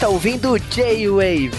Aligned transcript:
está 0.00 0.08
ouvindo 0.08 0.58
J-Wave. 0.58 1.50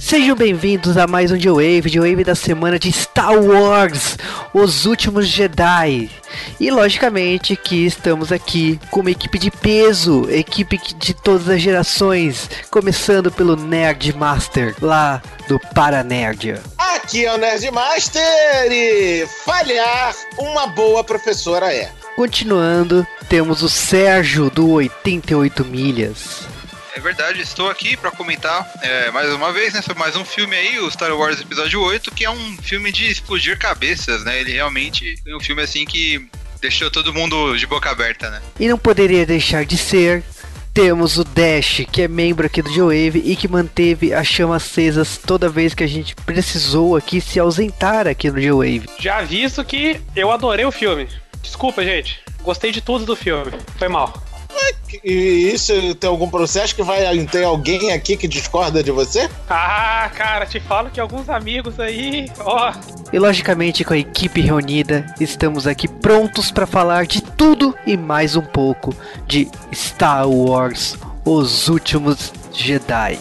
Sejam 0.00 0.34
bem-vindos 0.34 0.96
a 0.96 1.06
mais 1.06 1.30
um 1.30 1.36
J-Wave, 1.36 1.88
J-Wave 1.88 2.24
da 2.24 2.34
semana 2.34 2.76
de 2.76 2.90
Star 2.90 3.40
Wars, 3.40 4.18
Os 4.52 4.86
Últimos 4.86 5.28
Jedi. 5.28 6.10
E 6.58 6.72
logicamente 6.72 7.54
que 7.54 7.86
estamos 7.86 8.32
aqui 8.32 8.80
com 8.90 8.98
uma 8.98 9.12
equipe 9.12 9.38
de 9.38 9.48
peso, 9.48 10.28
equipe 10.28 10.76
de 10.96 11.14
todas 11.14 11.48
as 11.48 11.62
gerações, 11.62 12.50
começando 12.68 13.30
pelo 13.30 13.54
Nerd 13.54 14.12
Master, 14.16 14.74
lá 14.82 15.22
do 15.46 15.60
Paranerdia. 15.72 16.60
Aqui 16.76 17.24
é 17.26 17.32
o 17.32 17.38
Nerd 17.38 17.70
Master 17.70 18.72
e 18.72 19.24
falhar 19.44 20.16
uma 20.36 20.66
boa 20.66 21.04
professora 21.04 21.72
é. 21.72 21.99
Continuando, 22.20 23.06
temos 23.30 23.62
o 23.62 23.68
Sérgio 23.70 24.50
do 24.50 24.72
88 24.72 25.64
Milhas. 25.64 26.46
É 26.94 27.00
verdade, 27.00 27.40
estou 27.40 27.70
aqui 27.70 27.96
para 27.96 28.10
comentar 28.10 28.70
é, 28.82 29.10
mais 29.10 29.32
uma 29.32 29.50
vez, 29.54 29.72
né, 29.72 29.80
sobre 29.80 30.00
mais 30.00 30.14
um 30.14 30.24
filme 30.26 30.54
aí, 30.54 30.78
o 30.80 30.90
Star 30.90 31.16
Wars 31.16 31.40
Episódio 31.40 31.80
8, 31.80 32.10
que 32.10 32.26
é 32.26 32.30
um 32.30 32.58
filme 32.58 32.92
de 32.92 33.10
explodir 33.10 33.58
cabeças, 33.58 34.22
né? 34.22 34.38
Ele 34.38 34.52
realmente 34.52 35.14
é 35.26 35.34
um 35.34 35.40
filme 35.40 35.62
assim 35.62 35.86
que 35.86 36.28
deixou 36.60 36.90
todo 36.90 37.10
mundo 37.10 37.56
de 37.56 37.66
boca 37.66 37.88
aberta, 37.88 38.28
né? 38.28 38.42
E 38.60 38.68
não 38.68 38.76
poderia 38.76 39.24
deixar 39.24 39.64
de 39.64 39.78
ser 39.78 40.22
temos 40.74 41.16
o 41.16 41.24
Dash, 41.24 41.86
que 41.90 42.02
é 42.02 42.08
membro 42.08 42.46
aqui 42.46 42.60
do 42.60 42.70
Joe 42.70 43.12
e 43.24 43.34
que 43.34 43.48
manteve 43.48 44.12
as 44.12 44.26
chamas 44.26 44.62
acesas 44.62 45.16
toda 45.16 45.48
vez 45.48 45.72
que 45.72 45.84
a 45.84 45.88
gente 45.88 46.14
precisou 46.14 46.96
aqui 46.96 47.18
se 47.18 47.40
ausentar 47.40 48.06
aqui 48.06 48.30
no 48.30 48.38
Joe 48.38 48.82
Já 48.98 49.20
aviso 49.20 49.64
que 49.64 49.98
eu 50.14 50.30
adorei 50.30 50.66
o 50.66 50.70
filme. 50.70 51.08
Desculpa, 51.42 51.82
gente. 51.84 52.20
Gostei 52.42 52.72
de 52.72 52.80
tudo 52.80 53.04
do 53.04 53.16
filme. 53.16 53.52
Foi 53.78 53.88
mal. 53.88 54.12
E 55.04 55.52
isso 55.52 55.94
tem 55.94 56.10
algum 56.10 56.28
processo 56.28 56.74
que 56.74 56.82
vai 56.82 57.02
ter 57.26 57.44
alguém 57.44 57.92
aqui 57.92 58.16
que 58.16 58.26
discorda 58.26 58.82
de 58.82 58.90
você? 58.90 59.30
Ah, 59.48 60.10
cara, 60.14 60.46
te 60.46 60.58
falo 60.58 60.90
que 60.90 60.98
alguns 60.98 61.28
amigos 61.28 61.78
aí, 61.78 62.30
ó. 62.40 62.72
E 63.12 63.18
logicamente 63.18 63.84
com 63.84 63.94
a 63.94 63.98
equipe 63.98 64.40
reunida, 64.40 65.06
estamos 65.20 65.66
aqui 65.66 65.86
prontos 65.86 66.50
para 66.50 66.66
falar 66.66 67.06
de 67.06 67.22
tudo 67.22 67.74
e 67.86 67.96
mais 67.96 68.34
um 68.34 68.42
pouco 68.42 68.94
de 69.26 69.48
Star 69.72 70.28
Wars: 70.28 70.98
Os 71.24 71.68
Últimos 71.68 72.32
Jedi. 72.52 73.18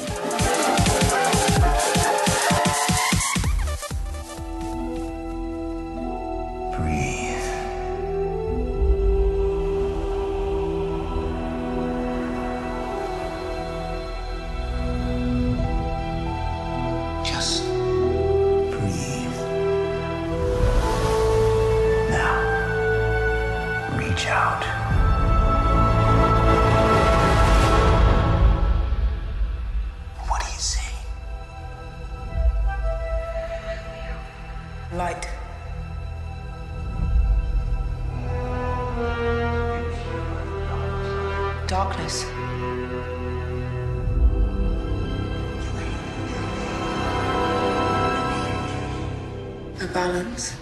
Darkness. 41.69 42.23
A 49.79 49.87
balance. 49.93 50.58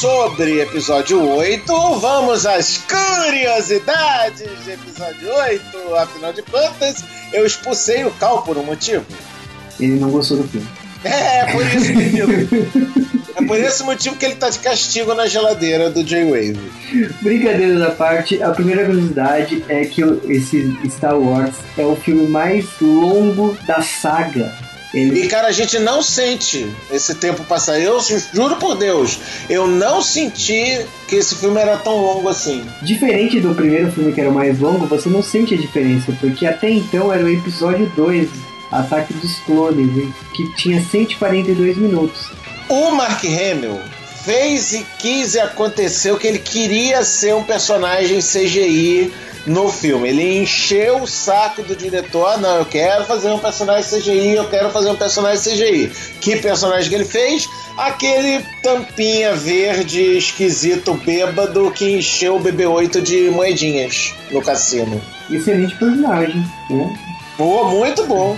Sobre 0.00 0.60
episódio 0.60 1.24
8, 1.24 1.98
vamos 2.00 2.46
às 2.46 2.78
curiosidades 2.78 4.48
de 4.64 4.72
episódio 4.72 5.32
8. 5.32 5.94
Afinal 5.96 6.32
de 6.32 6.42
contas, 6.42 7.04
eu 7.32 7.46
expulsei 7.46 8.04
o 8.04 8.10
Cal 8.12 8.42
por 8.42 8.56
um 8.58 8.64
motivo. 8.64 9.04
Ele 9.78 9.98
não 10.00 10.10
gostou 10.10 10.38
do 10.38 10.48
filme. 10.48 10.66
É, 11.04 11.40
é 11.40 11.52
por 11.52 11.64
isso 11.66 11.92
motivo. 11.92 13.04
É 13.36 13.44
por 13.44 13.58
esse 13.58 13.82
motivo 13.82 14.16
que 14.16 14.24
ele 14.24 14.36
tá 14.36 14.48
de 14.48 14.58
castigo 14.60 15.14
na 15.14 15.26
geladeira 15.26 15.90
do 15.90 16.02
J-Wave. 16.02 16.58
Brincadeiras 17.20 17.82
à 17.82 17.90
parte, 17.90 18.42
a 18.42 18.50
primeira 18.50 18.84
curiosidade 18.84 19.64
é 19.68 19.84
que 19.84 20.02
esse 20.28 20.76
Star 20.88 21.18
Wars 21.18 21.54
é 21.76 21.84
o 21.84 21.96
filme 21.96 22.26
mais 22.26 22.66
longo 22.80 23.56
da 23.66 23.82
saga. 23.82 24.52
E 24.94 25.26
cara, 25.26 25.48
a 25.48 25.52
gente 25.52 25.78
não 25.80 26.02
sente 26.02 26.72
esse 26.90 27.16
tempo 27.16 27.42
passar. 27.44 27.80
Eu 27.80 28.00
juro 28.32 28.56
por 28.56 28.76
Deus, 28.76 29.18
eu 29.50 29.66
não 29.66 30.00
senti 30.00 30.86
que 31.08 31.16
esse 31.16 31.34
filme 31.34 31.60
era 31.60 31.76
tão 31.76 31.96
longo 31.96 32.28
assim. 32.28 32.64
Diferente 32.80 33.40
do 33.40 33.54
primeiro 33.54 33.90
filme 33.90 34.12
que 34.12 34.20
era 34.20 34.30
o 34.30 34.34
mais 34.34 34.60
longo, 34.60 34.86
você 34.86 35.08
não 35.08 35.22
sente 35.22 35.54
a 35.54 35.56
diferença, 35.56 36.12
porque 36.20 36.46
até 36.46 36.70
então 36.70 37.12
era 37.12 37.24
o 37.24 37.28
episódio 37.28 37.90
2, 37.96 38.28
Ataque 38.70 39.12
dos 39.14 39.38
Clones, 39.40 39.96
hein, 39.96 40.14
que 40.32 40.54
tinha 40.54 40.80
142 40.80 41.76
minutos. 41.76 42.30
O 42.68 42.92
Mark 42.92 43.24
Hamill 43.24 43.80
fez 44.24 44.72
e 44.72 44.86
quis 44.98 45.34
e 45.34 45.40
aconteceu 45.40 46.16
que 46.16 46.26
ele 46.26 46.38
queria 46.38 47.04
ser 47.04 47.34
um 47.34 47.42
personagem 47.42 48.20
CGI 48.20 49.12
no 49.46 49.70
filme. 49.70 50.08
Ele 50.08 50.38
encheu 50.42 51.02
o 51.02 51.06
saco 51.06 51.62
do 51.62 51.76
diretor, 51.76 52.26
"Ah, 52.26 52.36
não, 52.36 52.56
eu 52.58 52.64
quero 52.64 53.04
fazer 53.04 53.28
um 53.28 53.38
personagem 53.38 53.98
CGI, 53.98 54.34
eu 54.36 54.48
quero 54.48 54.70
fazer 54.70 54.90
um 54.90 54.96
personagem 54.96 55.40
CGI. 55.52 55.92
Que 56.20 56.36
personagem 56.36 56.88
que 56.88 56.94
ele 56.94 57.04
fez? 57.04 57.48
Aquele 57.76 58.44
tampinha 58.62 59.34
verde, 59.34 60.16
esquisito, 60.16 60.94
bêbado 60.94 61.70
que 61.72 61.98
encheu 61.98 62.36
o 62.36 62.40
BB-8 62.40 63.00
de 63.02 63.30
moedinhas 63.30 64.14
no 64.30 64.40
cassino. 64.40 65.00
Excelente 65.30 65.74
personagem, 65.76 66.44
né? 66.70 66.98
Boa, 67.36 67.68
muito 67.68 68.06
bom. 68.06 68.36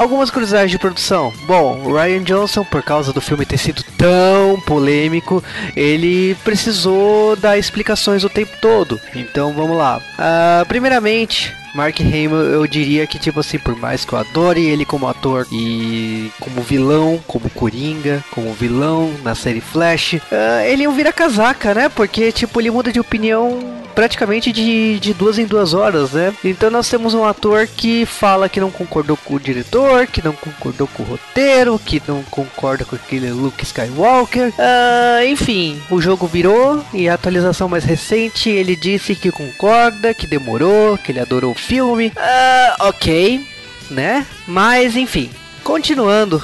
Algumas 0.00 0.30
curiosidades 0.30 0.70
de 0.70 0.78
produção. 0.78 1.30
Bom, 1.46 1.92
Ryan 1.92 2.22
Johnson, 2.22 2.64
por 2.64 2.82
causa 2.82 3.12
do 3.12 3.20
filme 3.20 3.44
ter 3.44 3.58
sido 3.58 3.84
tão 3.98 4.58
polêmico, 4.62 5.44
ele 5.76 6.34
precisou 6.42 7.36
dar 7.36 7.58
explicações 7.58 8.24
o 8.24 8.30
tempo 8.30 8.50
todo. 8.62 8.98
Então 9.14 9.52
vamos 9.52 9.76
lá. 9.76 10.00
Ah, 10.18 10.64
primeiramente, 10.66 11.54
Mark 11.74 12.00
Hamill, 12.00 12.36
eu 12.36 12.66
diria 12.66 13.06
que, 13.06 13.18
tipo 13.18 13.40
assim, 13.40 13.58
por 13.58 13.76
mais 13.76 14.04
que 14.04 14.12
eu 14.12 14.18
adore 14.18 14.64
ele 14.64 14.84
como 14.84 15.06
ator 15.06 15.46
e 15.52 16.30
como 16.40 16.62
vilão, 16.62 17.20
como 17.26 17.50
Coringa, 17.50 18.24
como 18.30 18.52
vilão 18.52 19.12
na 19.22 19.34
série 19.34 19.60
Flash, 19.60 20.16
ah, 20.32 20.66
ele 20.66 20.84
é 20.84 20.88
um 20.88 20.94
vira-casaca, 20.94 21.74
né? 21.74 21.88
Porque, 21.88 22.32
tipo, 22.32 22.60
ele 22.60 22.70
muda 22.70 22.92
de 22.92 23.00
opinião 23.00 23.80
praticamente 23.94 24.52
de, 24.52 24.98
de 24.98 25.12
duas 25.12 25.38
em 25.38 25.44
duas 25.44 25.74
horas, 25.74 26.12
né? 26.12 26.32
Então 26.44 26.70
nós 26.70 26.88
temos 26.88 27.12
um 27.12 27.24
ator 27.24 27.66
que 27.66 28.06
fala 28.06 28.48
que 28.48 28.60
não 28.60 28.70
concordou 28.70 29.16
com 29.16 29.34
o 29.34 29.40
diretor, 29.40 30.06
que 30.06 30.24
não 30.24 30.32
concordou 30.32 30.86
com 30.86 31.02
o 31.02 31.06
roteiro, 31.06 31.78
que 31.78 32.02
não 32.06 32.22
concorda 32.24 32.84
com 32.84 32.96
aquele 32.96 33.30
Luke 33.30 33.62
Skywalker. 33.62 34.52
Ah, 34.58 35.24
enfim, 35.26 35.80
o 35.90 36.00
jogo 36.00 36.26
virou 36.26 36.82
e 36.94 37.08
a 37.08 37.14
atualização 37.14 37.68
mais 37.68 37.84
recente 37.84 38.48
ele 38.48 38.74
disse 38.76 39.14
que 39.14 39.30
concorda, 39.30 40.14
que 40.14 40.26
demorou, 40.26 40.96
que 40.96 41.12
ele 41.12 41.20
adorou 41.20 41.54
filme. 41.60 42.12
Ah, 42.16 42.76
ok, 42.80 43.46
né? 43.90 44.26
Mas 44.46 44.96
enfim, 44.96 45.30
continuando, 45.62 46.42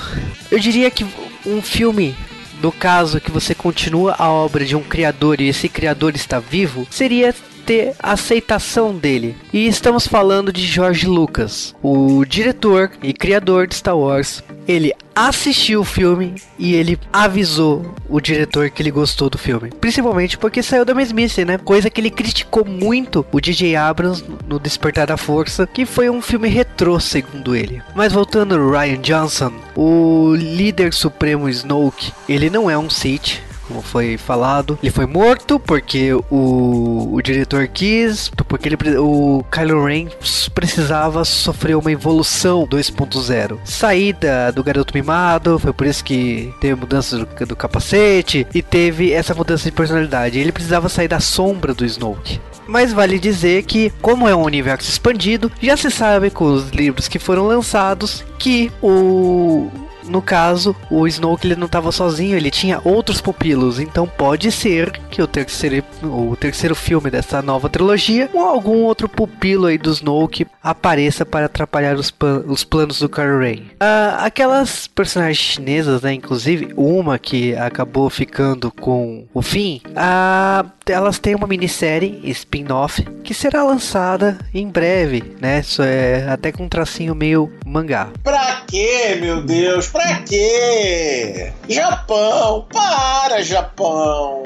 eu 0.51 0.59
diria 0.59 0.91
que 0.91 1.07
um 1.45 1.63
filme 1.63 2.15
no 2.63 2.73
caso 2.73 3.21
que 3.21 3.31
você 3.31 3.55
continua 3.55 4.15
a 4.19 4.31
obra 4.31 4.65
de 4.65 4.75
um 4.75 4.83
criador 4.83 5.41
e 5.41 5.49
esse 5.49 5.69
criador 5.69 6.15
está 6.15 6.41
vivo, 6.41 6.87
seria 6.91 7.35
ter 7.67 7.95
aceitação 7.99 8.95
dele. 8.97 9.37
E 9.53 9.67
estamos 9.67 10.07
falando 10.07 10.53
de 10.53 10.65
George 10.65 11.07
Lucas, 11.07 11.75
o 11.83 12.25
diretor 12.25 12.93
e 13.03 13.13
criador 13.13 13.67
de 13.67 13.75
Star 13.75 13.99
Wars. 13.99 14.43
Ele 14.69 14.93
assistiu 15.15 15.81
o 15.81 15.85
filme 15.85 16.35
e 16.59 16.75
ele 16.75 16.99
avisou 17.13 17.95
o 18.09 18.21
diretor 18.21 18.69
que 18.69 18.83
ele 18.83 18.91
gostou 18.91 19.31
do 19.31 19.39
filme. 19.39 19.71
Principalmente 19.81 20.37
porque 20.37 20.63
saiu 20.63 20.85
da 20.85 20.95
mesmice, 20.95 21.45
né? 21.45 21.57
Coisa 21.57 21.89
que 21.89 22.01
ele 22.01 22.11
criticou 22.11 22.65
muito 22.65 23.25
o 23.33 23.41
DJ 23.41 23.77
Abrams 23.77 24.25
no 24.47 24.59
Despertar 24.59 25.07
da 25.07 25.17
Força, 25.17 25.67
que 25.67 25.87
foi 25.87 26.11
um 26.11 26.21
filme 26.21 26.49
retrô, 26.49 26.99
segundo 26.99 27.55
ele. 27.55 27.83
Mas 27.95 28.13
voltando 28.13 28.71
Ryan 28.71 29.01
Johnson, 29.01 29.53
o 29.77 30.35
líder 30.35 30.93
supremo 30.93 31.49
Snoke, 31.49 32.13
ele 32.29 32.51
não 32.51 32.69
é 32.69 32.77
um 32.77 32.91
Sith, 32.91 33.41
como 33.67 33.83
foi 33.83 34.17
falado. 34.17 34.79
Ele 34.83 34.93
foi 34.93 35.07
morto 35.07 35.59
porque 35.59 36.13
o, 36.31 37.15
o 37.15 37.23
diretor 37.23 37.67
quis, 37.69 38.31
porque 38.49 38.69
ele, 38.69 38.77
o 38.99 39.45
Kylo 39.51 39.85
Ren 39.85 40.09
precisava 40.55 41.25
sofrer 41.25 41.77
uma 41.77 41.93
evolução 41.93 42.67
2.0. 42.67 43.59
Saída 43.65 44.51
do 44.53 44.63
garoto 44.63 44.95
mimado, 44.95 45.59
foi 45.59 45.73
por 45.73 45.87
isso 45.87 46.05
que 46.05 46.53
teve 46.61 46.75
mudança 46.75 47.19
do, 47.19 47.47
do 47.47 47.57
capacete 47.57 48.47
e 48.55 48.63
teve 48.63 49.13
essa 49.13 49.35
mudança 49.35 49.65
de 49.65 49.73
personalidade. 49.73 50.39
Ele 50.39 50.53
precisava 50.53 50.89
sair 50.89 51.09
da 51.09 51.21
sombra 51.21 51.75
do 51.75 51.85
Snoke. 51.85 52.41
Mas 52.67 52.93
vale 52.93 53.19
dizer 53.19 53.63
que, 53.63 53.93
como 54.03 54.29
é 54.29 54.35
um 54.35 54.43
universo 54.43 54.91
expandido, 54.91 55.51
já 55.63 55.77
se 55.77 55.91
sabe 55.91 56.31
com 56.31 56.47
os 56.47 56.71
livros 56.71 57.07
que 57.07 57.19
foram 57.19 57.47
lançados 57.47 58.25
que 58.39 58.73
o 58.83 59.71
no 60.09 60.23
caso, 60.23 60.75
o 60.91 61.07
Snoke 61.07 61.47
ele 61.47 61.57
não 61.57 61.67
estava 61.67 61.93
sozinho, 61.93 62.37
ele 62.37 62.51
tinha 62.51 62.81
outros 62.85 63.21
pupilos, 63.21 63.79
então 63.79 64.07
pode 64.07 64.51
ser 64.51 64.93
que 65.11 65.23
o 65.23 65.27
terceiro, 65.27 65.85
o 66.03 66.37
terceiro 66.37 66.75
filme 66.75 67.11
dessa 67.11 67.43
nova 67.43 67.69
trilogia, 67.69 68.31
ou 68.33 68.41
algum 68.41 68.83
outro 68.83 69.09
pupilo 69.09 69.67
aí 69.67 69.79
do 69.79 69.91
Snoke 69.91 70.47
apareça 70.63 71.25
para 71.25 71.47
atrapalhar 71.47 71.97
os, 71.97 72.13
os 72.47 72.65
planos 72.65 72.99
do 72.99 73.09
Kylo 73.09 73.41
Ren. 73.41 73.63
Ah, 73.81 74.25
aquelas 74.25 74.87
personagens 74.87 75.39
chinesas, 75.39 76.03
né, 76.03 76.13
inclusive 76.13 76.73
uma 76.77 77.19
que 77.19 77.55
acabou 77.57 78.09
ficando 78.11 78.71
com 78.71 79.27
o 79.33 79.43
fim, 79.43 79.81
ah, 79.95 80.65
elas 80.87 81.19
têm 81.19 81.35
uma 81.35 81.47
minissérie 81.47 82.21
spin-off 82.31 83.03
que 83.25 83.35
será 83.35 83.63
lançada 83.65 84.39
em 84.55 84.69
breve, 84.69 85.23
né? 85.41 85.61
Isso 85.61 85.83
é 85.83 86.29
até 86.29 86.53
com 86.53 86.65
um 86.65 86.69
tracinho 86.69 87.15
meio 87.15 87.53
mangá. 87.65 88.09
Pra 88.23 88.63
quê, 88.67 89.19
meu 89.21 89.43
Deus? 89.43 89.89
Pra 89.97 90.23
quê? 90.23 91.53
Japão, 91.69 92.67
para, 92.73 93.43
Japão. 93.43 94.45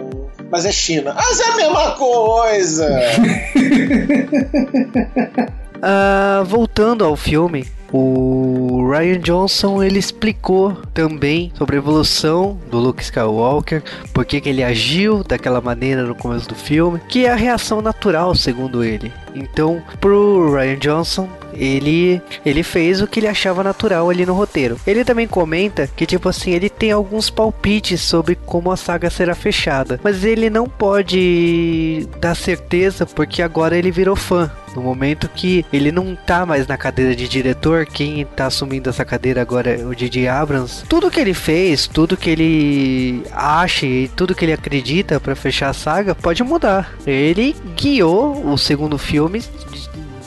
Mas 0.51 0.65
é 0.65 0.73
China. 0.73 1.15
Mas 1.15 1.41
é 1.41 1.45
a 1.45 1.57
mesma 1.57 1.91
coisa. 1.93 2.89
Ah, 5.83 6.43
voltando 6.47 7.07
ao 7.07 7.17
filme, 7.17 7.67
o 7.91 8.87
Ryan 8.91 9.19
Johnson 9.19 9.83
ele 9.83 9.99
explicou 9.99 10.77
também 10.93 11.53
sobre 11.57 11.77
a 11.77 11.79
evolução 11.79 12.59
do 12.71 12.79
Luke 12.79 13.03
Skywalker, 13.03 13.83
por 14.13 14.25
que 14.25 14.43
ele 14.49 14.63
agiu 14.63 15.25
daquela 15.25 15.61
maneira 15.61 16.03
no 16.03 16.15
começo 16.15 16.49
do 16.49 16.55
filme, 16.55 17.01
que 17.09 17.25
é 17.25 17.31
a 17.31 17.35
reação 17.35 17.81
natural, 17.81 18.35
segundo 18.35 18.85
ele. 18.85 19.13
Então, 19.35 19.83
pro 20.01 20.55
Ryan 20.55 20.77
Johnson, 20.77 21.29
ele 21.55 22.21
ele 22.45 22.63
fez 22.63 23.01
o 23.01 23.07
que 23.07 23.21
ele 23.21 23.29
achava 23.29 23.63
natural 23.63 24.09
ali 24.11 24.25
no 24.27 24.35
roteiro. 24.35 24.79
Ele 24.87 25.05
também 25.05 25.27
comenta 25.27 25.89
que 25.97 26.07
tipo 26.07 26.29
assim, 26.29 26.53
ele 26.53 26.69
tem 26.69 26.93
alguns 26.93 27.31
palpites 27.31 28.01
sobre 28.01 28.35
como 28.35 28.71
a 28.71 28.77
saga 28.77 29.11
será 29.11 29.35
fechada, 29.35 30.01
mas 30.03 30.25
ele 30.25 30.51
não 30.51 30.67
pode 30.67 32.09
dar 32.21 32.35
certeza 32.35 33.07
porque 33.07 33.43
agora 33.43 33.77
ele 33.77 33.91
virou 33.91 34.17
fã. 34.17 34.51
No 34.75 34.83
momento 34.83 35.29
que 35.29 35.65
ele 35.73 35.91
não 35.91 36.15
tá 36.15 36.47
mais 36.47 36.67
na 36.67 36.77
cadeira 36.77 37.15
de 37.15 37.29
diretor, 37.29 37.87
quem 37.87 38.25
tá 38.25 38.47
assumindo 38.47 38.89
essa 38.89 39.05
cadeira 39.05 39.43
agora 39.43 39.71
é 39.71 39.85
o 39.85 39.95
DJ 39.95 40.29
Abrams. 40.29 40.85
Tudo 40.89 41.11
que 41.11 41.19
ele 41.19 41.35
fez, 41.35 41.87
tudo 41.87 42.17
que 42.17 42.31
ele 42.31 43.23
acha 43.33 43.87
e 43.87 44.09
tudo 44.09 44.35
que 44.35 44.45
ele 44.45 44.53
acredita 44.53 45.19
para 45.19 45.35
fechar 45.35 45.71
a 45.71 45.75
saga 45.75 46.15
pode 46.15 46.43
mudar. 46.43 46.93
Ele 47.07 47.57
guiou 47.77 48.47
o 48.47 48.57
segundo 48.57 48.97
filme 48.97 49.43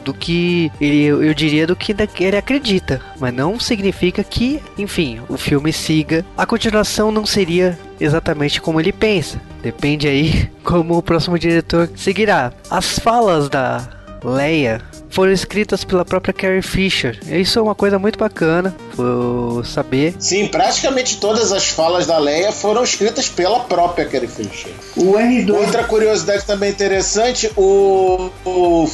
do 0.03 0.13
que 0.13 0.71
ele, 0.79 1.05
eu 1.05 1.33
diria 1.33 1.65
do 1.65 1.75
que 1.75 1.95
ele 2.19 2.38
acredita, 2.38 3.01
mas 3.19 3.33
não 3.33 3.59
significa 3.59 4.23
que, 4.23 4.61
enfim, 4.77 5.21
o 5.29 5.38
filme 5.38 5.71
siga. 5.71 6.25
A 6.38 6.45
continuação 6.45 7.11
não 7.11 7.25
seria 7.25 7.77
exatamente 8.00 8.61
como 8.61 8.79
ele 8.79 8.91
pensa. 8.91 9.41
Depende 9.61 10.07
aí 10.07 10.50
como 10.63 10.97
o 10.97 11.03
próximo 11.03 11.39
diretor 11.39 11.89
seguirá. 11.95 12.51
As 12.69 13.00
falas 13.00 13.50
da 13.50 13.88
Leia 14.23 14.81
foram 15.13 15.31
escritas 15.31 15.83
pela 15.83 16.03
própria 16.03 16.33
Carrie 16.33 16.61
Fisher. 16.61 17.19
Isso 17.27 17.59
é 17.59 17.61
uma 17.61 17.75
coisa 17.75 18.00
muito 18.00 18.17
bacana, 18.17 18.75
vou 18.95 19.63
saber. 19.63 20.15
Sim, 20.17 20.47
praticamente 20.47 21.17
todas 21.17 21.51
as 21.51 21.69
falas 21.69 22.07
da 22.07 22.17
Leia 22.17 22.51
foram 22.51 22.83
escritas 22.83 23.29
pela 23.29 23.59
própria 23.59 24.05
Carrie 24.05 24.27
Fisher. 24.27 24.71
O 24.95 25.13
R2. 25.13 25.53
Outra 25.53 25.83
curiosidade 25.83 26.45
também 26.45 26.71
interessante, 26.71 27.51
o, 27.55 28.31
o 28.44 28.89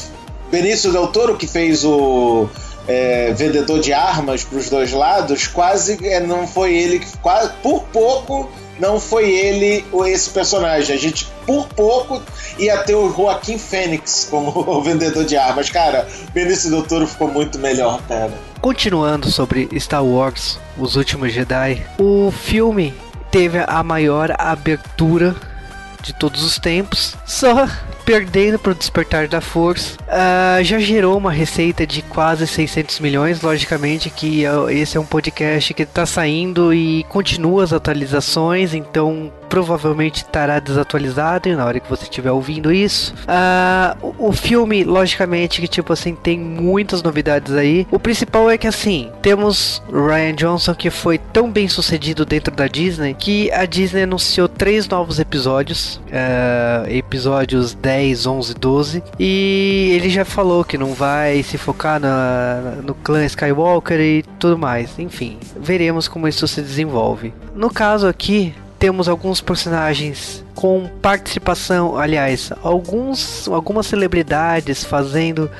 Benício 0.51 0.91
Del 0.91 1.07
Toro, 1.07 1.37
que 1.37 1.47
fez 1.47 1.83
o 1.83 2.49
é, 2.87 3.31
vendedor 3.33 3.79
de 3.79 3.93
armas 3.93 4.43
para 4.43 4.57
os 4.57 4.69
dois 4.69 4.91
lados, 4.91 5.47
quase 5.47 5.97
é, 6.05 6.19
não 6.19 6.47
foi 6.47 6.75
ele 6.75 7.01
quase 7.21 7.51
por 7.61 7.83
pouco 7.85 8.49
não 8.79 8.99
foi 8.99 9.29
ele 9.29 9.85
esse 10.07 10.29
personagem. 10.29 10.95
A 10.95 10.97
gente 10.97 11.27
por 11.45 11.67
pouco 11.67 12.21
ia 12.57 12.77
ter 12.77 12.95
o 12.95 13.13
Joaquim 13.13 13.57
Fênix 13.57 14.27
como 14.29 14.49
o 14.67 14.81
vendedor 14.81 15.25
de 15.25 15.35
armas. 15.35 15.69
Cara, 15.69 16.07
Benício 16.33 16.69
Del 16.71 16.83
Toro 16.83 17.05
ficou 17.05 17.27
muito 17.27 17.59
melhor, 17.59 18.01
cara. 18.07 18.31
Continuando 18.61 19.29
sobre 19.29 19.69
Star 19.79 20.03
Wars, 20.03 20.59
Os 20.77 20.95
Últimos 20.95 21.33
Jedi, 21.33 21.85
o 21.97 22.31
filme 22.31 22.93
teve 23.31 23.59
a 23.67 23.83
maior 23.83 24.33
abertura 24.37 25.35
de 26.01 26.13
todos 26.13 26.43
os 26.43 26.57
tempos, 26.57 27.15
só 27.25 27.67
perdendo 28.05 28.57
para 28.57 28.71
o 28.71 28.75
Despertar 28.75 29.27
da 29.27 29.41
Força. 29.41 29.97
Uh, 30.07 30.63
já 30.63 30.79
gerou 30.79 31.17
uma 31.17 31.31
receita 31.31 31.85
de 31.85 32.01
quase 32.01 32.47
600 32.47 32.99
milhões. 32.99 33.41
Logicamente 33.41 34.09
que 34.09 34.45
uh, 34.47 34.69
esse 34.69 34.97
é 34.97 34.99
um 34.99 35.05
podcast 35.05 35.73
que 35.73 35.83
está 35.83 36.05
saindo 36.05 36.73
e 36.73 37.03
continua 37.03 37.63
as 37.63 37.73
atualizações, 37.73 38.73
então 38.73 39.31
provavelmente 39.49 40.17
estará 40.17 40.59
desatualizado 40.59 41.49
na 41.55 41.65
hora 41.65 41.79
que 41.79 41.89
você 41.89 42.03
estiver 42.03 42.31
ouvindo 42.31 42.71
isso. 42.71 43.13
Uh, 43.23 44.13
o, 44.17 44.29
o, 44.29 44.31
filme, 44.31 44.83
logicamente, 44.83 45.59
que 45.59 45.67
tipo 45.67 45.91
assim, 45.91 46.15
tem 46.15 46.39
muitas 46.39 47.01
novidades 47.01 47.53
aí. 47.53 47.87
O 47.91 47.99
principal 47.99 48.49
é 48.49 48.57
que 48.57 48.67
assim, 48.67 49.09
temos 49.21 49.81
Ryan 49.91 50.35
Johnson 50.35 50.75
que 50.75 50.89
foi 50.89 51.17
tão 51.17 51.51
bem 51.51 51.67
sucedido 51.67 52.25
dentro 52.25 52.53
da 52.53 52.67
Disney 52.67 53.13
que 53.13 53.51
a 53.51 53.65
Disney 53.65 54.03
anunciou 54.03 54.47
três 54.47 54.87
novos 54.87 55.19
episódios, 55.19 55.99
uh, 56.07 56.89
episódios 56.89 57.73
10, 57.73 58.27
11, 58.27 58.53
12, 58.53 59.03
e 59.19 59.91
ele 59.93 60.09
já 60.09 60.23
falou 60.23 60.63
que 60.63 60.77
não 60.77 60.93
vai 60.93 61.41
se 61.43 61.57
focar 61.57 61.99
na, 61.99 62.77
no 62.83 62.93
clã 62.93 63.25
Skywalker 63.25 63.99
e 63.99 64.23
tudo 64.37 64.57
mais. 64.57 64.97
Enfim, 64.99 65.37
veremos 65.57 66.07
como 66.07 66.27
isso 66.27 66.47
se 66.47 66.61
desenvolve. 66.61 67.33
No 67.55 67.69
caso 67.69 68.07
aqui, 68.07 68.53
temos 68.79 69.09
alguns 69.09 69.41
personagens 69.41 70.43
com 70.55 70.89
participação, 71.01 71.97
aliás, 71.97 72.51
alguns, 72.63 73.47
algumas 73.49 73.85
celebridades 73.85 74.83
fazendo 74.83 75.51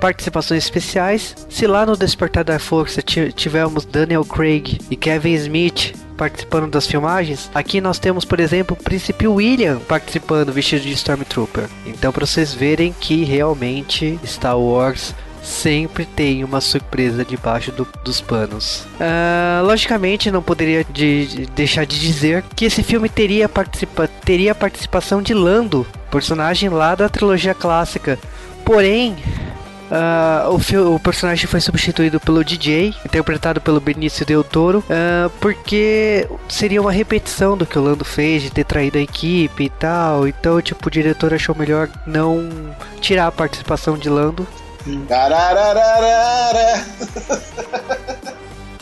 participações 0.00 0.64
especiais. 0.64 1.34
Se 1.48 1.66
lá 1.66 1.86
no 1.86 1.96
Despertar 1.96 2.44
da 2.44 2.58
Força 2.58 3.00
tivemos 3.00 3.84
Daniel 3.84 4.24
Craig 4.24 4.78
e 4.90 4.96
Kevin 4.96 5.34
Smith 5.34 5.94
participando 6.16 6.70
das 6.70 6.86
filmagens, 6.86 7.50
aqui 7.54 7.80
nós 7.80 7.98
temos, 7.98 8.24
por 8.24 8.38
exemplo, 8.38 8.76
o 8.78 8.82
Príncipe 8.82 9.26
William 9.26 9.78
participando 9.80 10.52
vestido 10.52 10.82
de 10.82 10.92
Stormtrooper. 10.92 11.68
Então, 11.86 12.12
para 12.12 12.26
vocês 12.26 12.52
verem 12.52 12.94
que 13.00 13.24
realmente 13.24 14.18
Star 14.24 14.58
Wars 14.58 15.14
sempre 15.44 16.04
tem 16.06 16.42
uma 16.42 16.60
surpresa 16.60 17.24
debaixo 17.24 17.70
do- 17.70 17.86
dos 18.02 18.20
panos. 18.20 18.86
Ah, 18.98 19.60
logicamente, 19.64 20.30
não 20.30 20.42
poderia 20.42 20.84
de- 20.84 21.26
de 21.26 21.46
deixar 21.46 21.84
de 21.84 22.00
dizer 22.00 22.42
que 22.56 22.64
esse 22.64 22.82
filme 22.82 23.08
teria, 23.08 23.48
participa 23.48 24.08
teria 24.08 24.52
a 24.52 24.54
participação 24.54 25.20
de 25.22 25.34
Lando, 25.34 25.86
personagem 26.10 26.68
lá 26.70 26.94
da 26.94 27.08
trilogia 27.08 27.54
clássica. 27.54 28.18
Porém, 28.64 29.14
ah, 29.90 30.48
o, 30.48 30.94
o 30.94 30.98
personagem 31.00 31.46
foi 31.46 31.60
substituído 31.60 32.18
pelo 32.18 32.42
DJ, 32.42 32.94
interpretado 33.04 33.60
pelo 33.60 33.80
Benício 33.80 34.24
Del 34.24 34.42
Toro, 34.42 34.82
ah, 34.88 35.30
porque 35.40 36.26
seria 36.48 36.80
uma 36.80 36.90
repetição 36.92 37.56
do 37.56 37.66
que 37.66 37.78
o 37.78 37.82
Lando 37.82 38.04
fez 38.04 38.42
de 38.42 38.50
ter 38.50 38.64
traído 38.64 38.96
a 38.96 39.02
equipe 39.02 39.64
e 39.64 39.68
tal. 39.68 40.26
Então, 40.26 40.60
tipo, 40.62 40.88
o 40.88 40.90
diretor 40.90 41.34
achou 41.34 41.54
melhor 41.54 41.88
não 42.06 42.48
tirar 43.00 43.26
a 43.26 43.32
participação 43.32 43.98
de 43.98 44.08
Lando. 44.08 44.46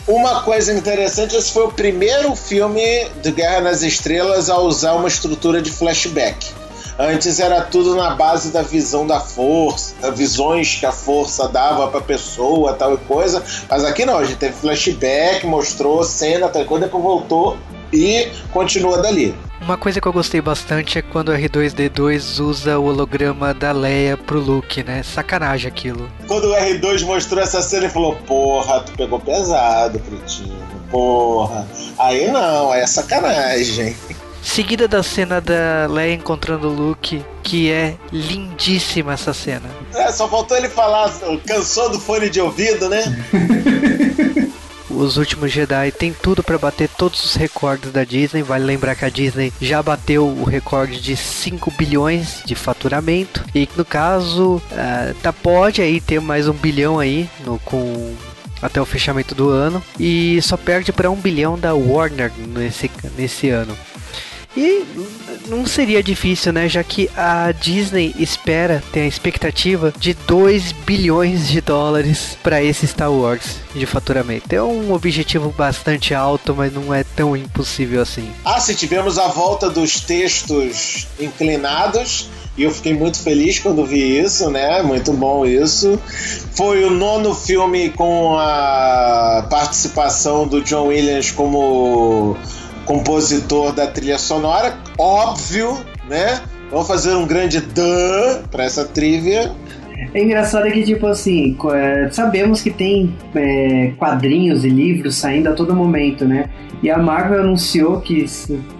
Uma 0.05 0.41
coisa 0.41 0.73
interessante, 0.73 1.35
esse 1.35 1.51
foi 1.53 1.63
o 1.63 1.71
primeiro 1.71 2.35
filme 2.35 3.07
de 3.21 3.31
Guerra 3.31 3.61
nas 3.61 3.81
Estrelas 3.83 4.49
a 4.49 4.57
usar 4.57 4.93
uma 4.93 5.07
estrutura 5.07 5.61
de 5.61 5.71
flashback. 5.71 6.51
Antes 6.99 7.39
era 7.39 7.61
tudo 7.61 7.95
na 7.95 8.11
base 8.11 8.51
da 8.51 8.61
visão 8.61 9.07
da 9.07 9.19
força, 9.19 10.11
visões 10.11 10.75
que 10.75 10.85
a 10.85 10.91
força 10.91 11.47
dava 11.47 11.87
pra 11.87 12.01
pessoa, 12.01 12.73
tal 12.73 12.93
e 12.93 12.97
coisa. 12.97 13.41
Mas 13.69 13.83
aqui 13.83 14.05
não, 14.05 14.17
a 14.17 14.25
gente 14.25 14.37
teve 14.37 14.53
flashback, 14.53 15.47
mostrou 15.47 16.03
cena, 16.03 16.49
tal 16.49 16.61
e 16.61 16.65
coisa, 16.65 16.85
depois 16.85 17.03
voltou 17.03 17.57
e 17.93 18.31
continua 18.51 19.01
dali. 19.01 19.35
Uma 19.61 19.77
coisa 19.77 20.01
que 20.01 20.07
eu 20.07 20.11
gostei 20.11 20.41
bastante 20.41 20.97
é 20.97 21.01
quando 21.01 21.29
o 21.29 21.33
R2D2 21.33 22.43
usa 22.43 22.77
o 22.77 22.85
holograma 22.85 23.53
da 23.53 23.71
Leia 23.71 24.17
pro 24.17 24.39
Luke, 24.39 24.83
né? 24.83 25.01
Sacanagem 25.03 25.69
aquilo. 25.69 26.09
Quando 26.27 26.45
o 26.51 26.53
R2 26.53 27.05
mostrou 27.05 27.41
essa 27.41 27.61
cena, 27.61 27.85
ele 27.85 27.93
falou: 27.93 28.15
Porra, 28.27 28.81
tu 28.81 28.91
pegou 28.93 29.19
pesado, 29.19 29.99
Pretinho. 29.99 30.61
Porra. 30.91 31.65
Aí 31.97 32.29
não, 32.29 32.71
aí 32.71 32.81
é 32.81 32.87
sacanagem. 32.87 33.95
Seguida 34.43 34.89
da 34.89 35.01
cena 35.01 35.39
da 35.39 35.87
Leia 35.89 36.15
encontrando 36.15 36.67
o 36.67 36.73
Luke, 36.73 37.23
que 37.41 37.71
é 37.71 37.95
lindíssima 38.11 39.13
essa 39.13 39.33
cena. 39.33 39.69
É, 39.95 40.11
só 40.11 40.27
faltou 40.27 40.57
ele 40.57 40.67
falar, 40.67 41.09
cansou 41.47 41.89
do 41.89 41.99
fone 41.99 42.29
de 42.29 42.41
ouvido, 42.41 42.89
né? 42.89 43.03
Os 44.95 45.17
últimos 45.17 45.51
Jedi 45.51 45.91
tem 45.91 46.13
tudo 46.13 46.43
pra 46.43 46.57
bater 46.57 46.87
todos 46.89 47.23
os 47.25 47.35
recordes 47.35 47.91
da 47.91 48.03
Disney. 48.03 48.41
Vale 48.41 48.63
lembrar 48.63 48.95
que 48.95 49.05
a 49.05 49.09
Disney 49.09 49.51
já 49.59 49.81
bateu 49.81 50.27
o 50.27 50.43
recorde 50.43 50.99
de 51.01 51.15
5 51.15 51.71
bilhões 51.71 52.41
de 52.45 52.55
faturamento. 52.55 53.43
E 53.53 53.67
no 53.75 53.83
caso, 53.83 54.61
ah, 54.71 55.13
tá, 55.21 55.33
pode 55.33 55.81
aí 55.81 55.99
ter 55.99 56.19
mais 56.21 56.47
um 56.47 56.53
bilhão 56.53 56.99
aí 56.99 57.29
no, 57.45 57.59
com 57.59 58.15
até 58.61 58.81
o 58.81 58.85
fechamento 58.85 59.35
do 59.35 59.49
ano. 59.49 59.83
E 59.99 60.41
só 60.41 60.55
perde 60.55 60.93
para 60.93 61.11
um 61.11 61.15
bilhão 61.15 61.59
da 61.59 61.73
Warner 61.73 62.31
nesse, 62.37 62.89
nesse 63.17 63.49
ano. 63.49 63.75
E 64.55 64.85
não 65.47 65.65
seria 65.65 66.03
difícil, 66.03 66.53
né? 66.53 66.69
Já 66.69 66.83
que 66.83 67.09
a 67.15 67.51
Disney 67.51 68.13
espera, 68.19 68.83
tem 68.91 69.03
a 69.03 69.07
expectativa 69.07 69.93
de 69.97 70.13
2 70.13 70.71
bilhões 70.85 71.47
de 71.47 71.59
dólares 71.59 72.37
para 72.43 72.61
esse 72.61 72.85
Star 72.87 73.11
Wars 73.11 73.57
de 73.73 73.85
faturamento. 73.85 74.53
É 74.53 74.61
um 74.61 74.93
objetivo 74.93 75.53
bastante 75.57 76.13
alto, 76.13 76.53
mas 76.55 76.71
não 76.71 76.93
é 76.93 77.03
tão 77.03 77.35
impossível 77.35 78.01
assim. 78.01 78.29
Ah, 78.45 78.59
se 78.59 78.75
tivemos 78.75 79.17
a 79.17 79.27
volta 79.27 79.69
dos 79.69 79.99
textos 79.99 81.07
inclinados. 81.19 82.29
E 82.55 82.61
eu 82.61 82.71
fiquei 82.71 82.93
muito 82.93 83.17
feliz 83.17 83.57
quando 83.57 83.83
vi 83.83 84.19
isso, 84.19 84.51
né? 84.51 84.83
Muito 84.83 85.11
bom 85.11 85.43
isso. 85.43 85.99
Foi 86.53 86.83
o 86.83 86.91
nono 86.91 87.33
filme 87.33 87.89
com 87.89 88.37
a 88.37 89.47
participação 89.49 90.47
do 90.47 90.61
John 90.61 90.89
Williams 90.89 91.31
como 91.31 92.37
compositor 92.85 93.71
da 93.71 93.87
trilha 93.87 94.17
sonora, 94.17 94.77
óbvio, 94.97 95.77
né? 96.09 96.41
Vamos 96.69 96.87
fazer 96.87 97.13
um 97.15 97.27
grande 97.27 97.61
dan 97.61 98.43
para 98.49 98.63
essa 98.63 98.85
trivia. 98.85 99.51
É 100.13 100.21
engraçado 100.21 100.69
que, 100.71 100.83
tipo 100.83 101.07
assim, 101.07 101.55
é, 101.73 102.09
sabemos 102.11 102.61
que 102.61 102.71
tem 102.71 103.15
é, 103.35 103.93
quadrinhos 103.97 104.65
e 104.65 104.69
livros 104.69 105.15
saindo 105.15 105.49
a 105.49 105.53
todo 105.53 105.75
momento, 105.75 106.25
né? 106.25 106.49
E 106.81 106.89
a 106.89 106.97
Marvel 106.97 107.41
anunciou 107.41 108.01
que, 108.01 108.25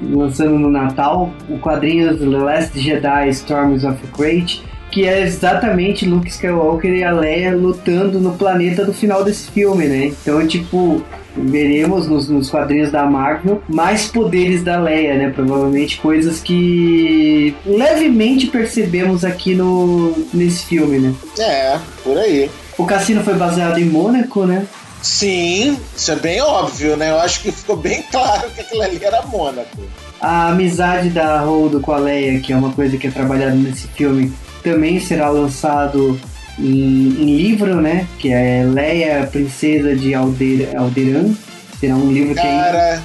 lançando 0.01 0.60
no 0.60 0.69
Natal, 0.69 1.31
o 1.50 1.57
quadrinho 1.60 2.17
The 2.17 2.25
Last 2.25 2.79
Jedi 2.79 3.29
Storms 3.29 3.86
of 3.86 4.05
Crate, 4.07 4.63
que 4.91 5.05
é 5.05 5.22
exatamente 5.22 6.05
Luke 6.05 6.27
Skywalker 6.27 6.93
e 6.93 7.03
a 7.03 7.12
Leia 7.12 7.55
lutando 7.55 8.19
no 8.19 8.33
planeta 8.33 8.83
do 8.83 8.93
final 8.93 9.24
desse 9.24 9.50
filme, 9.51 9.88
né? 9.88 10.07
Então, 10.07 10.45
tipo, 10.45 11.01
veremos 11.35 12.07
nos, 12.07 12.27
nos 12.29 12.49
quadrinhos 12.49 12.91
da 12.91 13.05
Marvel 13.05 13.61
mais 13.67 14.07
poderes 14.07 14.63
da 14.63 14.79
Leia, 14.79 15.15
né? 15.15 15.29
Provavelmente 15.29 15.97
coisas 15.97 16.39
que 16.39 17.55
levemente 17.65 18.47
percebemos 18.47 19.25
aqui 19.25 19.55
no, 19.55 20.13
nesse 20.33 20.65
filme, 20.65 20.99
né? 20.99 21.13
É, 21.39 21.77
por 22.03 22.17
aí. 22.17 22.49
O 22.77 22.85
cassino 22.85 23.23
foi 23.23 23.35
baseado 23.35 23.77
em 23.77 23.85
Mônaco, 23.85 24.45
né? 24.45 24.65
Sim, 25.01 25.77
isso 25.95 26.11
é 26.11 26.15
bem 26.15 26.41
óbvio, 26.41 26.95
né? 26.95 27.11
Eu 27.11 27.19
acho 27.19 27.41
que 27.41 27.51
ficou 27.51 27.75
bem 27.75 28.01
claro 28.09 28.49
que 28.51 28.61
aquilo 28.61 28.81
ali 28.81 29.03
era 29.03 29.21
Mônaco. 29.23 29.81
A 30.21 30.47
amizade 30.47 31.09
da 31.09 31.43
Holdo 31.43 31.81
com 31.81 31.91
a 31.91 31.97
Leia, 31.97 32.39
que 32.39 32.53
é 32.53 32.55
uma 32.55 32.71
coisa 32.71 32.97
que 32.97 33.07
é 33.07 33.11
trabalhada 33.11 33.53
nesse 33.53 33.87
filme, 33.89 34.31
também 34.63 35.01
será 35.01 35.29
lançado 35.29 36.17
em, 36.60 37.24
em 37.24 37.38
livro, 37.38 37.81
né? 37.81 38.07
Que 38.19 38.31
é 38.31 38.63
Leia, 38.65 39.27
Princesa 39.27 39.95
de 39.95 40.13
Alder, 40.13 40.69
Alderan. 40.75 41.33
Será 41.79 41.95
um 41.95 42.12
livro 42.12 42.33
que 42.33 42.39
é 42.39 42.43
Cara, 42.43 43.03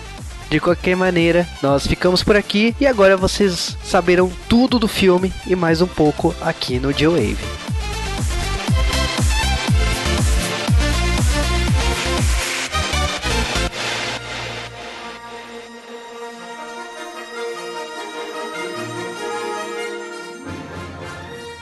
De 0.50 0.60
qualquer 0.60 0.96
maneira, 0.96 1.46
nós 1.62 1.86
ficamos 1.86 2.22
por 2.22 2.36
aqui 2.36 2.74
e 2.80 2.86
agora 2.86 3.16
vocês 3.16 3.76
saberão 3.82 4.30
tudo 4.48 4.78
do 4.78 4.88
filme 4.88 5.32
e 5.46 5.56
mais 5.56 5.80
um 5.80 5.86
pouco 5.86 6.34
aqui 6.40 6.78
no 6.78 6.92
G-Wave. 6.92 7.36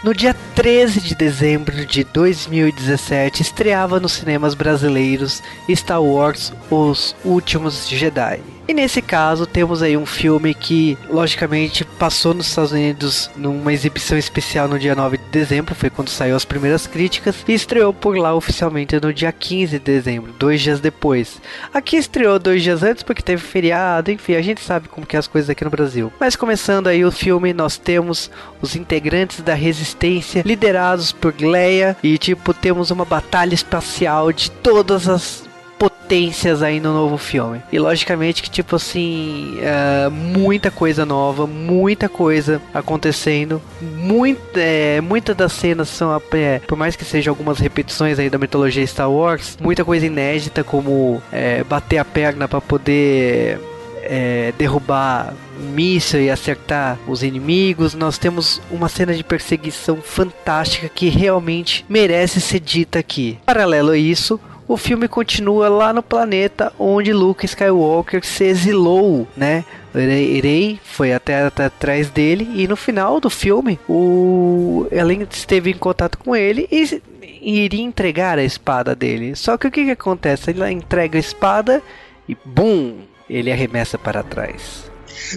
No 0.07 0.15
dia 0.15 0.37
13 0.55 1.01
de 1.01 1.17
dezembro 1.17 1.85
de 1.85 2.05
2017, 2.05 3.43
estreava 3.43 3.99
nos 3.99 4.13
cinemas 4.13 4.55
brasileiros 4.55 5.43
Star 5.69 6.01
Wars 6.01 6.53
Os 6.71 7.17
Últimos 7.25 7.89
Jedi. 7.89 8.56
E 8.69 8.75
nesse 8.75 9.01
caso, 9.01 9.47
temos 9.47 9.81
aí 9.81 9.97
um 9.97 10.05
filme 10.05 10.53
que, 10.53 10.99
logicamente, 11.09 11.85
passou 11.85 12.35
nos 12.35 12.49
Estados 12.49 12.73
Unidos 12.73 13.31
numa 13.37 13.73
exibição 13.73 14.19
especial 14.19 14.67
no 14.67 14.79
dia 14.79 14.95
9 14.95 15.19
de 15.19 15.25
dezembro, 15.31 15.75
foi 15.75 15.89
quando 15.89 16.09
saiu 16.09 16.35
as 16.35 16.45
primeiras 16.45 16.85
críticas, 16.87 17.45
e 17.47 17.55
estreou 17.55 17.93
por 17.93 18.17
lá 18.19 18.35
oficialmente 18.35 18.99
no 19.01 19.13
dia 19.13 19.31
15 19.31 19.79
de 19.79 19.85
dezembro, 19.85 20.33
dois 20.37 20.61
dias 20.61 20.81
depois. 20.81 21.41
Aqui 21.73 21.97
estreou 21.97 22.41
dois 22.41 22.63
dias 22.63 22.83
antes 22.83 23.05
porque 23.05 23.23
teve 23.23 23.41
feriado, 23.41 24.11
enfim, 24.11 24.35
a 24.35 24.43
gente 24.43 24.61
sabe 24.61 24.89
como 24.89 25.07
que 25.07 25.15
é 25.15 25.19
as 25.19 25.29
coisas 25.29 25.49
aqui 25.49 25.65
no 25.65 25.71
Brasil. 25.71 26.13
Mas 26.19 26.35
começando 26.35 26.89
aí 26.89 27.05
o 27.05 27.13
filme, 27.13 27.53
nós 27.53 27.79
temos 27.79 28.31
os 28.61 28.75
integrantes 28.75 29.43
da 29.43 29.55
resistência 29.55 30.43
liderados 30.45 31.13
por 31.13 31.35
Leia 31.39 31.97
e 32.03 32.19
tipo 32.19 32.53
temos 32.53 32.91
uma 32.91 33.05
batalha 33.05 33.55
espacial 33.55 34.33
de 34.33 34.51
todas 34.51 35.09
as 35.09 35.46
potências 35.79 36.63
aí 36.63 36.81
no 36.81 36.93
novo 36.93 37.19
filme. 37.19 37.63
E 37.73 37.79
logicamente 37.79 38.43
que 38.43 38.51
tipo 38.51 38.77
assim, 38.77 39.59
é, 39.61 40.09
muita 40.09 40.71
coisa 40.71 41.05
nova, 41.05 41.47
muita 41.47 42.09
coisa 42.09 42.61
acontecendo, 42.73 43.61
muito, 43.81 44.41
é, 44.57 45.01
muitas 45.01 45.37
das 45.37 45.53
cenas 45.53 45.89
são, 45.89 46.15
é, 46.33 46.59
por 46.61 46.77
mais 46.77 46.97
que 46.97 47.05
sejam 47.05 47.33
algumas 47.33 47.59
repetições 47.59 48.19
aí 48.19 48.31
da 48.31 48.39
mitologia 48.39 48.87
Star 48.87 49.11
Wars, 49.11 49.59
muita 49.61 49.85
coisa 49.85 50.07
inédita 50.07 50.63
como 50.65 51.23
é, 51.33 51.65
bater 51.65 51.99
a 51.99 52.05
perna 52.05 52.49
para 52.49 52.61
poder 52.61 53.59
é, 54.03 54.53
derrubar 54.57 55.35
míssil 55.75 56.21
e 56.21 56.31
acertar 56.31 56.99
os 57.07 57.23
inimigos. 57.23 57.95
Nós 57.95 58.19
temos 58.19 58.61
uma 58.71 58.89
cena 58.89 59.15
de 59.15 59.25
perseguição 59.25 59.97
fantástica 59.97 60.89
que 60.89 61.09
realmente 61.09 61.85
merece 61.89 62.41
ser 62.41 62.61
dita 62.61 62.99
aqui. 62.99 63.39
Paralelo 63.45 63.91
a 63.91 63.99
isso, 63.99 64.41
o 64.69 64.77
filme 64.77 65.09
continua 65.09 65.69
lá 65.69 65.93
no 65.93 66.03
planeta 66.03 66.73
onde 66.79 67.13
Luke 67.13 67.45
Skywalker 67.45 68.25
se 68.25 68.45
exilou, 68.45 69.27
né? 69.37 69.65
Rey 69.95 70.79
foi 70.83 71.13
até, 71.13 71.43
até 71.43 71.65
atrás 71.67 72.11
dele 72.11 72.49
e 72.55 72.69
no 72.69 72.77
final 72.77 73.19
do 73.19 73.31
filme 73.31 73.79
o 73.89 74.87
Ellen 74.91 75.27
esteve 75.31 75.71
em 75.71 75.79
contato 75.79 76.19
com 76.19 76.37
ele 76.37 76.69
e 76.71 77.01
e 77.47 77.61
iria 77.61 77.85
entregar 77.85 78.41
a 78.41 78.45
espada 78.45 78.93
dele. 78.93 79.37
Só 79.37 79.57
que 79.57 79.69
o 79.69 79.71
que, 79.71 79.85
que 79.85 79.91
acontece? 79.93 80.51
Ele 80.51 80.69
entrega 80.69 81.17
a 81.17 81.21
espada 81.21 81.81
e 82.29 82.37
BUM! 82.45 83.03
Ele 83.31 83.53
arremessa 83.53 83.97
para 83.97 84.25
trás. 84.25 84.91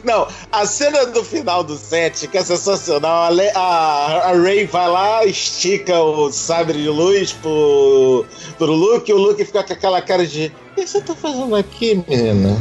Não, 0.03 0.27
a 0.51 0.65
cena 0.65 1.05
do 1.05 1.24
final 1.24 1.63
do 1.63 1.77
set, 1.77 2.27
que 2.27 2.38
é 2.38 2.43
sensacional. 2.43 3.24
A, 3.24 3.59
a, 3.59 4.29
a 4.29 4.33
Ray 4.33 4.65
vai 4.65 4.88
lá, 4.88 5.25
estica 5.25 6.00
o 6.00 6.31
sabre 6.31 6.81
de 6.81 6.89
luz 6.89 7.33
pro, 7.33 8.25
pro 8.57 8.71
Luke, 8.71 9.09
e 9.09 9.13
o 9.13 9.17
Luke 9.17 9.43
fica 9.43 9.63
com 9.63 9.74
aquela 9.74 10.01
cara 10.01 10.25
de. 10.25 10.51
O 10.71 10.75
que 10.75 10.88
você 10.88 11.01
tá 11.01 11.15
fazendo 11.15 11.55
aqui, 11.55 12.03
menina? 12.07 12.57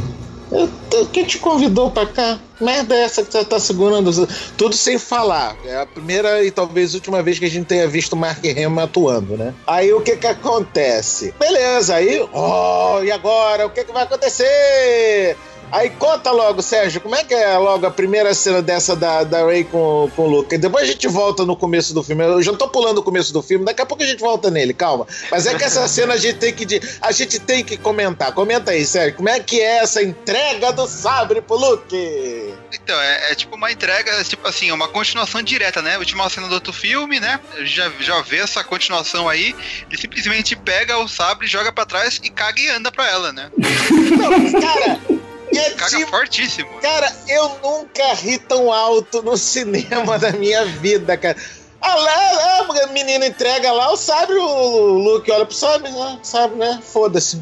Quem 1.13 1.23
te 1.25 1.37
convidou 1.37 1.91
pra 1.91 2.07
cá? 2.07 2.39
Merda 2.59 2.95
é 2.95 3.03
essa 3.03 3.23
que 3.23 3.31
você 3.31 3.45
tá 3.45 3.59
segurando? 3.59 4.27
Tudo 4.57 4.75
sem 4.75 4.97
falar. 4.97 5.55
É 5.63 5.77
a 5.77 5.85
primeira 5.85 6.43
e 6.43 6.51
talvez 6.51 6.93
última 6.93 7.21
vez 7.21 7.37
que 7.37 7.45
a 7.45 7.49
gente 7.49 7.67
tenha 7.67 7.87
visto 7.87 8.13
o 8.13 8.17
Mark 8.17 8.43
Hamill 8.43 8.79
atuando, 8.79 9.37
né? 9.37 9.53
Aí 9.67 9.93
o 9.93 10.01
que 10.01 10.17
que 10.17 10.27
acontece? 10.27 11.33
Beleza, 11.39 11.95
aí, 11.95 12.27
oh, 12.33 13.01
e 13.03 13.11
agora? 13.11 13.67
O 13.67 13.69
que 13.69 13.83
que 13.83 13.93
vai 13.93 14.03
acontecer? 14.03 15.37
Aí 15.71 15.89
conta 15.91 16.31
logo, 16.31 16.61
Sérgio, 16.61 16.99
como 16.99 17.15
é 17.15 17.23
que 17.23 17.33
é 17.33 17.57
logo 17.57 17.85
a 17.85 17.91
primeira 17.91 18.33
cena 18.33 18.61
dessa 18.61 18.95
da, 18.95 19.23
da 19.23 19.45
Ray 19.45 19.63
com, 19.63 20.09
com 20.15 20.23
o 20.23 20.27
Luke? 20.29 20.57
Depois 20.57 20.83
a 20.83 20.87
gente 20.87 21.07
volta 21.07 21.45
no 21.45 21.55
começo 21.55 21.93
do 21.93 22.01
filme. 22.01 22.23
Eu 22.23 22.41
já 22.41 22.53
tô 22.53 22.67
pulando 22.67 22.99
o 22.99 23.03
começo 23.03 23.31
do 23.31 23.41
filme, 23.41 23.65
daqui 23.65 23.81
a 23.81 23.85
pouco 23.85 24.03
a 24.03 24.05
gente 24.05 24.19
volta 24.19 24.49
nele, 24.49 24.73
calma. 24.73 25.07
Mas 25.29 25.45
é 25.45 25.55
que 25.55 25.63
essa 25.63 25.85
cena 25.89 26.15
a 26.15 26.17
gente 26.17 26.37
tem 26.37 26.53
que, 26.53 26.81
a 27.01 27.11
gente 27.11 27.39
tem 27.39 27.63
que 27.63 27.77
comentar. 27.77 28.31
Comenta 28.33 28.71
aí, 28.71 28.85
Sérgio, 28.85 29.15
como 29.15 29.29
é 29.29 29.39
que 29.39 29.61
é 29.61 29.77
essa 29.77 30.01
entrega 30.01 30.71
do 30.71 30.87
sabre 30.87 31.41
pro 31.41 31.55
Luke? 31.55 32.53
Então, 32.73 32.99
é, 32.99 33.31
é 33.31 33.35
tipo 33.35 33.55
uma 33.55 33.71
entrega, 33.71 34.23
tipo 34.23 34.47
assim, 34.47 34.71
uma 34.71 34.87
continuação 34.87 35.41
direta, 35.41 35.81
né? 35.81 35.97
Última 35.97 36.29
cena 36.29 36.47
do 36.47 36.55
outro 36.55 36.73
filme, 36.73 37.19
né? 37.19 37.39
A 37.53 37.59
gente 37.59 37.75
Já, 37.75 37.91
já 37.99 38.21
vê 38.21 38.37
essa 38.37 38.63
continuação 38.63 39.29
aí. 39.29 39.55
Ele 39.87 40.01
simplesmente 40.01 40.55
pega 40.55 40.97
o 40.97 41.07
sabre, 41.07 41.47
joga 41.47 41.71
pra 41.71 41.85
trás 41.85 42.19
e 42.23 42.29
caga 42.29 42.59
e 42.59 42.69
anda 42.69 42.91
pra 42.91 43.07
ela, 43.07 43.31
né? 43.31 43.51
Não, 43.57 44.61
cara, 44.61 45.18
é 45.57 45.71
Caga 45.71 45.97
tipo 45.97 46.11
fortíssimo. 46.11 46.69
Cara, 46.81 47.11
eu 47.27 47.49
nunca 47.63 48.13
ri 48.13 48.37
tão 48.37 48.71
alto 48.71 49.21
no 49.21 49.37
cinema 49.37 50.17
da 50.19 50.31
minha 50.31 50.65
vida, 50.65 51.17
cara. 51.17 51.37
Ah, 51.81 51.95
lá, 51.95 52.83
a 52.83 52.87
menina 52.87 53.25
entrega 53.25 53.71
lá 53.71 53.91
o 53.91 53.95
sabre, 53.95 54.35
o 54.35 54.97
Luke 54.97 55.31
olha 55.31 55.45
pro 55.45 55.55
sabre, 55.55 55.89
né? 55.89 56.19
Sabe, 56.23 56.55
né? 56.55 56.79
Foda-se. 56.83 57.41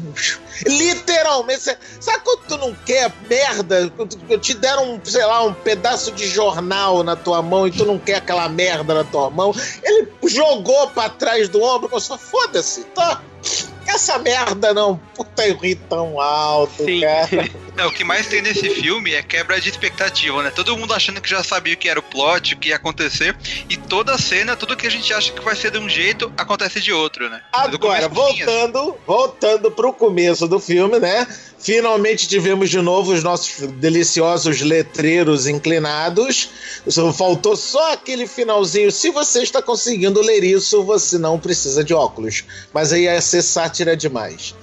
Literalmente. 0.64 1.76
Sabe 2.00 2.22
quando 2.24 2.40
tu 2.46 2.56
não 2.56 2.74
quer 2.86 3.12
merda? 3.28 3.92
Te 4.40 4.54
deram, 4.54 4.94
um, 4.94 5.00
sei 5.04 5.24
lá, 5.24 5.42
um 5.42 5.52
pedaço 5.52 6.12
de 6.12 6.28
jornal 6.28 7.02
na 7.02 7.16
tua 7.16 7.42
mão 7.42 7.66
e 7.66 7.72
tu 7.72 7.84
não 7.84 7.98
quer 7.98 8.16
aquela 8.16 8.48
merda 8.48 8.94
na 8.94 9.04
tua 9.04 9.28
mão? 9.28 9.52
Ele 9.82 10.08
jogou 10.26 10.88
pra 10.90 11.08
trás 11.08 11.48
do 11.48 11.60
ombro 11.60 11.88
e 11.88 12.00
falou: 12.00 12.18
foda-se, 12.18 12.84
tá. 12.84 13.20
Essa 13.98 14.16
merda 14.16 14.72
não. 14.72 14.96
Puta, 15.12 15.44
eu 15.44 15.56
ri 15.56 15.74
tão 15.74 16.20
alto, 16.20 16.84
Sim. 16.84 17.00
cara. 17.00 17.50
É, 17.76 17.84
o 17.84 17.90
que 17.90 18.04
mais 18.04 18.28
tem 18.28 18.40
nesse 18.40 18.70
filme 18.70 19.12
é 19.12 19.22
quebra 19.24 19.60
de 19.60 19.68
expectativa, 19.68 20.40
né? 20.40 20.50
Todo 20.50 20.76
mundo 20.76 20.94
achando 20.94 21.20
que 21.20 21.28
já 21.28 21.42
sabia 21.42 21.74
o 21.74 21.76
que 21.76 21.88
era 21.88 21.98
o 21.98 22.02
plot, 22.02 22.54
o 22.54 22.58
que 22.58 22.68
ia 22.68 22.76
acontecer, 22.76 23.36
e 23.68 23.76
toda 23.76 24.16
cena, 24.16 24.56
tudo 24.56 24.76
que 24.76 24.86
a 24.86 24.90
gente 24.90 25.12
acha 25.12 25.32
que 25.32 25.40
vai 25.40 25.56
ser 25.56 25.72
de 25.72 25.78
um 25.78 25.88
jeito, 25.88 26.32
acontece 26.36 26.80
de 26.80 26.92
outro, 26.92 27.28
né? 27.28 27.40
Agora, 27.52 28.02
fim, 28.02 28.06
assim. 28.06 28.14
voltando, 28.14 28.96
voltando 29.04 29.70
pro 29.70 29.92
começo 29.92 30.46
do 30.46 30.60
filme, 30.60 31.00
né? 31.00 31.26
Finalmente 31.58 32.28
tivemos 32.28 32.70
de 32.70 32.80
novo 32.80 33.12
os 33.12 33.22
nossos 33.22 33.66
deliciosos 33.72 34.60
letreiros 34.60 35.46
inclinados. 35.46 36.50
Faltou 37.16 37.56
só 37.56 37.92
aquele 37.92 38.26
finalzinho. 38.26 38.92
Se 38.92 39.10
você 39.10 39.42
está 39.42 39.60
conseguindo 39.60 40.20
ler 40.20 40.44
isso, 40.44 40.84
você 40.84 41.18
não 41.18 41.38
precisa 41.38 41.82
de 41.82 41.92
óculos. 41.92 42.44
Mas 42.72 42.92
aí 42.92 43.02
ia 43.02 43.20
ser 43.20 43.42
sátira 43.42 43.96
demais. 43.96 44.54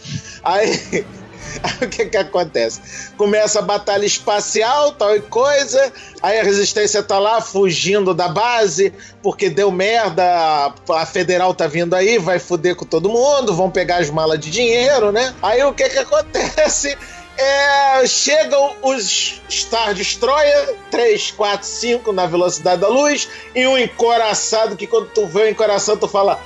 Aí. 0.44 1.06
O 1.82 1.88
que 1.90 2.06
que 2.06 2.18
acontece? 2.18 3.12
Começa 3.18 3.60
a 3.60 3.62
batalha 3.62 4.06
espacial, 4.06 4.92
tal 4.94 5.16
e 5.16 5.22
coisa. 5.22 5.92
Aí 6.22 6.40
a 6.40 6.44
resistência 6.44 7.02
tá 7.04 7.20
lá 7.20 7.42
fugindo 7.42 8.14
da 8.14 8.28
base, 8.28 8.94
porque 9.22 9.50
deu 9.50 9.72
merda. 9.72 10.24
a- 10.90 11.06
federal 11.06 11.54
tá 11.54 11.68
vindo 11.68 11.94
aí, 11.96 12.18
vai 12.18 12.40
foder 12.40 12.75
com 12.75 12.86
todo 12.86 13.10
mundo, 13.10 13.54
vão 13.56 13.70
pegar 13.70 13.98
as 13.98 14.10
malas 14.10 14.40
de 14.40 14.50
dinheiro, 14.52 15.12
né? 15.12 15.34
Aí 15.42 15.64
o 15.64 15.74
que 15.74 15.90
que 15.90 16.00
acontece? 16.00 16.98
É, 17.38 18.08
chegam 18.08 18.78
os 18.82 19.42
Star 19.52 19.94
Destroyer, 19.94 20.74
3, 20.90 21.32
4, 21.32 21.68
5 21.68 22.14
na 22.14 22.25
velocidade 22.25 22.80
da 22.80 22.88
luz, 22.88 23.28
e 23.54 23.68
um 23.68 23.78
encoraçado 23.78 24.78
que 24.78 24.88
quando 24.88 25.08
tu 25.10 25.28
vê 25.28 25.41
o 25.41 25.50
encoraçado, 25.50 26.00
tu 26.00 26.08
fala: 26.08 26.39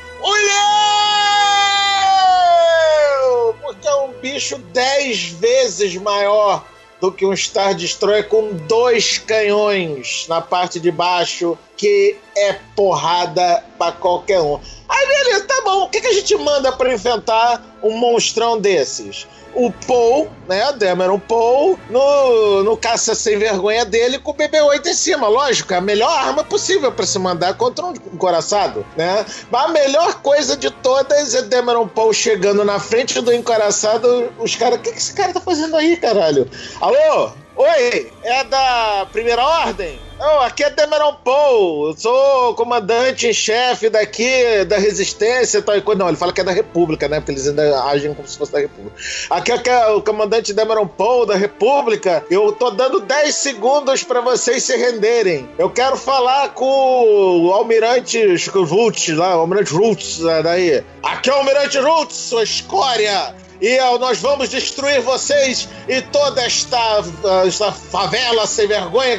Olheu! 2.29 3.55
Porque 3.61 3.87
é 3.87 3.95
um 3.95 4.11
bicho 4.13 4.57
10 4.57 5.29
vezes 5.31 5.95
maior 5.95 6.65
do 6.99 7.11
que 7.11 7.25
um 7.25 7.35
Star 7.35 7.73
Destroyer 7.73 8.27
com 8.27 8.53
dois 8.67 9.17
canhões 9.17 10.25
na 10.27 10.41
parte 10.41 10.79
de 10.79 10.91
baixo, 10.91 11.57
que 11.77 12.17
é 12.35 12.53
porrada 12.75 13.63
pra 13.77 13.91
qualquer 13.91 14.41
um. 14.41 14.59
Aí 14.87 15.07
beleza, 15.07 15.45
tá 15.45 15.61
bom. 15.63 15.83
O 15.83 15.89
que, 15.89 16.01
que 16.01 16.07
a 16.07 16.13
gente 16.13 16.35
manda 16.35 16.71
pra 16.71 16.93
enfrentar 16.93 17.77
um 17.81 17.97
monstrão 17.97 18.59
desses? 18.59 19.27
O 19.53 19.71
Paul, 19.71 20.29
né? 20.47 20.71
Demeron 20.73 21.19
Paul, 21.19 21.77
no, 21.89 22.63
no 22.63 22.77
caça 22.77 23.15
sem 23.15 23.37
vergonha 23.37 23.83
dele 23.83 24.19
com 24.19 24.31
o 24.31 24.33
BB-8 24.33 24.85
em 24.85 24.93
cima. 24.93 25.27
Lógico, 25.27 25.73
é 25.73 25.77
a 25.77 25.81
melhor 25.81 26.09
arma 26.09 26.43
possível 26.43 26.91
pra 26.91 27.05
se 27.05 27.17
mandar 27.19 27.55
contra 27.55 27.85
um 27.85 27.93
encoraçado, 28.13 28.85
né? 28.95 29.25
Mas 29.51 29.65
a 29.65 29.67
melhor 29.69 30.21
coisa 30.21 30.55
de 30.55 30.69
todas 30.69 31.33
é 31.35 31.41
Demeron 31.41 31.87
Paul 31.87 32.13
chegando 32.13 32.63
na 32.63 32.79
frente 32.79 33.19
do 33.21 33.33
encoraçado. 33.33 34.31
Os 34.39 34.55
caras, 34.55 34.79
o 34.79 34.81
que, 34.81 34.91
que 34.91 34.99
esse 34.99 35.13
cara 35.13 35.33
tá 35.33 35.41
fazendo 35.41 35.75
aí, 35.75 35.97
caralho? 35.97 36.49
Alô? 36.79 37.31
Oi, 37.61 38.09
é 38.23 38.41
da 38.45 39.05
primeira 39.11 39.43
ordem? 39.43 39.99
Não, 40.17 40.39
aqui 40.39 40.63
é 40.63 40.69
Demeron 40.69 41.15
Paul. 41.15 41.89
Eu 41.89 41.97
sou 41.97 42.53
comandante 42.53 43.27
em 43.27 43.33
chefe 43.33 43.89
daqui 43.89 44.63
da 44.63 44.77
resistência 44.77 45.57
e 45.57 45.61
tal 45.61 45.75
e 45.75 45.81
coisa. 45.81 45.99
Não, 45.99 46.07
ele 46.07 46.15
fala 46.15 46.31
que 46.31 46.39
é 46.39 46.43
da 46.45 46.53
República, 46.53 47.09
né? 47.09 47.19
Porque 47.19 47.33
eles 47.33 47.49
ainda 47.49 47.83
agem 47.83 48.13
como 48.13 48.25
se 48.25 48.37
fosse 48.37 48.53
da 48.53 48.59
República. 48.59 48.95
Aqui 49.29 49.51
é 49.51 49.61
é 49.67 49.87
o 49.87 50.01
comandante 50.01 50.53
Demeron 50.53 50.87
Paul 50.87 51.25
da 51.25 51.35
República. 51.35 52.23
Eu 52.31 52.53
tô 52.53 52.71
dando 52.71 53.01
10 53.01 53.35
segundos 53.35 54.05
pra 54.05 54.21
vocês 54.21 54.63
se 54.63 54.77
renderem. 54.77 55.49
Eu 55.57 55.69
quero 55.69 55.97
falar 55.97 56.53
com 56.53 57.43
o 57.43 57.51
almirante 57.51 58.37
Roots 58.47 59.17
lá, 59.17 59.35
o 59.35 59.41
almirante 59.41 59.73
Roots 59.73 60.19
né, 60.19 60.41
daí. 60.41 60.83
Aqui 61.03 61.29
é 61.29 61.33
o 61.33 61.39
almirante 61.39 61.77
Roots, 61.77 62.15
sua 62.15 62.43
escória. 62.43 63.35
E 63.61 63.77
nós 63.99 64.19
vamos 64.19 64.49
destruir 64.49 65.01
vocês 65.01 65.67
e 65.87 66.01
toda 66.01 66.41
esta, 66.41 66.77
ah, 66.77 67.45
esta 67.45 67.71
favela 67.71 68.47
sem 68.47 68.67
vergonha. 68.67 69.17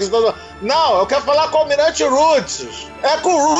Não, 0.62 0.98
eu 0.98 1.06
quero 1.06 1.22
falar 1.22 1.48
com 1.48 1.58
o 1.58 1.60
Almirante 1.60 2.02
Roots. 2.04 2.66
É 3.02 3.16
com 3.18 3.34
o, 3.34 3.54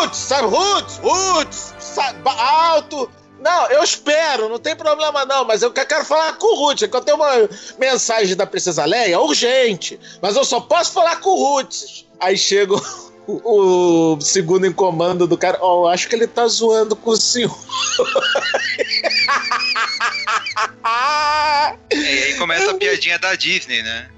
Roots, 0.00 0.18
sabe? 0.18 0.48
Roots, 0.48 0.98
Roots, 1.02 1.74
sabe? 1.78 2.18
alto. 2.26 3.10
Não, 3.40 3.66
eu 3.68 3.84
espero, 3.84 4.48
não 4.48 4.58
tem 4.58 4.74
problema 4.74 5.24
não, 5.26 5.44
mas 5.44 5.62
eu 5.62 5.70
que- 5.70 5.84
quero 5.84 6.04
falar 6.04 6.32
com 6.38 6.46
o 6.46 6.54
é 6.86 6.88
que 6.88 6.96
eu 6.96 7.00
tenho 7.02 7.18
uma 7.18 7.48
mensagem 7.78 8.34
da 8.34 8.46
Princesa 8.46 8.84
Leia 8.86 9.20
urgente, 9.20 10.00
mas 10.22 10.34
eu 10.34 10.44
só 10.44 10.58
posso 10.60 10.92
falar 10.92 11.20
com 11.20 11.28
o 11.30 11.34
Roots. 11.56 12.06
Aí 12.18 12.36
chega 12.38 12.74
o, 13.26 14.14
o 14.14 14.20
segundo 14.20 14.66
em 14.66 14.72
comando 14.72 15.26
do 15.26 15.36
cara, 15.36 15.58
ó, 15.60 15.84
eu 15.84 15.88
acho 15.88 16.08
que 16.08 16.14
ele 16.14 16.26
tá 16.26 16.46
zoando 16.46 16.94
com 16.94 17.10
o 17.10 17.16
senhor. 17.16 17.56
E 21.92 21.96
aí 21.96 22.34
começa 22.34 22.70
a 22.70 22.74
piadinha 22.74 23.18
da 23.18 23.34
Disney, 23.34 23.82
né? 23.82 24.08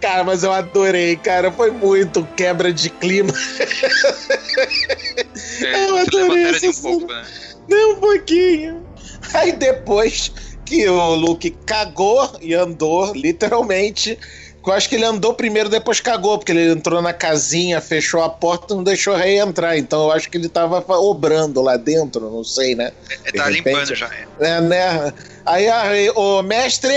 Cara, 0.00 0.24
mas 0.24 0.42
eu 0.42 0.52
adorei, 0.52 1.16
cara. 1.16 1.52
Foi 1.52 1.70
muito 1.70 2.26
quebra 2.36 2.72
de 2.72 2.90
clima. 2.90 3.32
É, 5.62 5.88
Eu 5.88 5.96
adorei 5.96 6.58
de 6.58 6.68
um 6.68 6.72
pouco, 6.74 7.06
né? 7.06 7.24
Nem 7.68 7.92
um 7.92 7.96
pouquinho. 7.96 8.86
Aí 9.32 9.52
depois 9.52 10.32
que 10.64 10.88
o 10.88 11.14
Luke 11.14 11.50
cagou 11.66 12.36
e 12.40 12.54
andou, 12.54 13.12
literalmente. 13.14 14.18
Eu 14.66 14.72
acho 14.72 14.88
que 14.88 14.94
ele 14.94 15.04
andou 15.04 15.34
primeiro, 15.34 15.68
depois 15.68 16.00
cagou, 16.00 16.38
porque 16.38 16.52
ele 16.52 16.72
entrou 16.72 17.02
na 17.02 17.12
casinha, 17.12 17.80
fechou 17.80 18.22
a 18.22 18.28
porta 18.30 18.72
e 18.72 18.76
não 18.76 18.82
deixou 18.84 19.14
a 19.14 19.18
Rei 19.18 19.38
entrar. 19.38 19.76
Então 19.76 20.04
eu 20.04 20.12
acho 20.12 20.30
que 20.30 20.38
ele 20.38 20.48
tava 20.48 20.82
obrando 20.98 21.60
lá 21.60 21.76
dentro, 21.76 22.30
não 22.30 22.42
sei, 22.44 22.74
né? 22.74 22.92
De 23.26 23.32
tá 23.32 23.44
repente- 23.46 23.68
limpando 23.68 23.94
já. 23.94 24.06
é. 24.06 24.26
É, 24.40 24.60
né? 24.60 25.12
Aí 25.44 25.68
a 25.68 25.82
Rei, 25.84 26.10
ô 26.10 26.42
mestre, 26.42 26.92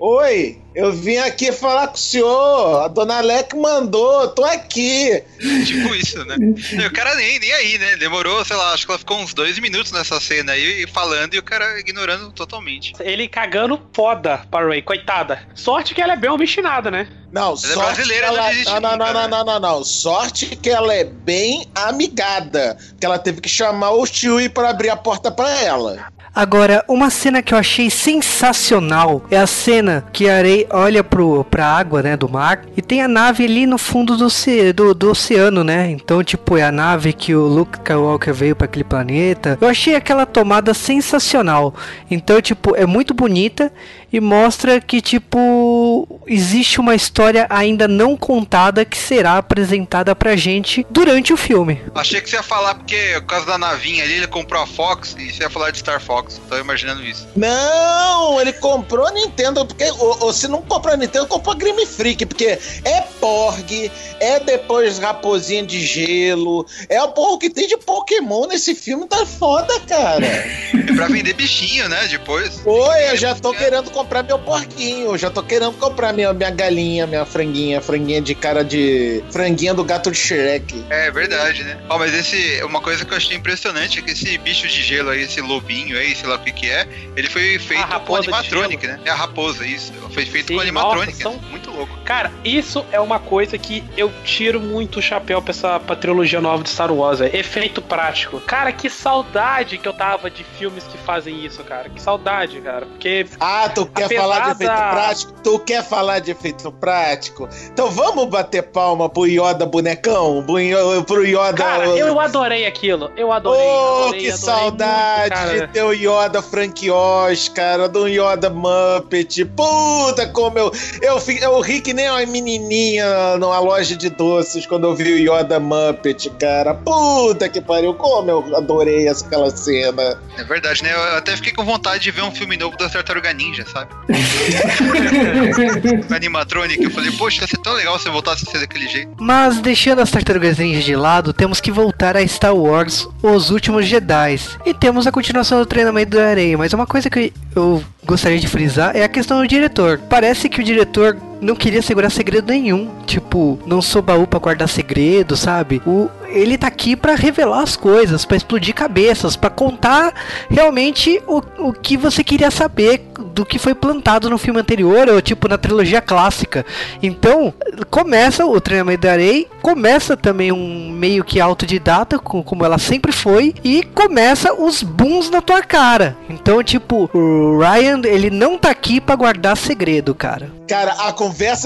oi, 0.00 0.58
eu 0.74 0.92
vim 0.92 1.18
aqui 1.18 1.52
falar 1.52 1.88
com 1.88 1.94
o 1.94 1.98
senhor. 1.98 2.84
A 2.84 2.88
dona 2.88 3.18
Alec 3.18 3.54
mandou, 3.56 4.28
tô 4.28 4.44
aqui. 4.44 5.22
Tipo 5.66 5.94
isso, 5.94 6.24
né? 6.24 6.36
E 6.38 6.86
o 6.86 6.92
cara 6.92 7.14
nem, 7.14 7.38
nem 7.38 7.52
aí, 7.52 7.78
né? 7.78 7.96
Demorou, 7.96 8.44
sei 8.44 8.56
lá, 8.56 8.72
acho 8.72 8.86
que 8.86 8.92
ela 8.92 8.98
ficou 8.98 9.18
uns 9.18 9.34
dois 9.34 9.58
minutos 9.58 9.92
nessa 9.92 10.20
cena 10.20 10.52
aí, 10.52 10.86
falando 10.86 11.34
e 11.34 11.38
o 11.38 11.42
cara 11.42 11.78
ignorando 11.78 12.32
totalmente. 12.32 12.94
Ele 13.00 13.28
cagando 13.28 13.80
foda 13.92 14.42
pra 14.50 14.66
Ray, 14.66 14.82
coitada. 14.82 15.46
Sorte 15.54 15.94
que 15.94 16.00
ela 16.00 16.14
é 16.14 16.16
bem 16.16 16.30
obstinada, 16.30 16.90
né? 16.90 17.08
Não, 17.32 17.54
é 17.54 17.56
sorte 17.56 17.78
brasileira, 17.78 18.26
que 18.26 18.32
não 18.32 18.38
ela... 18.38 18.48
desiste 18.50 18.72
não, 18.72 18.80
não, 18.80 18.90
nunca, 18.92 19.12
não, 19.12 19.20
né? 19.22 19.28
não, 19.28 19.44
não, 19.44 19.60
não, 19.60 19.60
não. 19.60 19.84
Sorte 19.84 20.54
que 20.54 20.68
ela 20.68 20.94
é 20.94 21.04
bem 21.04 21.66
amigada. 21.74 22.76
Que 23.00 23.06
ela 23.06 23.18
teve 23.18 23.40
que 23.40 23.48
chamar 23.48 23.90
o 23.92 24.04
Chewie 24.04 24.48
pra 24.48 24.70
abrir 24.70 24.90
a 24.90 24.96
porta 24.96 25.30
pra 25.30 25.50
ela. 25.62 26.06
Agora, 26.34 26.82
uma 26.88 27.10
cena 27.10 27.42
que 27.42 27.52
eu 27.52 27.58
achei 27.58 27.90
sensacional 27.90 29.22
é 29.30 29.36
a 29.36 29.46
cena 29.46 30.02
que 30.14 30.30
a 30.30 30.40
Rey 30.40 30.66
olha 30.70 31.04
pro, 31.04 31.44
pra 31.44 31.66
água, 31.66 32.02
né, 32.02 32.16
do 32.16 32.26
mar, 32.26 32.64
e 32.74 32.80
tem 32.80 33.02
a 33.02 33.08
nave 33.08 33.44
ali 33.44 33.66
no 33.66 33.76
fundo 33.76 34.16
do, 34.16 34.28
do, 34.74 34.94
do 34.94 35.10
oceano, 35.10 35.62
né? 35.62 35.90
Então, 35.90 36.24
tipo, 36.24 36.56
é 36.56 36.62
a 36.62 36.72
nave 36.72 37.12
que 37.12 37.34
o 37.34 37.46
Luke 37.46 37.76
Skywalker 37.76 38.32
veio 38.32 38.56
para 38.56 38.64
aquele 38.64 38.84
planeta. 38.84 39.58
Eu 39.60 39.68
achei 39.68 39.94
aquela 39.94 40.24
tomada 40.24 40.72
sensacional. 40.72 41.74
Então, 42.10 42.40
tipo, 42.40 42.74
é 42.74 42.86
muito 42.86 43.12
bonita 43.12 43.70
e 44.12 44.20
mostra 44.20 44.80
que, 44.80 45.00
tipo, 45.00 46.20
existe 46.26 46.78
uma 46.78 46.94
história 46.94 47.46
ainda 47.48 47.88
não 47.88 48.16
contada 48.16 48.84
que 48.84 48.98
será 48.98 49.38
apresentada 49.38 50.14
pra 50.14 50.36
gente 50.36 50.86
durante 50.90 51.32
o 51.32 51.36
filme. 51.36 51.80
Achei 51.94 52.20
que 52.20 52.28
você 52.28 52.36
ia 52.36 52.42
falar 52.42 52.74
porque, 52.74 53.14
por 53.20 53.26
causa 53.26 53.46
da 53.46 53.58
navinha 53.58 54.04
ali, 54.04 54.14
ele 54.14 54.26
comprou 54.26 54.62
a 54.62 54.66
Fox 54.66 55.16
e 55.18 55.32
você 55.32 55.44
ia 55.44 55.50
falar 55.50 55.70
de 55.70 55.78
Star 55.78 56.00
Fox. 56.00 56.40
Tô 56.48 56.58
imaginando 56.58 57.02
isso. 57.02 57.26
Não, 57.34 58.40
ele 58.40 58.52
comprou 58.52 59.06
a 59.06 59.10
Nintendo, 59.12 59.64
porque 59.64 59.90
ou, 59.92 60.24
ou 60.24 60.32
se 60.32 60.46
não 60.46 60.60
comprou 60.60 60.92
a 60.92 60.96
Nintendo, 60.96 61.26
comprou 61.26 61.54
a 61.54 61.58
Game 61.58 61.86
Freak, 61.86 62.26
porque 62.26 62.58
é 62.84 63.00
Porg, 63.18 63.90
é 64.20 64.40
depois 64.40 64.98
Raposinha 64.98 65.62
de 65.62 65.84
Gelo, 65.86 66.66
é 66.88 67.00
o 67.02 67.08
porra 67.08 67.38
que 67.38 67.48
tem 67.50 67.66
de 67.66 67.76
Pokémon 67.78 68.46
nesse 68.46 68.74
filme, 68.74 69.06
tá 69.06 69.24
foda, 69.24 69.80
cara. 69.80 70.26
É 70.82 70.94
pra 70.94 71.06
vender 71.06 71.32
bichinho, 71.34 71.88
né? 71.88 72.08
Depois. 72.08 72.60
Oi, 72.66 73.10
eu 73.10 73.16
já 73.16 73.34
tô 73.34 73.52
querendo 73.52 73.90
comprar 73.90 74.01
meu 74.26 74.38
porquinho, 74.38 75.16
já 75.16 75.30
tô 75.30 75.42
querendo 75.42 75.72
comprar 75.78 76.12
minha, 76.12 76.32
minha 76.32 76.50
galinha, 76.50 77.06
minha 77.06 77.24
franguinha, 77.24 77.80
franguinha 77.80 78.20
de 78.20 78.34
cara 78.34 78.64
de. 78.64 79.22
franguinha 79.30 79.72
do 79.74 79.84
gato 79.84 80.10
de 80.10 80.16
Shrek. 80.18 80.84
É 80.90 81.10
verdade, 81.10 81.62
né? 81.64 81.78
Ó, 81.88 81.98
mas 81.98 82.12
esse, 82.14 82.62
uma 82.64 82.80
coisa 82.80 83.04
que 83.04 83.12
eu 83.12 83.16
achei 83.16 83.36
impressionante 83.36 83.98
é 83.98 84.02
que 84.02 84.10
esse 84.10 84.36
bicho 84.38 84.66
de 84.68 84.82
gelo 84.82 85.10
aí, 85.10 85.22
esse 85.22 85.40
lobinho 85.40 85.96
aí, 85.98 86.14
sei 86.14 86.28
lá 86.28 86.36
o 86.36 86.38
que 86.38 86.52
que 86.52 86.70
é, 86.70 86.86
ele 87.16 87.28
foi 87.28 87.58
feito 87.58 87.86
com 88.06 88.16
animatronic, 88.16 88.86
né? 88.86 89.00
É 89.04 89.10
a 89.10 89.14
raposa, 89.14 89.66
isso. 89.66 89.92
Foi 90.12 90.26
feito 90.26 90.48
Sim, 90.48 90.54
com 90.56 90.60
animatronic. 90.60 91.12
nossa, 91.12 91.22
são- 91.22 91.50
Muito 91.50 91.70
louco. 91.70 91.96
Cara, 92.04 92.30
isso 92.44 92.84
é 92.92 93.00
uma 93.00 93.18
coisa 93.18 93.56
que 93.56 93.82
eu 93.96 94.12
tiro 94.24 94.60
muito 94.60 94.98
o 94.98 95.02
chapéu 95.02 95.40
pra 95.40 95.50
essa 95.52 95.80
pra 95.80 95.96
trilogia 95.96 96.40
nova 96.40 96.62
de 96.62 96.68
Star 96.68 96.92
Wars, 96.92 97.20
é 97.20 97.34
efeito 97.36 97.80
prático. 97.80 98.40
Cara, 98.40 98.72
que 98.72 98.90
saudade 98.90 99.78
que 99.78 99.88
eu 99.88 99.92
tava 99.92 100.30
de 100.30 100.44
filmes 100.44 100.84
que 100.84 100.98
fazem 100.98 101.44
isso, 101.44 101.62
cara. 101.64 101.88
Que 101.88 102.00
saudade, 102.00 102.60
cara. 102.60 102.86
Porque 102.86 103.26
Ah, 103.40 103.68
tu 103.74 103.86
quer 103.94 104.04
Apesar 104.04 104.20
falar 104.22 104.40
de 104.40 104.50
efeito 104.52 104.70
da- 104.70 104.90
prático? 104.90 105.32
Tu 105.42 105.58
quer 105.60 105.84
falar 105.84 106.18
de 106.20 106.30
efeito 106.30 106.72
prático? 106.72 107.48
Então 107.72 107.90
vamos 107.90 108.26
bater 108.26 108.62
palma 108.62 109.08
pro 109.08 109.26
Yoda 109.26 109.66
bonecão? 109.66 110.42
Pro 110.44 110.58
Yo- 110.60 111.02
Pro 111.04 111.24
Yoda. 111.24 111.52
Cara, 111.54 111.86
eu 111.86 112.18
adorei 112.20 112.66
aquilo. 112.66 113.10
Eu 113.16 113.32
adorei. 113.32 113.60
Oh, 113.60 114.02
adorei, 114.04 114.20
que 114.20 114.30
adorei 114.30 114.36
saudade 114.38 115.40
muito, 115.46 115.66
de 115.66 115.72
ter 115.72 115.82
o 115.82 115.92
Yoda 115.92 116.42
Frank 116.42 116.90
Oz, 116.90 117.48
cara, 117.48 117.88
do 117.88 118.06
Yoda 118.08 118.50
Muppet. 118.50 119.44
Puta, 119.44 120.26
como 120.28 120.58
eu. 120.58 120.72
Eu, 121.00 121.20
fi- 121.20 121.40
eu 121.40 121.60
ri 121.60 121.80
que 121.80 121.92
nem 121.92 122.08
uma 122.08 122.24
menininha 122.26 123.36
numa 123.38 123.58
loja 123.58 123.96
de 123.96 124.08
doces 124.10 124.66
quando 124.66 124.86
eu 124.86 124.94
vi 124.94 125.26
o 125.26 125.36
Yoda 125.36 125.58
Muppet, 125.60 126.30
cara. 126.38 126.74
Puta 126.74 127.48
que 127.48 127.60
pariu, 127.60 127.94
como 127.94 128.30
eu 128.30 128.56
adorei 128.56 129.08
aquela 129.08 129.50
cena. 129.50 130.18
É 130.38 130.44
verdade, 130.44 130.82
né? 130.82 130.92
Eu 130.92 131.16
até 131.18 131.36
fiquei 131.36 131.52
com 131.52 131.64
vontade 131.64 132.02
de 132.02 132.10
ver 132.10 132.22
um 132.22 132.30
filme 132.32 132.56
novo 132.56 132.76
da 132.76 132.88
Tartaruga 132.88 133.32
Ninja, 133.32 133.64
sabe? 133.66 133.81
Animatronic. 136.14 136.82
Eu 136.82 136.90
falei, 136.90 137.10
poxa, 137.12 137.42
ia 137.42 137.48
ser 137.48 137.58
tão 137.58 137.74
legal 137.74 137.98
se 137.98 138.08
eu 138.08 138.12
voltasse 138.12 138.44
a 138.46 138.50
ser 138.50 138.60
daquele 138.60 138.88
jeito. 138.88 139.10
Mas 139.18 139.60
deixando 139.60 140.00
as 140.00 140.10
tartarugas 140.10 140.58
ninja 140.58 140.80
de 140.80 140.96
lado, 140.96 141.32
temos 141.32 141.60
que 141.60 141.70
voltar 141.70 142.16
a 142.16 142.26
Star 142.26 142.54
Wars, 142.54 143.08
Os 143.22 143.50
Últimos 143.50 143.86
Jedi. 143.86 144.38
E 144.64 144.72
temos 144.72 145.06
a 145.06 145.12
continuação 145.12 145.58
do 145.58 145.66
treinamento 145.66 146.16
da 146.16 146.28
areia. 146.28 146.56
Mas 146.56 146.72
uma 146.72 146.86
coisa 146.86 147.10
que 147.10 147.32
eu 147.54 147.82
gostaria 148.04 148.38
de 148.38 148.48
frisar 148.48 148.96
é 148.96 149.04
a 149.04 149.08
questão 149.08 149.40
do 149.40 149.48
diretor. 149.48 149.98
Parece 150.08 150.48
que 150.48 150.60
o 150.60 150.64
diretor 150.64 151.16
não 151.42 151.54
queria 151.54 151.82
segurar 151.82 152.08
segredo 152.08 152.48
nenhum. 152.50 152.88
Tipo, 153.06 153.58
não 153.66 153.82
sou 153.82 154.00
baú 154.00 154.26
pra 154.26 154.38
guardar 154.38 154.68
segredo, 154.68 155.36
sabe? 155.36 155.82
O, 155.86 156.08
ele 156.28 156.56
tá 156.56 156.68
aqui 156.68 156.96
pra 156.96 157.14
revelar 157.14 157.60
as 157.62 157.76
coisas, 157.76 158.24
pra 158.24 158.36
explodir 158.36 158.74
cabeças, 158.74 159.36
pra 159.36 159.50
contar 159.50 160.14
realmente 160.48 161.20
o, 161.26 161.42
o 161.58 161.72
que 161.72 161.96
você 161.96 162.24
queria 162.24 162.50
saber 162.50 163.08
do 163.34 163.44
que 163.44 163.58
foi 163.58 163.74
plantado 163.74 164.30
no 164.30 164.38
filme 164.38 164.60
anterior, 164.60 165.08
ou 165.08 165.20
tipo 165.20 165.48
na 165.48 165.58
trilogia 165.58 166.00
clássica. 166.00 166.64
Então, 167.02 167.52
começa 167.90 168.46
o 168.46 168.60
treinamento 168.60 169.02
da 169.02 169.16
Rey, 169.16 169.48
começa 169.60 170.16
também 170.16 170.52
um 170.52 170.90
meio 170.90 171.24
que 171.24 171.40
autodidata, 171.40 172.18
co- 172.18 172.42
como 172.44 172.64
ela 172.64 172.78
sempre 172.78 173.10
foi, 173.12 173.54
e 173.64 173.82
começa 173.82 174.52
os 174.54 174.82
booms 174.82 175.30
na 175.30 175.40
tua 175.40 175.62
cara. 175.62 176.16
Então, 176.28 176.62
tipo, 176.62 177.10
o 177.12 177.58
Ryan, 177.58 178.02
ele 178.04 178.30
não 178.30 178.56
tá 178.58 178.70
aqui 178.70 179.00
pra 179.00 179.16
guardar 179.16 179.56
segredo, 179.56 180.14
cara. 180.14 180.50
Cara, 180.68 180.92
a 180.92 181.12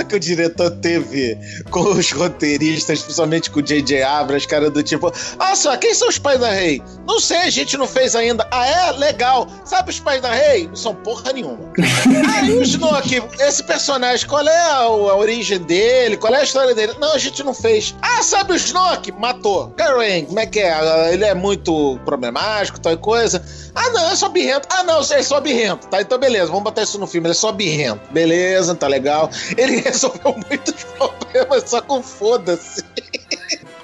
que 0.09 0.17
o 0.17 0.21
diretor 0.21 0.71
teve 0.71 1.39
com 1.71 1.81
os 1.81 2.13
roteiristas, 2.13 3.03
principalmente 3.03 3.51
com 3.51 3.61
o 3.61 3.63
J.J. 3.63 4.03
Abrams, 4.03 4.47
cara, 4.47 4.71
do 4.71 4.83
tipo, 4.83 5.13
ah, 5.39 5.55
só, 5.55 5.77
quem 5.77 5.95
são 5.95 6.09
os 6.09 6.19
pais 6.19 6.41
da 6.41 6.51
Rei? 6.51 6.83
Não 7.07 7.21
sei, 7.21 7.39
a 7.39 7.51
gente 7.51 7.77
não 7.77 7.87
fez 7.87 8.15
ainda. 8.15 8.47
Ah, 8.51 8.67
é? 8.67 8.93
Legal. 8.93 9.47
Sabe 9.65 9.91
os 9.91 10.01
pais 10.01 10.21
da 10.21 10.33
Rei? 10.33 10.69
Não 10.69 10.77
são 10.77 10.95
porra 10.95 11.33
nenhuma. 11.33 11.59
ah, 11.79 12.45
e 12.45 12.53
o 12.53 12.63
Snoke? 12.63 13.23
Esse 13.41 13.63
personagem, 13.63 14.27
qual 14.27 14.47
é 14.47 14.57
a, 14.57 14.77
a 14.79 15.17
origem 15.17 15.59
dele? 15.59 16.17
Qual 16.17 16.35
é 16.35 16.41
a 16.41 16.45
história 16.45 16.75
dele? 16.75 16.95
Não, 16.99 17.15
a 17.15 17.19
gente 17.19 17.43
não 17.43 17.55
fez. 17.55 17.95
Ah, 18.03 18.23
sabe 18.23 18.53
o 18.53 18.57
Snoke? 18.57 19.13
Matou. 19.13 19.71
Karen, 19.77 20.25
como 20.25 20.41
é 20.41 20.47
que 20.47 20.61
é? 20.61 20.73
Ah, 20.73 21.13
Ele 21.13 21.25
é 21.25 21.35
muito 21.35 21.99
problemático, 22.05 22.81
tal 22.81 22.97
coisa. 22.99 23.43
Ah, 23.75 23.91
não, 23.91 24.11
é 24.11 24.17
só 24.17 24.29
birrento. 24.29 24.67
Ah, 24.71 24.83
não, 24.83 25.01
é 25.01 25.23
só 25.23 25.39
birrento. 25.39 25.87
Tá, 25.89 26.01
então 26.01 26.19
beleza, 26.19 26.47
vamos 26.47 26.65
botar 26.65 26.83
isso 26.83 26.99
no 26.99 27.07
filme. 27.07 27.27
Ele 27.27 27.33
é 27.33 27.35
só 27.35 27.53
birrento. 27.53 28.01
Beleza, 28.11 28.75
tá 28.75 28.87
legal. 28.87 29.31
Ele 29.57 29.81
resolveu 29.81 30.37
muitos 30.49 30.85
problemas 30.85 31.69
só 31.69 31.81
com 31.81 32.03
foda-se. 32.03 32.85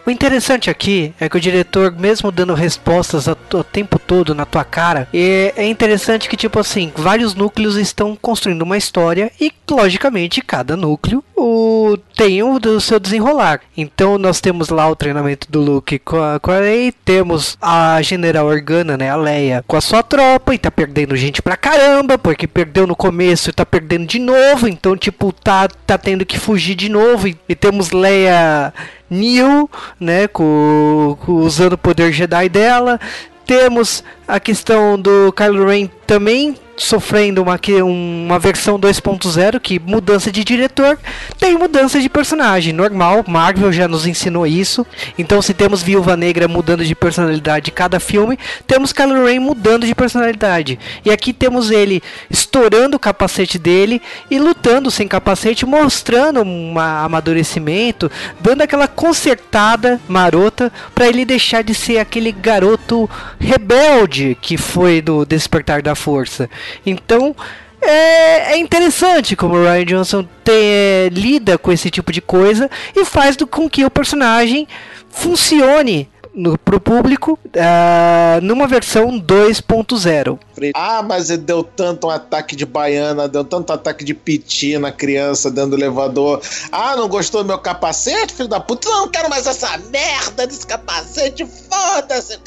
O 0.05 0.11
interessante 0.11 0.69
aqui 0.69 1.15
é 1.21 1.29
que 1.29 1.37
o 1.37 1.41
diretor, 1.41 1.93
mesmo 1.93 2.33
dando 2.33 2.55
respostas 2.55 3.29
o 3.29 3.63
tempo 3.63 4.01
todo 4.01 4.35
na 4.35 4.45
tua 4.45 4.65
cara, 4.65 5.09
é 5.13 5.65
interessante 5.65 6.29
que, 6.29 6.37
tipo 6.37 6.59
assim, 6.59 6.93
vários 6.97 7.37
núcleos 7.37 7.77
estão 7.77 8.17
construindo 8.17 8.63
uma 8.63 8.77
história 8.77 9.31
e, 9.41 9.53
logicamente, 9.71 10.43
cada 10.43 10.77
núcleo 10.77 11.23
o, 11.43 11.99
tem 12.17 12.43
o 12.43 12.59
do 12.59 12.81
seu 12.81 13.01
desenrolar. 13.01 13.61
Então, 13.77 14.17
nós 14.19 14.41
temos 14.41 14.69
lá 14.69 14.89
o 14.89 14.97
treinamento 14.97 15.51
do 15.51 15.61
Luke 15.61 15.99
com 15.99 16.23
a, 16.23 16.39
com 16.41 16.51
a 16.51 16.61
Rey, 16.61 16.93
temos 17.05 17.57
a 17.61 18.01
General 18.03 18.47
Organa, 18.47 18.97
né, 18.97 19.11
a 19.11 19.17
Leia, 19.17 19.65
com 19.67 19.77
a 19.77 19.81
sua 19.81 20.03
tropa 20.03 20.55
e 20.55 20.59
tá 20.59 20.71
perdendo 20.71 21.17
gente 21.17 21.43
pra 21.43 21.57
caramba, 21.57 22.17
porque 22.19 22.47
perdeu 22.47 22.87
no 22.87 22.95
começo 22.97 23.51
e 23.51 23.53
tá 23.53 23.67
perdendo 23.67 24.07
de 24.07 24.19
novo, 24.19 24.69
então, 24.69 24.97
tipo, 24.97 25.33
tá, 25.33 25.69
tá 25.87 25.99
tendo 25.99 26.25
que 26.25 26.39
fugir 26.39 26.75
de 26.75 26.89
novo. 26.89 27.27
E, 27.29 27.37
e 27.49 27.55
temos 27.55 27.91
Leia 27.91 28.73
Neil, 29.11 29.69
né, 30.01 30.29
com, 30.29 31.17
com- 31.21 31.33
usando 31.33 31.75
o 31.75 31.79
poder 31.79 32.13
Jedi 32.13 32.49
dela. 32.49 33.01
Temos 33.45 34.05
a 34.27 34.39
questão 34.39 34.99
do 34.99 35.33
Kylo 35.33 35.67
Ren 35.67 35.89
também 36.07 36.55
sofrendo 36.83 37.43
uma, 37.43 37.59
uma 37.85 38.39
versão 38.39 38.79
2.0, 38.79 39.61
que 39.61 39.79
mudança 39.79 40.31
de 40.31 40.45
diretor, 40.45 40.99
tem 41.39 41.57
mudança 41.57 42.01
de 42.01 42.09
personagem, 42.09 42.73
normal, 42.73 43.25
Marvel 43.27 43.73
já 43.73 43.89
nos 43.89 44.07
ensinou 44.07 44.47
isso. 44.47 44.87
Então 45.19 45.41
se 45.41 45.55
temos 45.55 45.83
Viúva 45.83 46.17
Negra 46.17 46.49
mudando 46.49 46.85
de 46.85 46.95
personalidade 46.95 47.71
cada 47.71 47.99
filme, 48.01 48.39
temos 48.67 48.93
Kylo 48.93 49.25
Ren 49.25 49.41
mudando 49.41 49.87
de 49.87 49.95
personalidade. 49.95 50.79
E 51.05 51.11
aqui 51.11 51.33
temos 51.33 51.71
ele 51.71 52.03
estourando 52.31 52.97
o 52.97 53.01
capacete 53.01 53.59
dele 53.59 54.01
e 54.31 54.39
lutando 54.39 54.91
sem 54.91 55.07
capacete, 55.09 55.65
mostrando 55.65 56.43
um 56.43 56.79
amadurecimento, 56.79 58.11
dando 58.41 58.63
aquela 58.63 58.89
consertada 58.89 60.01
marota 60.09 60.73
para 60.95 61.07
ele 61.07 61.25
deixar 61.25 61.63
de 61.63 61.75
ser 61.75 61.99
aquele 61.99 62.33
garoto 62.33 63.09
rebelde 63.39 64.37
que 64.41 64.57
foi 64.57 65.01
do 65.01 65.25
Despertar 65.25 65.83
da 65.83 65.95
Força. 65.95 66.49
Então 66.85 67.35
é, 67.81 68.53
é 68.53 68.59
interessante 68.59 69.35
como 69.35 69.55
o 69.57 69.63
Ryan 69.63 69.85
Johnson 69.85 70.27
é, 70.49 71.09
lida 71.13 71.59
com 71.59 71.73
esse 71.73 71.91
tipo 71.91 72.13
de 72.13 72.21
coisa 72.21 72.71
e 72.95 73.05
faz 73.05 73.37
do, 73.37 73.47
com 73.47 73.69
que 73.69 73.85
o 73.85 73.91
personagem 73.91 74.69
funcione 75.11 76.09
no, 76.35 76.57
pro 76.57 76.81
público 76.81 77.39
ah, 77.59 78.39
numa 78.43 78.67
versão 78.67 79.21
2.0. 79.21 80.39
Ah, 80.75 81.03
mas 81.03 81.31
ele 81.31 81.43
deu 81.43 81.63
tanto 81.63 82.07
um 82.07 82.11
ataque 82.11 82.57
de 82.57 82.65
baiana, 82.65 83.29
deu 83.29 83.45
tanto 83.45 83.73
ataque 83.73 84.05
de 84.05 84.15
piti 84.15 84.79
na 84.79 84.93
criança 84.93 85.51
dentro 85.51 85.71
do 85.71 85.77
elevador. 85.77 86.41
Ah, 86.71 86.97
não 86.97 87.09
gostou 87.09 87.43
do 87.43 87.49
meu 87.49 87.59
capacete, 87.59 88.33
filho 88.33 88.49
da 88.49 88.61
puta? 88.61 88.89
Não 88.89 89.09
quero 89.09 89.29
mais 89.29 89.47
essa 89.47 89.77
merda 89.91 90.47
desse 90.47 90.67
capacete. 90.67 91.47
Foda-se 91.69 92.37
o 92.37 92.39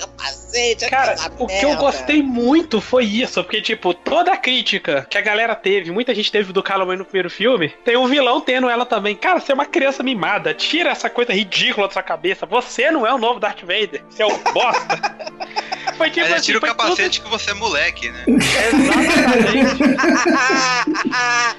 capacete. 0.55 0.89
Cara, 0.89 1.15
o 1.37 1.47
que 1.47 1.65
eu 1.65 1.69
merda. 1.69 1.83
gostei 1.83 2.21
muito 2.21 2.79
foi 2.81 3.05
isso, 3.05 3.43
porque, 3.43 3.61
tipo, 3.61 3.93
toda 3.93 4.31
a 4.33 4.37
crítica 4.37 5.05
que 5.09 5.17
a 5.17 5.21
galera 5.21 5.55
teve, 5.55 5.91
muita 5.91 6.13
gente 6.13 6.31
teve 6.31 6.51
do 6.53 6.61
Ren 6.61 6.97
no 6.97 7.05
primeiro 7.05 7.29
filme, 7.29 7.69
tem 7.83 7.97
um 7.97 8.07
vilão 8.07 8.41
tendo 8.41 8.69
ela 8.69 8.85
também. 8.85 9.15
Cara, 9.15 9.39
você 9.39 9.51
é 9.51 9.55
uma 9.55 9.65
criança 9.65 10.03
mimada, 10.03 10.53
tira 10.53 10.89
essa 10.89 11.09
coisa 11.09 11.33
ridícula 11.33 11.87
da 11.87 11.93
sua 11.93 12.03
cabeça. 12.03 12.45
Você 12.45 12.91
não 12.91 13.05
é 13.05 13.13
o 13.13 13.17
novo 13.17 13.39
Darth 13.39 13.61
Vader, 13.61 14.03
você 14.09 14.23
é 14.23 14.25
um 14.25 14.37
bosta. 14.53 14.99
Foi 15.97 16.09
tipo 16.09 16.25
assim, 16.25 16.41
tira 16.41 16.57
o 16.57 16.61
foi 16.61 16.69
capacete 16.69 17.21
que 17.21 17.29
você 17.29 17.51
é 17.51 17.53
moleque, 17.53 18.09
né? 18.09 18.25
Exatamente. 18.27 19.95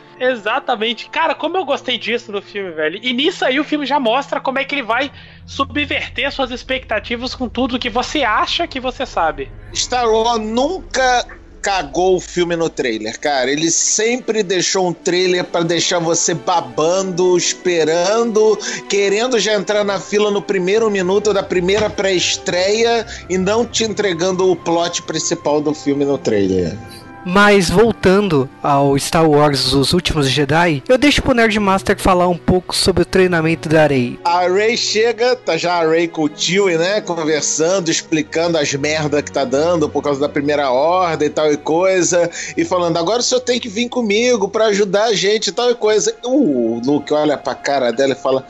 Exatamente. 0.19 1.09
Cara, 1.11 1.35
como 1.35 1.57
eu 1.57 1.65
gostei 1.65 1.99
disso 1.99 2.33
no 2.33 2.43
filme, 2.43 2.71
velho. 2.71 2.99
E 3.03 3.13
nisso 3.13 3.45
aí 3.45 3.61
o 3.61 3.65
filme 3.65 3.87
já 3.87 4.01
mostra 4.01 4.41
como 4.41 4.59
é 4.59 4.65
que 4.65 4.75
ele 4.75 4.83
vai 4.83 5.11
subverter 5.45 6.31
suas 6.33 6.51
expectativas 6.51 7.35
com 7.35 7.49
tudo 7.49 7.79
que 7.79 7.91
você 7.91 8.23
acha 8.23 8.67
que 8.67 8.81
você 8.81 9.05
sabe. 9.05 9.51
Star 9.75 10.09
Wars 10.09 10.41
nunca 10.41 11.27
cagou 11.67 12.15
o 12.15 12.21
filme 12.21 12.55
no 12.55 12.71
trailer, 12.71 13.19
cara. 13.19 13.51
Ele 13.51 13.73
sempre 13.73 14.45
deixou 14.45 14.87
um 14.87 14.93
trailer 14.93 15.43
pra 15.43 15.63
deixar 15.63 15.99
você 15.99 16.33
babando, 16.33 17.37
esperando, 17.37 18.57
querendo 18.89 19.37
já 19.41 19.55
entrar 19.55 19.83
na 19.83 19.99
fila 19.99 20.31
no 20.31 20.41
primeiro 20.41 20.89
minuto 20.89 21.35
da 21.35 21.43
primeira 21.43 21.91
pré-estreia 21.91 23.05
e 23.29 23.37
não 23.37 23.67
te 23.67 23.83
entregando 23.83 24.49
o 24.49 24.55
plot 24.55 25.03
principal 25.03 25.61
do 25.61 25.75
filme 25.75 26.05
no 26.05 26.17
trailer. 26.17 26.79
Mas 27.29 27.69
voltando 27.69 28.49
ao 28.63 28.97
Star 28.97 29.29
Wars 29.29 29.73
Os 29.73 29.93
Últimos 29.93 30.31
Jedi, 30.31 30.81
eu 30.89 30.97
deixo 30.97 31.21
pro 31.21 31.35
Nerdmaster 31.35 31.99
falar 31.99 32.29
um 32.29 32.39
pouco 32.39 32.73
sobre 32.73 33.03
o 33.03 33.05
treinamento 33.05 33.69
da 33.69 33.85
Rey. 33.85 34.17
A 34.25 34.47
Ray 34.47 34.77
chega, 34.77 35.35
tá 35.35 35.57
já 35.57 35.75
a 35.75 35.85
Ray 35.85 36.07
com 36.07 36.23
o 36.23 36.29
tio, 36.29 36.67
né? 36.79 37.01
Conversando, 37.01 37.91
explicando 37.91 38.57
as 38.57 38.73
merdas 38.75 39.23
que 39.23 39.33
tá 39.33 39.45
dando 39.45 39.89
por 39.89 40.05
causa 40.05 40.21
da 40.21 40.29
primeira 40.29 40.71
ordem 40.71 41.27
e 41.27 41.31
tal 41.31 41.53
e 41.53 41.57
coisa. 41.57 42.31
E 42.57 42.65
falando, 42.65 42.97
agora 42.97 43.19
o 43.19 43.25
senhor 43.25 43.41
tem 43.41 43.59
que 43.59 43.69
vir 43.69 43.89
comigo 43.89 44.49
pra 44.49 44.67
ajudar 44.67 45.07
a 45.07 45.13
gente 45.13 45.49
e 45.49 45.53
tal 45.53 45.69
e 45.69 45.75
coisa. 45.75 46.15
O 46.25 46.81
Luke 46.87 47.13
olha 47.13 47.37
pra 47.37 47.57
cara 47.57 47.91
dela 47.91 48.13
e 48.13 48.23
fala. 48.23 48.47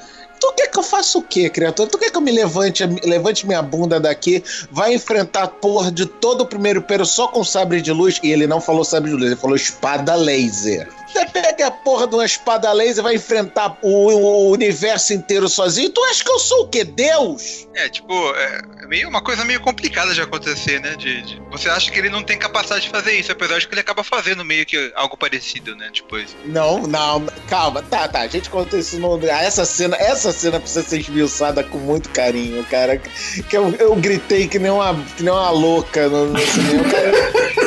Tu 0.47 0.53
quer 0.53 0.71
que 0.71 0.79
eu 0.79 0.83
faça 0.83 1.19
o 1.19 1.23
quê, 1.23 1.51
criatura? 1.51 1.91
Tu 1.91 1.99
quer 1.99 2.09
que 2.09 2.17
eu 2.17 2.21
me 2.21 2.31
levante, 2.31 2.85
levante 3.05 3.45
minha 3.45 3.61
bunda 3.61 3.99
daqui, 3.99 4.45
vai 4.71 4.95
enfrentar 4.95 5.43
a 5.43 5.49
porra 5.49 5.91
de 5.91 6.07
todo 6.07 6.43
o 6.43 6.47
primeiro 6.47 6.79
império 6.79 7.05
só 7.05 7.27
com 7.27 7.43
sabre 7.43 7.83
de 7.83 7.91
luz? 7.91 8.21
E 8.23 8.31
ele 8.31 8.47
não 8.47 8.61
falou 8.61 8.85
sabre 8.85 9.11
de 9.11 9.17
luz, 9.17 9.27
ele 9.27 9.37
falou 9.37 9.57
espada 9.57 10.15
laser. 10.15 10.89
Você 11.17 11.27
pega 11.27 11.69
a 11.69 11.71
porra 11.71 12.07
de 12.07 12.15
uma 12.15 12.25
espada 12.27 12.71
laser 12.73 12.99
e 12.99 13.03
vai 13.03 13.15
enfrentar 13.15 13.79
o, 13.83 13.89
o 13.89 14.51
universo 14.51 15.15
inteiro 15.15 15.49
sozinho? 15.49 15.89
Tu 15.91 16.03
acha 16.05 16.23
que 16.23 16.31
eu 16.31 16.39
sou 16.39 16.65
o 16.65 16.69
quê? 16.69 16.85
Deus? 16.85 17.67
É, 17.75 17.89
tipo, 17.89 18.13
é 18.35 18.87
meio, 18.87 19.09
uma 19.09 19.23
coisa 19.23 19.45
meio 19.45 19.61
complicada 19.61 20.13
de 20.13 20.21
acontecer, 20.21 20.79
né? 20.81 20.95
De, 20.97 21.23
de- 21.23 21.43
você 21.51 21.69
acha 21.71 21.91
que 21.91 21.99
ele 21.99 22.11
não 22.11 22.23
tem 22.23 22.39
capacidade 22.39 22.83
de 22.83 22.91
fazer 22.91 23.13
isso, 23.13 23.33
apesar 23.33 23.59
de 23.59 23.67
que 23.67 23.73
ele 23.75 23.81
acaba 23.81 24.05
fazendo 24.05 24.45
meio 24.45 24.67
que 24.67 24.93
algo 24.95 25.17
parecido, 25.17 25.75
né? 25.75 25.91
Depois. 25.95 26.37
Não, 26.45 26.81
não, 26.87 27.25
calma, 27.49 27.83
tá, 27.83 28.07
tá. 28.09 28.21
A 28.21 28.29
gente 28.29 28.51
conta 28.51 28.77
isso 28.77 28.99
no. 28.99 29.15
ah, 29.17 29.43
Essa 29.43 29.65
cena, 29.65 29.97
essa 29.97 30.33
cena 30.33 30.61
precisa 30.61 30.83
ser 30.87 31.01
esmiuçada 31.01 31.65
com 31.65 31.79
muito 31.79 32.11
carinho, 32.11 32.63
cara. 32.65 32.99
Que 32.99 33.57
eu, 33.57 33.75
eu 33.79 33.95
gritei 33.97 34.47
que 34.49 34.59
nem 34.59 34.71
uma, 34.71 34.95
que 35.17 35.23
nem 35.23 35.33
uma 35.33 35.51
louca 35.51 36.09
no, 36.09 36.27
no 36.27 36.39
cinema. 36.39 36.85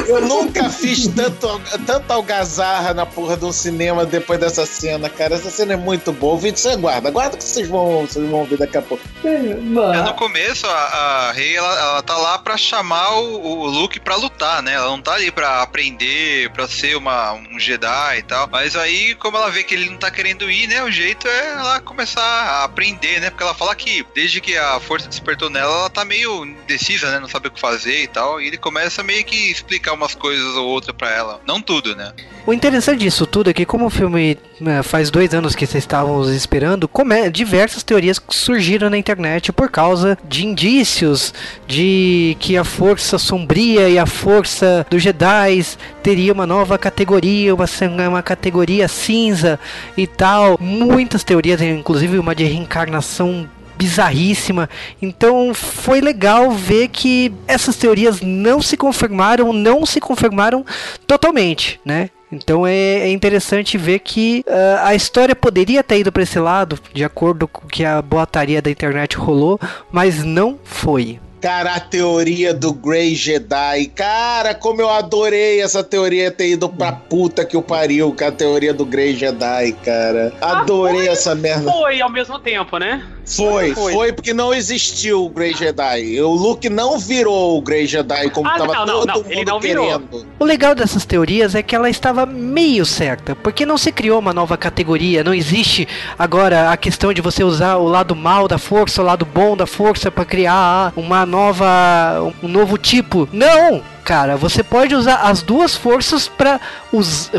Eu 0.08 0.22
nunca 0.22 0.70
fiz 0.70 1.08
tanto, 1.08 1.60
tanta 1.86 2.14
algazarra 2.14 2.94
na 2.94 3.06
porra 3.06 3.38
de 3.40 3.46
um 3.46 3.52
cinema 3.52 4.06
depois 4.06 4.40
dessa 4.40 4.66
cena, 4.66 5.10
cara. 5.10 5.36
Essa 5.36 5.50
cena 5.50 5.74
é 5.74 5.78
muito 5.78 6.12
boa. 6.12 6.36
O 6.36 6.38
vídeo 6.38 6.60
você 6.60 6.76
guarda, 6.76 7.10
guarda 7.10 7.38
que 7.38 7.44
vocês 7.44 7.68
vão, 7.68 8.02
vocês 8.02 8.28
vão 8.30 8.46
ver 8.46 8.58
daqui 8.58 8.78
a 8.78 8.82
pouco. 8.82 9.04
É, 9.24 9.30
É, 9.30 9.56
mano, 9.56 10.04
no 10.04 10.14
começo, 10.14 10.68
a, 10.68 10.72
a 10.72 11.32
Rey, 11.32 11.56
ela, 11.56 11.80
ela 11.80 12.04
tá 12.04 12.18
lá 12.18 12.38
pra 12.38 12.58
chamar 12.58 13.16
o, 13.20 13.42
o 13.42 13.66
Luke 13.68 14.00
pra 14.00 14.16
lutar, 14.16 14.62
né? 14.62 14.74
Ela 14.74 14.88
não 14.88 15.02
tá 15.02 15.14
ali 15.14 15.32
pra 15.32 15.62
aprender, 15.62 16.50
pra 16.52 16.68
ser 16.68 16.96
uma, 16.96 17.34
um 17.34 17.60
Jedi 17.60 18.20
e 18.20 18.24
tal. 18.24 18.48
Mas 18.52 18.76
aí, 18.76 19.16
como 19.16 19.38
ela 19.38 19.50
vê 19.50 19.64
que 19.64 19.74
ele 19.74 19.90
não 19.90 19.98
tá 19.98 20.12
querendo 20.12 20.50
ir, 20.50 20.68
né? 20.68 20.84
O 20.84 20.92
jeito 20.92 21.28
é 21.28 21.52
ela 21.54 21.80
começar 21.80 22.22
a 22.22 22.64
aprender, 22.64 23.20
né? 23.20 23.30
Porque 23.30 23.44
ela 23.44 23.54
fala 23.54 23.76
que 23.76 24.06
desde 24.14 24.42
que 24.42 24.58
a 24.58 24.80
força 24.80 25.08
despertou 25.08 25.50
nela, 25.50 25.72
ela 25.72 25.90
tá 25.90 26.04
meio 26.04 26.46
indecisa, 26.46 27.12
né? 27.12 27.20
Não 27.20 27.28
sabe 27.28 27.48
o 27.48 27.52
que 27.52 27.60
fazer 27.60 28.04
e 28.04 28.08
tal. 28.08 28.42
E 28.42 28.48
ele 28.48 28.58
começa 28.58 29.04
meio 29.04 29.24
que 29.24 29.52
explicar 29.52 29.94
umas 29.94 30.16
coisas 30.16 30.56
ou 30.56 30.68
outra 30.68 30.94
pra 30.94 31.10
ela. 31.10 31.42
Não 31.46 31.62
tudo, 31.62 31.96
né? 31.96 32.14
O 32.46 32.54
interessante 32.54 33.00
disso 33.00 33.26
tudo 33.32 33.54
que, 33.54 33.66
como 33.66 33.86
o 33.86 33.90
filme 33.90 34.38
né, 34.60 34.84
faz 34.84 35.10
dois 35.10 35.34
anos 35.34 35.56
que 35.56 35.66
vocês 35.66 35.84
estavam 35.84 36.24
esperando, 36.34 36.90
diversas 37.32 37.84
teorias 37.84 38.22
surgiram 38.30 38.90
na 38.90 38.98
internet 38.98 39.52
por 39.52 39.70
causa 39.70 40.18
de 40.28 40.46
indícios 40.46 41.34
de 41.68 42.36
que 42.40 42.58
a 42.58 42.64
força 42.64 43.18
sombria 43.18 43.90
e 43.90 43.98
a 43.98 44.06
força 44.06 44.86
dos 44.90 45.02
Jedi 45.02 45.66
teria 46.04 46.34
uma 46.34 46.46
nova 46.46 46.78
categoria, 46.78 47.54
uma, 47.54 47.66
uma 48.10 48.22
categoria 48.22 48.88
cinza 48.88 49.60
e 49.98 50.06
tal. 50.06 50.58
Muitas 50.60 51.24
teorias, 51.24 51.62
inclusive 51.62 52.18
uma 52.18 52.36
de 52.36 52.44
reencarnação 52.44 53.48
bizarríssima. 53.78 54.70
Então 55.02 55.54
foi 55.54 56.02
legal 56.02 56.52
ver 56.52 56.90
que 56.90 57.32
essas 57.48 57.78
teorias 57.78 58.22
não 58.22 58.62
se 58.62 58.76
confirmaram, 58.76 59.54
não 59.54 59.86
se 59.86 60.02
confirmaram 60.02 60.66
totalmente, 61.08 61.80
né? 61.86 62.10
Então 62.32 62.66
é, 62.66 62.74
é 62.74 63.12
interessante 63.12 63.78
ver 63.78 64.00
que 64.00 64.44
ah, 64.48 64.88
a 64.90 64.96
história 64.96 65.36
poderia 65.36 65.84
ter 65.84 66.00
ido 66.00 66.12
para 66.12 66.24
esse 66.24 66.40
lado, 66.40 66.80
de 66.94 67.04
acordo 67.04 67.48
com 67.48 67.66
o 67.66 67.68
que 67.70 67.84
a 67.84 68.02
boataria 68.02 68.62
da 68.62 68.70
internet 68.70 69.18
rolou, 69.18 69.60
mas 69.92 70.24
não 70.24 70.58
foi. 70.64 71.20
Cara, 71.42 71.76
a 71.76 71.80
teoria 71.80 72.54
do 72.54 72.74
Grey 72.74 73.16
Jedi. 73.16 73.86
Cara, 73.96 74.54
como 74.54 74.82
eu 74.82 74.90
adorei 74.90 75.62
essa 75.62 75.82
teoria 75.82 76.30
ter 76.30 76.50
ido 76.50 76.68
pra 76.68 76.92
puta 76.92 77.46
que 77.46 77.56
o 77.56 77.62
pariu, 77.62 78.14
com 78.14 78.26
a 78.26 78.32
teoria 78.32 78.74
do 78.74 78.86
Grey 78.86 79.16
Jedi, 79.16 79.72
cara. 79.84 80.34
Adorei 80.42 81.08
Ah, 81.08 81.14
essa 81.14 81.34
merda. 81.34 81.72
Foi 81.72 82.02
ao 82.02 82.12
mesmo 82.12 82.38
tempo, 82.40 82.78
né? 82.78 83.02
Foi, 83.30 83.74
Foi. 83.76 83.94
foi, 83.94 84.14
porque 84.14 84.34
não 84.34 84.54
existiu 84.54 85.26
o 85.26 85.30
Grey 85.30 85.54
Jedi. 85.54 86.20
O 86.22 86.32
Luke 86.34 86.68
não 86.70 86.98
virou 86.98 87.58
o 87.58 87.62
Grey 87.62 87.86
Jedi 87.86 88.30
como 88.32 88.48
Ah, 88.50 88.58
tava 88.58 88.74
não, 88.74 88.86
não, 88.86 88.94
todo 89.00 89.08
não, 89.08 89.16
mundo 89.16 89.32
ele 89.32 89.46
não 89.46 89.60
virou. 89.60 89.86
querendo. 89.86 90.26
O 90.40 90.46
legal 90.46 90.74
dessas 90.74 91.06
teorias 91.06 91.54
é 91.56 91.62
que 91.62 91.76
ela 91.76 91.90
estava 91.90 92.26
meio 92.26 92.86
certa, 92.86 93.36
porque 93.36 93.66
não 93.66 93.78
se 93.78 93.92
criou 93.92 94.20
uma 94.20 94.34
nova 94.34 94.58
categoria, 94.58 95.24
não 95.24 95.34
existe 95.34 95.88
agora 96.18 96.72
a 96.72 96.78
questão 96.78 97.14
de 97.14 97.22
você 97.22 97.44
usar 97.44 97.76
o 97.78 97.88
lado 97.88 98.16
mal 98.16 98.48
da 98.48 98.58
força, 98.58 99.02
o 99.02 99.06
lado 99.06 99.26
bom 99.26 99.56
da 99.56 99.68
força 99.68 100.10
para 100.10 100.26
criar 100.26 100.92
uma 100.96 101.26
nova 101.26 102.34
um 102.42 102.48
novo 102.48 102.78
tipo. 102.78 103.30
Não, 103.32 103.82
cara, 104.04 104.36
você 104.38 104.64
pode 104.64 104.96
usar 104.96 105.18
as 105.18 105.42
duas 105.42 105.76
forças 105.76 106.28
para 106.28 106.60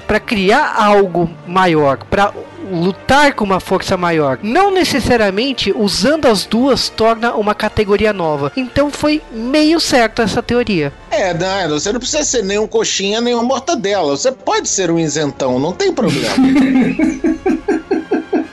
para 0.06 0.20
criar 0.20 0.74
algo 0.76 1.28
maior, 1.46 1.98
para 2.08 2.32
lutar 2.70 3.34
com 3.34 3.44
uma 3.44 3.60
força 3.60 3.96
maior. 3.96 4.38
Não 4.42 4.70
necessariamente 4.70 5.72
usando 5.76 6.26
as 6.26 6.44
duas 6.44 6.88
torna 6.88 7.34
uma 7.34 7.54
categoria 7.54 8.12
nova. 8.12 8.52
Então 8.56 8.90
foi 8.90 9.22
meio 9.32 9.80
certo 9.80 10.22
essa 10.22 10.42
teoria. 10.42 10.92
É, 11.10 11.34
não, 11.34 11.70
você 11.70 11.92
não 11.92 12.00
precisa 12.00 12.24
ser 12.24 12.42
nem 12.42 12.58
um 12.58 12.66
coxinha, 12.66 13.20
nem 13.20 13.34
uma 13.34 13.42
mortadela. 13.42 14.16
Você 14.16 14.32
pode 14.32 14.68
ser 14.68 14.90
um 14.90 14.98
isentão, 14.98 15.58
não 15.58 15.72
tem 15.72 15.92
problema. 15.92 16.34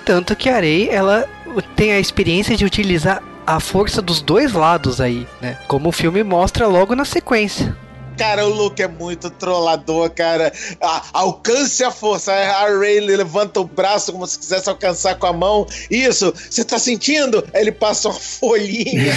Tanto 0.03 0.36
que 0.36 0.49
a 0.49 0.56
Arei, 0.56 0.89
ela 0.89 1.27
tem 1.75 1.91
a 1.91 1.99
experiência 1.99 2.56
de 2.56 2.65
utilizar 2.65 3.21
a 3.45 3.60
força 3.60 4.01
dos 4.01 4.21
dois 4.21 4.53
lados 4.53 4.99
aí, 4.99 5.27
né? 5.41 5.58
Como 5.67 5.89
o 5.89 5.91
filme 5.91 6.23
mostra 6.23 6.67
logo 6.67 6.95
na 6.95 7.06
sequência. 7.06 7.75
Cara, 8.17 8.45
o 8.45 8.49
Luke 8.49 8.82
é 8.82 8.88
muito 8.88 9.30
trollador, 9.30 10.10
cara. 10.10 10.51
Ah, 10.82 11.03
alcance 11.13 11.84
a 11.84 11.91
força. 11.91 12.34
A 12.34 12.67
Ray 12.77 12.99
levanta 12.99 13.60
o 13.60 13.63
braço 13.65 14.12
como 14.12 14.25
se 14.25 14.39
quisesse 14.39 14.67
alcançar 14.69 15.15
com 15.15 15.27
a 15.27 15.34
mão. 15.34 15.67
Isso, 15.89 16.34
você 16.49 16.63
tá 16.63 16.80
sentindo? 16.80 17.47
Aí 17.53 17.62
ele 17.62 17.71
passa 17.71 18.10
uma 18.10 18.19
folhinha. 18.19 19.13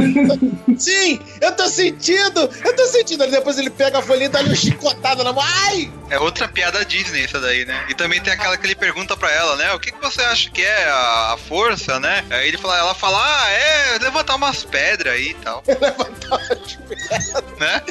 Sim, 0.78 1.20
eu 1.40 1.52
tô 1.52 1.68
sentindo, 1.68 2.48
eu 2.64 2.76
tô 2.76 2.86
sentindo. 2.86 3.22
Aí 3.24 3.30
depois 3.30 3.58
ele 3.58 3.70
pega 3.70 3.98
a 3.98 4.02
folhinha 4.02 4.26
e 4.26 4.28
dá 4.30 4.40
uma 4.40 4.54
chicotada 4.54 5.22
na 5.22 5.32
mão. 5.32 5.44
Ai! 5.66 5.92
É 6.08 6.18
outra 6.18 6.48
piada 6.48 6.84
Disney 6.84 7.24
essa 7.24 7.38
daí, 7.38 7.64
né? 7.64 7.86
E 7.88 7.94
também 7.94 8.20
tem 8.20 8.32
aquela 8.32 8.56
que 8.56 8.66
ele 8.66 8.74
pergunta 8.74 9.16
pra 9.16 9.30
ela, 9.30 9.56
né? 9.56 9.72
O 9.74 9.78
que, 9.78 9.92
que 9.92 10.00
você 10.00 10.22
acha 10.22 10.50
que 10.50 10.62
é 10.62 10.84
a, 10.88 11.34
a 11.34 11.36
força, 11.48 12.00
né? 12.00 12.24
Aí 12.30 12.48
ele 12.48 12.58
fala, 12.58 12.78
ela 12.78 12.94
fala, 12.94 13.18
ah, 13.18 13.50
é 13.50 13.98
levantar 14.00 14.36
umas 14.36 14.64
pedras 14.64 15.14
aí 15.14 15.30
e 15.30 15.34
tal. 15.34 15.62
Levantar 15.68 16.40
as 16.50 16.76
pernas. 16.76 17.58
né? 17.58 17.82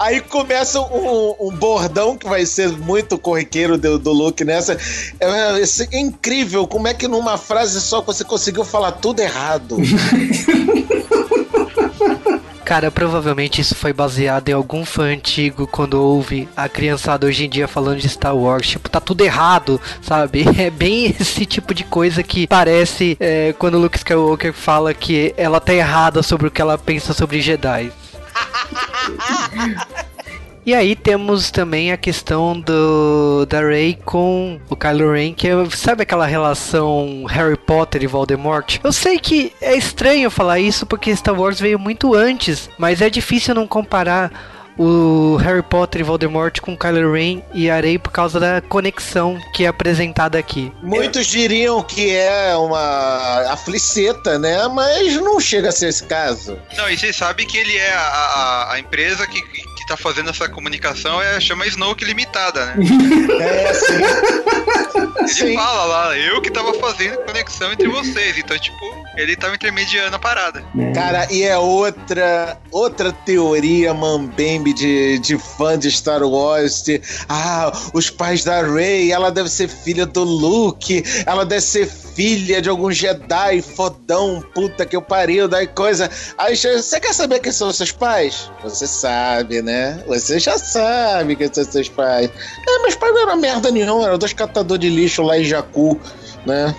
Aí 0.00 0.18
começa 0.22 0.80
um, 0.80 1.34
um 1.38 1.50
bordão 1.50 2.16
que 2.16 2.26
vai 2.26 2.46
ser 2.46 2.70
muito 2.70 3.18
corriqueiro 3.18 3.76
do, 3.76 3.98
do 3.98 4.10
Luke 4.10 4.42
nessa. 4.42 4.72
É, 5.20 5.60
é 5.92 5.98
incrível 6.00 6.66
como 6.66 6.88
é 6.88 6.94
que 6.94 7.06
numa 7.06 7.36
frase 7.36 7.78
só 7.82 8.00
você 8.00 8.24
conseguiu 8.24 8.64
falar 8.64 8.92
tudo 8.92 9.20
errado. 9.20 9.76
Cara, 12.64 12.90
provavelmente 12.90 13.60
isso 13.60 13.74
foi 13.74 13.92
baseado 13.92 14.48
em 14.48 14.52
algum 14.52 14.86
fã 14.86 15.12
antigo 15.12 15.66
quando 15.66 15.94
ouve 15.94 16.48
a 16.56 16.68
criançada 16.68 17.26
hoje 17.26 17.44
em 17.44 17.48
dia 17.50 17.68
falando 17.68 17.98
de 17.98 18.08
Star 18.08 18.34
Wars. 18.34 18.68
Tipo, 18.68 18.88
tá 18.88 19.00
tudo 19.00 19.22
errado, 19.22 19.78
sabe? 20.00 20.44
É 20.56 20.70
bem 20.70 21.14
esse 21.20 21.44
tipo 21.44 21.74
de 21.74 21.84
coisa 21.84 22.22
que 22.22 22.46
parece 22.46 23.16
é, 23.18 23.52
quando 23.58 23.74
o 23.74 23.80
Luke 23.80 23.98
Skywalker 23.98 24.52
fala 24.52 24.94
que 24.94 25.34
ela 25.36 25.60
tá 25.60 25.74
errada 25.74 26.22
sobre 26.22 26.46
o 26.46 26.50
que 26.50 26.62
ela 26.62 26.78
pensa 26.78 27.12
sobre 27.12 27.42
Jedi. 27.42 27.92
E 30.64 30.74
aí 30.74 30.94
temos 30.94 31.50
também 31.50 31.90
a 31.90 31.96
questão 31.96 32.60
do 32.60 33.46
da 33.46 33.60
Rey 33.60 33.98
com 34.04 34.60
o 34.68 34.76
Kylo 34.76 35.12
Ren, 35.12 35.32
que 35.32 35.48
é, 35.48 35.52
sabe 35.70 36.02
aquela 36.02 36.26
relação 36.26 37.24
Harry 37.24 37.56
Potter 37.56 38.02
e 38.02 38.06
Voldemort? 38.06 38.78
Eu 38.84 38.92
sei 38.92 39.18
que 39.18 39.52
é 39.60 39.74
estranho 39.74 40.30
falar 40.30 40.60
isso 40.60 40.84
porque 40.84 41.16
Star 41.16 41.34
Wars 41.34 41.58
veio 41.58 41.78
muito 41.78 42.14
antes, 42.14 42.68
mas 42.76 43.00
é 43.00 43.08
difícil 43.08 43.54
não 43.54 43.66
comparar 43.66 44.30
o 44.82 45.36
Harry 45.36 45.62
Potter 45.62 46.00
e 46.00 46.04
Voldemort 46.04 46.58
com 46.60 46.74
Kylo 46.74 47.12
Ren 47.12 47.42
e 47.52 47.68
Arei 47.70 47.98
por 47.98 48.10
causa 48.10 48.40
da 48.40 48.62
conexão 48.62 49.38
que 49.52 49.66
é 49.66 49.68
apresentada 49.68 50.38
aqui. 50.38 50.72
Muitos 50.82 51.26
diriam 51.26 51.82
que 51.82 52.16
é 52.16 52.56
uma 52.56 53.52
afliceta, 53.52 54.38
né? 54.38 54.66
Mas 54.68 55.16
não 55.16 55.38
chega 55.38 55.68
a 55.68 55.72
ser 55.72 55.88
esse 55.88 56.04
caso. 56.04 56.58
Não, 56.78 56.88
e 56.88 56.96
vocês 56.96 57.14
sabem 57.14 57.46
que 57.46 57.58
ele 57.58 57.76
é 57.76 57.92
a, 57.92 58.00
a, 58.00 58.72
a 58.72 58.80
empresa 58.80 59.26
que, 59.26 59.42
que 59.42 59.79
tá 59.90 59.96
fazendo 59.96 60.30
essa 60.30 60.48
comunicação, 60.48 61.20
é, 61.20 61.40
chama 61.40 61.66
Snoke 61.66 62.04
Limitada, 62.04 62.66
né? 62.66 62.76
É, 63.40 63.72
sim. 63.72 63.94
Ele 65.20 65.28
Sim. 65.28 65.54
fala 65.54 65.84
lá, 65.84 66.18
eu 66.18 66.40
que 66.40 66.50
tava 66.50 66.74
fazendo 66.74 67.18
conexão 67.24 67.72
entre 67.72 67.88
vocês. 67.88 68.36
Então, 68.38 68.58
tipo, 68.58 68.84
ele 69.16 69.36
tava 69.36 69.54
intermediando 69.54 70.16
a 70.16 70.18
parada. 70.18 70.64
Cara, 70.94 71.26
e 71.30 71.42
é 71.42 71.56
outra 71.56 72.58
outra 72.70 73.12
teoria 73.12 73.92
mambembe 73.92 74.72
de, 74.72 75.18
de 75.18 75.38
fã 75.38 75.78
de 75.78 75.90
Star 75.90 76.22
Wars. 76.22 76.82
De, 76.82 77.00
ah, 77.28 77.72
os 77.92 78.10
pais 78.10 78.44
da 78.44 78.62
Rey, 78.62 79.12
ela 79.12 79.30
deve 79.30 79.48
ser 79.48 79.68
filha 79.68 80.06
do 80.06 80.24
Luke, 80.24 81.02
ela 81.26 81.44
deve 81.44 81.62
ser 81.62 81.86
filha 81.86 82.60
de 82.60 82.68
algum 82.68 82.90
Jedi 82.90 83.62
fodão, 83.62 84.44
puta 84.54 84.84
que 84.84 84.96
eu 84.96 85.02
pariu, 85.02 85.48
daí 85.48 85.66
coisa. 85.66 86.10
Aí 86.36 86.56
você 86.56 87.00
quer 87.00 87.14
saber 87.14 87.40
quem 87.40 87.52
são 87.52 87.72
seus 87.72 87.92
pais? 87.92 88.50
Você 88.62 88.86
sabe, 88.86 89.62
né? 89.62 89.79
Você 90.06 90.38
já 90.38 90.58
sabe 90.58 91.36
quem 91.36 91.52
são 91.52 91.64
seus 91.64 91.88
pais. 91.88 92.30
É, 92.66 92.82
meus 92.82 92.94
pais 92.96 93.12
não 93.12 93.22
eram 93.22 93.36
merda 93.36 93.70
nenhuma, 93.70 94.06
eram 94.06 94.18
dois 94.18 94.32
catadores 94.32 94.80
de 94.80 94.88
lixo 94.88 95.22
lá 95.22 95.38
em 95.38 95.44
Jakku 95.44 96.00
né? 96.46 96.74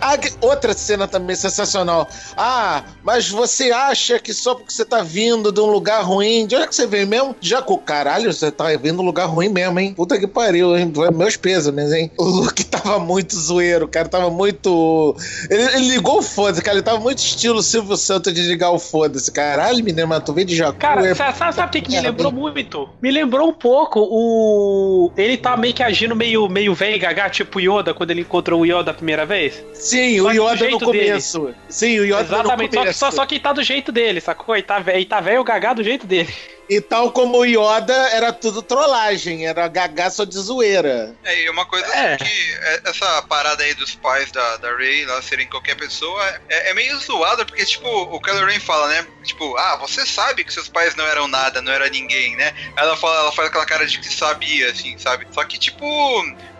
Ah, 0.00 0.16
que- 0.18 0.32
outra 0.40 0.72
cena 0.72 1.06
também 1.08 1.36
sensacional. 1.36 2.08
Ah, 2.36 2.82
mas 3.02 3.28
você 3.28 3.70
acha 3.70 4.18
que 4.18 4.32
só 4.32 4.54
porque 4.54 4.72
você 4.72 4.84
tá 4.84 5.02
vindo 5.02 5.50
de 5.52 5.60
um 5.60 5.66
lugar 5.66 6.02
ruim, 6.02 6.46
de 6.46 6.54
onde 6.54 6.64
é 6.64 6.68
que 6.68 6.74
você 6.74 6.86
veio 6.86 7.06
mesmo? 7.06 7.34
Já 7.40 7.62
com 7.62 7.76
caralho, 7.78 8.32
você 8.32 8.50
tá 8.50 8.68
vindo 8.76 8.96
de 8.96 9.02
um 9.02 9.06
lugar 9.06 9.26
ruim 9.26 9.48
mesmo, 9.48 9.78
hein? 9.80 9.94
Puta 9.94 10.18
que 10.18 10.26
pariu, 10.26 10.76
hein? 10.76 10.92
Meus 11.14 11.36
pêsames, 11.36 11.92
hein? 11.92 12.10
O 12.18 12.24
Luke 12.24 12.64
tava 12.64 12.98
muito 12.98 13.34
zoeiro, 13.36 13.88
cara, 13.88 14.08
tava 14.08 14.30
muito. 14.30 15.16
Ele, 15.48 15.62
ele 15.62 15.88
ligou 15.88 16.18
o 16.18 16.22
foda-se, 16.22 16.62
cara, 16.62 16.76
ele 16.76 16.84
tava 16.84 16.98
muito 17.00 17.18
estilo 17.18 17.62
Silvio 17.62 17.96
Santos 17.96 18.32
de 18.32 18.42
ligar 18.42 18.70
o 18.70 18.78
foda-se. 18.78 19.30
Caralho, 19.32 19.82
menino, 19.84 20.06
mas 20.08 20.22
tu 20.22 20.32
veio 20.32 20.46
de 20.46 20.56
Jacu. 20.56 20.78
Cara, 20.78 21.06
é- 21.06 21.14
sa- 21.14 21.32
sabe, 21.32 21.54
sabe 21.54 21.78
o 21.78 21.82
que, 21.82 21.90
me 21.90 22.00
lembrou 22.00 22.32
muito? 22.32 22.88
Me 23.02 23.10
lembrou 23.10 23.48
um 23.48 23.52
pouco 23.52 24.00
o. 24.00 25.12
Ele 25.16 25.36
tá 25.36 25.56
meio 25.56 25.74
que 25.74 25.82
agindo 25.82 26.14
meio, 26.14 26.48
meio 26.48 26.74
velho 26.74 26.98
gaga, 27.00 27.28
tipo 27.30 27.60
Yoda, 27.60 27.94
quando 27.94 28.10
ele 28.10 28.24
encontrou 28.50 28.60
o 28.60 28.66
Yoda 28.66 28.90
a 28.90 28.94
primeira 28.94 29.24
vez. 29.24 29.64
Sim, 29.74 30.18
Só 30.18 30.24
o 30.28 30.32
Yoda 30.32 30.70
no 30.70 30.80
começo. 30.80 31.54
Sim, 31.68 32.00
o 32.00 32.04
Yoda 32.04 32.22
Exatamente, 32.22 32.70
no 32.70 32.74
só, 32.74 32.80
começo. 32.80 32.98
só, 32.98 33.10
só 33.10 33.26
que 33.26 33.38
tá 33.38 33.52
do 33.52 33.62
jeito 33.62 33.92
dele, 33.92 34.20
sacou? 34.20 34.56
E 34.56 34.62
tá 34.62 34.78
velho, 34.78 34.98
e 34.98 35.04
tá 35.04 35.20
velho 35.20 35.44
gaga 35.44 35.74
do 35.74 35.84
jeito 35.84 36.06
dele. 36.06 36.32
E 36.70 36.80
tal 36.80 37.10
como 37.10 37.38
o 37.38 37.44
Yoda, 37.44 37.92
era 38.12 38.32
tudo 38.32 38.62
trollagem, 38.62 39.44
era 39.44 39.66
gagá 39.66 40.08
só 40.08 40.24
de 40.24 40.38
zoeira. 40.38 41.16
É, 41.24 41.42
e 41.42 41.50
uma 41.50 41.66
coisa 41.66 41.84
É. 41.92 42.16
que 42.16 42.24
é- 42.62 42.82
essa 42.84 43.22
parada 43.22 43.64
aí 43.64 43.74
dos 43.74 43.96
pais 43.96 44.30
da, 44.30 44.56
da 44.58 44.76
Rey 44.76 45.04
lá 45.04 45.20
serem 45.20 45.48
qualquer 45.48 45.74
pessoa 45.74 46.24
é, 46.48 46.70
é 46.70 46.74
meio 46.74 46.96
zoada, 47.00 47.44
porque, 47.44 47.64
tipo, 47.66 47.88
o 47.88 48.20
Kylo 48.20 48.46
Ren 48.46 48.60
fala, 48.60 48.86
né? 48.86 49.04
Tipo, 49.24 49.56
ah, 49.56 49.76
você 49.80 50.06
sabe 50.06 50.44
que 50.44 50.52
seus 50.54 50.68
pais 50.68 50.94
não 50.94 51.04
eram 51.08 51.26
nada, 51.26 51.60
não 51.60 51.72
era 51.72 51.88
ninguém, 51.90 52.36
né? 52.36 52.52
Ela 52.76 52.96
fala, 52.96 53.16
ela 53.16 53.32
faz 53.32 53.48
aquela 53.48 53.66
cara 53.66 53.84
de 53.84 53.98
que 53.98 54.08
sabia, 54.08 54.70
assim, 54.70 54.96
sabe? 54.96 55.26
Só 55.32 55.42
que, 55.44 55.58
tipo, 55.58 55.84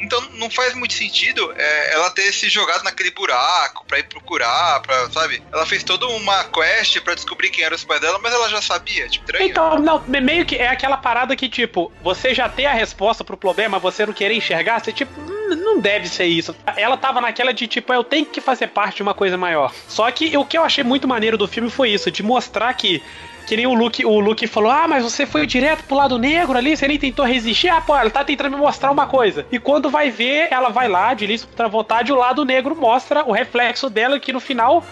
então 0.01 0.21
não 0.33 0.51
faz 0.51 0.75
muito 0.75 0.95
sentido 0.95 1.55
é, 1.57 1.93
ela 1.95 2.11
ter 2.11 2.33
se 2.33 2.49
jogado 2.49 2.83
naquele 2.83 3.13
buraco 3.13 3.85
pra 3.87 4.01
ir 4.01 4.09
procurar, 4.09 4.81
pra, 4.81 5.09
sabe? 5.13 5.41
Ela 5.53 5.65
fez 5.67 5.85
toda 5.85 6.09
uma 6.09 6.43
quest 6.47 6.99
pra 7.03 7.15
descobrir 7.15 7.51
quem 7.51 7.65
eram 7.65 7.77
os 7.77 7.85
pais 7.85 8.01
dela, 8.01 8.19
mas 8.21 8.33
ela 8.35 8.49
já 8.49 8.61
sabia, 8.61 9.09
tipo, 9.09 9.25
estranho. 9.25 9.49
Então, 9.51 9.79
não, 9.79 10.00
me- 10.07 10.21
meio 10.21 10.45
que 10.45 10.57
é 10.57 10.69
aquela 10.69 10.97
parada 10.97 11.35
que, 11.37 11.49
tipo, 11.49 11.91
você 12.03 12.35
já 12.35 12.49
tem 12.49 12.67
a 12.67 12.73
resposta 12.73 13.23
pro 13.25 13.37
problema, 13.37 13.79
você 13.79 14.05
não 14.07 14.13
querer 14.13 14.35
enxergar, 14.35 14.81
você, 14.81 14.93
tipo, 14.93 15.13
"Hum, 15.21 15.57
não 15.57 15.79
deve 15.81 16.09
ser 16.09 16.27
isso. 16.27 16.55
Ela 16.77 16.97
tava 16.97 17.21
naquela 17.21 17.53
de, 17.53 17.67
tipo, 17.67 17.93
eu 17.93 18.05
tenho 18.05 18.27
que 18.27 18.41
fazer 18.41 18.69
parte 18.69 18.97
de 18.97 19.03
uma 19.03 19.15
coisa 19.15 19.37
maior. 19.37 19.73
Só 19.89 20.11
que 20.11 20.37
o 20.37 20.45
que 20.45 20.57
eu 20.59 20.65
achei 20.65 20.83
muito 20.85 21.07
maneiro 21.09 21.37
do 21.39 21.49
filme 21.49 21.71
foi 21.71 21.91
isso, 21.91 22.11
de 22.11 22.23
mostrar 22.23 22.73
que. 22.75 23.03
Que 23.47 23.57
nem 23.57 23.67
o 23.67 23.75
Luke, 23.75 24.05
o 24.05 24.21
Luke 24.21 24.47
falou: 24.47 24.71
Ah, 24.71 24.87
mas 24.87 25.03
você 25.03 25.27
foi 25.27 25.45
direto 25.45 25.83
pro 25.85 25.97
lado 25.97 26.17
negro 26.19 26.57
ali, 26.57 26.77
você 26.77 26.87
nem 26.87 26.99
tentou 26.99 27.25
resistir. 27.25 27.69
Ah, 27.69 27.81
pô, 27.81 27.97
ela 27.97 28.09
tá 28.09 28.23
tentando 28.23 28.51
me 28.51 28.57
mostrar 28.57 28.93
uma 28.93 29.07
coisa. 29.09 29.45
E 29.51 29.59
quando 29.59 29.91
vai 29.91 30.09
ver, 30.09 30.47
ela 30.53 30.69
vai 30.69 30.87
lá, 30.87 31.15
de 31.15 31.27
livre 31.27 31.49
contra 31.49 31.67
a 31.67 31.69
vontade, 31.69 32.13
o 32.13 32.17
lado 32.17 32.45
negro 32.45 32.77
mostra 32.77 33.25
o 33.25 33.33
reflexo 33.33 33.91
dela, 33.91 34.21
que 34.21 34.33
no 34.33 34.39
final 34.39 34.85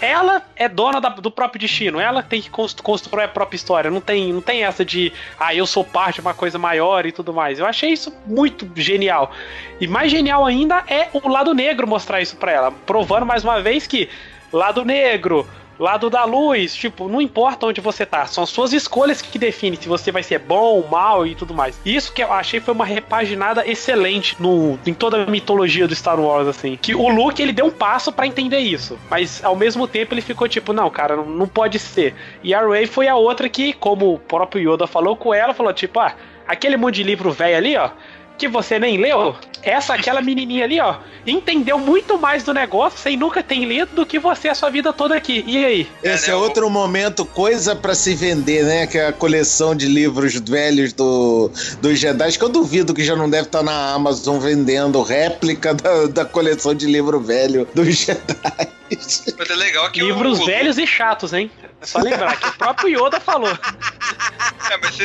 ela 0.00 0.42
é 0.56 0.68
dona 0.68 1.00
da- 1.00 1.08
do 1.08 1.30
próprio 1.30 1.60
destino. 1.60 1.98
Ela 2.00 2.22
tem 2.22 2.40
que 2.42 2.50
cons- 2.50 2.74
construir 2.74 3.24
a 3.24 3.28
própria 3.28 3.56
história. 3.56 3.90
Não 3.90 4.00
tem, 4.00 4.32
não 4.32 4.40
tem 4.40 4.64
essa 4.64 4.84
de, 4.84 5.12
ah, 5.38 5.54
eu 5.54 5.66
sou 5.66 5.84
parte 5.84 6.16
de 6.16 6.20
uma 6.22 6.34
coisa 6.34 6.58
maior 6.58 7.06
e 7.06 7.12
tudo 7.12 7.32
mais. 7.32 7.58
Eu 7.58 7.66
achei 7.66 7.90
isso 7.90 8.12
muito 8.26 8.68
genial. 8.76 9.30
E 9.80 9.86
mais 9.86 10.10
genial 10.10 10.44
ainda 10.44 10.84
é 10.88 11.08
o 11.12 11.28
lado 11.28 11.54
negro 11.54 11.86
mostrar 11.86 12.20
isso 12.20 12.36
pra 12.36 12.52
ela, 12.52 12.72
provando 12.86 13.24
mais 13.26 13.42
uma 13.44 13.60
vez 13.60 13.86
que 13.86 14.08
lado 14.52 14.84
negro. 14.84 15.46
Lado 15.78 16.08
da 16.08 16.24
luz, 16.24 16.74
tipo, 16.74 17.08
não 17.08 17.20
importa 17.20 17.66
onde 17.66 17.80
você 17.80 18.06
tá, 18.06 18.26
são 18.26 18.46
suas 18.46 18.72
escolhas 18.72 19.20
que 19.20 19.38
definem 19.38 19.78
se 19.80 19.88
você 19.88 20.12
vai 20.12 20.22
ser 20.22 20.38
bom, 20.38 20.86
mal 20.88 21.26
e 21.26 21.34
tudo 21.34 21.52
mais. 21.52 21.80
Isso 21.84 22.12
que 22.12 22.22
eu 22.22 22.32
achei 22.32 22.60
foi 22.60 22.74
uma 22.74 22.84
repaginada 22.84 23.68
excelente 23.68 24.36
no, 24.40 24.78
em 24.86 24.94
toda 24.94 25.22
a 25.22 25.26
mitologia 25.26 25.88
do 25.88 25.94
Star 25.94 26.20
Wars, 26.20 26.46
assim. 26.46 26.78
Que 26.80 26.94
o 26.94 27.08
Luke, 27.08 27.42
ele 27.42 27.52
deu 27.52 27.66
um 27.66 27.70
passo 27.70 28.12
pra 28.12 28.26
entender 28.26 28.58
isso, 28.58 28.98
mas 29.10 29.44
ao 29.44 29.56
mesmo 29.56 29.88
tempo 29.88 30.14
ele 30.14 30.20
ficou 30.20 30.48
tipo, 30.48 30.72
não, 30.72 30.88
cara, 30.90 31.16
não, 31.16 31.26
não 31.26 31.48
pode 31.48 31.78
ser. 31.78 32.14
E 32.42 32.54
a 32.54 32.66
Rey 32.66 32.86
foi 32.86 33.08
a 33.08 33.16
outra 33.16 33.48
que, 33.48 33.72
como 33.72 34.14
o 34.14 34.18
próprio 34.18 34.74
Yoda 34.74 34.86
falou 34.86 35.16
com 35.16 35.34
ela, 35.34 35.54
falou 35.54 35.72
tipo, 35.72 35.98
ah, 35.98 36.14
aquele 36.46 36.76
monte 36.76 36.96
de 36.96 37.02
livro 37.02 37.30
velho 37.30 37.56
ali, 37.56 37.76
ó, 37.76 37.90
que 38.36 38.48
você 38.48 38.78
nem 38.78 38.96
leu, 38.98 39.36
essa, 39.62 39.94
aquela 39.94 40.20
menininha 40.20 40.64
ali, 40.64 40.80
ó, 40.80 40.96
entendeu 41.26 41.78
muito 41.78 42.18
mais 42.18 42.42
do 42.42 42.52
negócio 42.52 42.98
sem 42.98 43.16
nunca 43.16 43.42
ter 43.42 43.64
lido 43.64 43.94
do 43.94 44.04
que 44.04 44.18
você 44.18 44.48
a 44.48 44.54
sua 44.54 44.70
vida 44.70 44.92
toda 44.92 45.14
aqui. 45.16 45.44
E 45.46 45.64
aí? 45.64 45.88
Esse 46.02 46.30
é, 46.30 46.34
o- 46.34 46.40
outro 46.40 46.68
momento, 46.68 47.24
coisa 47.24 47.76
pra 47.76 47.94
se 47.94 48.14
vender, 48.14 48.64
né? 48.64 48.86
Que 48.86 48.98
é 48.98 49.06
a 49.06 49.12
coleção 49.12 49.74
de 49.74 49.86
livros 49.86 50.34
velhos 50.34 50.92
do, 50.92 51.50
dos 51.80 51.98
Jedi, 51.98 52.36
que 52.36 52.44
eu 52.44 52.48
duvido 52.48 52.92
que 52.92 53.04
já 53.04 53.14
não 53.16 53.30
deve 53.30 53.46
estar 53.46 53.62
na 53.62 53.92
Amazon 53.92 54.38
vendendo 54.38 55.00
réplica 55.02 55.72
da, 55.72 56.06
da 56.06 56.24
coleção 56.24 56.74
de 56.74 56.86
livro 56.86 57.20
velho 57.20 57.66
dos 57.72 57.86
Jedi. 57.96 58.18
Mas 58.90 59.50
é 59.50 59.54
legal 59.54 59.90
que 59.90 60.02
o- 60.02 60.06
Livros 60.06 60.40
o, 60.40 60.44
velhos 60.46 60.76
e 60.76 60.86
chatos, 60.86 61.32
hein? 61.32 61.50
É 61.80 61.86
só 61.86 61.98
lembrar 62.00 62.36
que 62.38 62.48
o 62.48 62.52
próprio 62.52 62.88
Yoda 63.06 63.18
falou. 63.20 63.48
É, 64.70 64.76
mas 64.82 64.98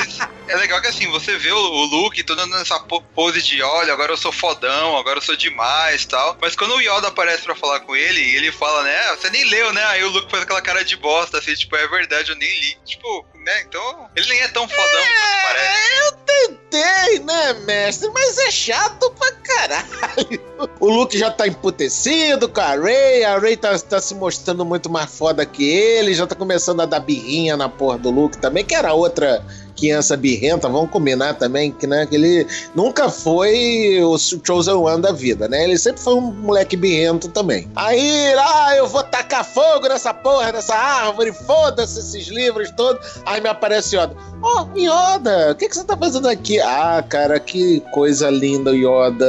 é 0.47 0.55
legal 0.55 0.81
que 0.81 0.87
assim, 0.87 1.09
você 1.11 1.37
vê 1.37 1.51
o, 1.51 1.57
Luke 1.85 2.23
todo 2.23 2.45
nessa 2.47 2.79
pose 3.19 3.41
de 3.41 3.61
olha, 3.61 3.91
agora 3.91 4.13
eu 4.13 4.17
sou 4.17 4.31
fodão, 4.31 4.95
agora 4.97 5.17
eu 5.17 5.21
sou 5.21 5.35
demais 5.35 6.05
tal. 6.05 6.37
Mas 6.41 6.55
quando 6.55 6.73
o 6.75 6.79
Yoda 6.79 7.09
aparece 7.09 7.43
pra 7.43 7.53
falar 7.53 7.81
com 7.81 7.93
ele, 7.93 8.21
ele 8.37 8.49
fala, 8.49 8.81
né? 8.83 8.97
"Ah, 9.09 9.17
Você 9.17 9.29
nem 9.29 9.43
leu, 9.49 9.73
né? 9.73 9.83
Aí 9.87 10.01
o 10.05 10.09
Luke 10.09 10.31
faz 10.31 10.43
aquela 10.43 10.61
cara 10.61 10.85
de 10.85 10.95
bosta, 10.95 11.37
assim, 11.37 11.53
tipo, 11.53 11.75
é 11.75 11.85
verdade, 11.89 12.31
eu 12.31 12.37
nem 12.37 12.47
li. 12.47 12.77
Tipo, 12.85 13.25
né? 13.43 13.61
Então, 13.67 14.09
ele 14.15 14.25
nem 14.29 14.39
é 14.39 14.47
tão 14.47 14.65
fodão 14.69 14.85
quanto 14.85 15.43
parece. 15.47 15.67
É, 15.67 16.07
eu 16.07 16.11
tentei, 16.13 17.19
né, 17.19 17.53
mestre? 17.65 18.09
Mas 18.13 18.37
é 18.37 18.51
chato 18.51 19.11
pra 19.11 19.31
caralho. 19.33 20.49
O 20.79 20.89
Luke 20.89 21.17
já 21.17 21.29
tá 21.31 21.47
emputecido 21.47 22.47
com 22.49 22.59
a 22.61 22.75
Rey, 22.75 23.23
a 23.23 23.37
Rey 23.39 23.55
tá, 23.55 23.77
tá 23.79 23.99
se 24.01 24.13
mostrando 24.15 24.65
muito 24.65 24.89
mais 24.89 25.09
foda 25.17 25.45
que 25.45 25.63
ele, 25.69 26.13
já 26.13 26.25
tá 26.27 26.35
começando 26.35 26.81
a 26.81 26.85
dar 26.85 26.99
birrinha 26.99 27.55
na 27.57 27.67
porra 27.69 27.97
do 27.97 28.09
Luke 28.09 28.37
também, 28.37 28.63
que 28.65 28.75
era 28.75 28.93
outra 28.93 29.45
criança 29.79 30.17
birrenta, 30.17 30.67
vamos 30.67 30.91
combinar 30.91 31.35
também, 31.35 31.71
que, 31.71 31.87
né, 31.87 32.05
que 32.05 32.15
ele 32.15 32.45
nunca 32.75 33.09
foi 33.09 33.99
o 34.03 34.17
Chosen 34.17 34.73
One 34.73 35.01
da 35.01 35.11
vida, 35.11 35.47
né? 35.47 35.63
Ele 35.63 35.77
sempre 35.77 36.01
foi 36.01 36.15
um 36.15 36.31
moleque 36.31 36.75
birrento 36.75 37.29
também. 37.29 37.69
Aí, 37.75 38.33
ah, 38.37 38.75
eu 38.75 38.87
vou 38.87 39.03
tacar 39.03 39.45
fogo 39.45 39.87
nessa 39.87 40.13
porra, 40.13 40.51
nessa 40.51 40.75
árvore, 40.75 41.31
foda-se 41.31 41.99
esses 41.99 42.27
livros 42.27 42.71
todos. 42.71 43.21
Aí 43.25 43.41
me 43.41 43.49
aparece 43.49 43.95
Yoda. 43.95 44.15
Ó, 44.41 44.63
oh, 44.63 44.77
Yoda, 44.77 45.51
o 45.51 45.55
que, 45.55 45.67
que 45.67 45.75
você 45.75 45.83
tá 45.83 45.97
fazendo 45.97 46.27
aqui? 46.27 46.59
Ah, 46.61 47.03
cara, 47.07 47.39
que 47.39 47.81
coisa 47.91 48.29
linda, 48.29 48.71
Yoda, 48.71 49.27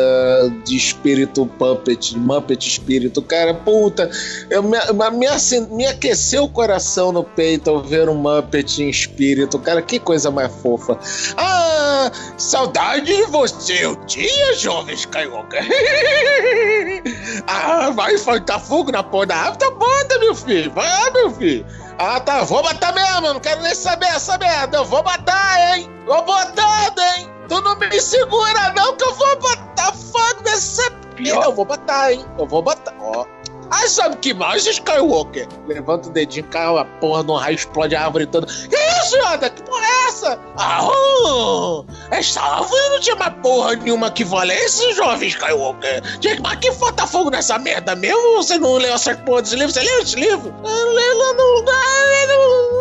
de 0.65 0.77
espírito 0.77 1.47
puppet, 1.59 2.17
Muppet 2.17 2.67
espírito. 2.67 3.21
Cara, 3.21 3.53
puta, 3.53 4.09
eu, 4.49 4.63
me, 4.63 4.79
me, 5.13 5.27
assim, 5.27 5.67
me 5.75 5.87
aqueceu 5.87 6.45
o 6.45 6.49
coração 6.49 7.11
no 7.11 7.25
peito 7.25 7.71
ao 7.71 7.83
ver 7.83 8.09
um 8.09 8.15
Muppet 8.15 8.83
em 8.83 8.89
espírito. 8.89 9.59
Cara, 9.59 9.83
que 9.83 9.99
coisa 9.99 10.31
mais 10.31 10.40
fofa. 10.49 10.99
Ah, 11.37 12.11
saudade 12.37 13.07
de 13.07 13.27
você, 13.27 13.85
eu 13.85 13.97
tinha, 14.07 14.55
jovem 14.55 14.95
Skywalker. 14.95 15.67
ah, 17.47 17.91
vai 17.91 18.17
faltar 18.19 18.61
fogo 18.61 18.91
na 18.91 19.03
porra 19.03 19.27
da 19.27 19.37
árvore? 19.37 19.59
Tá 19.59 19.71
bom, 19.71 19.91
meu 20.21 20.35
filho, 20.35 20.71
vai, 20.73 21.11
meu 21.11 21.31
filho. 21.31 21.67
Ah, 21.99 22.21
tá. 22.21 22.45
Vou 22.45 22.63
matar 22.63 22.95
mesmo. 22.95 23.33
Não 23.33 23.41
quero 23.41 23.61
nem 23.63 23.75
saber 23.75 24.07
essa 24.07 24.39
merda. 24.39 24.79
Eu 24.79 24.85
vou 24.85 25.03
matar, 25.03 25.77
hein? 25.77 25.91
Eu 26.07 26.23
botando, 26.23 26.99
hein? 26.99 27.29
Tu 27.49 27.61
não 27.61 27.77
me 27.77 28.01
segura, 28.01 28.73
não, 28.77 28.97
que 28.97 29.05
eu 29.05 29.15
vou 29.15 29.41
botar 29.41 29.93
fogo 29.93 30.43
nessa. 30.45 30.91
Pior. 31.17 31.45
Eu 31.45 31.53
vou 31.53 31.65
botar, 31.65 32.13
hein? 32.13 32.25
Eu 32.39 32.47
vou 32.47 32.63
botar. 32.63 32.95
Ó. 33.01 33.27
Ah, 33.71 33.89
sabe 33.89 34.17
que 34.17 34.35
mais, 34.35 34.67
Skywalker? 34.67 35.47
Levanta 35.67 36.09
o 36.09 36.13
dedinho, 36.13 36.45
cai 36.47 36.67
uma 36.67 36.85
porra 36.85 37.23
num 37.23 37.35
raio, 37.35 37.55
explode 37.55 37.95
a 37.95 38.05
árvore 38.05 38.27
toda. 38.27 38.47
Que 38.47 38.77
isso, 38.77 39.17
Yoda? 39.17 39.49
Que 39.49 39.63
porra 39.63 39.85
é 39.85 40.09
essa? 40.09 40.39
Ah, 40.57 40.87
uh, 40.87 41.87
essa 42.11 42.41
árvore 42.41 42.89
não 42.91 43.01
tinha 43.01 43.17
mais 43.17 43.35
porra 43.43 43.77
nenhuma 43.77 44.09
equivalência, 44.09 44.93
jovem 44.95 45.29
Skywalker. 45.29 46.03
Tinha 46.19 46.37
que, 46.37 46.43
mas 46.43 46.59
que 46.59 46.71
botar 46.73 47.07
fogo 47.07 47.31
nessa 47.31 47.59
merda 47.59 47.95
mesmo? 47.95 48.37
Você 48.37 48.59
não 48.59 48.77
leu 48.77 48.95
essas 48.95 49.17
porra 49.21 49.43
dos 49.43 49.53
livros? 49.53 49.75
Você 49.75 49.83
leu 49.83 50.01
esse 50.01 50.17
livro? 50.17 50.55
Eu 50.65 50.87
não 50.87 50.93
leio, 50.93 51.15
não, 51.15 51.35
não, 51.35 51.65
não, 51.65 52.27
não 52.27 52.81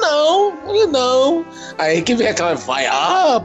não, 0.00 0.50
não 0.64 0.72
li 0.72 0.86
não. 0.86 1.46
Aí 1.78 2.02
que 2.02 2.14
vem 2.14 2.28
aquela, 2.28 2.54
vai, 2.54 2.86
ah... 2.86 3.42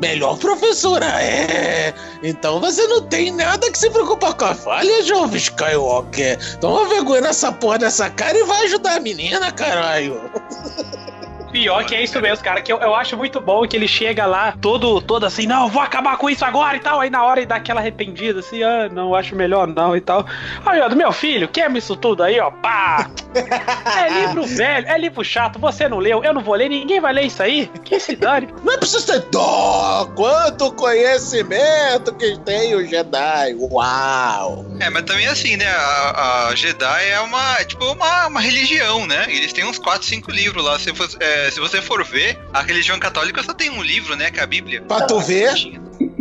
Melhor 0.00 0.36
professora, 0.38 1.06
é. 1.22 1.94
Então 2.22 2.60
você 2.60 2.86
não 2.86 3.02
tem 3.02 3.32
nada 3.32 3.70
que 3.70 3.78
se 3.78 3.88
preocupar 3.90 4.34
com 4.34 4.44
a 4.44 4.54
falha, 4.54 5.02
jovem 5.02 5.38
Skywalker. 5.38 6.58
Toma 6.58 6.88
vergonha 6.88 7.22
nessa 7.22 7.50
porra 7.50 7.78
dessa 7.78 8.10
cara 8.10 8.36
e 8.36 8.44
vai 8.44 8.64
ajudar 8.64 8.96
a 8.96 9.00
menina, 9.00 9.50
caralho. 9.52 10.20
Pior 11.56 11.84
que 11.84 11.94
é 11.94 12.02
isso 12.02 12.20
mesmo, 12.20 12.44
cara. 12.44 12.60
Que 12.60 12.72
eu, 12.72 12.78
eu 12.78 12.94
acho 12.94 13.16
muito 13.16 13.40
bom 13.40 13.66
que 13.66 13.76
ele 13.76 13.88
chega 13.88 14.26
lá 14.26 14.52
todo, 14.60 15.00
todo 15.00 15.24
assim, 15.24 15.46
não, 15.46 15.68
vou 15.68 15.80
acabar 15.82 16.16
com 16.16 16.28
isso 16.28 16.44
agora 16.44 16.76
e 16.76 16.80
tal. 16.80 17.00
Aí 17.00 17.10
na 17.10 17.24
hora 17.24 17.40
ele 17.40 17.46
dá 17.46 17.56
aquela 17.56 17.80
arrependida, 17.80 18.40
assim, 18.40 18.62
ah, 18.62 18.88
não, 18.90 19.14
acho 19.14 19.34
melhor 19.34 19.66
não 19.66 19.96
e 19.96 20.00
tal. 20.00 20.26
Aí, 20.64 20.80
ó, 20.80 20.88
do 20.88 20.96
meu 20.96 21.12
filho, 21.12 21.48
queima 21.48 21.78
isso 21.78 21.96
tudo 21.96 22.22
aí, 22.22 22.38
ó, 22.40 22.50
pá! 22.50 23.10
É 23.34 24.08
livro 24.26 24.44
velho, 24.46 24.86
é 24.88 24.98
livro 24.98 25.24
chato, 25.24 25.58
você 25.58 25.88
não 25.88 25.98
leu, 25.98 26.22
eu 26.24 26.32
não 26.34 26.42
vou 26.42 26.54
ler, 26.54 26.68
ninguém 26.68 27.00
vai 27.00 27.12
ler 27.12 27.22
isso 27.26 27.42
aí. 27.42 27.70
Que 27.84 27.98
se 28.00 28.14
dane. 28.16 28.48
Não 28.62 28.72
é 28.74 28.76
preciso 28.78 29.06
ter 29.06 29.20
dó! 29.30 30.06
Quanto 30.14 30.72
conhecimento 30.72 32.14
que 32.14 32.38
tem 32.40 32.74
o 32.74 32.86
Jedi! 32.86 33.54
Uau! 33.58 34.66
É, 34.80 34.90
mas 34.90 35.02
também 35.04 35.26
assim, 35.26 35.56
né? 35.56 35.66
A, 35.68 36.48
a 36.48 36.54
Jedi 36.54 37.08
é 37.10 37.20
uma, 37.20 37.56
tipo, 37.64 37.84
uma, 37.84 38.26
uma 38.26 38.40
religião, 38.40 39.06
né? 39.06 39.24
Eles 39.28 39.52
têm 39.52 39.64
uns 39.64 39.78
4, 39.78 40.06
5 40.06 40.30
livros 40.30 40.64
lá. 40.64 40.78
Se, 40.78 40.94
for- 40.94 41.08
é, 41.20 41.45
se 41.50 41.60
você 41.60 41.80
for 41.82 42.04
ver, 42.04 42.38
a 42.52 42.62
religião 42.62 42.98
católica 42.98 43.42
só 43.42 43.52
tem 43.52 43.70
um 43.70 43.82
livro, 43.82 44.16
né? 44.16 44.30
Que 44.30 44.40
é 44.40 44.42
a 44.42 44.46
Bíblia. 44.46 44.82
Pra 44.82 45.06
tu 45.06 45.20
ver, 45.20 45.54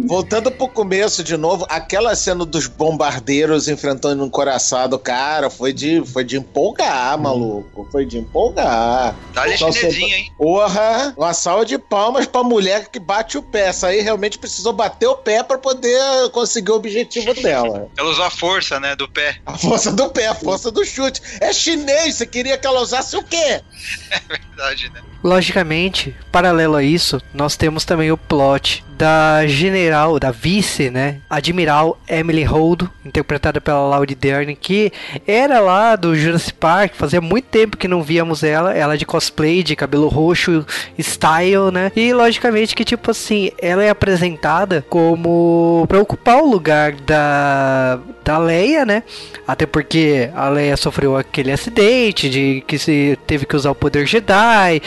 voltando 0.06 0.52
pro 0.52 0.68
começo 0.68 1.24
de 1.24 1.38
novo, 1.38 1.66
aquela 1.70 2.16
cena 2.16 2.46
dos 2.46 2.68
bombardeiros 2.68 3.68
enfrentando 3.68 4.24
um 4.24 4.30
coraçado, 4.30 4.98
cara, 4.98 5.50
foi 5.50 5.74
de, 5.74 6.04
foi 6.06 6.24
de 6.24 6.38
empolgar, 6.38 7.18
maluco. 7.20 7.88
Foi 7.92 8.06
de 8.06 8.18
empolgar. 8.18 9.16
Dá-lhe 9.34 9.58
Só 9.58 9.72
chinesinha, 9.72 10.18
hein? 10.18 10.32
Porra, 10.38 11.14
uma 11.18 11.34
salva 11.34 11.66
de 11.66 11.78
palmas 11.78 12.26
pra 12.26 12.44
mulher 12.44 12.90
que 12.90 13.00
bate 13.00 13.38
o 13.38 13.44
pé. 13.44 13.68
Essa 13.68 13.88
aí 13.88 14.02
realmente 14.02 14.38
precisou 14.38 14.74
bater 14.74 15.08
o 15.08 15.16
pé 15.16 15.44
pra 15.44 15.58
poder 15.58 16.30
conseguir 16.32 16.72
o 16.72 16.76
objetivo 16.76 17.34
dela. 17.34 17.90
Ela 17.98 18.10
usou 18.10 18.26
a 18.26 18.30
força, 18.30 18.80
né? 18.80 18.96
Do 18.96 19.08
pé. 19.08 19.38
A 19.46 19.58
força 19.58 19.92
do 19.92 20.10
pé, 20.10 20.28
a 20.28 20.36
força 20.36 20.72
do 20.72 20.86
chute. 20.86 21.22
É 21.42 21.52
chinês, 21.52 22.16
você 22.16 22.26
queria 22.26 22.58
que 22.58 22.68
ela 22.68 22.82
usasse 22.82 23.16
o 23.18 23.24
quê? 23.24 23.62
Verdade, 24.28 24.90
né? 24.94 25.02
Logicamente, 25.24 26.16
paralelo 26.32 26.76
a 26.76 26.84
isso, 26.84 27.20
nós 27.34 27.56
temos 27.56 27.84
também 27.84 28.12
o 28.12 28.18
plot 28.18 28.86
da 28.98 29.46
general, 29.48 30.20
da 30.20 30.32
vice, 30.32 30.90
né? 30.90 31.18
Admiral 31.30 31.98
Emily 32.08 32.44
Holdo, 32.44 32.90
interpretada 33.06 33.60
pela 33.60 33.88
Laura 33.88 34.16
Dern, 34.16 34.56
que 34.56 34.92
era 35.28 35.60
lá 35.60 35.96
do 35.96 36.16
Jurassic 36.16 36.54
Park, 36.54 36.94
fazia 36.96 37.22
muito 37.22 37.46
tempo 37.46 37.78
que 37.78 37.88
não 37.88 38.02
víamos 38.02 38.44
ela, 38.44 38.74
ela 38.74 38.98
de 38.98 39.06
cosplay, 39.06 39.64
de 39.64 39.76
cabelo 39.76 40.08
roxo, 40.08 40.66
style, 41.00 41.72
né? 41.72 41.92
E 41.96 42.14
logicamente 42.14 42.76
que 42.76 42.86
tipo 42.86 43.12
assim, 43.12 43.52
ela 43.62 43.84
é 43.84 43.90
apresentada 43.90 44.86
como 44.90 45.86
para 45.88 46.00
ocupar 46.00 46.38
o 46.38 46.50
lugar 46.50 46.94
da 46.94 48.00
da 48.24 48.40
Leia, 48.40 48.86
né? 48.86 49.04
Até 49.48 49.68
porque 49.68 50.32
a 50.36 50.50
Leia 50.50 50.76
sofreu 50.76 51.16
aquele 51.16 51.52
acidente 51.52 52.28
de 52.28 52.64
que 52.66 52.80
se 52.80 53.18
teve 53.28 53.46
que 53.46 53.56
usar 53.56 53.70
o 53.70 53.76
poder 53.76 54.08
Jedi, 54.08 54.82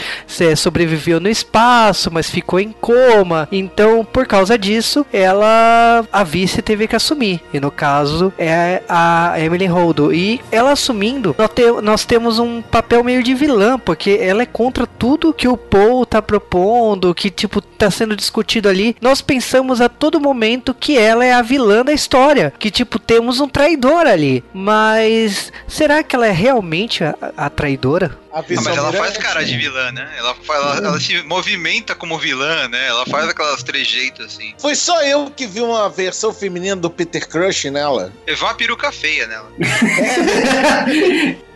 sobreviveu 0.57 1.21
no 1.21 1.29
espaço, 1.29 2.11
mas 2.11 2.29
ficou 2.29 2.59
em 2.59 2.73
coma. 2.73 3.47
Então, 3.49 3.98
por 4.03 4.25
causa 4.25 4.57
disso, 4.57 5.05
ela 5.11 6.05
a 6.11 6.23
vice 6.23 6.61
teve 6.61 6.87
que 6.87 6.95
assumir. 6.95 7.41
E 7.53 7.59
no 7.59 7.71
caso 7.71 8.33
é 8.37 8.81
a 8.87 9.33
Emily 9.39 9.65
Holdo. 9.67 10.13
E 10.13 10.39
ela 10.51 10.71
assumindo, 10.71 11.35
nós, 11.37 11.49
te- 11.49 11.81
nós 11.81 12.05
temos 12.05 12.39
um 12.39 12.61
papel 12.61 13.03
meio 13.03 13.23
de 13.23 13.33
vilã, 13.33 13.77
porque 13.79 14.17
ela 14.21 14.41
é 14.43 14.45
contra 14.45 14.85
tudo 14.85 15.33
que 15.33 15.47
o 15.47 15.57
Paul 15.57 16.05
tá 16.05 16.21
propondo, 16.21 17.13
que 17.13 17.29
tipo 17.29 17.61
tá 17.61 17.89
sendo 17.89 18.15
discutido 18.15 18.67
ali. 18.69 18.95
Nós 19.01 19.21
pensamos 19.21 19.79
a 19.81 19.87
todo 19.89 20.19
momento 20.19 20.73
que 20.73 20.97
ela 20.97 21.25
é 21.25 21.33
a 21.33 21.41
vilã 21.41 21.83
da 21.83 21.93
história, 21.93 22.53
que 22.59 22.69
tipo 22.71 22.99
temos 22.99 23.39
um 23.39 23.47
traidor 23.47 24.05
ali. 24.05 24.43
Mas 24.53 25.51
será 25.67 26.03
que 26.03 26.15
ela 26.15 26.27
é 26.27 26.31
realmente 26.31 27.03
a, 27.03 27.15
a 27.37 27.49
traidora? 27.49 28.17
A 28.31 28.39
Ah, 28.39 28.43
mas 28.47 28.77
ela 28.77 28.93
faz 28.93 29.17
cara 29.17 29.43
de 29.43 29.57
vilã, 29.57 29.91
né? 29.91 30.07
Ela, 30.17 30.35
faz- 30.35 30.61
ela, 30.61 30.87
ela 30.87 30.99
se 30.99 31.21
movimenta 31.23 31.95
como 31.95 32.17
vilã, 32.17 32.67
né? 32.67 32.87
Ela 32.87 33.05
faz 33.05 33.27
aquelas 33.27 33.63
trejeitos 33.63 34.25
assim. 34.25 34.53
Foi 34.59 34.75
só 34.75 35.01
eu 35.03 35.31
que 35.35 35.47
vi 35.47 35.61
uma 35.61 35.89
versão 35.89 36.31
feminina 36.33 36.75
do 36.75 36.89
Peter 36.89 37.27
Crush 37.27 37.71
nela. 37.71 38.13
Levou 38.27 38.47
uma 38.47 38.53
peruca 38.55 38.91
feia 38.91 39.25
nela. 39.27 39.51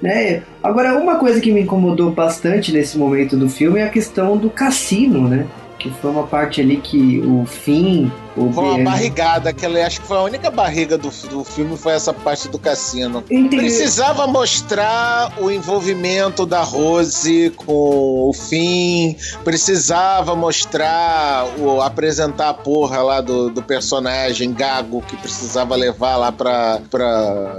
né? 0.01 0.41
Agora, 0.63 0.97
uma 0.97 1.15
coisa 1.17 1.39
que 1.39 1.51
me 1.51 1.61
incomodou 1.61 2.11
bastante 2.11 2.71
nesse 2.71 2.97
momento 2.97 3.37
do 3.37 3.49
filme 3.49 3.79
é 3.79 3.83
a 3.83 3.89
questão 3.89 4.37
do 4.37 4.49
cassino, 4.49 5.27
né? 5.27 5.45
Que 5.83 5.89
foi 5.89 6.11
uma 6.11 6.23
parte 6.23 6.61
ali 6.61 6.77
que 6.77 7.19
o 7.19 7.45
fim. 7.45 8.09
O 8.37 8.49
Foi 8.53 8.63
uma 8.63 8.83
barrigada, 8.91 9.49
aquela, 9.49 9.85
acho 9.85 9.99
que 9.99 10.07
foi 10.07 10.17
a 10.17 10.23
única 10.23 10.49
barriga 10.49 10.97
do, 10.97 11.09
do 11.29 11.43
filme, 11.43 11.77
foi 11.77 11.91
essa 11.91 12.13
parte 12.13 12.47
do 12.47 12.57
cassino. 12.57 13.21
Entendi. 13.29 13.57
Precisava 13.57 14.25
mostrar 14.25 15.33
o 15.39 15.51
envolvimento 15.51 16.45
da 16.45 16.61
Rose 16.61 17.51
com 17.57 18.29
o 18.29 18.33
fim, 18.33 19.17
precisava 19.43 20.35
mostrar, 20.37 21.45
o, 21.59 21.81
apresentar 21.81 22.49
a 22.49 22.53
porra 22.53 23.03
lá 23.03 23.19
do, 23.19 23.49
do 23.49 23.61
personagem 23.61 24.53
Gago 24.53 25.01
que 25.01 25.17
precisava 25.17 25.75
levar 25.75 26.15
lá 26.15 26.31
pra. 26.31 26.79
pra 26.89 27.55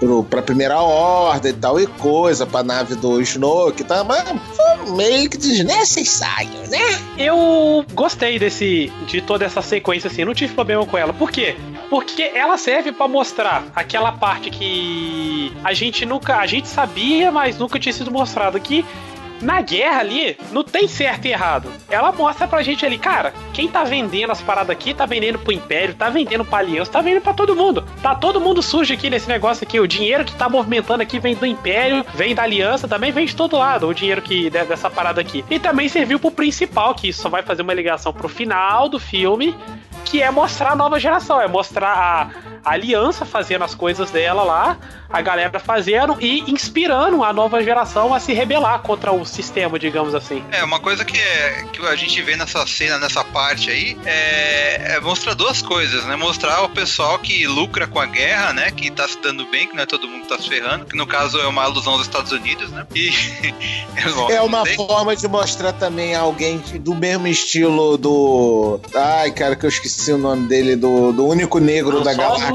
pro, 0.00 0.24
pra 0.24 0.40
primeira 0.42 0.80
ordem 0.80 1.52
e 1.52 1.54
tal 1.54 1.78
e 1.78 1.86
coisa, 1.86 2.46
pra 2.46 2.62
nave 2.62 2.94
do 2.96 3.20
Snoke 3.20 3.82
e 3.82 3.84
tal, 3.84 4.04
mas 4.04 4.24
foi 4.56 4.96
meio 4.96 5.28
que 5.28 5.36
desnecessário, 5.36 6.68
né? 6.68 6.98
Eu 7.18 7.84
gostei 7.92 8.38
desse 8.38 8.90
de 9.06 9.20
toda 9.20 9.44
essa 9.44 9.60
sequência 9.60 10.08
assim, 10.08 10.24
não 10.24 10.34
tive 10.34 10.54
problema 10.54 10.84
com 10.86 10.96
ela. 10.96 11.12
Por 11.12 11.30
quê? 11.30 11.54
Porque 11.90 12.22
ela 12.34 12.56
serve 12.56 12.90
pra 12.90 13.06
mostrar 13.06 13.64
aquela 13.76 14.12
parte 14.12 14.50
que 14.50 15.52
a 15.62 15.72
gente 15.74 16.06
nunca, 16.06 16.38
a 16.38 16.46
gente 16.46 16.66
sabia, 16.66 17.30
mas 17.30 17.58
nunca 17.58 17.78
tinha 17.78 17.92
sido 17.92 18.10
mostrado 18.10 18.58
que 18.58 18.84
na 19.40 19.60
guerra 19.62 20.00
ali 20.00 20.36
não 20.52 20.62
tem 20.62 20.86
certo 20.86 21.26
e 21.26 21.30
errado. 21.32 21.70
Ela 21.88 22.12
mostra 22.12 22.46
pra 22.46 22.62
gente 22.62 22.84
ali, 22.84 22.98
cara, 22.98 23.32
quem 23.52 23.68
tá 23.68 23.84
vendendo 23.84 24.30
as 24.30 24.40
paradas 24.40 24.70
aqui 24.70 24.92
tá 24.94 25.06
vendendo 25.06 25.38
pro 25.38 25.52
Império, 25.52 25.94
tá 25.94 26.08
vendendo 26.10 26.44
pra 26.44 26.58
Aliança, 26.58 26.92
tá 26.92 27.00
vendendo 27.00 27.22
pra 27.22 27.32
todo 27.32 27.56
mundo. 27.56 27.84
Tá 28.02 28.14
todo 28.14 28.40
mundo 28.40 28.62
sujo 28.62 28.92
aqui 28.92 29.08
nesse 29.10 29.28
negócio 29.28 29.64
aqui. 29.66 29.80
O 29.80 29.88
dinheiro 29.88 30.24
que 30.24 30.34
tá 30.34 30.48
movimentando 30.48 31.02
aqui 31.02 31.18
vem 31.18 31.34
do 31.34 31.46
Império, 31.46 32.04
vem 32.14 32.34
da 32.34 32.42
Aliança, 32.42 32.86
também 32.86 33.12
vem 33.12 33.26
de 33.26 33.34
todo 33.34 33.56
lado. 33.56 33.88
O 33.88 33.94
dinheiro 33.94 34.20
que 34.22 34.50
de- 34.50 34.64
dessa 34.64 34.90
parada 34.90 35.20
aqui. 35.20 35.44
E 35.50 35.58
também 35.58 35.88
serviu 35.88 36.18
pro 36.18 36.30
principal, 36.30 36.94
que 36.94 37.08
isso 37.08 37.22
só 37.22 37.28
vai 37.28 37.42
fazer 37.42 37.62
uma 37.62 37.74
ligação 37.74 38.12
pro 38.12 38.28
final 38.28 38.88
do 38.88 38.98
filme, 38.98 39.56
que 40.04 40.22
é 40.22 40.30
mostrar 40.30 40.72
a 40.72 40.76
nova 40.76 40.98
geração, 40.98 41.40
é 41.40 41.48
mostrar 41.48 41.92
a, 41.92 42.49
a 42.64 42.72
aliança 42.72 43.24
fazendo 43.24 43.64
as 43.64 43.74
coisas 43.74 44.10
dela 44.10 44.42
lá, 44.42 44.78
a 45.08 45.20
galera 45.20 45.58
fazendo 45.58 46.16
e 46.20 46.50
inspirando 46.50 47.24
a 47.24 47.32
nova 47.32 47.62
geração 47.62 48.14
a 48.14 48.20
se 48.20 48.32
rebelar 48.32 48.80
contra 48.80 49.12
o 49.12 49.24
sistema, 49.24 49.78
digamos 49.78 50.14
assim. 50.14 50.44
É, 50.52 50.62
uma 50.62 50.78
coisa 50.78 51.04
que, 51.04 51.18
é, 51.18 51.64
que 51.72 51.84
a 51.86 51.96
gente 51.96 52.20
vê 52.22 52.36
nessa 52.36 52.66
cena, 52.66 52.98
nessa 52.98 53.24
parte 53.24 53.70
aí, 53.70 53.98
é, 54.04 54.96
é 54.96 55.00
mostrar 55.00 55.34
duas 55.34 55.60
coisas, 55.62 56.04
né? 56.04 56.16
Mostrar 56.16 56.62
o 56.62 56.68
pessoal 56.68 57.18
que 57.18 57.46
lucra 57.46 57.86
com 57.86 57.98
a 57.98 58.06
guerra, 58.06 58.52
né? 58.52 58.70
Que 58.70 58.90
tá 58.90 59.08
se 59.08 59.20
dando 59.20 59.44
bem, 59.50 59.66
que 59.66 59.74
não 59.74 59.82
é 59.82 59.86
todo 59.86 60.06
mundo 60.06 60.22
que 60.22 60.28
tá 60.28 60.38
se 60.38 60.48
ferrando, 60.48 60.84
que 60.84 60.96
no 60.96 61.06
caso 61.06 61.38
é 61.38 61.46
uma 61.46 61.64
alusão 61.64 61.94
aos 61.94 62.02
Estados 62.02 62.30
Unidos, 62.32 62.70
né? 62.70 62.86
E. 62.94 63.10
Bom, 64.14 64.30
É 64.30 64.40
uma 64.40 64.64
não 64.64 64.74
forma 64.74 65.14
de 65.14 65.26
mostrar 65.28 65.72
também 65.72 66.14
alguém 66.14 66.58
do 66.80 66.94
mesmo 66.94 67.26
estilo 67.26 67.96
do. 67.96 68.80
Ai, 68.94 69.30
cara, 69.32 69.56
que 69.56 69.66
eu 69.66 69.68
esqueci 69.68 70.12
o 70.12 70.18
nome 70.18 70.48
dele, 70.48 70.76
do, 70.76 71.12
do 71.12 71.26
único 71.26 71.58
negro 71.58 71.98
Han 71.98 72.02
da 72.02 72.14
Solo? 72.14 72.49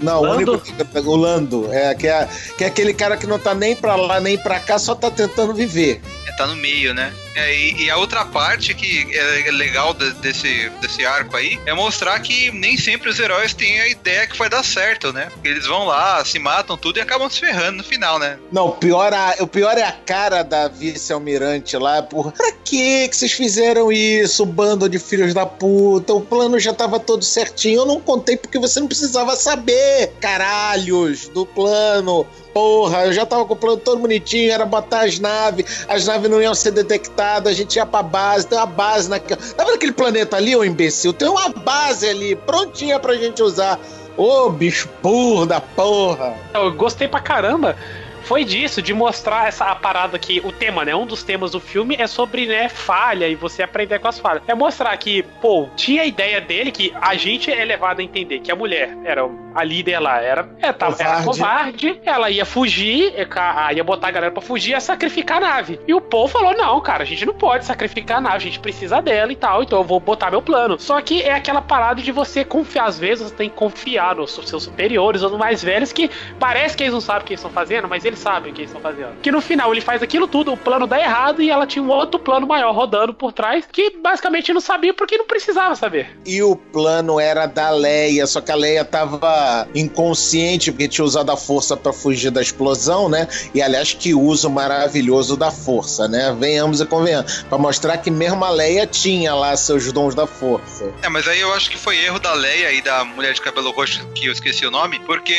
Não, 0.00 0.20
o 0.20 0.22
Lando? 0.22 0.52
único 0.52 0.66
negro 0.66 0.84
da, 0.84 1.00
o 1.00 1.16
Lando. 1.16 1.72
É, 1.72 1.94
que, 1.94 2.06
é, 2.06 2.28
que 2.56 2.64
é 2.64 2.66
aquele 2.66 2.94
cara 2.94 3.16
que 3.16 3.26
não 3.26 3.38
tá 3.38 3.54
nem 3.54 3.74
pra 3.74 3.96
lá 3.96 4.20
nem 4.20 4.36
pra 4.38 4.60
cá, 4.60 4.78
só 4.78 4.94
tá 4.94 5.10
tentando 5.10 5.54
viver. 5.54 6.00
É, 6.26 6.32
tá 6.32 6.46
no 6.46 6.56
meio, 6.56 6.94
né? 6.94 7.12
É, 7.34 7.54
e, 7.54 7.84
e 7.84 7.90
a 7.90 7.96
outra 7.96 8.24
parte 8.24 8.72
que 8.74 9.06
é 9.16 9.50
legal 9.50 9.92
de- 9.92 10.12
desse, 10.14 10.68
desse 10.80 11.04
arco 11.04 11.36
aí 11.36 11.58
é 11.66 11.74
mostrar 11.74 12.18
que 12.20 12.50
nem 12.52 12.76
sempre 12.76 13.08
os 13.10 13.18
heróis 13.18 13.52
têm 13.52 13.80
a 13.80 13.88
ideia 13.88 14.26
que 14.26 14.38
vai 14.38 14.48
dar 14.48 14.62
certo, 14.64 15.12
né? 15.12 15.28
Eles 15.42 15.66
vão 15.66 15.84
lá, 15.84 16.24
se 16.24 16.38
matam 16.38 16.76
tudo 16.76 16.98
e 16.98 17.02
acabam 17.02 17.28
se 17.28 17.40
ferrando 17.40 17.78
no 17.78 17.84
final, 17.84 18.18
né? 18.18 18.38
Não, 18.52 18.68
o 18.68 18.72
pior, 18.72 19.12
a- 19.12 19.34
o 19.40 19.46
pior 19.46 19.76
é 19.76 19.82
a 19.82 19.92
cara 19.92 20.42
da 20.42 20.68
vice-almirante 20.68 21.76
lá, 21.76 22.02
por 22.02 22.32
pra 22.32 22.52
que 22.64 23.08
vocês 23.12 23.32
fizeram 23.32 23.90
isso, 23.92 24.46
bando 24.46 24.88
de 24.88 24.98
filhos 24.98 25.34
da 25.34 25.44
puta? 25.44 26.12
O 26.14 26.20
plano 26.20 26.58
já 26.58 26.72
tava 26.72 26.98
todo 27.00 27.24
certinho. 27.24 27.80
Eu 27.82 27.86
não 27.86 28.00
contei 28.00 28.36
porque 28.36 28.58
você 28.58 28.78
não 28.80 28.86
precisava 28.86 29.34
saber, 29.36 30.12
caralhos, 30.20 31.28
do 31.28 31.44
plano. 31.46 32.26
Porra, 32.54 33.06
eu 33.06 33.12
já 33.12 33.26
tava 33.26 33.44
com 33.44 33.54
o 33.54 33.56
plano 33.56 33.78
todo 33.78 33.98
bonitinho, 33.98 34.52
era 34.52 34.64
botar 34.64 35.00
as 35.00 35.18
naves, 35.18 35.84
as 35.88 36.06
naves 36.06 36.30
não 36.30 36.40
iam 36.40 36.54
ser 36.54 36.70
detectadas, 36.70 37.52
a 37.52 37.54
gente 37.54 37.74
ia 37.74 37.84
pra 37.84 38.00
base, 38.00 38.46
tem 38.46 38.56
uma 38.56 38.64
base 38.64 39.10
naquela. 39.10 39.40
Tá 39.40 39.64
vendo 39.64 39.74
aquele 39.74 39.92
planeta 39.92 40.36
ali, 40.36 40.54
ô 40.54 40.64
imbecil? 40.64 41.12
Tem 41.12 41.28
uma 41.28 41.48
base 41.48 42.08
ali, 42.08 42.36
prontinha 42.36 43.00
pra 43.00 43.14
gente 43.14 43.42
usar. 43.42 43.80
Ô, 44.16 44.48
bicho 44.50 44.88
burro 45.02 45.44
da 45.44 45.60
porra! 45.60 46.34
Eu 46.54 46.72
gostei 46.72 47.08
pra 47.08 47.18
caramba. 47.18 47.76
Foi 48.24 48.44
disso, 48.44 48.80
de 48.80 48.94
mostrar 48.94 49.48
essa 49.48 49.74
parada 49.74 50.18
que 50.18 50.40
o 50.44 50.50
tema, 50.50 50.84
né? 50.84 50.94
Um 50.94 51.06
dos 51.06 51.22
temas 51.22 51.50
do 51.52 51.60
filme 51.60 51.94
é 51.98 52.06
sobre, 52.06 52.46
né, 52.46 52.68
falha 52.68 53.28
e 53.28 53.34
você 53.34 53.62
aprender 53.62 53.98
com 53.98 54.08
as 54.08 54.18
falhas. 54.18 54.42
É 54.46 54.54
mostrar 54.54 54.96
que, 54.96 55.22
pô, 55.40 55.68
tinha 55.76 56.02
a 56.02 56.06
ideia 56.06 56.40
dele 56.40 56.72
que 56.72 56.92
a 57.00 57.14
gente 57.14 57.52
é 57.52 57.64
levado 57.64 58.00
a 58.00 58.02
entender 58.02 58.40
que 58.40 58.50
a 58.50 58.56
mulher 58.56 58.96
era 59.04 59.28
a 59.54 59.62
líder 59.62 60.00
lá, 60.00 60.20
era, 60.20 60.48
é, 60.60 60.72
tava, 60.72 60.96
era 61.00 61.22
Covarde. 61.22 61.88
covarde, 61.88 62.00
ela 62.04 62.30
ia 62.30 62.44
fugir, 62.44 63.14
é, 63.14 63.74
ia 63.74 63.84
botar 63.84 64.08
a 64.08 64.10
galera 64.10 64.32
pra 64.32 64.42
fugir, 64.42 64.72
ia 64.72 64.80
sacrificar 64.80 65.36
a 65.38 65.40
nave. 65.40 65.78
E 65.86 65.94
o 65.94 66.00
Paul 66.00 66.26
falou: 66.26 66.56
não, 66.56 66.80
cara, 66.80 67.02
a 67.02 67.06
gente 67.06 67.24
não 67.24 67.34
pode 67.34 67.64
sacrificar 67.64 68.18
a 68.18 68.20
nave, 68.20 68.36
a 68.36 68.40
gente 68.40 68.58
precisa 68.58 69.00
dela 69.00 69.32
e 69.32 69.36
tal, 69.36 69.62
então 69.62 69.78
eu 69.78 69.84
vou 69.84 70.00
botar 70.00 70.30
meu 70.30 70.42
plano. 70.42 70.78
Só 70.78 71.00
que 71.00 71.22
é 71.22 71.32
aquela 71.32 71.62
parada 71.62 72.02
de 72.02 72.10
você 72.10 72.44
confiar, 72.44 72.86
às 72.86 72.98
vezes 72.98 73.30
você 73.30 73.34
tem 73.34 73.48
que 73.48 73.56
confiar 73.56 74.16
nos 74.16 74.32
seus 74.32 74.62
superiores 74.62 75.22
ou 75.22 75.30
nos 75.30 75.38
mais 75.38 75.62
velhos 75.62 75.92
que 75.92 76.10
parece 76.38 76.76
que 76.76 76.82
eles 76.82 76.94
não 76.94 77.00
sabem 77.00 77.22
o 77.22 77.24
que 77.26 77.32
eles 77.32 77.40
estão 77.40 77.52
fazendo, 77.52 77.88
mas 77.88 78.04
eles 78.04 78.13
sabem 78.16 78.52
o 78.52 78.54
que 78.54 78.62
eles 78.62 78.70
estão 78.70 78.80
fazendo. 78.80 79.20
Que 79.22 79.30
no 79.30 79.40
final 79.40 79.72
ele 79.72 79.80
faz 79.80 80.02
aquilo 80.02 80.26
tudo, 80.26 80.52
o 80.52 80.56
plano 80.56 80.86
dá 80.86 80.98
errado 80.98 81.42
e 81.42 81.50
ela 81.50 81.66
tinha 81.66 81.82
um 81.82 81.90
outro 81.90 82.18
plano 82.18 82.46
maior 82.46 82.74
rodando 82.74 83.14
por 83.14 83.32
trás 83.32 83.64
que 83.70 83.90
basicamente 83.90 84.52
não 84.52 84.60
sabia 84.60 84.94
porque 84.94 85.16
não 85.16 85.26
precisava 85.26 85.74
saber. 85.74 86.16
E 86.24 86.42
o 86.42 86.56
plano 86.56 87.18
era 87.20 87.46
da 87.46 87.70
Leia, 87.70 88.26
só 88.26 88.40
que 88.40 88.50
a 88.50 88.54
Leia 88.54 88.84
tava 88.84 89.68
inconsciente 89.74 90.70
porque 90.70 90.88
tinha 90.88 91.04
usado 91.04 91.30
a 91.30 91.36
força 91.36 91.76
pra 91.76 91.92
fugir 91.92 92.30
da 92.30 92.40
explosão, 92.40 93.08
né? 93.08 93.28
E 93.54 93.62
aliás, 93.62 93.92
que 93.92 94.14
uso 94.14 94.50
maravilhoso 94.50 95.36
da 95.36 95.50
força, 95.50 96.08
né? 96.08 96.34
Venhamos 96.38 96.80
e 96.80 96.86
convenhamos. 96.86 97.42
Pra 97.44 97.58
mostrar 97.58 97.98
que 97.98 98.10
mesmo 98.10 98.44
a 98.44 98.50
Leia 98.50 98.86
tinha 98.86 99.34
lá 99.34 99.56
seus 99.56 99.90
dons 99.92 100.14
da 100.14 100.26
força. 100.26 100.92
É, 101.02 101.08
mas 101.08 101.26
aí 101.28 101.40
eu 101.40 101.52
acho 101.52 101.70
que 101.70 101.76
foi 101.76 101.98
erro 102.04 102.18
da 102.18 102.32
Leia 102.34 102.72
e 102.72 102.80
da 102.80 103.04
mulher 103.04 103.32
de 103.34 103.40
cabelo 103.40 103.70
roxo, 103.70 104.06
que 104.14 104.26
eu 104.26 104.32
esqueci 104.32 104.66
o 104.66 104.70
nome, 104.70 104.98
porque 105.00 105.36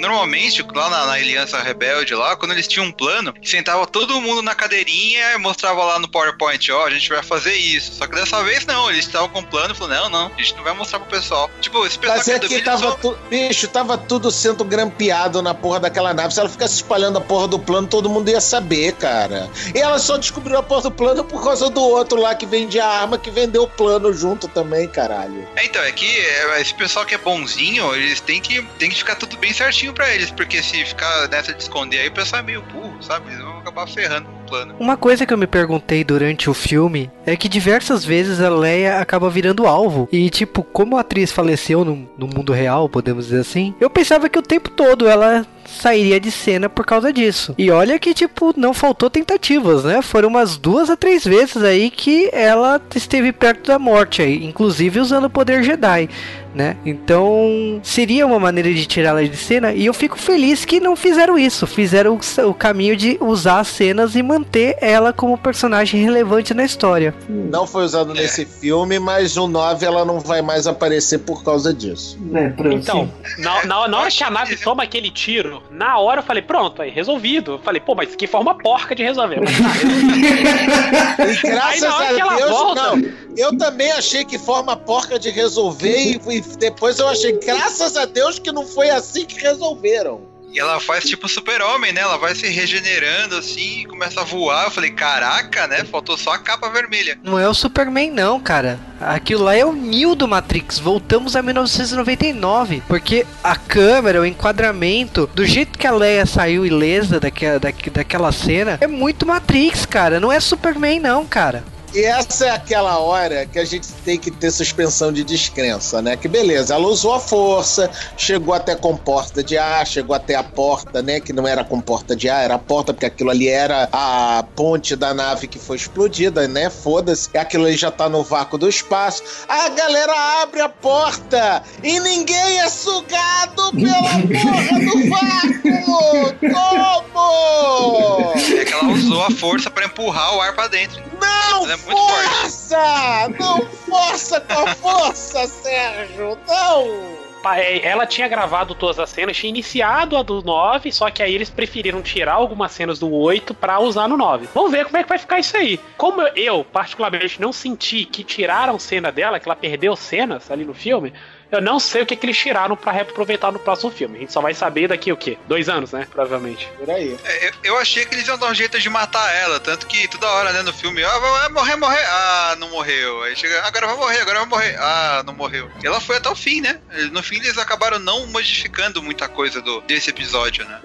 normalmente 0.00 0.64
lá 0.74 0.88
na, 0.90 1.06
na 1.06 1.12
Aliança 1.12 1.58
Rebelde, 1.60 1.97
lá, 2.14 2.36
quando 2.36 2.52
eles 2.52 2.66
tinham 2.66 2.86
um 2.86 2.92
plano, 2.92 3.34
sentava 3.42 3.86
todo 3.86 4.20
mundo 4.20 4.42
na 4.42 4.54
cadeirinha 4.54 5.32
e 5.34 5.38
mostrava 5.38 5.84
lá 5.84 5.98
no 5.98 6.08
PowerPoint, 6.08 6.70
ó, 6.72 6.86
a 6.86 6.90
gente 6.90 7.08
vai 7.08 7.22
fazer 7.22 7.54
isso. 7.54 7.92
Só 7.94 8.06
que 8.06 8.14
dessa 8.14 8.42
vez 8.42 8.64
não, 8.66 8.90
eles 8.90 9.06
estavam 9.06 9.28
com 9.28 9.40
um 9.40 9.44
plano 9.44 9.72
e 9.74 9.76
falaram, 9.76 10.10
não, 10.10 10.28
não, 10.28 10.32
a 10.34 10.38
gente 10.38 10.54
não 10.56 10.62
vai 10.64 10.74
mostrar 10.74 11.00
pro 11.00 11.08
pessoal. 11.08 11.50
Tipo, 11.60 11.86
esse 11.86 11.98
pessoal 11.98 12.18
Mas 12.18 12.28
é 12.28 12.38
do 12.38 12.48
que 12.48 12.62
tava, 12.62 12.78
só- 12.78 12.94
tu... 12.96 13.18
bicho, 13.28 13.68
tava 13.68 13.98
tudo 13.98 14.30
sendo 14.30 14.64
grampeado 14.64 15.42
na 15.42 15.54
porra 15.54 15.80
daquela 15.80 16.14
nave. 16.14 16.32
Se 16.32 16.40
ela 16.40 16.48
ficasse 16.48 16.74
espalhando 16.74 17.18
a 17.18 17.20
porra 17.20 17.48
do 17.48 17.58
plano, 17.58 17.86
todo 17.88 18.08
mundo 18.08 18.28
ia 18.30 18.40
saber, 18.40 18.92
cara. 18.92 19.50
E 19.74 19.78
ela 19.78 19.98
só 19.98 20.16
descobriu 20.16 20.58
a 20.58 20.62
porra 20.62 20.82
do 20.82 20.90
plano 20.90 21.24
por 21.24 21.42
causa 21.42 21.68
do 21.70 21.80
outro 21.82 22.20
lá 22.20 22.34
que 22.34 22.46
vendia 22.46 22.84
a 22.84 23.00
arma, 23.00 23.18
que 23.18 23.30
vendeu 23.30 23.62
o 23.64 23.68
plano 23.68 24.12
junto 24.12 24.48
também, 24.48 24.88
caralho. 24.88 25.46
É, 25.56 25.64
então, 25.64 25.82
é 25.82 25.92
que 25.92 26.06
é, 26.06 26.60
esse 26.60 26.74
pessoal 26.74 27.04
que 27.04 27.14
é 27.14 27.18
bonzinho, 27.18 27.94
eles 27.94 28.20
têm 28.20 28.40
que, 28.40 28.62
têm 28.78 28.90
que 28.90 28.96
ficar 28.96 29.16
tudo 29.16 29.36
bem 29.36 29.52
certinho 29.52 29.92
pra 29.92 30.12
eles, 30.14 30.30
porque 30.30 30.62
se 30.62 30.84
ficar 30.84 31.28
nessa 31.28 31.52
de 31.52 31.62
esconder 31.62 31.87
aí, 31.96 32.08
o 32.08 32.12
pessoal 32.12 32.40
é 32.40 32.44
meio 32.44 32.62
burro, 32.62 32.94
sabe? 33.00 33.28
Eles 33.28 33.42
vão 33.42 33.58
acabar 33.58 33.86
ferrando 33.86 34.28
o 34.28 34.48
plano. 34.48 34.74
Uma 34.78 34.96
coisa 34.96 35.24
que 35.24 35.32
eu 35.32 35.38
me 35.38 35.46
perguntei 35.46 36.04
durante 36.04 36.50
o 36.50 36.54
filme 36.54 37.10
é 37.24 37.36
que 37.36 37.48
diversas 37.48 38.04
vezes 38.04 38.40
a 38.40 38.50
Leia 38.50 39.00
acaba 39.00 39.30
virando 39.30 39.66
alvo. 39.66 40.08
E, 40.10 40.28
tipo, 40.30 40.62
como 40.62 40.96
a 40.96 41.00
atriz 41.00 41.32
faleceu 41.32 41.84
no, 41.84 42.08
no 42.18 42.26
mundo 42.26 42.52
real, 42.52 42.88
podemos 42.88 43.26
dizer 43.26 43.40
assim, 43.40 43.74
eu 43.80 43.88
pensava 43.88 44.28
que 44.28 44.38
o 44.38 44.42
tempo 44.42 44.70
todo 44.70 45.08
ela 45.08 45.46
sairia 45.68 46.18
de 46.18 46.30
cena 46.30 46.68
por 46.68 46.84
causa 46.84 47.12
disso. 47.12 47.54
E 47.58 47.70
olha 47.70 47.98
que, 47.98 48.14
tipo, 48.14 48.52
não 48.56 48.72
faltou 48.72 49.10
tentativas, 49.10 49.84
né? 49.84 50.02
Foram 50.02 50.28
umas 50.28 50.56
duas 50.56 50.90
a 50.90 50.96
três 50.96 51.24
vezes 51.24 51.62
aí 51.62 51.90
que 51.90 52.30
ela 52.32 52.80
esteve 52.94 53.32
perto 53.32 53.68
da 53.68 53.78
morte 53.78 54.22
aí, 54.22 54.44
inclusive 54.44 55.00
usando 55.00 55.26
o 55.26 55.30
poder 55.30 55.62
Jedi. 55.62 56.08
Né? 56.54 56.76
Então 56.84 57.78
seria 57.84 58.26
uma 58.26 58.40
maneira 58.40 58.72
de 58.72 58.86
tirá-la 58.86 59.22
de 59.22 59.36
cena 59.36 59.72
e 59.72 59.84
eu 59.84 59.92
fico 59.92 60.18
feliz 60.18 60.64
que 60.64 60.80
não 60.80 60.96
fizeram 60.96 61.38
isso, 61.38 61.66
fizeram 61.66 62.18
o, 62.18 62.48
o 62.48 62.54
caminho 62.54 62.96
de 62.96 63.18
usar 63.20 63.60
as 63.60 63.68
cenas 63.68 64.16
e 64.16 64.22
manter 64.22 64.76
ela 64.80 65.12
como 65.12 65.36
personagem 65.36 66.02
relevante 66.02 66.54
na 66.54 66.64
história. 66.64 67.14
Não 67.28 67.66
foi 67.66 67.84
usado 67.84 68.14
nesse 68.14 68.46
filme, 68.46 68.98
mas 68.98 69.36
o 69.36 69.46
9 69.46 69.84
ela 69.84 70.04
não 70.04 70.18
vai 70.18 70.40
mais 70.40 70.66
aparecer 70.66 71.18
por 71.18 71.44
causa 71.44 71.72
disso. 71.72 72.18
É. 72.34 72.52
Então, 72.72 73.08
na, 73.38 73.66
na, 73.66 73.86
na 73.86 73.98
hora 73.98 74.10
que 74.10 74.24
a 74.24 74.30
nave 74.30 74.56
toma 74.56 74.82
aquele 74.82 75.10
tiro, 75.10 75.57
na 75.70 75.98
hora 75.98 76.20
eu 76.20 76.24
falei, 76.24 76.42
pronto, 76.42 76.80
aí 76.82 76.90
resolvido. 76.90 77.52
Eu 77.52 77.58
falei, 77.58 77.80
pô, 77.80 77.94
mas 77.94 78.14
que 78.16 78.26
forma 78.26 78.54
porca 78.56 78.94
de 78.94 79.02
resolver. 79.02 79.40
Mas 79.40 79.56
tá, 79.58 81.22
Aí 81.24 81.36
graças 81.42 81.80
na 81.80 81.96
hora 81.96 82.08
a 82.10 82.14
que 82.14 82.20
ela 82.20 82.36
Deus, 82.36 82.50
volta- 82.50 82.96
não. 82.96 83.12
Eu 83.36 83.56
também 83.56 83.90
achei 83.92 84.24
que 84.24 84.38
forma 84.38 84.76
porca 84.76 85.18
de 85.18 85.30
resolver 85.30 85.96
e, 85.96 86.20
e 86.36 86.40
depois 86.58 86.98
eu 86.98 87.08
achei, 87.08 87.32
graças 87.38 87.96
a 87.96 88.04
Deus, 88.04 88.38
que 88.38 88.50
não 88.52 88.66
foi 88.66 88.90
assim 88.90 89.24
que 89.24 89.40
resolveram. 89.40 90.27
E 90.52 90.58
ela 90.58 90.80
faz 90.80 91.04
tipo 91.04 91.28
super-homem, 91.28 91.92
né? 91.92 92.00
Ela 92.00 92.16
vai 92.16 92.34
se 92.34 92.48
regenerando 92.48 93.36
assim 93.36 93.82
e 93.82 93.84
começa 93.86 94.20
a 94.20 94.24
voar. 94.24 94.64
Eu 94.64 94.70
falei, 94.70 94.90
caraca, 94.90 95.66
né? 95.66 95.84
Faltou 95.84 96.16
só 96.16 96.32
a 96.32 96.38
capa 96.38 96.70
vermelha. 96.70 97.18
Não 97.22 97.38
é 97.38 97.46
o 97.48 97.52
Superman 97.54 98.10
não, 98.10 98.40
cara. 98.40 98.80
Aquilo 99.00 99.44
lá 99.44 99.54
é 99.54 99.64
o 99.64 99.72
Neo 99.72 100.14
do 100.14 100.26
Matrix. 100.26 100.78
Voltamos 100.78 101.36
a 101.36 101.42
1999, 101.42 102.82
porque 102.88 103.26
a 103.44 103.54
câmera, 103.56 104.20
o 104.20 104.26
enquadramento, 104.26 105.28
do 105.34 105.44
jeito 105.44 105.78
que 105.78 105.86
a 105.86 105.92
Leia 105.92 106.24
saiu 106.26 106.64
ilesa 106.66 107.20
daquela, 107.20 107.58
daque- 107.60 107.90
daquela 107.90 108.32
cena, 108.32 108.78
é 108.80 108.86
muito 108.86 109.26
Matrix, 109.26 109.84
cara. 109.86 110.18
Não 110.18 110.32
é 110.32 110.40
Superman 110.40 110.98
não, 110.98 111.26
cara. 111.26 111.62
E 111.94 112.04
essa 112.04 112.46
é 112.46 112.50
aquela 112.50 112.98
hora 112.98 113.46
que 113.46 113.58
a 113.58 113.64
gente 113.64 113.88
tem 114.04 114.18
que 114.18 114.30
ter 114.30 114.50
suspensão 114.50 115.10
de 115.10 115.24
descrença, 115.24 116.02
né? 116.02 116.16
Que 116.16 116.28
beleza, 116.28 116.74
ela 116.74 116.86
usou 116.86 117.14
a 117.14 117.20
força, 117.20 117.90
chegou 118.16 118.52
até 118.52 118.76
com 118.76 118.94
porta 118.96 119.42
de 119.42 119.56
ar, 119.56 119.86
chegou 119.86 120.14
até 120.14 120.34
a 120.34 120.42
porta, 120.42 121.00
né? 121.00 121.18
Que 121.18 121.32
não 121.32 121.48
era 121.48 121.64
com 121.64 121.80
porta 121.80 122.14
de 122.14 122.28
ar, 122.28 122.44
era 122.44 122.54
a 122.54 122.58
porta, 122.58 122.92
porque 122.92 123.06
aquilo 123.06 123.30
ali 123.30 123.48
era 123.48 123.88
a 123.90 124.44
ponte 124.54 124.94
da 124.94 125.14
nave 125.14 125.48
que 125.48 125.58
foi 125.58 125.76
explodida, 125.76 126.46
né? 126.46 126.68
Foda-se. 126.68 127.36
Aquilo 127.36 127.64
ali 127.64 127.76
já 127.76 127.90
tá 127.90 128.08
no 128.08 128.22
vácuo 128.22 128.58
do 128.58 128.68
espaço. 128.68 129.22
A 129.48 129.70
galera 129.70 130.42
abre 130.42 130.60
a 130.60 130.68
porta 130.68 131.62
e 131.82 131.98
ninguém 132.00 132.60
é 132.60 132.68
sugado 132.68 133.72
pela 133.72 134.02
porra 134.02 134.78
do 134.80 135.08
vácuo! 135.08 136.34
Como? 136.52 138.32
É 138.58 138.64
que 138.64 138.72
ela 138.72 138.92
usou 138.92 139.22
a 139.22 139.30
força 139.30 139.70
pra 139.70 139.86
empurrar 139.86 140.36
o 140.36 140.40
ar 140.40 140.54
pra 140.54 140.68
dentro. 140.68 141.07
Não 141.20 141.64
Ela 141.64 141.72
é 141.72 141.76
muito 141.76 141.96
forte. 141.96 142.28
força! 142.40 143.28
Não 143.38 143.66
força 143.66 144.40
com 144.40 144.60
a 144.60 144.74
força, 144.74 145.46
Sérgio! 145.46 146.38
Não! 146.46 147.28
É, 147.54 147.86
Ela 147.86 148.04
tinha 148.04 148.28
gravado 148.28 148.74
todas 148.74 148.98
as 148.98 149.08
cenas, 149.10 149.36
tinha 149.36 149.48
iniciado 149.48 150.16
a 150.16 150.22
do 150.22 150.42
9, 150.42 150.90
só 150.92 151.08
que 151.08 151.22
aí 151.22 151.34
eles 151.34 151.48
preferiram 151.48 152.02
tirar 152.02 152.32
algumas 152.34 152.72
cenas 152.72 152.98
do 152.98 153.10
8 153.12 153.54
pra 153.54 153.78
usar 153.78 154.08
no 154.08 154.16
9. 154.16 154.48
Vamos 154.52 154.70
ver 154.72 154.84
como 154.84 154.96
é 154.98 155.02
que 155.02 155.08
vai 155.08 155.18
ficar 155.18 155.38
isso 155.38 155.56
aí. 155.56 155.80
Como 155.96 156.20
eu, 156.20 156.32
eu, 156.34 156.64
particularmente, 156.64 157.40
não 157.40 157.52
senti 157.52 158.04
que 158.04 158.22
tiraram 158.24 158.78
cena 158.78 159.10
dela, 159.12 159.38
que 159.40 159.48
ela 159.48 159.56
perdeu 159.56 159.94
cenas 159.96 160.50
ali 160.50 160.64
no 160.64 160.74
filme, 160.74 161.12
eu 161.50 161.60
não 161.60 161.80
sei 161.80 162.02
o 162.02 162.06
que, 162.06 162.14
que 162.14 162.26
eles 162.26 162.36
tiraram 162.36 162.76
pra 162.76 162.92
reaproveitar 162.92 163.50
no 163.50 163.58
próximo 163.58 163.90
filme. 163.90 164.16
A 164.16 164.20
gente 164.20 164.32
só 164.32 164.40
vai 164.40 164.54
saber 164.54 164.88
daqui 164.88 165.10
o 165.10 165.16
quê? 165.16 165.38
Dois 165.46 165.68
anos, 165.68 165.92
né? 165.92 166.06
Provavelmente. 166.10 166.68
Por 166.78 166.90
aí. 166.90 167.16
É, 167.24 167.48
eu, 167.48 167.52
eu 167.64 167.78
achei 167.78 168.04
que 168.04 168.14
eles 168.14 168.26
iam 168.26 168.38
dar 168.38 168.50
um 168.50 168.54
jeito 168.54 168.78
de 168.78 168.88
matar 168.88 169.34
ela, 169.34 169.58
tanto 169.58 169.86
que 169.86 170.06
toda 170.08 170.26
hora, 170.28 170.52
né, 170.52 170.62
no 170.62 170.72
filme, 170.72 171.02
ah, 171.02 171.18
vai 171.18 171.30
vai 171.30 171.48
morrer, 171.48 171.76
morrer, 171.76 172.04
ah, 172.06 172.56
não 172.58 172.68
morreu. 172.70 173.22
Aí 173.22 173.36
chega, 173.36 173.62
agora 173.62 173.86
vai 173.86 173.96
morrer, 173.96 174.20
agora 174.20 174.38
vai 174.40 174.48
morrer, 174.48 174.76
ah, 174.78 175.22
não 175.26 175.34
morreu. 175.34 175.70
E 175.82 175.86
ela 175.86 176.00
foi 176.00 176.16
até 176.16 176.28
o 176.28 176.36
fim, 176.36 176.60
né? 176.60 176.80
No 177.12 177.22
fim 177.22 177.36
eles 177.36 177.58
acabaram 177.58 177.98
não 177.98 178.26
modificando 178.26 179.02
muita 179.02 179.28
coisa 179.28 179.60
do, 179.62 179.80
desse 179.82 180.10
episódio, 180.10 180.64
né? 180.64 180.80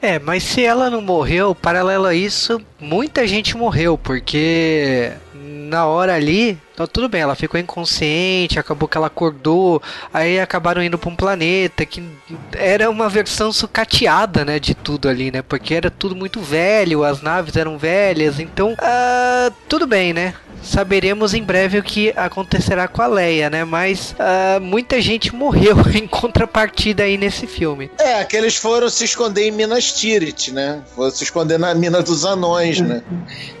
É, 0.00 0.18
mas 0.18 0.44
se 0.44 0.64
ela 0.64 0.88
não 0.88 1.00
morreu, 1.00 1.54
paralelo 1.54 2.06
a 2.06 2.14
isso, 2.14 2.60
muita 2.78 3.26
gente 3.26 3.56
morreu, 3.56 3.98
porque 3.98 5.12
na 5.68 5.86
hora 5.86 6.14
ali, 6.14 6.58
então 6.74 6.86
tudo 6.86 7.08
bem, 7.08 7.20
ela 7.20 7.34
ficou 7.34 7.58
inconsciente, 7.60 8.58
acabou 8.58 8.88
que 8.88 8.96
ela 8.96 9.06
acordou, 9.08 9.82
aí 10.12 10.40
acabaram 10.40 10.82
indo 10.82 10.98
para 10.98 11.10
um 11.10 11.16
planeta 11.16 11.84
que 11.84 12.02
era 12.52 12.90
uma 12.90 13.08
versão 13.08 13.52
sucateada, 13.52 14.44
né, 14.44 14.58
de 14.58 14.74
tudo 14.74 15.08
ali, 15.08 15.30
né, 15.30 15.42
porque 15.42 15.74
era 15.74 15.90
tudo 15.90 16.16
muito 16.16 16.40
velho, 16.40 17.04
as 17.04 17.20
naves 17.20 17.56
eram 17.56 17.78
velhas, 17.78 18.40
então, 18.40 18.74
ah, 18.78 19.52
tudo 19.68 19.86
bem, 19.86 20.12
né, 20.12 20.34
saberemos 20.62 21.34
em 21.34 21.42
breve 21.42 21.78
o 21.78 21.82
que 21.82 22.12
acontecerá 22.16 22.88
com 22.88 23.02
a 23.02 23.06
Leia, 23.06 23.50
né? 23.50 23.64
Mas 23.64 24.14
ah, 24.18 24.58
muita 24.60 25.00
gente 25.00 25.34
morreu 25.34 25.76
em 25.94 26.06
contrapartida 26.06 27.02
aí 27.02 27.16
nesse 27.16 27.46
filme. 27.46 27.90
É, 27.98 28.24
que 28.24 28.36
eles 28.36 28.56
foram 28.56 28.88
se 28.88 29.04
esconder 29.04 29.48
em 29.48 29.50
Minas 29.50 29.92
Tirith, 29.92 30.52
né? 30.52 30.82
Foram 30.94 31.10
se 31.10 31.24
esconder 31.24 31.58
na 31.58 31.74
mina 31.74 32.02
dos 32.02 32.24
anões, 32.24 32.80
né? 32.80 33.02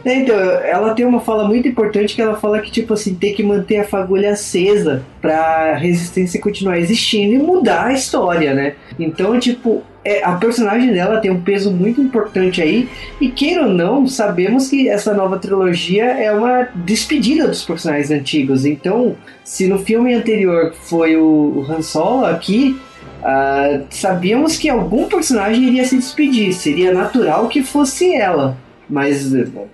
É, 0.04 0.14
Então, 0.14 0.36
ela 0.36 0.94
tem 0.94 1.06
uma 1.06 1.20
fala 1.20 1.46
muito 1.46 1.68
importante 1.68 2.14
que 2.14 2.22
ela 2.22 2.36
fala 2.36 2.60
que, 2.60 2.70
tipo 2.70 2.94
assim, 2.94 3.14
tem 3.14 3.34
que 3.34 3.42
manter 3.42 3.78
a 3.78 3.84
fagulha 3.84 4.32
acesa 4.32 5.02
pra 5.20 5.74
resistência 5.74 6.40
continuar 6.40 6.78
existindo 6.78 7.34
e 7.34 7.38
mudar 7.38 7.86
a 7.86 7.92
história, 7.92 8.54
né? 8.54 8.74
Então, 8.98 9.38
tipo, 9.38 9.82
é, 10.04 10.24
a 10.24 10.32
personagem 10.32 10.92
dela 10.92 11.20
tem 11.20 11.30
um 11.30 11.40
peso 11.40 11.70
muito 11.70 12.00
importante 12.00 12.62
aí, 12.62 12.88
e 13.20 13.30
queira 13.30 13.62
ou 13.62 13.68
não, 13.68 14.06
sabemos 14.06 14.68
que 14.68 14.88
essa 14.88 15.12
nova 15.12 15.38
trilogia 15.38 16.04
é 16.04 16.32
uma 16.32 16.68
despedida 16.74 17.48
dos 17.48 17.64
personagens 17.64 18.10
antigos. 18.10 18.64
Então, 18.64 19.16
se 19.44 19.66
no 19.66 19.78
filme 19.78 20.14
anterior 20.14 20.72
foi 20.74 21.16
o, 21.16 21.64
Han 21.68 21.82
Solo, 21.82 22.26
aqui 22.26 22.80
ah, 23.22 23.80
sabíamos 23.90 24.56
que 24.56 24.68
algum 24.68 25.08
personagem 25.08 25.64
iria 25.64 25.84
se 25.84 25.96
despedir, 25.96 26.52
seria 26.52 26.92
natural 26.92 27.48
que 27.48 27.62
fosse 27.62 28.14
ela. 28.14 28.56
Mas 28.88 29.32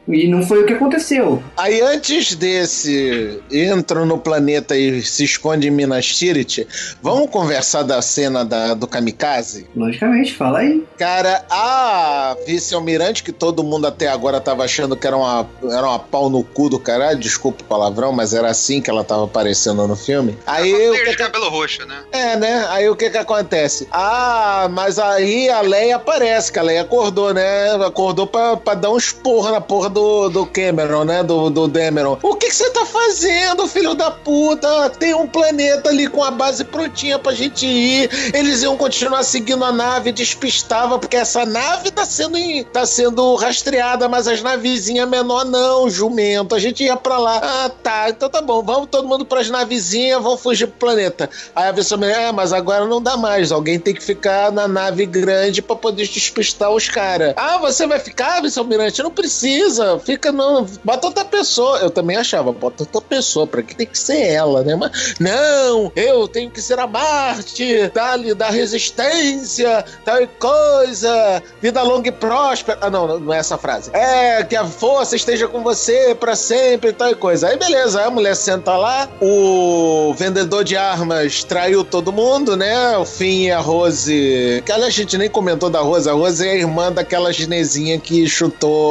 e 0.09 0.29
não 0.29 0.43
foi 0.43 0.62
o 0.62 0.67
que 0.67 0.73
aconteceu. 0.73 1.43
Aí 1.57 1.81
antes 1.81 2.35
desse 2.35 3.41
entra 3.51 4.05
no 4.05 4.19
planeta 4.19 4.77
e 4.77 5.03
se 5.03 5.25
esconde 5.25 5.69
em 5.69 5.71
Minas 5.71 6.07
Tirith, 6.07 6.67
vamos 7.01 7.31
conversar 7.31 7.83
da 7.83 8.01
cena 8.03 8.45
da, 8.45 8.75
do 8.75 8.87
kamikaze? 8.87 9.67
Logicamente, 9.77 10.35
fala 10.35 10.61
aí. 10.61 10.85
Cara, 10.99 11.45
a 11.51 12.37
vice-almirante, 12.47 13.23
que 13.23 13.33
todo 13.33 13.62
mundo 13.62 13.87
até 13.87 14.09
agora 14.09 14.41
tava 14.41 14.65
achando 14.65 14.97
que 14.97 15.07
era 15.07 15.17
uma, 15.17 15.47
era 15.65 15.87
uma 15.87 15.99
pau 15.99 16.29
no 16.29 16.43
cu 16.43 16.69
do 16.69 16.79
caralho, 16.79 17.19
desculpa 17.19 17.62
o 17.62 17.67
palavrão, 17.67 18.12
mas 18.12 18.35
era 18.35 18.49
assim 18.49 18.81
que 18.81 18.91
ela 18.91 19.05
tava 19.05 19.25
aparecendo 19.25 19.87
no 19.87 19.97
filme. 19.97 20.37
Aí 20.47 20.73
o 20.73 20.93
tem 20.93 21.05
que 21.05 21.11
de 21.11 21.17
que 21.17 21.23
cabelo 21.23 21.49
roxo, 21.49 21.87
né? 21.87 22.03
É, 22.12 22.37
né? 22.37 22.67
Aí 22.71 22.89
o 22.89 22.97
que 22.97 23.11
que 23.11 23.19
acontece? 23.19 23.89
Ah, 23.93 24.69
mas 24.71 24.99
aí 24.99 25.49
a 25.49 25.61
Leia 25.61 25.97
aparece, 25.97 26.53
que 26.53 26.59
a 26.59 26.62
Leia 26.62 26.83
acordou, 26.83 27.33
né? 27.33 27.75
Acordou 27.85 28.27
pra, 28.27 28.57
pra 28.57 28.75
dar 28.75 28.91
uns 29.05 29.13
porra 29.13 29.53
na 29.53 29.61
porra 29.61 29.91
do, 29.91 30.29
do 30.31 30.47
Cameron, 30.47 31.05
né? 31.05 31.23
Do, 31.23 31.51
do 31.51 31.69
Demeron. 31.69 32.19
O 32.23 32.35
que 32.37 32.51
você 32.51 32.71
tá 32.71 32.87
fazendo, 32.87 33.67
filho 33.67 33.95
da 33.95 34.11
puta? 34.11 34.91
Tem 34.91 35.15
um 35.15 35.27
planeta 35.27 35.91
ali 35.91 36.07
com 36.07 36.23
a 36.25 36.31
base 36.31 36.65
prontinha 36.65 37.19
pra 37.19 37.33
gente 37.33 37.67
ir. 37.67 38.09
Eles 38.35 38.63
iam 38.63 38.77
continuar 38.77 39.23
seguindo 39.23 39.65
a 39.65 39.73
nave, 39.73 40.13
despistava, 40.13 40.99
porque 40.99 41.17
essa 41.17 41.45
nave 41.45 41.91
tá 41.91 42.07
sendo, 42.07 42.39
tá 42.73 42.87
sendo 42.87 43.35
rastreada, 43.35 44.09
mas 44.09 44.27
as 44.27 44.43
navezinhas 44.43 45.09
menor 45.09 45.45
não, 45.45 45.91
jumento. 45.91 46.55
A 46.55 46.59
gente 46.59 46.85
ia 46.85 46.97
pra 46.97 47.19
lá. 47.19 47.41
Ah, 47.43 47.69
tá. 47.83 48.09
Então 48.09 48.29
tá 48.29 48.41
bom. 48.41 48.63
Vamos 48.63 48.89
todo 48.91 49.09
mundo 49.09 49.25
pras 49.25 49.51
navezinhas, 49.51 50.23
vamos 50.23 50.41
fugir 50.41 50.67
pro 50.67 50.89
planeta. 50.89 51.29
Aí 51.55 51.69
a 51.69 51.75
pessoa 51.75 51.99
me 51.99 52.07
é, 52.07 52.33
mas 52.33 52.53
agora 52.53 52.87
não 52.87 53.03
dá 53.03 53.17
mais. 53.17 53.53
Alguém 53.53 53.79
tem 53.79 53.95
que 53.95 54.03
ficar 54.03 54.51
na 54.51 54.67
nave 54.67 55.05
grande 55.05 55.61
pra 55.61 55.77
poder 55.77 56.07
despistar 56.07 56.71
os 56.71 56.89
caras. 56.89 57.35
Ah, 57.37 57.59
você 57.59 57.87
vai 57.87 57.99
ficar, 57.99 58.41
vice-almirante? 58.41 58.94
Não 59.03 59.11
precisa. 59.11 59.99
Fica 59.99 60.33
não. 60.33 60.67
Bota 60.83 61.07
outra 61.07 61.25
pessoa. 61.25 61.79
Eu 61.79 61.91
também 61.91 62.17
achava, 62.17 62.53
bota 62.53 62.85
outra 62.85 63.01
pessoa. 63.01 63.47
Pra 63.47 63.63
que 63.63 63.75
tem 63.75 63.87
que 63.87 63.99
ser 63.99 64.21
ela, 64.27 64.63
né? 64.63 64.75
Mas 64.75 65.15
não, 65.19 65.93
eu 65.95 66.29
tenho 66.29 66.51
que 66.51 66.61
ser 66.61 66.79
a 66.79 66.87
Marte 66.87 67.91
da, 67.93 68.17
da 68.35 68.51
resistência, 68.51 69.85
tal 70.05 70.27
coisa. 70.39 71.43
Vida 71.61 71.83
longa 71.83 72.09
e 72.09 72.13
próspera. 72.13 72.79
Ah, 72.81 72.91
não, 72.91 73.19
não 73.19 73.33
é 73.33 73.39
essa 73.39 73.59
frase. 73.59 73.91
É, 73.93 74.43
que 74.45 74.57
a 74.57 74.65
força 74.65 75.17
esteja 75.17 75.49
com 75.49 75.63
você 75.63 76.15
pra 76.15 76.37
sempre, 76.37 76.93
tal 76.93 77.15
coisa. 77.17 77.49
Aí 77.49 77.57
beleza, 77.57 78.01
aí 78.01 78.07
a 78.07 78.11
mulher 78.11 78.37
senta 78.37 78.77
lá, 78.77 79.09
o 79.21 80.15
vendedor 80.17 80.65
de 80.65 80.77
armas 80.77 81.45
traiu 81.45 81.85
todo 81.85 82.13
mundo, 82.13 82.57
né? 82.57 82.97
O 82.97 83.05
Finn 83.05 83.47
e 83.47 83.51
a 83.51 83.61
Rose. 83.61 84.63
Que 84.65 84.73
aliás, 84.73 84.93
a 84.93 84.97
gente 84.97 85.17
nem 85.17 85.29
comentou 85.29 85.71
da 85.71 85.81
Rose. 85.81 86.09
A 86.09 86.13
Rose 86.13 86.47
é 86.47 86.53
a 86.53 86.55
irmã 86.55 86.93
daquela 86.93 87.33
chinesinha 87.33 87.99
que 87.99 88.27
chutou 88.29 88.84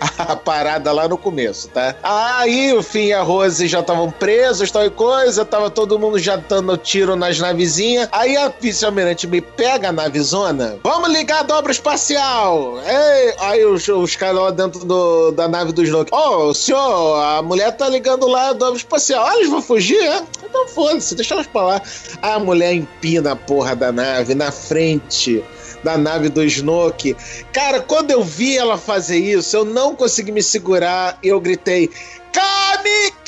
a 0.18 0.36
parada 0.36 0.92
lá 0.92 1.08
no 1.08 1.16
começo, 1.18 1.68
tá? 1.68 1.94
Aí 2.02 2.72
o 2.72 2.82
Finn 2.82 3.06
e 3.08 3.12
a 3.12 3.22
Rose 3.22 3.66
já 3.66 3.80
estavam 3.80 4.10
presos, 4.10 4.70
tal 4.70 4.84
e 4.84 4.90
coisa. 4.90 5.44
Tava 5.44 5.70
todo 5.70 5.98
mundo 5.98 6.18
já 6.18 6.36
dando 6.36 6.76
tiro 6.76 7.16
nas 7.16 7.38
navezinhas. 7.38 8.08
Aí 8.12 8.36
a 8.36 8.48
vice-almirante 8.48 9.26
me 9.26 9.40
pega 9.40 9.88
a 9.88 9.92
navezona. 9.92 10.78
Vamos 10.82 11.10
ligar 11.10 11.40
a 11.40 11.42
dobra 11.42 11.72
espacial! 11.72 12.78
Ei! 12.86 13.34
Aí 13.40 13.64
os, 13.64 13.86
os 13.88 14.16
caras 14.16 14.40
lá 14.40 14.50
dentro 14.50 14.84
do- 14.84 15.30
da 15.32 15.48
nave 15.48 15.72
do 15.72 15.82
Snoke. 15.82 16.12
Ô, 16.14 16.52
senhor, 16.54 17.22
a 17.22 17.42
mulher 17.42 17.72
tá 17.76 17.88
ligando 17.88 18.26
lá 18.26 18.50
a 18.50 18.52
dobra 18.52 18.76
espacial. 18.76 19.26
Ah, 19.26 19.36
eles 19.36 19.48
vão 19.50 19.62
fugir? 19.62 19.98
É? 20.00 20.22
Então 20.44 20.66
foda-se, 20.68 21.14
deixa 21.14 21.34
elas 21.34 21.46
pra 21.46 21.62
lá. 21.62 21.82
A 22.22 22.38
mulher 22.38 22.72
empina 22.74 23.32
a 23.32 23.36
porra 23.36 23.74
da 23.76 23.92
nave 23.92 24.34
na 24.34 24.50
frente 24.50 25.42
da 25.82 25.96
nave 25.98 26.28
do 26.28 26.42
Snoke. 26.44 27.16
Cara, 27.52 27.80
quando 27.80 28.10
eu 28.10 28.22
vi 28.22 28.56
ela 28.56 28.76
fazer 28.78 29.18
isso, 29.18 29.56
eu 29.56 29.64
não 29.64 29.94
consegui 29.94 30.32
me 30.32 30.42
segurar 30.42 31.18
e 31.22 31.28
eu 31.28 31.40
gritei: 31.40 31.90
Kamikaze! 32.32 33.18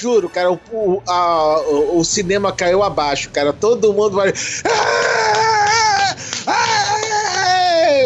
Juro, 0.00 0.28
cara, 0.28 0.50
o, 0.50 0.60
o, 0.72 1.02
a- 1.06 1.60
o- 1.68 1.98
o 1.98 2.04
cinema 2.04 2.52
caiu 2.52 2.82
abaixo, 2.82 3.30
cara. 3.30 3.52
Todo 3.52 3.92
mundo 3.92 4.16
vai. 4.16 4.32
Ah! 4.64 6.16
Ah! 6.46 6.92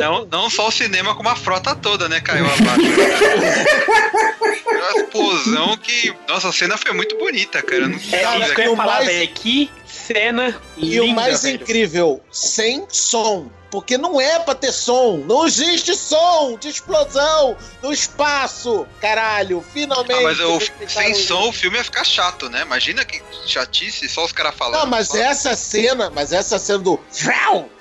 Não, 0.01 0.25
não 0.27 0.49
só 0.51 0.69
o 0.69 0.73
cinema, 0.73 1.15
como 1.15 1.29
a 1.29 1.37
frota 1.37 1.75
toda, 1.75 2.09
né? 2.09 2.21
Caiu 2.21 2.47
abaixo. 2.47 2.81
uma 4.71 5.03
explosão 5.03 5.77
que. 5.77 6.15
Nossa, 6.29 6.49
a 6.49 6.53
cena 6.53 6.77
foi 6.79 6.93
muito 6.93 7.17
bonita, 7.19 7.63
cara. 7.63 7.83
Eu 7.83 7.89
Não 7.89 7.99
É 8.13 8.39
isso 8.41 8.55
que 8.55 8.61
eu 8.63 8.71
ia 8.71 8.77
falar, 8.77 8.95
mais- 8.95 9.07
velho. 9.07 9.29
Que 9.35 9.71
cena 10.13 10.61
E 10.77 10.99
linda, 10.99 11.05
o 11.05 11.15
mais 11.15 11.43
velho. 11.43 11.63
incrível, 11.63 12.21
sem 12.31 12.85
som. 12.89 13.49
Porque 13.71 13.97
não 13.97 14.21
é 14.21 14.39
pra 14.41 14.55
ter 14.55 14.73
som. 14.73 15.19
Não 15.19 15.47
existe 15.47 15.95
som 15.95 16.57
de 16.59 16.69
explosão 16.69 17.57
no 17.83 17.93
espaço. 17.93 18.87
Caralho, 19.01 19.65
finalmente. 19.73 20.13
Ah, 20.13 20.23
mas 20.23 20.39
eu, 20.41 20.61
sem 20.89 21.15
som 21.15 21.49
o 21.49 21.53
filme 21.53 21.77
ia 21.79 21.85
ficar 21.85 22.05
chato, 22.05 22.49
né? 22.49 22.63
Imagina 22.63 23.05
que 23.05 23.23
chatice, 23.47 24.09
só 24.09 24.25
os 24.25 24.33
caras 24.33 24.55
falando. 24.55 24.81
Não, 24.81 24.87
mas 24.87 25.09
Só- 25.09 25.19
essa 25.19 25.55
cena, 25.55 26.11
mas 26.11 26.33
essa 26.33 26.59
cena 26.59 26.79
do 26.79 26.99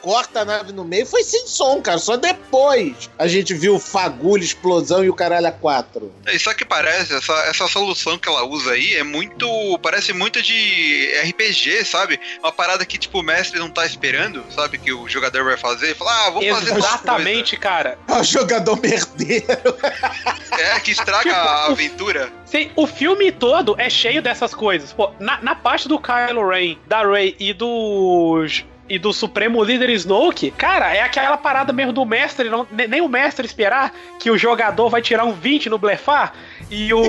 corta 0.02 0.42
a 0.42 0.46
nave 0.46 0.72
no 0.72 0.84
meio 0.84 1.06
foi 1.06 1.24
sem 1.24 1.48
som, 1.48 1.82
cara. 1.82 1.98
Só 1.98 2.16
depois 2.18 3.10
a 3.18 3.28
gente 3.28 3.54
viu 3.54 3.80
fagulha, 3.80 4.44
explosão 4.44 5.04
e 5.04 5.10
o 5.10 5.14
caralho 5.14 5.48
a 5.48 5.52
quatro. 5.52 6.14
Isso 6.32 6.54
que 6.56 6.66
parece, 6.66 7.14
essa, 7.14 7.34
essa 7.46 7.68
solução 7.68 8.18
que 8.18 8.28
ela 8.28 8.46
usa 8.46 8.72
aí 8.72 8.96
é 8.96 9.04
muito. 9.04 9.48
Parece 9.82 10.14
muito 10.14 10.42
de 10.42 11.12
RPG, 11.26 11.86
sabe? 11.86 12.20
Uma 12.40 12.52
parada 12.52 12.86
que, 12.86 12.98
tipo, 12.98 13.20
o 13.20 13.24
mestre 13.24 13.60
não 13.60 13.70
tá 13.70 13.86
esperando, 13.86 14.44
sabe? 14.54 14.78
Que 14.78 14.92
o 14.92 15.08
jogador 15.08 15.44
vai 15.44 15.58
fazer. 15.58 15.79
Fala, 15.96 16.28
ah, 16.28 16.30
vou 16.30 16.42
fazer 16.44 16.78
Exatamente, 16.78 17.58
cara. 17.58 17.98
É 18.08 18.14
o 18.14 18.24
jogador 18.24 18.80
merdeiro. 18.82 19.46
É, 20.60 20.78
que 20.82 20.92
estraga 20.92 21.34
a 21.34 21.68
aventura. 21.68 22.30
Sim, 22.46 22.70
o 22.76 22.86
filme 22.86 23.32
todo 23.32 23.76
é 23.78 23.90
cheio 23.90 24.22
dessas 24.22 24.54
coisas. 24.54 24.92
Pô, 24.92 25.10
na, 25.18 25.40
na 25.42 25.56
parte 25.56 25.88
do 25.88 25.98
Kylo 25.98 26.50
Ren, 26.50 26.76
da 26.86 27.02
Rey 27.10 27.34
e 27.40 27.54
do. 27.54 28.46
E 28.90 28.98
do 29.00 29.14
Supremo 29.14 29.64
Líder 29.64 29.90
Snoke, 29.92 30.50
cara, 30.52 30.94
é 30.94 31.02
aquela 31.02 31.38
parada 31.38 31.72
mesmo 31.72 31.94
do 31.94 32.04
mestre, 32.04 32.50
não, 32.50 32.68
ne- 32.72 32.88
nem 32.88 33.02
o 33.02 33.08
mestre 33.08 33.46
esperar 33.46 33.94
que 34.20 34.32
o 34.32 34.38
jogador 34.38 34.90
vai 34.90 35.00
tirar 35.00 35.24
um 35.26 35.32
20 35.32 35.70
no 35.70 35.78
blefar 35.78 36.34
e 36.70 36.94
o, 36.94 37.02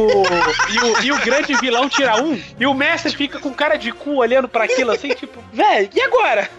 e 0.71 0.79
o, 0.79 1.03
e 1.05 1.13
o 1.13 1.19
grande 1.25 1.55
vilão 1.55 1.89
tira 1.89 2.23
um, 2.23 2.41
e 2.59 2.67
o 2.67 2.75
mestre 2.75 3.15
fica 3.15 3.39
com 3.39 3.53
cara 3.53 3.77
de 3.77 3.93
cu 3.93 4.17
olhando 4.17 4.49
pra 4.49 4.65
aquilo 4.65 4.91
assim, 4.91 5.09
tipo, 5.15 5.43
velho, 5.53 5.89
e 5.95 6.01
agora? 6.01 6.51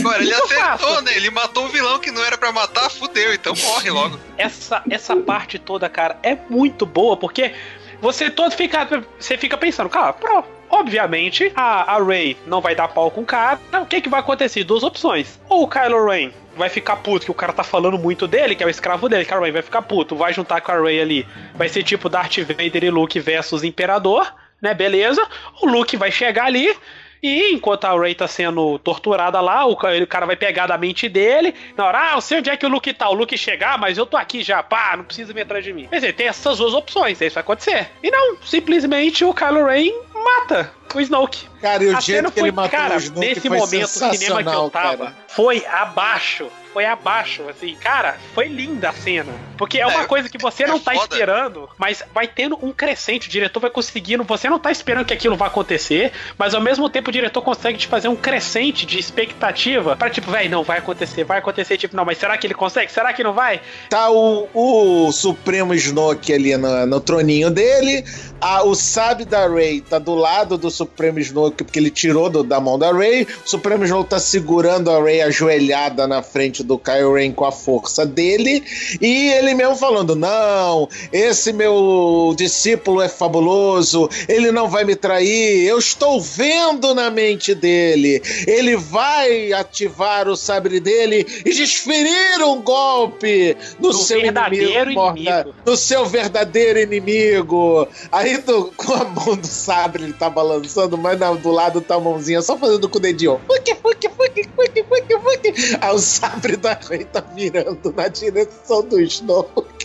Agora, 0.00 0.22
ele 0.22 0.34
acertou, 0.34 0.58
faço? 0.58 1.00
né? 1.02 1.16
Ele 1.16 1.30
matou 1.30 1.64
o 1.64 1.68
vilão 1.68 1.98
que 1.98 2.10
não 2.10 2.24
era 2.24 2.36
pra 2.36 2.52
matar, 2.52 2.90
fudeu, 2.90 3.32
então 3.32 3.54
morre 3.54 3.90
logo. 3.90 4.18
essa, 4.36 4.82
essa 4.90 5.16
parte 5.16 5.58
toda, 5.58 5.88
cara, 5.88 6.18
é 6.22 6.36
muito 6.50 6.84
boa, 6.84 7.16
porque 7.16 7.54
você 8.00 8.30
todo 8.30 8.52
fica. 8.54 8.86
Você 9.18 9.36
fica 9.38 9.56
pensando, 9.56 9.88
cara, 9.88 10.12
pro- 10.12 10.44
obviamente 10.70 11.52
a, 11.54 11.94
a 11.94 12.02
Ray 12.02 12.36
não 12.46 12.60
vai 12.60 12.74
dar 12.74 12.88
pau 12.88 13.10
com 13.10 13.20
o 13.22 13.26
cara. 13.26 13.58
O 13.80 13.86
que, 13.86 14.00
que 14.00 14.08
vai 14.08 14.20
acontecer? 14.20 14.64
Duas 14.64 14.82
opções. 14.82 15.38
Ou 15.48 15.62
o 15.64 15.68
Kylo 15.68 16.06
Ren 16.08 16.30
vai 16.56 16.68
ficar 16.68 16.96
puto, 16.96 17.24
que 17.26 17.30
o 17.30 17.34
cara 17.34 17.52
tá 17.52 17.62
falando 17.62 17.98
muito 17.98 18.26
dele, 18.26 18.54
que 18.56 18.62
é 18.62 18.66
o 18.66 18.70
escravo 18.70 19.08
dele, 19.08 19.24
Kylo 19.24 19.42
Ren 19.44 19.52
vai 19.52 19.62
ficar 19.62 19.82
puto, 19.82 20.16
vai 20.16 20.32
juntar 20.32 20.60
com 20.60 20.72
a 20.72 20.80
Ray 20.80 21.00
ali. 21.00 21.26
Vai 21.54 21.68
ser 21.68 21.82
tipo 21.82 22.08
Darth 22.08 22.38
Vader 22.38 22.84
e 22.84 22.90
Luke 22.90 23.18
versus 23.20 23.62
Imperador, 23.64 24.32
né? 24.60 24.74
Beleza. 24.74 25.24
O 25.62 25.66
Luke 25.66 25.96
vai 25.96 26.10
chegar 26.10 26.46
ali. 26.46 26.74
E 27.20 27.50
enquanto 27.52 27.84
a 27.84 27.98
Ray 27.98 28.14
tá 28.14 28.28
sendo 28.28 28.78
torturada 28.78 29.40
lá, 29.40 29.66
o 29.66 29.74
ca- 29.76 29.88
o 30.00 30.06
cara 30.06 30.24
vai 30.24 30.36
pegar 30.36 30.68
da 30.68 30.78
mente 30.78 31.08
dele. 31.08 31.52
Na 31.76 31.84
hora, 31.86 32.12
ah, 32.12 32.14
eu 32.14 32.20
sei 32.20 32.38
onde 32.38 32.48
é 32.48 32.56
que 32.56 32.64
o 32.64 32.68
Luke 32.68 32.92
tá. 32.94 33.08
O 33.08 33.12
Luke 33.14 33.36
chegar, 33.36 33.76
mas 33.76 33.98
eu 33.98 34.06
tô 34.06 34.16
aqui 34.16 34.40
já. 34.44 34.62
Pá, 34.62 34.94
não 34.96 35.02
precisa 35.02 35.32
vir 35.32 35.40
atrás 35.40 35.64
de 35.64 35.72
mim. 35.72 35.88
Quer 35.88 35.96
dizer, 35.96 36.12
tem 36.12 36.28
essas 36.28 36.58
duas 36.58 36.74
opções. 36.74 37.20
Isso 37.20 37.34
vai 37.34 37.40
acontecer. 37.40 37.90
E 38.04 38.08
não, 38.08 38.36
simplesmente 38.42 39.24
o 39.24 39.34
Kylo 39.34 39.64
Ren 39.66 39.90
mata 40.24 40.70
o 40.94 41.00
Snoke. 41.00 41.46
Cara, 41.60 41.84
e 41.84 41.88
o 41.88 42.00
jeito 42.00 42.30
que 42.32 42.40
ele 42.40 42.52
matou 42.52 42.70
cara, 42.78 42.94
o 42.94 42.98
Snoke 42.98 43.20
nesse 43.20 43.48
foi 43.48 43.58
momento, 43.58 43.84
o 43.84 43.88
cinema 43.88 44.42
que 44.42 44.48
eu 44.48 44.70
tava 44.70 44.96
cara. 45.06 45.16
foi 45.28 45.66
abaixo. 45.66 46.46
Foi 46.72 46.84
abaixo, 46.84 47.42
assim, 47.48 47.74
cara, 47.76 48.18
foi 48.34 48.46
linda 48.46 48.90
a 48.90 48.92
cena. 48.92 49.32
Porque 49.56 49.80
é 49.80 49.86
uma 49.86 50.02
É, 50.02 50.06
coisa 50.06 50.28
que 50.28 50.38
você 50.38 50.62
é 50.64 50.66
não 50.68 50.78
tá 50.78 50.92
foda. 50.92 51.06
esperando, 51.14 51.68
mas 51.78 52.04
vai 52.14 52.28
tendo 52.28 52.56
um 52.62 52.72
crescente, 52.72 53.26
o 53.26 53.30
diretor 53.30 53.58
vai 53.58 53.70
conseguindo, 53.70 54.22
você 54.22 54.48
não 54.50 54.58
tá 54.60 54.70
esperando 54.70 55.06
que 55.06 55.14
aquilo 55.14 55.34
vai 55.34 55.48
acontecer, 55.48 56.12
mas 56.36 56.54
ao 56.54 56.60
mesmo 56.60 56.88
tempo 56.88 57.08
o 57.08 57.12
diretor 57.12 57.40
consegue 57.42 57.78
te 57.78 57.86
fazer 57.88 58.06
um 58.08 58.14
crescente 58.14 58.84
de 58.86 58.98
expectativa 58.98 59.96
pra 59.96 60.10
tipo, 60.10 60.30
véi, 60.30 60.48
não, 60.48 60.62
vai 60.62 60.78
acontecer, 60.78 61.24
vai 61.24 61.38
acontecer, 61.38 61.78
tipo, 61.78 61.96
não, 61.96 62.04
mas 62.04 62.18
será 62.18 62.36
que 62.36 62.46
ele 62.46 62.54
consegue? 62.54 62.92
Será 62.92 63.12
que 63.12 63.24
não 63.24 63.32
vai? 63.32 63.60
Tá 63.88 64.10
o, 64.10 64.46
o 64.54 65.10
Supremo 65.10 65.74
Snoke 65.74 66.32
ali 66.32 66.56
no, 66.56 66.86
no 66.86 67.00
troninho 67.00 67.50
dele. 67.50 68.04
A, 68.40 68.62
o 68.62 68.74
Sabe 68.76 69.24
da 69.24 69.48
Rey 69.48 69.80
tá 69.80 69.98
do 70.08 70.14
lado 70.14 70.56
do 70.56 70.70
Supremo 70.70 71.18
Snoke, 71.18 71.62
porque 71.64 71.78
ele 71.78 71.90
tirou 71.90 72.30
do- 72.30 72.42
da 72.42 72.58
mão 72.58 72.78
da 72.78 72.90
Rey. 72.92 73.26
O 73.44 73.48
Supremo 73.48 73.84
Snoke 73.84 74.08
tá 74.08 74.18
segurando 74.18 74.90
a 74.90 75.02
Rey 75.02 75.20
ajoelhada 75.20 76.06
na 76.06 76.22
frente 76.22 76.62
do 76.62 76.78
Kylo 76.78 77.14
Ren 77.14 77.30
com 77.32 77.44
a 77.44 77.52
força 77.52 78.06
dele. 78.06 78.62
E 79.02 79.28
ele 79.32 79.52
mesmo 79.54 79.76
falando: 79.76 80.16
Não, 80.16 80.88
esse 81.12 81.52
meu 81.52 82.34
discípulo 82.36 83.02
é 83.02 83.08
fabuloso, 83.08 84.08
ele 84.26 84.50
não 84.50 84.68
vai 84.68 84.84
me 84.84 84.96
trair. 84.96 85.66
Eu 85.66 85.78
estou 85.78 86.18
vendo 86.20 86.94
na 86.94 87.10
mente 87.10 87.54
dele. 87.54 88.22
Ele 88.46 88.76
vai 88.76 89.52
ativar 89.52 90.26
o 90.28 90.36
sabre 90.36 90.80
dele 90.80 91.26
e 91.44 91.52
desferir 91.52 92.42
um 92.42 92.62
golpe 92.62 93.56
no 93.78 93.90
Do 93.90 93.98
seu 93.98 94.20
verdadeiro 94.22 94.90
inimigo, 94.90 95.00
morta- 95.00 95.20
inimigo. 95.20 95.54
no 95.66 95.76
seu 95.76 96.06
verdadeiro 96.06 96.78
inimigo. 96.78 97.86
Aí 98.10 98.38
do- 98.38 98.72
com 98.78 98.94
a 98.94 99.04
mão 99.04 99.36
do 99.36 99.46
sabre 99.46 99.97
ele 100.04 100.12
tá 100.12 100.30
balançando, 100.30 100.96
mas 100.96 101.18
do 101.40 101.50
lado 101.50 101.80
tá 101.80 101.96
a 101.96 102.00
mãozinha 102.00 102.42
só 102.42 102.56
fazendo 102.56 102.88
com 102.88 102.98
o 102.98 103.00
dedinho. 103.00 103.40
Fuque, 103.46 103.74
fuque, 103.74 104.08
fuque, 104.08 104.48
fuque, 104.54 104.84
fuque, 104.84 105.18
fuque. 105.18 105.78
Aí 105.80 105.94
o 105.94 105.98
sabre 105.98 106.56
da 106.56 106.74
Rei 106.74 107.04
tá 107.04 107.20
virando 107.20 107.92
na 107.96 108.08
direção 108.08 108.82
do 108.82 109.00
Snoke. 109.00 109.78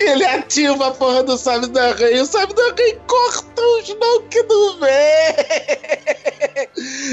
Ele 0.00 0.24
ativa 0.24 0.88
a 0.88 0.90
porra 0.90 1.22
do 1.22 1.36
sabre 1.36 1.68
da 1.68 1.92
Rei. 1.92 2.20
O 2.20 2.26
sabre 2.26 2.54
da 2.54 2.74
Rei 2.76 2.98
corta 3.06 3.62
o 3.62 3.78
Snoke 3.80 4.42
do 4.42 4.78
meio. 4.80 4.94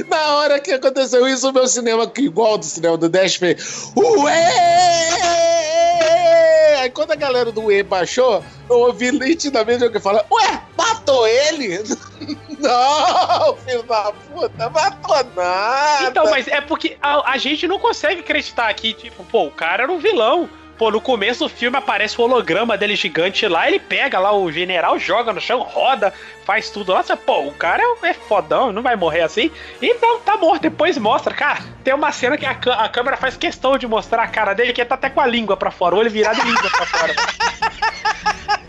Na 0.10 0.36
hora 0.36 0.60
que 0.60 0.72
aconteceu 0.72 1.28
isso, 1.28 1.50
o 1.50 1.54
meu 1.54 1.68
cinema, 1.68 2.12
igual 2.18 2.58
do 2.58 2.66
cinema 2.66 2.98
do 2.98 3.10
Dash, 3.10 3.36
fez. 3.36 3.92
Ué! 3.96 5.52
Aí 6.82 6.90
quando 6.90 7.12
a 7.12 7.16
galera 7.16 7.52
do 7.52 7.66
Ué 7.66 7.84
baixou, 7.84 8.44
eu 8.68 8.80
ouvi 8.80 9.12
nitidamente 9.12 9.84
alguém 9.84 10.02
falar: 10.02 10.26
Ué, 10.32 10.62
matou 10.76 11.28
ele? 11.28 11.78
Não, 12.60 13.58
filho 13.58 13.84
da 13.84 14.12
puta, 14.12 14.70
matou 14.70 15.24
nada. 15.36 16.10
Então, 16.10 16.30
mas 16.30 16.48
é 16.48 16.62
porque 16.62 16.98
a, 17.02 17.32
a 17.32 17.38
gente 17.38 17.68
não 17.68 17.80
consegue 17.80 18.22
acreditar 18.22 18.74
que, 18.74 18.94
tipo, 18.94 19.24
pô, 19.26 19.46
o 19.46 19.52
cara 19.52 19.84
era 19.84 19.92
um 19.92 20.00
vilão. 20.00 20.50
Pô, 20.82 20.90
no 20.90 21.00
começo 21.00 21.44
do 21.44 21.48
filme 21.48 21.78
aparece 21.78 22.20
o 22.20 22.24
holograma 22.24 22.76
dele 22.76 22.96
gigante 22.96 23.48
lá, 23.48 23.68
ele 23.68 23.78
pega 23.78 24.18
lá 24.18 24.36
o 24.36 24.52
general, 24.52 24.98
joga 24.98 25.32
no 25.32 25.40
chão, 25.40 25.62
roda, 25.62 26.12
faz 26.44 26.72
tudo. 26.72 26.92
Nossa, 26.92 27.16
pô, 27.16 27.42
o 27.42 27.54
cara 27.54 27.84
é, 27.84 28.10
é 28.10 28.14
fodão, 28.16 28.74
não 28.74 28.82
vai 28.82 28.96
morrer 28.96 29.22
assim. 29.22 29.52
E 29.80 29.94
não, 30.02 30.20
tá 30.22 30.38
morto. 30.38 30.64
Depois 30.64 30.98
mostra, 30.98 31.36
cara. 31.36 31.64
Tem 31.84 31.94
uma 31.94 32.12
cena 32.12 32.36
que 32.36 32.48
a, 32.48 32.58
a 32.80 32.90
câmera 32.90 33.16
faz 33.16 33.38
questão 33.38 33.78
de 33.78 33.86
mostrar 33.86 34.24
a 34.24 34.28
cara 34.28 34.56
dele, 34.56 34.74
que 34.74 34.82
ele 34.82 34.90
tá 34.90 34.96
até 34.96 35.08
com 35.08 35.22
a 35.22 35.28
língua 35.28 35.56
pra 35.56 35.70
fora, 35.70 35.94
o 35.94 36.00
olho 36.00 36.10
virado 36.10 36.42
e 36.42 36.46
língua 36.46 36.72
pra 36.72 36.86
fora. 36.88 37.14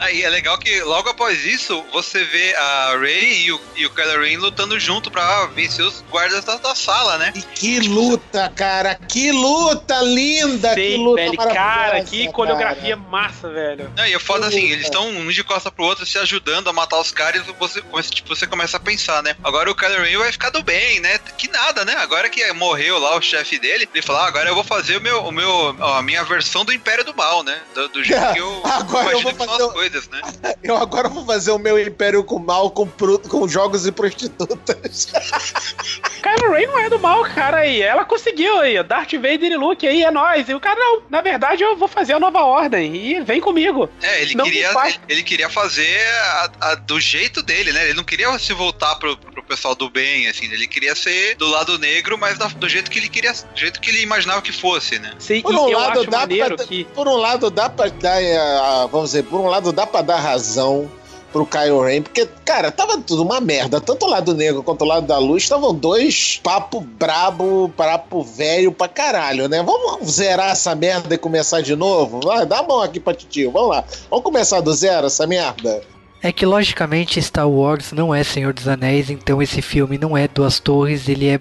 Aí 0.02 0.24
é 0.24 0.28
legal 0.28 0.58
que 0.58 0.80
logo 0.82 1.08
após 1.08 1.44
isso, 1.44 1.80
você 1.92 2.24
vê 2.24 2.56
a 2.56 2.96
Rey 2.98 3.44
e 3.44 3.52
o, 3.52 3.60
e 3.76 3.86
o 3.86 3.90
Kylo 3.90 4.20
Ren 4.20 4.36
lutando 4.36 4.78
junto 4.80 5.12
pra 5.12 5.46
vencer 5.46 5.84
os 5.84 6.04
guardas 6.10 6.44
da, 6.44 6.56
da 6.56 6.74
sala, 6.74 7.18
né? 7.18 7.32
E 7.36 7.40
que 7.40 7.78
luta, 7.78 8.52
cara, 8.56 8.96
que 8.96 9.30
luta 9.30 10.02
linda, 10.02 10.74
que 10.74 10.96
Sim, 10.96 11.04
luta 11.04 11.22
velho, 11.22 11.36
maravilhosa, 11.36 11.54
cara, 11.54 12.01
que 12.04 12.32
coreografia 12.32 12.96
cara. 12.96 13.08
massa, 13.10 13.48
velho. 13.50 13.92
Não, 13.96 14.06
e 14.06 14.12
é 14.14 14.18
foda 14.18 14.46
assim, 14.46 14.70
eles 14.70 14.84
estão 14.84 15.08
um 15.08 15.28
de 15.28 15.42
costa 15.44 15.70
pro 15.70 15.84
outro 15.84 16.04
se 16.06 16.18
ajudando 16.18 16.68
a 16.68 16.72
matar 16.72 16.98
os 17.00 17.10
caras 17.10 17.42
e 17.46 17.52
você, 17.52 17.80
começa- 17.82 18.10
tipo, 18.10 18.28
você 18.34 18.46
começa 18.46 18.76
a 18.76 18.80
pensar, 18.80 19.22
né? 19.22 19.34
Agora 19.42 19.70
o 19.70 19.74
Kylo 19.74 20.02
Ren 20.02 20.18
vai 20.18 20.32
ficar 20.32 20.50
do 20.50 20.62
bem, 20.62 21.00
né? 21.00 21.18
Que 21.38 21.48
nada, 21.50 21.84
né? 21.84 21.94
Agora 21.96 22.28
que 22.28 22.52
morreu 22.52 22.98
lá 22.98 23.16
o 23.16 23.22
chefe 23.22 23.58
dele, 23.58 23.88
ele 23.92 24.02
fala, 24.02 24.24
ah, 24.24 24.26
agora 24.28 24.48
eu 24.48 24.54
vou 24.54 24.64
fazer 24.64 24.96
o 24.96 25.00
meu, 25.00 25.22
o 25.24 25.32
meu, 25.32 25.48
ó, 25.78 25.98
a 25.98 26.02
minha 26.02 26.22
versão 26.24 26.64
do 26.64 26.72
Império 26.72 27.04
do 27.04 27.14
Mal, 27.14 27.42
né? 27.42 27.60
Do, 27.74 27.88
do 27.88 28.04
jeito 28.04 28.32
que 28.32 28.38
eu 28.38 28.62
Agora 28.64 29.10
eu 29.12 29.20
imagino 29.20 29.22
vou 29.22 29.32
que 29.32 29.38
são 29.38 29.46
fazer 29.48 29.62
as 29.62 29.68
o- 29.68 29.72
coisas, 29.72 30.08
né? 30.08 30.20
Eu 30.62 30.76
agora 30.76 31.08
vou 31.08 31.26
fazer 31.26 31.50
o 31.50 31.58
meu 31.58 31.76
império 31.78 32.22
com 32.22 32.38
mal, 32.38 32.70
com, 32.70 32.86
pro- 32.86 33.18
com 33.18 33.48
jogos 33.48 33.84
e 33.84 33.90
prostitutas. 33.92 35.08
Kylo 36.22 36.52
Ren 36.52 36.66
não 36.68 36.78
é 36.78 36.88
do 36.88 36.98
mal, 37.00 37.22
cara, 37.24 37.58
aí. 37.58 37.82
Ela 37.82 38.04
conseguiu 38.04 38.60
aí, 38.60 38.78
ó, 38.78 38.82
Darth 38.82 39.12
Vader 39.14 39.42
e 39.52 39.56
Luke 39.56 39.86
aí, 39.86 40.04
é 40.04 40.10
nóis. 40.10 40.48
E 40.48 40.54
o 40.54 40.60
cara, 40.60 40.78
não, 40.78 41.02
na 41.10 41.20
verdade 41.20 41.62
eu 41.62 41.76
vou 41.82 41.88
fazer 41.88 42.12
a 42.12 42.20
nova 42.20 42.44
ordem 42.44 42.94
e 42.94 43.20
vem 43.22 43.40
comigo. 43.40 43.88
É, 44.00 44.22
ele 44.22 44.34
Não 44.36 44.44
queria, 44.44 44.70
ele, 45.08 45.22
queria 45.24 45.48
fazer 45.50 45.98
a- 46.06 46.50
a- 46.60 46.74
do 46.76 47.00
jeito 47.00 47.42
dele, 47.42 47.72
né? 47.72 47.84
Ele 47.84 47.94
não 47.94 48.04
queria 48.04 48.38
se 48.38 48.52
voltar 48.52 48.94
pro, 48.96 49.16
pro 49.16 49.42
pessoal 49.42 49.74
do 49.74 49.90
bem, 49.90 50.28
assim. 50.28 50.44
Ele 50.44 50.66
queria 50.68 50.94
ser 50.94 51.34
do 51.36 51.48
lado 51.48 51.78
negro, 51.78 52.16
mas 52.16 52.38
da- 52.38 52.46
do 52.46 52.68
jeito 52.68 52.88
que 52.90 52.98
ele 53.00 53.08
queria, 53.08 53.32
do 53.32 53.58
jeito 53.58 53.80
que 53.80 53.90
ele 53.90 54.00
imaginava 54.02 54.40
que 54.40 54.52
fosse, 54.52 54.98
né? 55.00 55.12
Sim, 55.18 55.42
Por 55.42 55.54
um 55.54 55.68
eu 55.68 55.78
lado, 55.78 56.00
acho 56.02 56.10
dá 56.10 56.18
maneiro 56.20 56.56
pra, 56.56 56.66
que. 56.66 56.84
por 56.84 57.08
um 57.08 57.16
lado 57.16 57.50
dá 57.50 57.68
pra 57.68 57.88
dar, 57.88 58.22
eh, 58.22 58.36
a- 58.36 58.86
vamos 58.90 59.10
dizer, 59.10 59.24
por 59.24 59.40
um 59.40 59.46
lado 59.48 59.72
dá 59.72 59.84
pra 59.86 60.02
dar 60.02 60.20
razão 60.20 60.90
pro 61.32 61.46
Kylo 61.46 61.82
Ren, 61.82 62.02
porque, 62.02 62.28
cara, 62.44 62.70
tava 62.70 62.98
tudo 62.98 63.22
uma 63.22 63.40
merda. 63.40 63.80
Tanto 63.80 64.06
o 64.06 64.08
lado 64.08 64.34
negro 64.34 64.62
quanto 64.62 64.82
o 64.82 64.88
lado 64.88 65.06
da 65.06 65.18
luz 65.18 65.44
estavam 65.44 65.74
dois 65.74 66.40
papo 66.42 66.80
brabo, 66.80 67.72
papo 67.76 68.22
velho 68.22 68.70
pra 68.70 68.88
caralho, 68.88 69.48
né? 69.48 69.62
Vamos 69.62 70.10
zerar 70.10 70.50
essa 70.50 70.74
merda 70.74 71.14
e 71.14 71.18
começar 71.18 71.62
de 71.62 71.74
novo? 71.74 72.20
Vai, 72.22 72.44
dá 72.44 72.58
a 72.58 72.62
mão 72.62 72.82
aqui 72.82 73.00
pra 73.00 73.14
titio, 73.14 73.50
vamos 73.50 73.70
lá. 73.70 73.84
Vamos 74.10 74.24
começar 74.24 74.60
do 74.60 74.72
zero 74.74 75.06
essa 75.06 75.26
merda? 75.26 75.82
É 76.22 76.30
que 76.30 76.46
logicamente 76.46 77.20
Star 77.20 77.48
Wars 77.50 77.90
não 77.90 78.14
é 78.14 78.22
Senhor 78.22 78.52
dos 78.52 78.68
Anéis, 78.68 79.10
então 79.10 79.42
esse 79.42 79.60
filme 79.60 79.98
não 79.98 80.16
é 80.16 80.28
Duas 80.28 80.60
Torres, 80.60 81.08
ele 81.08 81.28
é 81.28 81.40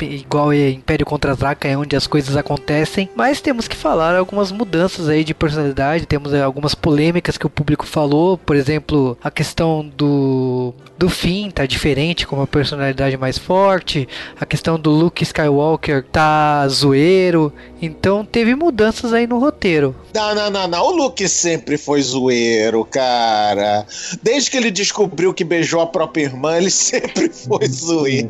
igual 0.00 0.48
a 0.48 0.56
Império 0.56 1.04
Contra-Ataca, 1.04 1.68
é 1.68 1.76
onde 1.76 1.94
as 1.94 2.06
coisas 2.06 2.34
acontecem, 2.34 3.10
mas 3.14 3.42
temos 3.42 3.68
que 3.68 3.76
falar 3.76 4.16
algumas 4.16 4.50
mudanças 4.50 5.08
aí 5.08 5.22
de 5.22 5.34
personalidade, 5.34 6.06
temos 6.06 6.32
eh, 6.32 6.40
algumas 6.40 6.74
polêmicas 6.74 7.36
que 7.36 7.46
o 7.46 7.50
público 7.50 7.86
falou, 7.86 8.38
por 8.38 8.56
exemplo, 8.56 9.18
a 9.22 9.30
questão 9.30 9.86
do 9.86 10.72
do 10.98 11.08
Finn 11.08 11.50
tá 11.50 11.66
diferente, 11.66 12.26
com 12.26 12.36
uma 12.36 12.46
personalidade 12.46 13.16
mais 13.16 13.38
forte, 13.38 14.08
a 14.40 14.46
questão 14.46 14.78
do 14.78 14.90
Luke 14.90 15.22
Skywalker 15.22 16.04
tá 16.04 16.66
zoeiro, 16.68 17.52
então 17.80 18.24
teve 18.24 18.54
mudanças 18.54 19.12
aí 19.12 19.26
no 19.26 19.38
roteiro. 19.38 19.96
Não, 20.14 20.34
não, 20.34 20.50
não, 20.50 20.68
não. 20.68 20.84
O 20.84 20.90
Luke 20.90 21.26
sempre 21.28 21.78
foi 21.78 22.02
zoeiro, 22.02 22.84
cara. 22.84 23.86
Desde 24.22 24.50
que 24.50 24.56
ele 24.56 24.70
descobriu 24.70 25.32
que 25.32 25.42
beijou 25.42 25.80
a 25.80 25.86
própria 25.86 26.24
irmã, 26.24 26.56
ele 26.56 26.70
sempre 26.70 27.30
foi 27.30 27.66
zoeiro. 27.66 28.28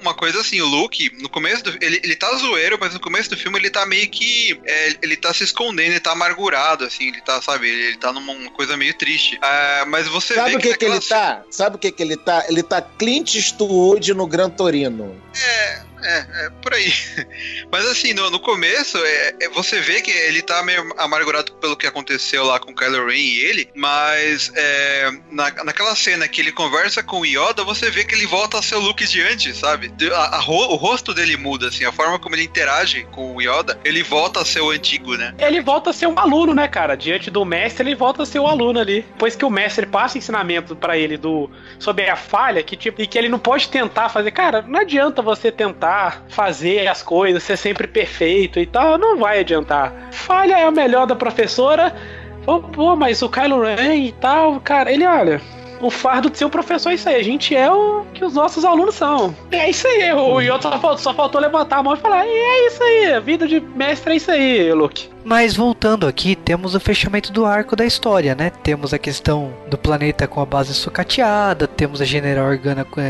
Uma 0.00 0.14
coisa 0.14 0.40
assim, 0.40 0.60
o 0.60 0.66
Luke, 0.66 1.10
no 1.20 1.28
começo 1.28 1.64
do. 1.64 1.70
Ele, 1.80 2.00
ele 2.02 2.16
tá 2.16 2.34
zoeiro, 2.36 2.78
mas 2.80 2.94
no 2.94 3.00
começo 3.00 3.28
do 3.30 3.36
filme 3.36 3.58
ele 3.58 3.70
tá 3.70 3.84
meio 3.84 4.08
que. 4.08 4.58
é, 4.64 4.94
ele 5.02 5.16
tá 5.16 5.34
se 5.34 5.44
escondendo, 5.44 5.90
ele 5.90 6.00
tá 6.00 6.12
amargurado, 6.12 6.84
assim, 6.84 7.08
ele 7.08 7.20
tá, 7.20 7.42
sabe, 7.42 7.68
ele, 7.68 7.88
ele 7.88 7.96
tá 7.98 8.12
numa 8.12 8.32
uma 8.32 8.50
coisa 8.50 8.76
meio 8.76 8.94
triste. 8.94 9.38
Ah, 9.42 9.84
mas 9.88 10.06
você 10.08 10.34
Sabe 10.34 10.52
vê 10.52 10.56
o 10.56 10.60
que, 10.60 10.76
que 10.76 10.84
ele 10.84 10.94
naquela 10.94 11.31
Sabe 11.50 11.76
o 11.76 11.78
que, 11.78 11.90
que 11.90 12.02
ele 12.02 12.16
tá? 12.16 12.44
Ele 12.48 12.62
tá 12.62 12.82
Clint 12.82 13.34
Eastwood 13.34 14.14
no 14.14 14.26
Gran 14.26 14.50
Torino. 14.50 15.14
É, 15.34 15.82
é, 16.04 16.50
por 16.62 16.72
aí. 16.74 16.92
Mas 17.70 17.86
assim, 17.86 18.12
no, 18.14 18.30
no 18.30 18.38
começo, 18.40 18.98
é, 18.98 19.34
é, 19.42 19.48
você 19.50 19.80
vê 19.80 20.00
que 20.00 20.10
ele 20.10 20.42
tá 20.42 20.62
meio 20.62 20.92
amargurado 20.98 21.52
pelo 21.54 21.76
que 21.76 21.86
aconteceu 21.86 22.44
lá 22.44 22.58
com 22.58 22.72
o 22.72 22.74
Kylo 22.74 23.06
Ren 23.06 23.16
e 23.16 23.40
ele, 23.40 23.68
mas 23.74 24.50
é, 24.54 25.10
na, 25.30 25.50
naquela 25.64 25.94
cena 25.96 26.26
que 26.28 26.40
ele 26.40 26.52
conversa 26.52 27.02
com 27.02 27.20
o 27.20 27.26
Yoda, 27.26 27.64
você 27.64 27.90
vê 27.90 28.04
que 28.04 28.14
ele 28.14 28.26
volta 28.26 28.58
a 28.58 28.62
ser 28.62 28.74
o 28.76 28.80
Luke 28.80 29.06
de 29.06 29.22
antes, 29.22 29.56
sabe? 29.58 29.92
A- 30.12 30.36
a 30.36 30.42
o 30.52 30.76
rosto 30.76 31.14
dele 31.14 31.36
muda, 31.36 31.68
assim, 31.68 31.84
a 31.84 31.92
forma 31.92 32.18
como 32.18 32.34
ele 32.34 32.44
interage 32.44 33.04
com 33.12 33.34
o 33.36 33.40
Yoda, 33.40 33.78
ele 33.84 34.02
volta 34.02 34.40
a 34.40 34.44
ser 34.44 34.60
o 34.60 34.70
antigo, 34.70 35.16
né? 35.16 35.34
Ele 35.38 35.60
volta 35.60 35.90
a 35.90 35.92
ser 35.92 36.06
um 36.06 36.18
aluno, 36.18 36.54
né, 36.54 36.68
cara? 36.68 36.94
Diante 36.96 37.30
do 37.30 37.44
mestre, 37.44 37.86
ele 37.88 37.94
volta 37.94 38.22
a 38.22 38.26
ser 38.26 38.38
um 38.38 38.46
aluno 38.46 38.78
ali. 38.78 39.02
Depois 39.02 39.34
que 39.34 39.44
o 39.44 39.50
mestre 39.50 39.86
passa 39.86 40.18
ensinamento 40.18 40.76
pra 40.76 40.96
ele 40.96 41.16
do 41.16 41.50
sobre 41.78 42.08
a 42.08 42.16
falha, 42.16 42.62
que 42.62 42.76
tipo, 42.76 43.00
e 43.00 43.06
que 43.06 43.16
ele 43.18 43.28
não 43.28 43.38
pode 43.38 43.68
tentar 43.68 44.08
fazer. 44.08 44.30
Cara, 44.30 44.62
não 44.62 44.80
adianta 44.80 45.22
você 45.22 45.50
tentar 45.50 45.91
fazer 46.28 46.86
as 46.88 47.02
coisas, 47.02 47.42
ser 47.42 47.56
sempre 47.56 47.86
perfeito 47.86 48.58
e 48.58 48.66
tal, 48.66 48.98
não 48.98 49.18
vai 49.18 49.40
adiantar. 49.40 49.92
Falha 50.12 50.58
é 50.58 50.68
o 50.68 50.72
melhor 50.72 51.06
da 51.06 51.14
professora. 51.16 51.94
Pô, 52.44 52.60
pô, 52.60 52.96
mas 52.96 53.22
o 53.22 53.28
Kylo 53.28 53.62
Ren 53.62 53.94
e 54.06 54.12
tal, 54.12 54.60
cara, 54.60 54.90
ele 54.92 55.06
olha. 55.06 55.40
o 55.80 55.90
fardo 55.90 56.30
de 56.30 56.38
ser 56.38 56.44
o 56.44 56.50
professor 56.50 56.90
é 56.90 56.94
isso 56.94 57.08
aí. 57.08 57.16
A 57.16 57.22
gente 57.22 57.54
é 57.54 57.70
o 57.70 58.04
que 58.14 58.24
os 58.24 58.34
nossos 58.34 58.64
alunos 58.64 58.94
são. 58.94 59.34
É 59.50 59.68
isso 59.68 59.86
aí. 59.86 60.12
O 60.12 60.40
Yoto 60.40 60.62
só 60.62 60.70
faltou, 60.70 60.98
só 60.98 61.14
faltou 61.14 61.40
levantar 61.40 61.78
a 61.78 61.82
mão 61.82 61.94
e 61.94 61.98
falar: 61.98 62.24
e 62.26 62.30
é 62.30 62.66
isso 62.66 62.82
aí. 62.82 63.12
A 63.12 63.20
vida 63.20 63.46
de 63.46 63.60
mestre 63.60 64.12
é 64.12 64.16
isso 64.16 64.30
aí, 64.30 64.72
Luke. 64.72 65.11
Mas 65.24 65.54
voltando 65.54 66.06
aqui, 66.06 66.34
temos 66.34 66.74
o 66.74 66.80
fechamento 66.80 67.32
do 67.32 67.46
arco 67.46 67.76
da 67.76 67.84
história, 67.84 68.34
né? 68.34 68.50
Temos 68.62 68.92
a 68.92 68.98
questão 68.98 69.52
do 69.70 69.78
planeta 69.78 70.26
com 70.26 70.40
a 70.40 70.46
base 70.46 70.74
sucateada, 70.74 71.66
temos 71.68 72.00
a 72.00 72.04
General 72.04 72.46
Organa 72.48 72.84
com- 72.84 73.00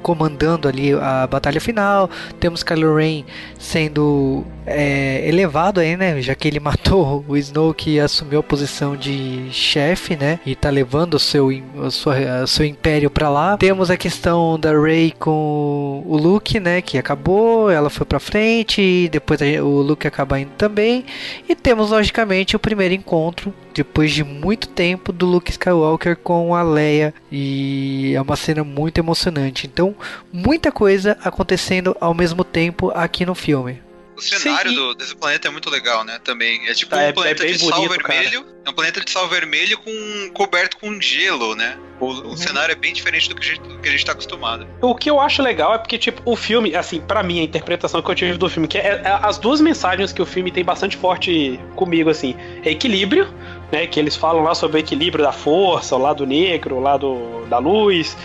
comandando 0.00 0.68
ali 0.68 0.92
a 0.94 1.26
batalha 1.26 1.60
final, 1.60 2.08
temos 2.38 2.62
Kylo 2.62 2.94
Ren 2.96 3.24
sendo 3.58 4.44
é, 4.64 5.28
elevado 5.28 5.80
aí, 5.80 5.96
né? 5.96 6.22
Já 6.22 6.36
que 6.36 6.46
ele 6.46 6.60
matou 6.60 7.24
o 7.26 7.36
Snoke 7.36 7.90
e 7.94 8.00
assumiu 8.00 8.38
a 8.38 8.42
posição 8.42 8.94
de 8.96 9.48
chefe, 9.50 10.14
né? 10.16 10.38
E 10.46 10.54
tá 10.54 10.70
levando 10.70 11.14
o 11.14 11.18
seu, 11.18 11.48
o 11.48 11.90
sua- 11.90 12.46
seu 12.46 12.64
império 12.64 13.10
pra 13.10 13.28
lá. 13.28 13.56
Temos 13.56 13.90
a 13.90 13.96
questão 13.96 14.58
da 14.58 14.70
Rey 14.78 15.12
com 15.18 16.02
o 16.06 16.16
Luke, 16.16 16.60
né? 16.60 16.80
Que 16.80 16.96
acabou, 16.96 17.68
ela 17.68 17.90
foi 17.90 18.06
pra 18.06 18.20
frente, 18.20 19.08
depois 19.10 19.40
o 19.60 19.82
Luke 19.82 20.06
acaba 20.06 20.38
indo 20.38 20.52
também. 20.56 21.04
E 21.48 21.54
temos, 21.54 21.90
logicamente, 21.90 22.54
o 22.54 22.58
primeiro 22.58 22.92
encontro, 22.92 23.54
depois 23.72 24.12
de 24.12 24.22
muito 24.22 24.68
tempo, 24.68 25.12
do 25.12 25.24
Luke 25.24 25.50
Skywalker 25.50 26.14
com 26.16 26.54
a 26.54 26.62
Leia. 26.62 27.14
E 27.32 28.12
é 28.14 28.20
uma 28.20 28.36
cena 28.36 28.62
muito 28.62 28.98
emocionante. 28.98 29.66
Então, 29.66 29.94
muita 30.30 30.70
coisa 30.70 31.16
acontecendo 31.24 31.96
ao 31.98 32.12
mesmo 32.12 32.44
tempo 32.44 32.90
aqui 32.94 33.24
no 33.24 33.34
filme. 33.34 33.80
O 34.18 34.20
cenário 34.20 34.70
Sim, 34.72 34.76
do, 34.76 34.94
desse 34.96 35.14
planeta 35.14 35.46
é 35.46 35.50
muito 35.50 35.70
legal, 35.70 36.02
né? 36.02 36.18
Também. 36.24 36.68
É 36.68 36.74
tipo 36.74 36.90
Tá, 36.90 37.02
é- 37.02 37.10
um 37.10 37.12
planeta 37.12 37.44
é 37.44 37.52
de 37.52 37.58
sal 37.60 37.70
bonito, 37.70 38.00
cara. 38.00 38.14
vermelho. 38.20 38.46
É 38.66 38.70
um 38.70 38.72
planeta 38.72 39.00
de 39.00 39.10
sal 39.10 39.28
vermelho 39.28 39.78
com 39.78 40.30
coberto 40.34 40.76
com 40.76 41.00
gelo, 41.00 41.54
né? 41.54 41.78
O, 42.00 42.06
o 42.06 42.36
cenário 42.36 42.72
é 42.72 42.74
bem 42.74 42.92
diferente 42.92 43.28
do 43.28 43.36
que, 43.36 43.48
a 43.48 43.54
gente, 43.54 43.60
do 43.62 43.78
que 43.78 43.88
a 43.88 43.92
gente 43.92 44.04
tá 44.04 44.12
acostumado. 44.12 44.66
O 44.82 44.94
que 44.94 45.08
eu 45.08 45.20
acho 45.20 45.40
legal 45.40 45.72
é 45.74 45.78
porque, 45.78 45.96
tipo, 45.96 46.20
o 46.24 46.34
filme, 46.36 46.74
assim, 46.74 47.00
pra 47.00 47.22
mim, 47.22 47.40
a 47.40 47.42
interpretação 47.44 48.02
que 48.02 48.10
eu 48.10 48.14
tive 48.14 48.36
do 48.36 48.48
filme, 48.50 48.66
que 48.68 48.76
é, 48.78 49.00
é 49.04 49.18
as 49.22 49.38
duas 49.38 49.60
mensagens 49.60 50.12
que 50.12 50.20
o 50.20 50.26
filme 50.26 50.50
tem 50.50 50.64
bastante 50.64 50.96
forte 50.96 51.58
comigo, 51.76 52.10
assim, 52.10 52.34
é 52.64 52.70
equilíbrio, 52.70 53.32
né? 53.72 53.86
Que 53.86 54.00
eles 54.00 54.16
falam 54.16 54.42
lá 54.42 54.54
sobre 54.54 54.78
o 54.78 54.80
equilíbrio 54.80 55.24
da 55.24 55.32
força, 55.32 55.94
o 55.94 55.98
lado 55.98 56.26
negro, 56.26 56.74
o 56.76 56.80
lado 56.80 57.46
da 57.48 57.58
luz. 57.58 58.16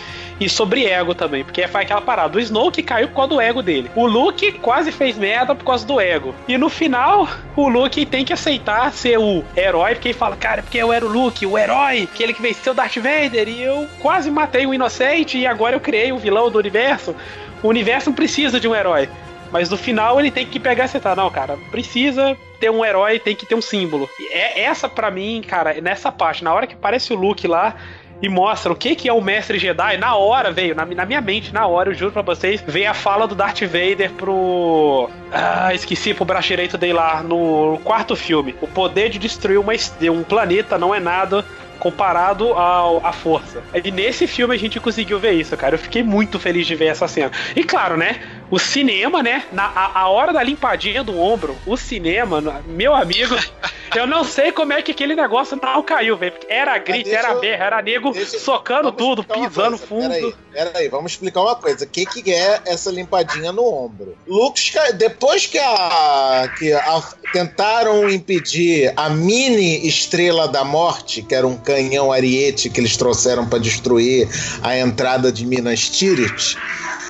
E 0.44 0.48
sobre 0.50 0.84
ego 0.84 1.14
também, 1.14 1.42
porque 1.42 1.66
faz 1.66 1.86
aquela 1.86 2.02
parada. 2.02 2.36
O 2.36 2.40
Snoke 2.40 2.82
caiu 2.82 3.08
por 3.08 3.14
causa 3.14 3.30
do 3.30 3.40
ego 3.40 3.62
dele. 3.62 3.90
O 3.96 4.06
Luke 4.06 4.52
quase 4.52 4.92
fez 4.92 5.16
merda 5.16 5.54
por 5.54 5.64
causa 5.64 5.86
do 5.86 5.98
ego. 5.98 6.34
E 6.46 6.58
no 6.58 6.68
final, 6.68 7.26
o 7.56 7.66
Luke 7.66 8.04
tem 8.04 8.26
que 8.26 8.32
aceitar 8.34 8.92
ser 8.92 9.18
o 9.18 9.42
herói, 9.56 9.94
porque 9.94 10.08
ele 10.08 10.18
fala, 10.18 10.36
cara, 10.36 10.62
porque 10.62 10.76
eu 10.76 10.92
era 10.92 11.02
o 11.02 11.08
Luke, 11.08 11.46
o 11.46 11.56
herói, 11.56 12.06
aquele 12.12 12.34
que 12.34 12.42
venceu 12.42 12.74
Darth 12.74 12.96
Vader, 12.96 13.48
e 13.48 13.62
eu 13.62 13.88
quase 14.00 14.30
matei 14.30 14.66
o 14.66 14.74
inocente, 14.74 15.38
e 15.38 15.46
agora 15.46 15.76
eu 15.76 15.80
criei 15.80 16.12
o 16.12 16.18
vilão 16.18 16.50
do 16.50 16.58
universo. 16.58 17.16
O 17.62 17.68
universo 17.68 18.10
não 18.10 18.14
precisa 18.14 18.60
de 18.60 18.68
um 18.68 18.74
herói. 18.74 19.08
Mas 19.50 19.70
no 19.70 19.78
final 19.78 20.20
ele 20.20 20.30
tem 20.30 20.44
que 20.44 20.60
pegar 20.60 20.84
e 20.84 20.86
aceitar. 20.86 21.16
Não, 21.16 21.30
cara, 21.30 21.56
precisa 21.70 22.36
ter 22.60 22.70
um 22.70 22.84
herói, 22.84 23.18
tem 23.18 23.34
que 23.34 23.46
ter 23.46 23.54
um 23.54 23.62
símbolo. 23.62 24.10
E 24.20 24.34
é 24.34 24.60
essa 24.60 24.90
pra 24.90 25.10
mim, 25.10 25.42
cara, 25.46 25.80
nessa 25.80 26.12
parte, 26.12 26.44
na 26.44 26.52
hora 26.52 26.66
que 26.66 26.74
aparece 26.74 27.14
o 27.14 27.16
Luke 27.16 27.46
lá 27.46 27.76
e 28.24 28.28
mostra 28.28 28.72
o 28.72 28.76
que 28.76 28.96
que 28.96 29.06
é 29.06 29.12
o 29.12 29.20
mestre 29.20 29.58
Jedi, 29.58 29.98
na 29.98 30.16
hora 30.16 30.50
veio, 30.50 30.74
na, 30.74 30.86
na 30.86 31.04
minha 31.04 31.20
mente, 31.20 31.52
na 31.52 31.66
hora, 31.66 31.90
eu 31.90 31.94
juro 31.94 32.10
pra 32.10 32.22
vocês, 32.22 32.64
veio 32.66 32.90
a 32.90 32.94
fala 32.94 33.28
do 33.28 33.34
Darth 33.34 33.60
Vader 33.60 34.10
pro. 34.12 35.10
Ah, 35.30 35.74
esqueci 35.74 36.14
pro 36.14 36.24
braço 36.24 36.48
direito 36.48 36.78
dele 36.78 36.94
lá, 36.94 37.22
no 37.22 37.78
quarto 37.84 38.16
filme. 38.16 38.54
O 38.62 38.66
poder 38.66 39.10
de 39.10 39.18
destruir 39.18 39.58
uma, 39.58 39.74
um 40.10 40.22
planeta 40.22 40.78
não 40.78 40.94
é 40.94 41.00
nada 41.00 41.44
comparado 41.78 42.54
ao, 42.54 43.04
à 43.04 43.12
força. 43.12 43.62
E 43.74 43.90
nesse 43.90 44.26
filme 44.26 44.54
a 44.54 44.58
gente 44.58 44.80
conseguiu 44.80 45.18
ver 45.18 45.32
isso, 45.32 45.54
cara. 45.54 45.74
Eu 45.74 45.78
fiquei 45.78 46.02
muito 46.02 46.38
feliz 46.38 46.66
de 46.66 46.74
ver 46.74 46.86
essa 46.86 47.06
cena. 47.06 47.30
E 47.54 47.62
claro, 47.62 47.94
né? 47.94 48.20
O 48.50 48.58
cinema, 48.58 49.22
né? 49.22 49.44
Na, 49.52 49.64
a, 49.64 50.00
a 50.02 50.08
hora 50.08 50.32
da 50.32 50.42
limpadinha 50.42 51.02
do 51.02 51.18
ombro, 51.18 51.56
o 51.66 51.76
cinema, 51.76 52.62
meu 52.66 52.94
amigo, 52.94 53.34
eu 53.96 54.06
não 54.06 54.22
sei 54.22 54.52
como 54.52 54.72
é 54.72 54.82
que 54.82 54.92
aquele 54.92 55.14
negócio 55.16 55.58
não 55.60 55.82
caiu, 55.82 56.16
velho. 56.16 56.32
porque 56.32 56.52
Era 56.52 56.76
grito, 56.78 57.08
era 57.08 57.30
eu- 57.32 57.40
berra, 57.40 57.64
era 57.64 57.82
nego 57.82 58.12
deixa- 58.12 58.38
socando 58.38 58.92
tudo, 58.92 59.24
pisando 59.24 59.78
coisa. 59.78 59.86
fundo. 59.86 60.08
Peraí, 60.08 60.34
peraí, 60.52 60.88
vamos 60.88 61.12
explicar 61.12 61.40
uma 61.40 61.56
coisa. 61.56 61.84
O 61.84 61.88
que, 61.88 62.04
que 62.06 62.32
é 62.32 62.60
essa 62.66 62.90
limpadinha 62.90 63.50
no 63.50 63.64
ombro? 63.64 64.14
Sky- 64.54 64.92
depois 64.94 65.46
que 65.46 65.58
a, 65.58 66.48
que 66.58 66.72
a- 66.72 67.02
tentaram 67.32 68.08
impedir 68.08 68.92
a 68.94 69.08
mini 69.08 69.86
estrela 69.88 70.46
da 70.46 70.62
morte, 70.64 71.22
que 71.22 71.34
era 71.34 71.46
um 71.46 71.56
canhão 71.56 72.12
ariete 72.12 72.68
que 72.70 72.78
eles 72.78 72.96
trouxeram 72.96 73.48
para 73.48 73.58
destruir 73.58 74.28
a 74.62 74.76
entrada 74.78 75.32
de 75.32 75.44
Minas 75.46 75.88
Tirith. 75.88 76.56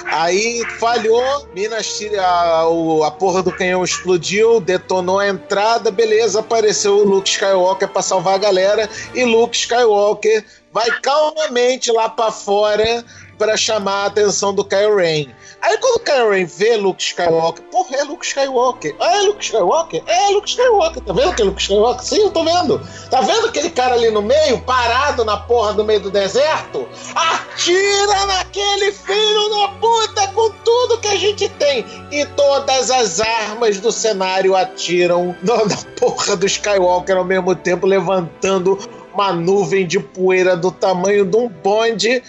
Aí 0.07 0.63
falhou, 0.79 1.49
Minas 1.55 1.97
Tirith, 1.97 2.19
a, 2.19 2.67
a 3.07 3.11
porra 3.11 3.43
do 3.43 3.51
canhão 3.51 3.83
explodiu, 3.83 4.61
detonou 4.61 5.19
a 5.19 5.29
entrada, 5.29 5.91
beleza, 5.91 6.41
apareceu 6.41 6.99
o 6.99 7.05
Luke 7.05 7.29
Skywalker 7.29 7.89
para 7.89 8.03
salvar 8.03 8.35
a 8.35 8.39
galera 8.39 8.89
e 9.15 9.25
Luke 9.25 9.57
Skywalker 9.57 10.45
vai 10.75 10.91
calmamente 11.01 11.93
lá 11.93 12.09
pra 12.09 12.33
fora 12.33 13.05
pra 13.39 13.57
chamar 13.57 14.03
a 14.03 14.07
atenção 14.07 14.53
do 14.53 14.64
Kylo 14.64 14.97
Ren. 14.97 15.29
Aí 15.62 15.79
quando 15.79 15.97
o 15.97 16.01
Kylo 16.01 16.31
Ren 16.31 16.45
vê 16.45 16.77
Luke 16.77 17.03
Skywalker, 17.03 17.64
porra, 17.66 17.97
é 17.97 18.03
Luke 18.05 18.27
Skywalker. 18.27 18.95
Ah, 19.01 19.16
é 19.16 19.20
Luke 19.22 19.45
Skywalker? 19.45 20.03
É 20.07 20.31
Luke 20.31 20.49
Skywalker. 20.49 21.03
Tá 21.03 21.12
vendo 21.12 21.35
que 21.35 21.43
é 21.43 21.45
Luke 21.45 21.61
Skywalker? 21.61 22.05
Sim, 22.05 22.22
eu 22.22 22.31
tô 22.31 22.45
vendo. 22.45 22.81
Tá 23.11 23.20
vendo 23.20 23.47
aquele 23.47 23.70
cara 23.70 23.95
ali 23.95 24.11
no 24.11 24.20
meio, 24.20 24.61
parado 24.62 25.25
na 25.25 25.37
porra 25.37 25.72
do 25.72 25.85
meio 25.85 26.01
do 26.01 26.11
deserto? 26.11 26.89
Atira 27.14 28.27
naquele 28.27 28.93
filho 28.93 29.51
da 29.51 29.68
puta 29.81 30.29
com 30.29 30.51
tudo 30.64 30.99
que 30.99 31.09
a 31.09 31.16
gente 31.16 31.49
tem. 31.51 31.85
E 32.11 32.27
todas 32.27 32.91
as 32.91 33.20
armas 33.20 33.79
do 33.79 33.91
cenário 33.91 34.57
atiram 34.57 35.37
na 35.43 35.57
porra 35.99 36.37
do 36.37 36.47
Skywalker 36.47 37.16
ao 37.16 37.25
mesmo 37.25 37.55
tempo, 37.55 37.87
levantando 37.87 38.79
uma 39.15 39.33
nuvem 39.33 39.87
de 39.87 39.99
poeira 40.01 40.57
do 40.57 40.71
tamanho 40.71 41.25
de 41.25 41.37
um 41.37 41.49
bonde. 41.49 42.23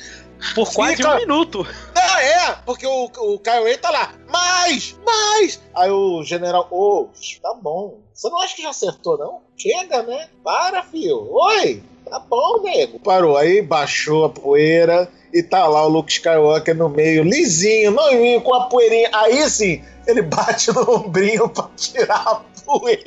Por 0.54 0.72
quase 0.72 0.98
Fica- 0.98 1.16
um 1.16 1.18
minuto. 1.18 1.66
Não, 1.96 2.18
é, 2.20 2.58
porque 2.66 2.86
o, 2.86 3.06
o 3.06 3.42
Ren 3.64 3.78
tá 3.78 3.90
lá, 3.90 4.14
mais, 4.30 4.96
mais. 5.06 5.60
Aí 5.74 5.90
o 5.90 6.24
general, 6.24 6.68
ô, 6.70 7.08
tá 7.42 7.54
bom. 7.54 8.00
Você 8.14 8.30
não 8.30 8.40
acha 8.42 8.56
que 8.56 8.62
já 8.62 8.70
acertou, 8.70 9.18
não? 9.18 9.42
Chega, 9.58 10.04
né? 10.04 10.28
Para, 10.44 10.84
filho. 10.84 11.28
Oi, 11.32 11.82
tá 12.10 12.20
bom, 12.20 12.62
nego. 12.62 13.00
Parou, 13.00 13.38
aí 13.38 13.62
baixou 13.62 14.26
a 14.26 14.30
poeira 14.30 15.10
e 15.34 15.42
tá 15.42 15.66
lá 15.68 15.84
o 15.86 15.90
Luke 15.90 16.12
Skywalker 16.12 16.76
no 16.76 16.90
meio, 16.90 17.24
lisinho, 17.24 17.92
novinho, 17.92 18.42
com 18.42 18.54
a 18.54 18.68
poeirinha. 18.68 19.10
Aí 19.14 19.50
sim, 19.50 19.84
ele 20.06 20.22
bate 20.22 20.72
no 20.74 20.90
ombrinho 20.96 21.50
pra 21.50 21.70
tirar 21.76 22.22
a 22.28 22.36
poeira. 22.64 23.02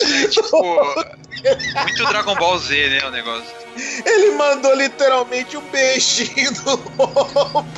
É 0.00 0.28
tipo. 0.28 0.62
muito 1.82 2.06
Dragon 2.08 2.34
Ball 2.36 2.58
Z, 2.58 2.88
né? 2.88 3.06
O 3.06 3.10
negócio. 3.10 3.67
Ele 4.04 4.30
mandou 4.32 4.74
literalmente 4.74 5.56
um 5.56 5.60
beijinho 5.70 6.50
no 6.64 6.72
ombro. 6.98 7.68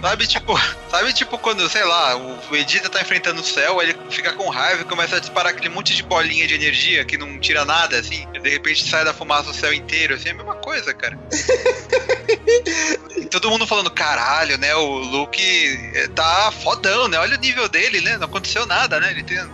Sabe, 0.00 0.26
tipo, 0.26 0.58
sabe, 0.90 1.12
tipo, 1.12 1.38
quando, 1.38 1.68
sei 1.68 1.84
lá, 1.84 2.16
o 2.16 2.38
Vegeta 2.50 2.88
tá 2.88 3.00
enfrentando 3.00 3.40
o 3.40 3.44
céu, 3.44 3.82
ele 3.82 3.96
fica 4.10 4.32
com 4.32 4.48
raiva 4.48 4.82
e 4.82 4.84
começa 4.84 5.16
a 5.16 5.20
disparar 5.20 5.52
aquele 5.52 5.68
monte 5.68 5.94
de 5.94 6.02
bolinha 6.02 6.46
de 6.46 6.54
energia 6.54 7.04
que 7.04 7.18
não 7.18 7.38
tira 7.40 7.64
nada, 7.64 7.98
assim, 7.98 8.26
e 8.34 8.38
de 8.40 8.48
repente 8.50 8.88
sai 8.88 9.04
da 9.04 9.12
fumaça 9.12 9.50
o 9.50 9.54
céu 9.54 9.72
inteiro, 9.72 10.14
assim, 10.14 10.28
é 10.28 10.32
a 10.32 10.34
mesma 10.34 10.54
coisa, 10.56 10.94
cara. 10.94 11.18
E 13.16 13.24
todo 13.26 13.50
mundo 13.50 13.66
falando, 13.66 13.90
caralho, 13.90 14.56
né? 14.58 14.74
O 14.74 14.98
Luke 14.98 15.90
eh, 15.94 16.08
tá 16.14 16.52
fodão, 16.62 17.08
né? 17.08 17.18
Olha 17.18 17.36
o 17.36 17.40
nível 17.40 17.68
dele, 17.68 18.00
né? 18.00 18.16
Não 18.16 18.26
aconteceu 18.26 18.64
nada, 18.66 19.00
né? 19.00 19.10
Ele 19.10 19.22
tem 19.24 19.36
eh, 19.38 19.44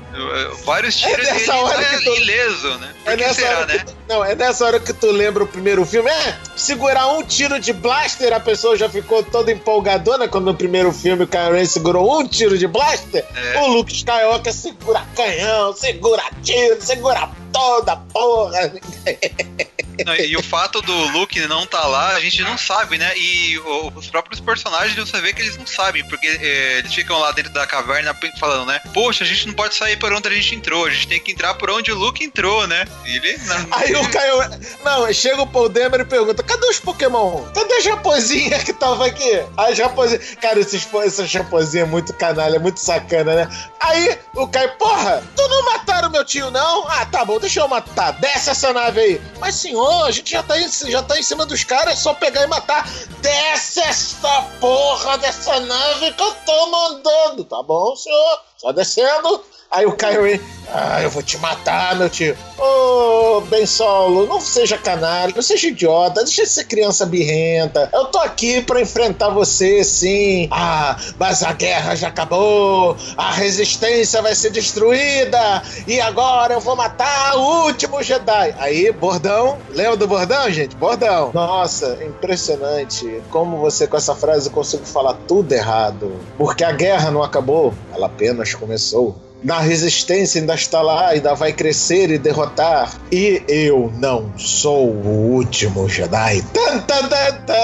vários 0.64 0.96
tiros 0.96 1.26
e 1.26 1.30
ele 1.30 1.38
nessa 1.38 1.56
hora 1.56 1.84
que 1.84 2.04
tu- 2.04 2.14
ileso, 2.16 2.78
né? 2.78 2.94
Por 3.04 3.12
É 3.12 3.16
que 3.16 3.34
será, 3.34 3.66
né? 3.66 3.84
Não, 4.14 4.24
é 4.24 4.34
nessa 4.34 4.64
hora 4.64 4.78
que 4.78 4.92
tu 4.92 5.10
lembra 5.10 5.42
o 5.42 5.46
primeiro 5.46 5.84
filme. 5.84 6.08
É, 6.08 6.38
segurar 6.56 7.08
um 7.08 7.22
tiro 7.22 7.58
de 7.58 7.72
blaster, 7.72 8.32
a 8.32 8.38
pessoa 8.38 8.76
já 8.76 8.88
ficou 8.88 9.24
toda 9.24 9.50
empolgadona 9.50 10.28
quando 10.28 10.44
no 10.44 10.54
primeiro 10.54 10.92
filme 10.92 11.24
o 11.24 11.26
Kylo 11.26 11.54
Ren 11.54 11.64
segurou 11.64 12.20
um 12.20 12.26
tiro 12.26 12.56
de 12.56 12.68
blaster. 12.68 13.24
É. 13.34 13.60
O 13.60 13.66
Luke 13.68 13.92
Skywalker 13.92 14.52
segura 14.52 15.02
canhão, 15.16 15.74
segura 15.74 16.22
tiro, 16.42 16.80
segura 16.80 17.28
toda 17.52 17.96
porra. 17.96 18.72
Não, 20.04 20.14
e 20.16 20.36
o 20.36 20.42
fato 20.42 20.80
do 20.82 20.92
Luke 21.08 21.38
não 21.46 21.66
tá 21.66 21.84
lá, 21.86 22.14
a 22.16 22.20
gente 22.20 22.42
não 22.42 22.56
sabe, 22.58 22.98
né? 22.98 23.12
E 23.16 23.58
o- 23.58 23.92
os 23.94 24.08
próprios 24.08 24.40
personagens 24.40 24.96
você 24.98 25.20
vê 25.20 25.32
que 25.32 25.42
eles 25.42 25.56
não 25.56 25.66
sabem, 25.66 26.06
porque 26.08 26.26
é, 26.26 26.78
eles 26.78 26.92
ficam 26.94 27.18
lá 27.18 27.30
dentro 27.32 27.52
da 27.52 27.66
caverna 27.66 28.16
falando, 28.38 28.66
né? 28.66 28.80
Poxa, 28.92 29.24
a 29.24 29.26
gente 29.26 29.46
não 29.46 29.54
pode 29.54 29.74
sair 29.74 29.96
por 29.98 30.12
onde 30.12 30.28
a 30.28 30.30
gente 30.32 30.54
entrou, 30.54 30.86
a 30.86 30.90
gente 30.90 31.06
tem 31.08 31.20
que 31.20 31.32
entrar 31.32 31.54
por 31.54 31.70
onde 31.70 31.92
o 31.92 31.94
Luke 31.96 32.24
entrou, 32.24 32.66
né? 32.66 32.84
Ele. 33.04 33.36
não- 33.46 33.66
Aí 33.72 33.94
o 33.94 34.08
Kylo 34.10 34.38
Ren- 34.40 34.60
Não, 34.84 35.12
chega 35.12 35.42
o 35.42 35.46
Paul 35.46 35.68
Demer 35.68 36.00
e 36.00 36.04
pergunta: 36.04 36.42
cadê 36.42 36.66
os 36.66 36.78
Pokémon? 36.80 37.44
Cadê 37.54 37.74
a 37.74 37.80
Japozinha 37.80 38.58
que 38.60 38.72
tava 38.72 39.06
aqui? 39.06 39.42
A 39.56 39.72
Japozinha. 39.72 40.20
Cara, 40.40 40.60
essa 40.60 41.26
Japozinha 41.26 41.82
é 41.82 41.86
muito 41.86 42.12
canalha, 42.14 42.56
é 42.56 42.58
muito 42.58 42.80
sacana, 42.80 43.34
né? 43.34 43.48
Aí 43.80 44.18
o 44.34 44.46
Caio, 44.48 44.72
porra, 44.78 45.22
tu 45.36 45.46
não 45.48 45.64
mataram 45.66 46.10
meu 46.10 46.24
tio, 46.24 46.50
não? 46.50 46.88
Ah, 46.88 47.04
tá 47.06 47.24
bom, 47.24 47.38
deixa 47.38 47.60
eu 47.60 47.68
matar. 47.68 48.12
Desce 48.12 48.50
essa 48.50 48.72
nave 48.72 49.00
aí. 49.00 49.20
Mas 49.38 49.54
senhor, 49.56 49.83
a 50.04 50.10
gente 50.10 50.30
já 50.30 50.42
tá, 50.42 50.58
em, 50.60 50.68
já 50.68 51.02
tá 51.02 51.18
em 51.18 51.22
cima 51.22 51.46
dos 51.46 51.64
caras, 51.64 51.94
é 51.94 51.96
só 51.96 52.14
pegar 52.14 52.42
e 52.42 52.46
matar. 52.46 52.88
Desce 53.20 53.80
esta 53.80 54.42
porra 54.60 55.18
dessa 55.18 55.60
nave 55.60 56.12
que 56.12 56.22
eu 56.22 56.34
tô 56.46 56.66
mandando. 56.66 57.44
Tá 57.44 57.62
bom, 57.62 57.94
senhor? 57.96 58.40
Só 58.64 58.72
descendo. 58.72 59.44
Aí 59.70 59.84
o 59.86 59.90
Ren, 59.90 60.38
ah, 60.72 61.02
eu 61.02 61.10
vou 61.10 61.22
te 61.22 61.36
matar, 61.38 61.96
meu 61.96 62.08
tio. 62.08 62.36
Ô, 62.56 63.40
Ben 63.42 63.66
Solo, 63.66 64.24
não 64.26 64.40
seja 64.40 64.78
canalha, 64.78 65.32
não 65.34 65.42
seja 65.42 65.66
idiota, 65.66 66.22
deixa 66.22 66.44
de 66.44 66.48
ser 66.48 66.64
criança 66.64 67.04
birrenta. 67.04 67.90
Eu 67.92 68.04
tô 68.06 68.18
aqui 68.18 68.62
pra 68.62 68.80
enfrentar 68.80 69.30
você, 69.30 69.82
sim. 69.82 70.48
Ah, 70.52 70.96
mas 71.18 71.42
a 71.42 71.52
guerra 71.52 71.96
já 71.96 72.06
acabou, 72.08 72.96
a 73.16 73.32
resistência 73.32 74.22
vai 74.22 74.34
ser 74.36 74.50
destruída, 74.50 75.62
e 75.88 76.00
agora 76.00 76.54
eu 76.54 76.60
vou 76.60 76.76
matar 76.76 77.36
o 77.36 77.64
último 77.66 78.00
Jedi. 78.00 78.54
Aí, 78.58 78.92
bordão, 78.92 79.58
lembra 79.70 79.96
do 79.96 80.06
bordão, 80.06 80.48
gente? 80.50 80.76
Bordão. 80.76 81.32
Nossa, 81.34 81.98
impressionante 82.04 83.20
como 83.28 83.56
você 83.58 83.88
com 83.88 83.96
essa 83.96 84.14
frase 84.14 84.50
consegue 84.50 84.86
falar 84.86 85.14
tudo 85.26 85.52
errado. 85.52 86.12
Porque 86.38 86.62
a 86.62 86.70
guerra 86.70 87.10
não 87.10 87.24
acabou, 87.24 87.74
ela 87.92 88.06
apenas 88.06 88.53
começou 88.56 89.20
na 89.44 89.60
resistência 89.60 90.40
ainda 90.40 90.54
está 90.54 90.80
lá, 90.80 91.08
ainda 91.08 91.34
vai 91.34 91.52
crescer 91.52 92.10
e 92.10 92.16
derrotar. 92.16 92.98
E 93.12 93.42
eu 93.46 93.92
não 93.98 94.32
sou 94.38 94.88
o 94.88 95.34
último 95.34 95.86
Jedi. 95.86 96.42
Tan, 96.54 96.80
tan, 96.80 97.08
tan. 97.08 97.54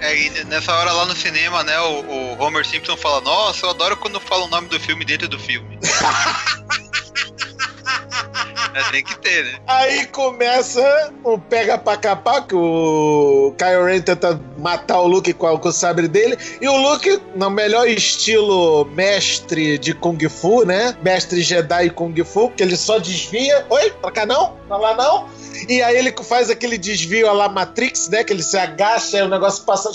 É, 0.00 0.44
nessa 0.46 0.72
hora 0.72 0.92
lá 0.92 1.04
no 1.04 1.16
cinema, 1.16 1.64
né, 1.64 1.78
o, 1.80 2.04
o 2.04 2.42
Homer 2.42 2.64
Simpson 2.64 2.96
fala: 2.96 3.20
Nossa, 3.22 3.66
eu 3.66 3.70
adoro 3.70 3.96
quando 3.96 4.20
fala 4.20 4.44
o 4.44 4.48
nome 4.48 4.68
do 4.68 4.78
filme 4.78 5.04
dentro 5.04 5.26
do 5.28 5.38
filme. 5.38 5.78
é, 8.74 8.90
tem 8.90 9.04
que 9.04 9.18
ter, 9.18 9.44
né? 9.44 9.58
Aí 9.66 10.06
começa 10.06 11.12
um 11.24 11.38
pega 11.38 11.78
pra 11.78 11.96
capar, 11.96 12.46
que 12.46 12.54
o 12.54 13.54
Kylo 13.58 13.84
Ren 13.84 14.00
tenta 14.00 14.40
matar 14.58 15.00
o 15.00 15.06
Luke 15.06 15.32
com, 15.32 15.58
com 15.58 15.68
o 15.68 15.72
sabre 15.72 16.08
dele, 16.08 16.36
e 16.60 16.68
o 16.68 16.76
Luke, 16.76 17.20
no 17.34 17.50
melhor 17.50 17.88
estilo 17.88 18.84
mestre 18.86 19.78
de 19.78 19.94
Kung 19.94 20.18
Fu, 20.28 20.64
né? 20.64 20.96
Mestre 21.02 21.42
Jedi 21.42 21.90
Kung 21.90 22.14
Fu, 22.24 22.50
que 22.50 22.62
ele 22.62 22.76
só 22.76 22.98
desvia. 22.98 23.66
Oi? 23.68 23.90
Pra 24.00 24.10
cá 24.10 24.26
não? 24.26 24.56
Pra 24.68 24.76
lá 24.76 24.94
não? 24.94 25.28
E 25.68 25.82
aí 25.82 25.96
ele 25.96 26.14
faz 26.22 26.50
aquele 26.50 26.78
desvio 26.78 27.28
a 27.28 27.32
la 27.32 27.48
Matrix, 27.48 28.08
né? 28.08 28.24
Que 28.24 28.32
ele 28.32 28.42
se 28.42 28.56
agacha 28.56 29.18
e 29.18 29.22
o 29.22 29.28
negócio 29.28 29.64
passa 29.64 29.90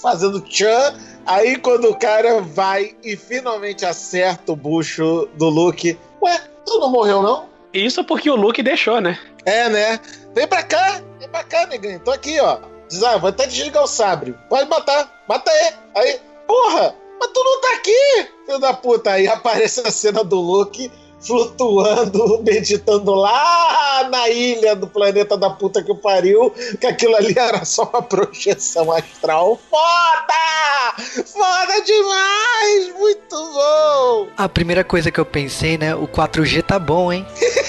fazendo 0.00 0.40
tchan. 0.40 0.94
Aí 1.26 1.56
quando 1.56 1.90
o 1.90 1.98
cara 1.98 2.40
vai 2.40 2.94
e 3.02 3.16
finalmente 3.16 3.84
acerta 3.84 4.52
o 4.52 4.56
bucho 4.56 5.28
do 5.34 5.48
Luke, 5.48 5.98
ué, 6.22 6.40
tu 6.66 6.78
não 6.78 6.90
morreu 6.90 7.22
não? 7.22 7.48
Isso 7.72 8.04
porque 8.04 8.30
o 8.30 8.36
Luke 8.36 8.62
deixou, 8.62 9.00
né? 9.00 9.18
É, 9.44 9.68
né? 9.68 10.00
Vem 10.34 10.46
pra 10.46 10.62
cá, 10.62 11.00
vem 11.18 11.28
pra 11.28 11.44
cá, 11.44 11.66
neguinho. 11.66 12.00
Tô 12.00 12.10
aqui, 12.10 12.38
ó. 12.40 12.58
Diz, 12.88 13.02
ah, 13.02 13.16
vou 13.16 13.30
até 13.30 13.46
desligar 13.46 13.82
o 13.82 13.88
sabre. 13.88 14.34
Pode 14.48 14.68
matar, 14.68 15.24
mata 15.28 15.50
aí. 15.50 15.74
Aí, 15.96 16.20
porra, 16.46 16.94
mas 17.18 17.30
tu 17.32 17.42
não 17.42 17.60
tá 17.60 17.72
aqui, 17.74 18.28
filho 18.44 18.58
da 18.58 18.72
puta. 18.72 19.10
Aí 19.12 19.26
aparece 19.26 19.80
a 19.80 19.90
cena 19.90 20.22
do 20.22 20.36
Luke 20.36 20.90
flutuando, 21.20 22.42
meditando 22.44 23.14
lá 23.14 24.08
na 24.10 24.28
ilha 24.28 24.76
do 24.76 24.86
planeta 24.86 25.36
da 25.36 25.50
puta 25.50 25.82
que 25.82 25.90
o 25.90 25.96
pariu, 25.96 26.52
que 26.80 26.86
aquilo 26.86 27.16
ali 27.16 27.34
era 27.38 27.64
só 27.64 27.84
uma 27.84 28.02
projeção 28.02 28.92
astral. 28.92 29.60
Foda! 29.70 31.02
Foda 31.24 31.82
demais! 31.84 32.94
Muito 32.98 33.36
bom! 33.36 34.28
A 34.36 34.48
primeira 34.48 34.84
coisa 34.84 35.10
que 35.10 35.18
eu 35.20 35.26
pensei, 35.26 35.76
né? 35.76 35.94
O 35.94 36.06
4G 36.06 36.62
tá 36.62 36.78
bom, 36.78 37.12
hein? 37.12 37.26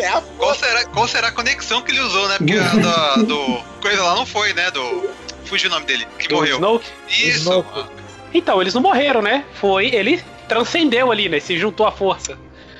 É 0.00 0.08
a 0.08 0.22
Qual 0.38 0.54
será, 0.54 0.84
qual 0.86 1.08
será 1.08 1.28
a 1.28 1.32
conexão 1.32 1.80
que 1.80 1.90
ele 1.90 2.00
usou, 2.00 2.28
né? 2.28 2.36
Porque 2.36 2.54
a 2.54 2.74
da, 2.74 3.14
do. 3.16 3.58
Coisa 3.80 4.02
lá 4.02 4.14
não 4.14 4.26
foi, 4.26 4.52
né? 4.52 4.70
Do. 4.70 5.08
Fugiu 5.46 5.70
o 5.70 5.72
nome 5.72 5.86
dele, 5.86 6.06
que 6.18 6.28
Do 6.28 6.36
morreu. 6.36 6.56
Snoke. 6.56 6.86
Isso. 7.08 7.38
Snoke. 7.38 7.86
Então, 8.32 8.60
eles 8.60 8.74
não 8.74 8.82
morreram, 8.82 9.22
né? 9.22 9.44
Foi, 9.54 9.86
ele 9.86 10.22
transcendeu 10.48 11.10
ali, 11.10 11.28
né? 11.28 11.40
Se 11.40 11.58
juntou 11.58 11.86
à 11.86 11.92
força, 11.92 12.36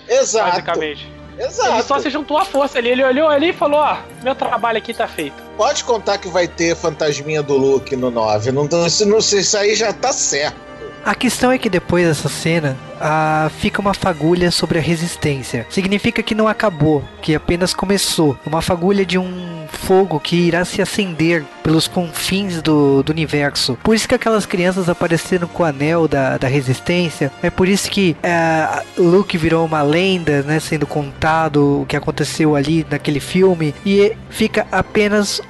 Exato. 0.09 0.51
basicamente. 0.51 1.13
Ele 1.37 1.49
Exato. 1.49 1.83
só 1.83 1.99
se 1.99 2.11
juntou 2.11 2.39
à 2.39 2.45
força 2.45 2.79
ali. 2.79 2.91
Ele 2.91 3.03
olhou 3.03 3.29
ali 3.29 3.49
e 3.49 3.53
falou: 3.53 3.81
Ó, 3.81 3.97
meu 4.23 4.35
trabalho 4.35 4.79
aqui 4.79 4.95
tá 4.95 5.09
feito. 5.09 5.43
Pode 5.57 5.83
contar 5.83 6.19
que 6.19 6.29
vai 6.29 6.47
ter 6.47 6.77
fantasminha 6.77 7.43
do 7.43 7.57
Luke 7.57 7.97
no 7.97 8.11
9. 8.11 8.53
Não, 8.53 8.65
não, 8.71 8.89
se- 8.89 9.05
não 9.05 9.21
sei, 9.21 9.41
isso 9.41 9.57
aí 9.57 9.75
já 9.75 9.93
tá 9.93 10.13
certo. 10.13 10.57
A 11.05 11.15
questão 11.15 11.53
é 11.53 11.59
que 11.59 11.69
depois 11.69 12.07
dessa 12.07 12.31
cena, 12.31 12.79
ah, 12.99 13.51
fica 13.59 13.79
uma 13.81 13.93
fagulha 13.93 14.51
sobre 14.51 14.79
a 14.79 14.81
resistência. 14.81 15.67
Significa 15.69 16.23
que 16.23 16.35
não 16.35 16.49
acabou, 16.49 17.05
que 17.21 17.35
apenas 17.35 17.75
começou. 17.75 18.39
Uma 18.47 18.63
fagulha 18.63 19.05
de 19.05 19.19
um 19.19 19.54
fogo 19.85 20.19
que 20.19 20.37
irá 20.37 20.65
se 20.65 20.81
acender 20.81 21.45
pelos 21.63 21.87
confins 21.87 22.63
do, 22.63 23.03
do 23.03 23.11
universo. 23.11 23.79
Por 23.83 23.95
isso 23.95 24.09
que 24.09 24.15
aquelas 24.15 24.47
crianças 24.47 24.89
apareceram 24.89 25.47
com 25.47 25.63
o 25.63 25.67
anel 25.67 26.09
da, 26.09 26.39
da 26.39 26.49
resistência. 26.49 27.31
É 27.43 27.51
por 27.51 27.69
isso 27.69 27.91
que 27.91 28.17
ah, 28.23 28.83
Luke 28.97 29.37
virou 29.37 29.65
uma 29.65 29.83
lenda, 29.83 30.43
né? 30.43 30.59
Sendo 30.59 30.87
contado 30.87 31.83
o 31.83 31.87
que 31.87 31.97
aconteceu 31.97 32.57
ali 32.57 32.87
naquele 32.89 33.21
filme. 33.21 33.75
E 33.85 34.13
fica 34.31 34.67
apenas 34.73 35.41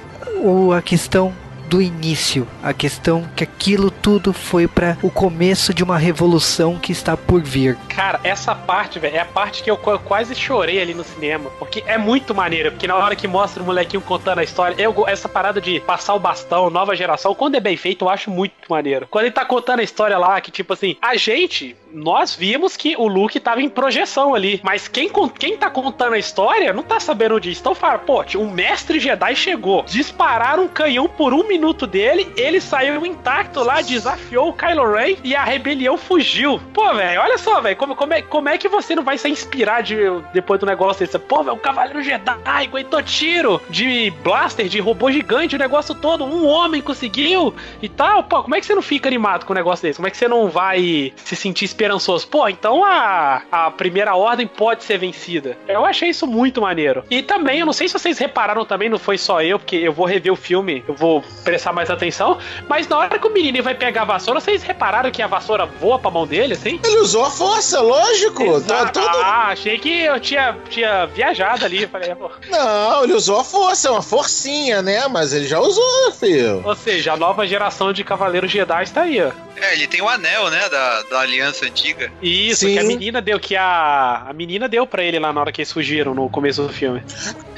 o, 0.41 0.73
a 0.73 0.81
questão 0.81 1.33
do 1.75 1.81
início, 1.81 2.47
a 2.63 2.71
questão 2.71 3.27
que 3.35 3.43
aquilo 3.43 3.91
tudo 3.91 4.31
foi 4.31 4.65
para 4.65 4.97
o 5.03 5.11
começo 5.11 5.73
de 5.73 5.83
uma 5.83 5.97
revolução 5.97 6.79
que 6.79 6.93
está 6.93 7.17
por 7.17 7.41
vir. 7.41 7.77
Cara, 7.89 8.17
essa 8.23 8.55
parte, 8.55 8.97
velho, 8.97 9.17
é 9.17 9.19
a 9.19 9.25
parte 9.25 9.61
que 9.61 9.69
eu 9.69 9.75
qu- 9.75 9.99
quase 9.99 10.33
chorei 10.33 10.81
ali 10.81 10.93
no 10.93 11.03
cinema. 11.03 11.49
Porque 11.59 11.83
é 11.85 11.97
muito 11.97 12.33
maneiro. 12.33 12.71
Porque 12.71 12.87
na 12.87 12.95
hora 12.95 13.13
que 13.13 13.27
mostra 13.27 13.61
o 13.61 13.65
molequinho 13.65 14.01
contando 14.01 14.39
a 14.39 14.43
história, 14.43 14.81
eu, 14.81 15.05
essa 15.05 15.27
parada 15.27 15.59
de 15.59 15.81
passar 15.81 16.13
o 16.13 16.19
bastão, 16.19 16.69
nova 16.69 16.95
geração, 16.95 17.35
quando 17.35 17.55
é 17.55 17.59
bem 17.59 17.75
feito, 17.75 18.05
eu 18.05 18.09
acho 18.09 18.31
muito 18.31 18.53
maneiro. 18.69 19.05
Quando 19.11 19.25
ele 19.25 19.33
tá 19.33 19.43
contando 19.43 19.81
a 19.81 19.83
história 19.83 20.17
lá, 20.17 20.39
que 20.39 20.51
tipo 20.51 20.71
assim, 20.71 20.95
a 21.01 21.17
gente, 21.17 21.75
nós 21.95 22.35
vimos 22.35 22.75
que 22.75 22.95
o 22.97 23.07
Luke 23.07 23.39
tava 23.39 23.61
em 23.61 23.69
projeção 23.69 24.35
ali. 24.35 24.59
Mas 24.63 24.87
quem, 24.87 25.09
quem 25.39 25.57
tá 25.57 25.69
contando 25.69 26.13
a 26.13 26.19
história 26.19 26.73
não 26.73 26.83
tá 26.83 26.99
sabendo 26.99 27.39
disso. 27.39 27.61
Então 27.61 27.73
fala, 27.73 27.97
pô, 27.97 28.23
o 28.35 28.51
mestre 28.51 28.99
Jedi 28.99 29.35
chegou, 29.35 29.83
dispararam 29.83 30.63
um 30.63 30.67
canhão 30.67 31.07
por 31.07 31.33
um 31.33 31.47
minuto 31.47 31.87
dele, 31.87 32.31
ele 32.35 32.59
saiu 32.59 33.05
intacto 33.05 33.63
lá, 33.63 33.81
desafiou 33.81 34.49
o 34.49 34.53
Kylo 34.53 34.93
Ren 34.93 35.15
e 35.23 35.35
a 35.35 35.43
rebelião 35.43 35.97
fugiu. 35.97 36.59
Pô, 36.73 36.93
velho, 36.93 37.21
olha 37.21 37.37
só, 37.37 37.61
velho, 37.61 37.75
como, 37.75 37.95
como, 37.95 38.13
é, 38.13 38.21
como 38.21 38.49
é 38.49 38.57
que 38.57 38.67
você 38.67 38.95
não 38.95 39.03
vai 39.03 39.17
se 39.17 39.29
inspirar 39.29 39.81
de, 39.81 39.95
depois 40.33 40.59
do 40.59 40.65
negócio 40.65 41.05
desse? 41.05 41.17
Pô, 41.17 41.43
velho, 41.43 41.55
o 41.55 41.59
Cavaleiro 41.59 42.03
Jedi 42.03 42.35
aguentou 42.43 43.01
tiro 43.01 43.61
de 43.69 44.11
blaster, 44.23 44.67
de 44.67 44.79
robô 44.79 45.11
gigante, 45.11 45.55
o 45.55 45.59
negócio 45.59 45.95
todo, 45.95 46.25
um 46.25 46.45
homem 46.45 46.81
conseguiu 46.81 47.53
e 47.81 47.87
tal. 47.87 48.23
Pô, 48.23 48.43
como 48.43 48.55
é 48.55 48.59
que 48.59 48.65
você 48.65 48.75
não 48.75 48.81
fica 48.81 49.07
animado 49.07 49.45
com 49.45 49.53
um 49.53 49.55
negócio 49.55 49.83
desse? 49.83 49.97
Como 49.97 50.07
é 50.07 50.11
que 50.11 50.17
você 50.17 50.27
não 50.27 50.49
vai 50.49 51.13
se 51.15 51.35
sentir 51.35 51.65
esperançoso? 51.85 52.27
Pô, 52.27 52.49
então 52.49 52.83
a, 52.83 53.41
a 53.51 53.71
primeira 53.71 54.15
ordem 54.15 54.47
pode 54.47 54.83
ser 54.83 54.97
vencida. 54.97 55.57
Eu 55.67 55.85
achei 55.85 56.09
isso 56.09 56.25
muito 56.25 56.61
maneiro. 56.61 57.03
E 57.09 57.21
também, 57.21 57.59
eu 57.59 57.65
não 57.65 57.73
sei 57.73 57.87
se 57.87 57.93
vocês 57.93 58.17
repararam 58.17 58.65
também, 58.65 58.89
não 58.89 58.97
foi 58.97 59.17
só 59.17 59.41
eu, 59.41 59.59
porque 59.59 59.75
eu 59.75 59.93
vou 59.93 60.05
rever 60.05 60.33
o 60.33 60.35
filme, 60.35 60.83
eu 60.87 60.95
vou 60.95 61.23
prestar 61.43 61.71
mais 61.71 61.89
atenção, 61.89 62.37
mas 62.67 62.87
na 62.87 62.97
hora 62.97 63.19
que 63.19 63.27
o 63.27 63.31
menino 63.31 63.61
vai 63.61 63.75
pegar 63.75 64.01
a 64.01 64.05
vassoura, 64.05 64.39
vocês 64.39 64.63
repararam 64.63 65.11
que 65.11 65.21
a 65.21 65.27
vassoura 65.27 65.65
voa 65.65 65.99
pra 65.99 66.11
mão 66.11 66.25
dele, 66.25 66.53
assim? 66.53 66.79
Ele 66.83 66.97
usou 66.97 67.25
a 67.25 67.29
força, 67.29 67.79
lógico. 67.79 68.61
Tá 68.61 68.87
tudo... 68.87 69.05
Ah, 69.07 69.49
achei 69.49 69.77
que 69.77 70.01
eu 70.01 70.19
tinha, 70.19 70.57
tinha 70.69 71.05
viajado 71.05 71.65
ali. 71.65 71.85
Falei, 71.87 72.13
pô. 72.15 72.29
Não, 72.49 73.03
ele 73.03 73.13
usou 73.13 73.39
a 73.39 73.43
força, 73.43 73.87
é 73.87 73.91
uma 73.91 74.01
forcinha, 74.01 74.81
né? 74.81 75.07
Mas 75.07 75.33
ele 75.33 75.47
já 75.47 75.59
usou, 75.59 76.11
filho. 76.11 76.61
Ou 76.65 76.75
seja, 76.75 77.13
a 77.13 77.17
nova 77.17 77.45
geração 77.45 77.93
de 77.93 78.03
Cavaleiros 78.03 78.51
Jedi 78.51 78.83
está 78.83 79.01
aí, 79.03 79.21
ó. 79.21 79.31
É, 79.61 79.73
ele 79.73 79.87
tem 79.87 80.01
o 80.01 80.09
anel, 80.09 80.49
né? 80.49 80.67
Da, 80.69 81.03
da 81.03 81.19
aliança 81.19 81.69
antiga. 81.75 82.11
Isso, 82.21 82.61
Sim. 82.61 82.73
que 82.73 82.79
a 82.79 82.83
menina 82.83 83.21
deu, 83.21 83.39
que 83.39 83.55
a, 83.55 84.25
a 84.27 84.33
menina 84.33 84.69
deu 84.69 84.87
pra 84.87 85.03
ele 85.03 85.19
lá 85.19 85.33
na 85.33 85.41
hora 85.41 85.51
que 85.51 85.61
eles 85.61 85.71
fugiram 85.71 86.15
no 86.15 86.29
começo 86.29 86.63
do 86.63 86.71
filme. 86.71 87.03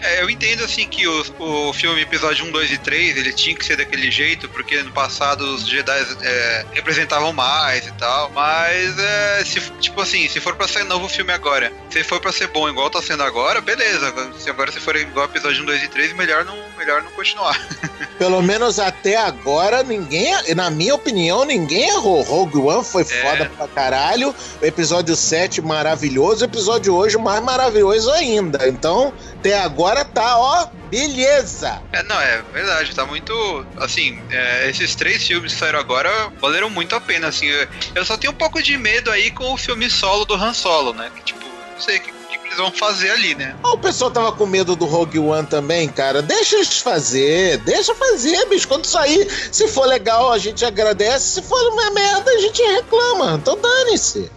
É, 0.02 0.22
eu 0.22 0.30
entendo 0.30 0.64
assim 0.64 0.88
que 0.88 1.08
o, 1.08 1.26
o 1.40 1.74
filme 1.74 2.02
episódio 2.02 2.46
1, 2.46 2.52
2 2.52 2.72
e 2.72 2.78
3 2.78 3.18
ele 3.18 3.34
tinha 3.34 3.56
que 3.56 3.66
ser 3.66 3.78
daquele 3.78 4.10
jeito, 4.12 4.50
porque 4.50 4.82
no 4.84 4.92
passado 4.92 5.42
os 5.42 5.68
Jedi 5.68 6.06
é, 6.22 6.66
representavam 6.72 7.32
mais 7.32 7.86
e 7.88 7.92
tal. 7.94 8.32
Mas 8.32 8.98
é, 8.98 9.44
se, 9.46 9.60
tipo 9.80 10.02
assim, 10.02 10.28
se 10.28 10.40
for 10.40 10.56
pra 10.56 10.68
ser 10.68 10.84
novo 10.86 11.08
filme 11.08 11.32
agora, 11.32 11.72
se 11.90 12.04
for 12.04 12.20
pra 12.20 12.32
ser 12.32 12.48
bom 12.48 12.68
igual 12.68 12.90
tá 12.90 13.02
sendo 13.02 13.24
agora, 13.24 13.62
beleza. 13.62 14.14
Se 14.38 14.50
agora 14.50 14.72
se 14.72 14.80
for 14.80 14.96
igual 14.96 15.26
episódio 15.26 15.64
1, 15.64 15.66
2 15.66 15.84
e 15.84 15.88
3, 15.88 16.14
melhor 16.14 16.46
não, 16.46 16.58
melhor 16.78 17.04
não 17.04 17.12
continuar. 17.12 17.60
Pelo 18.18 18.42
menos 18.42 18.80
até 18.80 19.16
agora, 19.16 19.84
ninguém, 19.84 20.34
na 20.56 20.72
minha 20.72 20.96
opinião, 20.96 21.46
ninguém 21.46 21.90
errou. 21.90 22.22
Rogue 22.24 22.58
One 22.58 22.84
foi 22.84 23.04
foda 23.04 23.50
pra 23.56 23.68
caralho. 23.68 24.07
O 24.16 24.66
episódio 24.66 25.16
7 25.16 25.62
maravilhoso. 25.62 26.42
O 26.42 26.48
episódio 26.48 26.94
hoje 26.94 27.18
mais 27.18 27.42
maravilhoso 27.44 28.10
ainda. 28.12 28.68
Então, 28.68 29.14
até 29.34 29.60
agora 29.60 30.06
tá, 30.06 30.38
ó, 30.38 30.68
beleza. 30.90 31.82
É, 31.92 32.04
não, 32.04 32.20
é 32.20 32.42
verdade, 32.54 32.96
tá 32.96 33.06
muito. 33.06 33.34
Assim, 33.78 34.20
é, 34.30 34.70
esses 34.70 34.96
três 34.96 35.26
filmes 35.26 35.54
que 35.54 35.60
saíram 35.60 35.80
agora 35.80 36.10
valeram 36.40 36.70
muito 36.70 36.96
a 36.96 37.02
pena, 37.02 37.28
assim. 37.28 37.48
Eu, 37.48 37.68
eu 37.96 38.06
só 38.06 38.18
tenho 38.18 38.34
um 38.34 38.38
pouco 38.38 38.62
de 38.62 38.78
medo 38.78 39.12
aí 39.12 39.32
com 39.32 39.54
o 39.54 39.58
filme 39.58 39.90
solo 39.90 40.26
do 40.26 40.36
Han 40.36 40.54
Solo, 40.54 40.94
né? 40.94 41.12
Que, 41.16 41.22
tipo, 41.24 41.46
não 41.46 41.82
sei 41.82 41.98
o 41.98 42.02
que 42.02 42.17
eles 42.48 42.58
vão 42.58 42.72
fazer 42.72 43.12
ali, 43.12 43.36
né? 43.36 43.56
Ah, 43.64 43.74
o 43.74 43.78
pessoal 43.78 44.10
tava 44.10 44.32
com 44.32 44.46
medo 44.46 44.76
do 44.76 44.86
Rogue 44.86 45.20
One 45.20 45.46
também, 45.48 45.88
cara. 45.88 46.22
Deixa 46.22 46.56
eles 46.56 46.80
fazer, 46.80 47.58
deixa 47.60 47.94
fazer, 47.94 48.46
bicho. 48.48 48.68
Quando 48.68 48.86
sair, 48.86 49.28
se 49.52 49.68
for 49.68 49.86
legal, 49.86 50.32
a 50.32 50.38
gente 50.38 50.66
agradece. 50.66 51.36
Se 51.36 51.42
for 51.42 51.62
uma 51.74 51.92
merda, 51.92 52.32
a 52.32 52.40
gente 52.40 52.62
reclama. 52.62 53.40
Então 53.42 53.58
dane-se. 53.60 54.32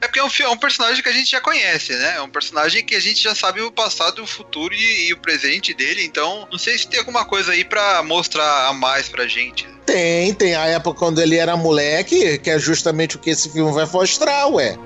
É 0.00 0.06
porque 0.06 0.20
é 0.20 0.24
um, 0.24 0.28
é 0.40 0.48
um 0.48 0.58
personagem 0.58 1.02
que 1.02 1.08
a 1.08 1.12
gente 1.12 1.30
já 1.30 1.40
conhece, 1.40 1.94
né? 1.94 2.16
É 2.16 2.22
um 2.22 2.28
personagem 2.28 2.84
que 2.84 2.94
a 2.94 3.00
gente 3.00 3.22
já 3.22 3.34
sabe 3.34 3.62
o 3.62 3.72
passado, 3.72 4.22
o 4.22 4.26
futuro 4.26 4.74
e, 4.74 5.08
e 5.08 5.12
o 5.12 5.18
presente 5.18 5.72
dele. 5.72 6.04
Então, 6.04 6.46
não 6.52 6.58
sei 6.58 6.76
se 6.76 6.86
tem 6.86 7.00
alguma 7.00 7.24
coisa 7.24 7.52
aí 7.52 7.64
pra 7.64 8.02
mostrar 8.02 8.68
a 8.68 8.72
mais 8.74 9.08
pra 9.08 9.26
gente. 9.26 9.66
Tem, 9.86 10.32
tem 10.34 10.54
a 10.54 10.66
época 10.66 10.98
quando 10.98 11.20
ele 11.20 11.36
era 11.36 11.56
moleque, 11.56 12.38
que 12.38 12.50
é 12.50 12.58
justamente 12.58 13.16
o 13.16 13.18
que 13.18 13.30
esse 13.30 13.50
filme 13.50 13.72
vai 13.72 13.86
mostrar, 13.86 14.46
ué. 14.48 14.76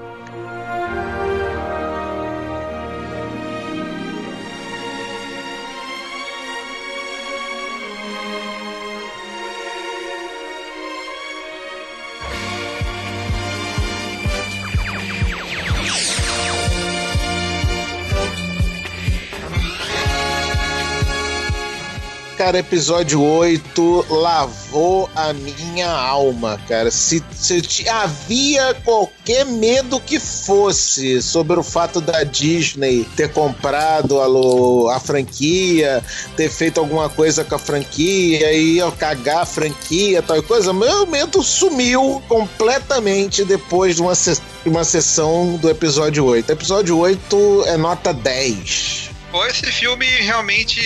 Cara, 22.48 22.60
episódio 22.60 23.22
8 23.22 24.06
lavou 24.08 25.10
a 25.14 25.34
minha 25.34 25.90
alma, 25.90 26.58
cara. 26.66 26.90
Se, 26.90 27.22
se 27.30 27.86
havia 27.86 28.72
qualquer 28.86 29.44
medo 29.44 30.00
que 30.00 30.18
fosse 30.18 31.20
sobre 31.20 31.58
o 31.60 31.62
fato 31.62 32.00
da 32.00 32.24
Disney 32.24 33.06
ter 33.14 33.30
comprado 33.34 34.18
a, 34.18 34.96
a 34.96 34.98
franquia, 34.98 36.02
ter 36.38 36.48
feito 36.50 36.80
alguma 36.80 37.10
coisa 37.10 37.44
com 37.44 37.54
a 37.54 37.58
franquia 37.58 38.50
e 38.54 38.76
ia 38.76 38.90
cagar 38.92 39.42
a 39.42 39.46
franquia, 39.46 40.22
tal 40.22 40.42
coisa, 40.42 40.72
meu 40.72 41.06
medo 41.06 41.42
sumiu 41.42 42.22
completamente 42.28 43.44
depois 43.44 43.96
de 43.96 44.00
uma, 44.00 44.14
se- 44.14 44.40
uma 44.64 44.84
sessão 44.84 45.56
do 45.58 45.68
episódio 45.68 46.24
8. 46.24 46.50
Episódio 46.50 46.96
8 46.96 47.64
é 47.66 47.76
nota 47.76 48.14
10. 48.14 49.10
Pô, 49.30 49.44
esse 49.44 49.66
filme 49.66 50.06
realmente 50.06 50.80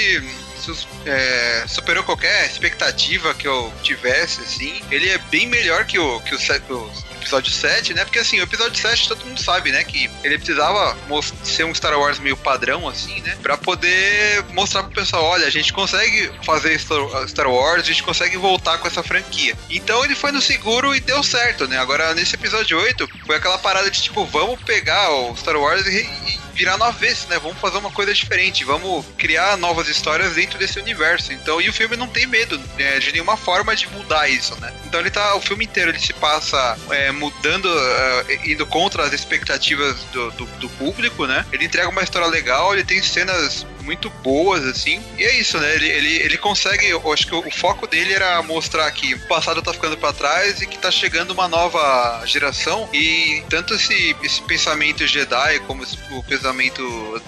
é, 1.06 1.64
superou 1.66 2.02
qualquer 2.04 2.46
expectativa 2.46 3.34
que 3.34 3.46
eu 3.46 3.72
tivesse, 3.82 4.40
assim. 4.42 4.82
Ele 4.90 5.10
é 5.10 5.18
bem 5.18 5.46
melhor 5.46 5.84
que 5.84 5.98
o, 5.98 6.20
que 6.20 6.34
o, 6.34 6.38
se- 6.38 6.62
o 6.70 6.90
episódio 7.22 7.50
7, 7.50 7.94
né? 7.94 8.04
Porque 8.04 8.18
assim, 8.18 8.40
o 8.40 8.42
episódio 8.42 8.80
7 8.80 9.08
todo 9.08 9.24
mundo 9.24 9.42
sabe, 9.42 9.72
né? 9.72 9.82
Que 9.84 10.10
ele 10.22 10.36
precisava 10.36 10.96
ser 11.42 11.64
um 11.64 11.74
Star 11.74 11.98
Wars 11.98 12.18
meio 12.18 12.36
padrão, 12.36 12.88
assim, 12.88 13.20
né? 13.20 13.36
Pra 13.42 13.56
poder 13.56 14.44
mostrar 14.52 14.82
pro 14.82 14.92
pessoal, 14.92 15.24
olha, 15.24 15.46
a 15.46 15.50
gente 15.50 15.72
consegue 15.72 16.30
fazer 16.44 16.78
Star 16.78 17.48
Wars, 17.48 17.82
a 17.82 17.86
gente 17.86 18.02
consegue 18.02 18.36
voltar 18.36 18.78
com 18.78 18.86
essa 18.86 19.02
franquia. 19.02 19.56
Então 19.70 20.04
ele 20.04 20.14
foi 20.14 20.32
no 20.32 20.40
seguro 20.40 20.94
e 20.94 21.00
deu 21.00 21.22
certo, 21.22 21.66
né? 21.66 21.78
Agora, 21.78 22.14
nesse 22.14 22.34
episódio 22.34 22.78
8, 22.78 23.08
foi 23.26 23.36
aquela 23.36 23.58
parada 23.58 23.90
de 23.90 24.02
tipo, 24.02 24.24
vamos 24.26 24.60
pegar 24.62 25.10
o 25.10 25.36
Star 25.36 25.56
Wars 25.56 25.86
e, 25.86 26.00
e 26.00 26.42
virar 26.52 26.76
no 26.76 26.84
avesso, 26.84 27.28
né? 27.28 27.38
Vamos 27.38 27.58
fazer 27.58 27.78
uma 27.78 27.90
coisa 27.90 28.12
diferente, 28.12 28.64
vamos 28.64 29.04
criar 29.16 29.56
novas 29.56 29.88
histórias 29.88 30.34
dentro 30.34 30.58
desse 30.58 30.78
universo. 30.78 31.32
Então, 31.32 31.60
e 31.60 31.68
o 31.68 31.72
filme 31.72 31.96
não 31.96 32.06
tem 32.06 32.26
medo 32.26 32.58
né, 32.78 32.98
de 32.98 33.12
nenhuma 33.12 33.36
forma 33.36 33.74
de 33.74 33.88
mudar 33.88 34.28
isso, 34.28 34.58
né? 34.60 34.72
Então 34.86 35.00
ele 35.00 35.10
tá, 35.10 35.34
o 35.34 35.40
filme 35.40 35.64
inteiro 35.64 35.90
ele 35.90 35.98
se 35.98 36.12
passa 36.12 36.78
é, 36.90 37.10
mudando, 37.12 37.68
é, 37.68 38.50
indo 38.50 38.66
contra 38.66 39.04
as 39.04 39.12
expectativas 39.12 39.96
do, 40.12 40.30
do, 40.32 40.46
do 40.46 40.68
público, 40.70 41.26
né? 41.26 41.44
Ele 41.52 41.64
entrega 41.64 41.88
uma 41.88 42.02
história 42.02 42.28
legal, 42.28 42.72
ele 42.72 42.84
tem 42.84 43.02
cenas 43.02 43.66
muito 43.82 44.08
boas, 44.08 44.64
assim. 44.64 45.02
E 45.18 45.24
é 45.24 45.38
isso, 45.38 45.58
né? 45.58 45.74
Ele, 45.74 45.88
ele, 45.88 46.16
ele 46.22 46.38
consegue. 46.38 46.86
Eu 46.88 47.12
acho 47.12 47.26
que 47.26 47.34
o, 47.34 47.46
o 47.46 47.50
foco 47.50 47.86
dele 47.86 48.12
era 48.14 48.40
mostrar 48.42 48.90
que 48.92 49.14
o 49.14 49.26
passado 49.26 49.60
tá 49.62 49.72
ficando 49.72 49.96
pra 49.96 50.12
trás 50.12 50.60
e 50.60 50.66
que 50.66 50.78
tá 50.78 50.90
chegando 50.90 51.32
uma 51.32 51.48
nova 51.48 52.22
geração. 52.26 52.88
E 52.92 53.42
tanto 53.48 53.74
esse, 53.74 54.16
esse 54.22 54.40
pensamento 54.42 55.06
Jedi 55.06 55.58
como 55.66 55.82
esse- 55.82 55.98
o 56.10 56.22
pensamento 56.22 56.82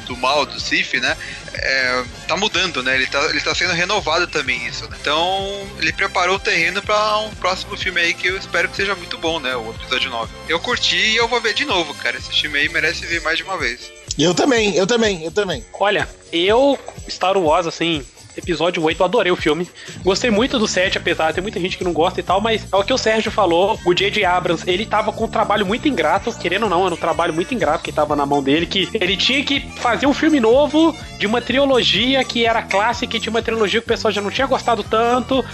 do 0.06 0.16
mal, 0.16 0.46
do 0.46 0.58
Sith, 0.60 0.94
né? 0.94 1.16
É, 1.54 2.04
tá 2.26 2.36
mudando, 2.36 2.82
né? 2.82 2.94
Ele 2.94 3.06
tá, 3.06 3.22
ele 3.30 3.40
tá 3.40 3.54
sendo 3.54 3.72
renovado 3.72 4.26
também, 4.26 4.66
isso, 4.66 4.88
né? 4.88 4.96
Então, 5.00 5.68
ele 5.78 5.92
preparou 5.92 6.36
o 6.36 6.40
terreno 6.40 6.82
pra 6.82 7.18
um 7.18 7.34
próximo 7.36 7.76
filme 7.76 8.00
aí 8.00 8.14
que 8.14 8.26
eu 8.28 8.36
espero 8.38 8.68
que 8.68 8.76
seja 8.76 8.94
muito 8.94 9.18
bom, 9.18 9.38
né? 9.40 9.54
O 9.56 9.70
episódio 9.70 10.10
9. 10.10 10.32
Eu 10.48 10.58
curti 10.60 10.96
e 10.96 11.16
eu 11.16 11.28
vou 11.28 11.40
ver 11.40 11.54
de 11.54 11.64
novo, 11.64 11.94
cara. 11.94 12.16
Esse 12.16 12.32
filme 12.32 12.58
aí 12.58 12.68
merece 12.68 13.06
ver 13.06 13.20
mais 13.22 13.36
de 13.36 13.44
uma 13.44 13.56
vez. 13.58 13.92
Eu 14.18 14.34
também, 14.34 14.74
eu 14.74 14.86
também, 14.86 15.22
eu 15.24 15.30
também. 15.30 15.64
Olha, 15.78 16.08
eu, 16.32 16.78
Star 17.08 17.36
Wars, 17.36 17.66
assim, 17.66 18.04
episódio 18.36 18.82
8, 18.82 19.00
eu 19.00 19.04
adorei 19.04 19.32
o 19.32 19.36
filme. 19.36 19.68
Gostei 20.02 20.30
muito 20.30 20.58
do 20.58 20.66
7, 20.66 20.98
apesar 20.98 21.28
de 21.28 21.34
ter 21.34 21.40
muita 21.40 21.60
gente 21.60 21.76
que 21.76 21.84
não 21.84 21.92
gosta 21.92 22.20
e 22.20 22.22
tal, 22.22 22.40
mas 22.40 22.66
é 22.72 22.76
o 22.76 22.84
que 22.84 22.92
o 22.92 22.98
Sérgio 22.98 23.30
falou, 23.30 23.78
o 23.84 23.94
J.J. 23.94 24.24
Abrams, 24.24 24.68
ele 24.68 24.86
tava 24.86 25.12
com 25.12 25.24
um 25.24 25.28
trabalho 25.28 25.66
muito 25.66 25.88
ingrato, 25.88 26.32
querendo 26.38 26.64
ou 26.64 26.68
não, 26.68 26.86
era 26.86 26.94
um 26.94 26.98
trabalho 26.98 27.34
muito 27.34 27.54
ingrato 27.54 27.84
que 27.84 27.92
tava 27.92 28.16
na 28.16 28.26
mão 28.26 28.42
dele, 28.42 28.66
que 28.66 28.88
ele 28.94 29.16
tinha 29.16 29.42
que 29.44 29.60
fazer 29.76 30.06
um 30.06 30.14
filme 30.14 30.40
novo 30.40 30.94
de 31.18 31.26
uma 31.26 31.40
trilogia 31.40 32.24
que 32.24 32.44
era 32.44 32.62
clássica 32.62 33.16
e 33.16 33.20
de 33.20 33.28
uma 33.28 33.42
trilogia 33.42 33.80
que 33.80 33.86
o 33.86 33.88
pessoal 33.88 34.12
já 34.12 34.20
não 34.20 34.30
tinha 34.30 34.46
gostado 34.46 34.82
tanto. 34.82 35.44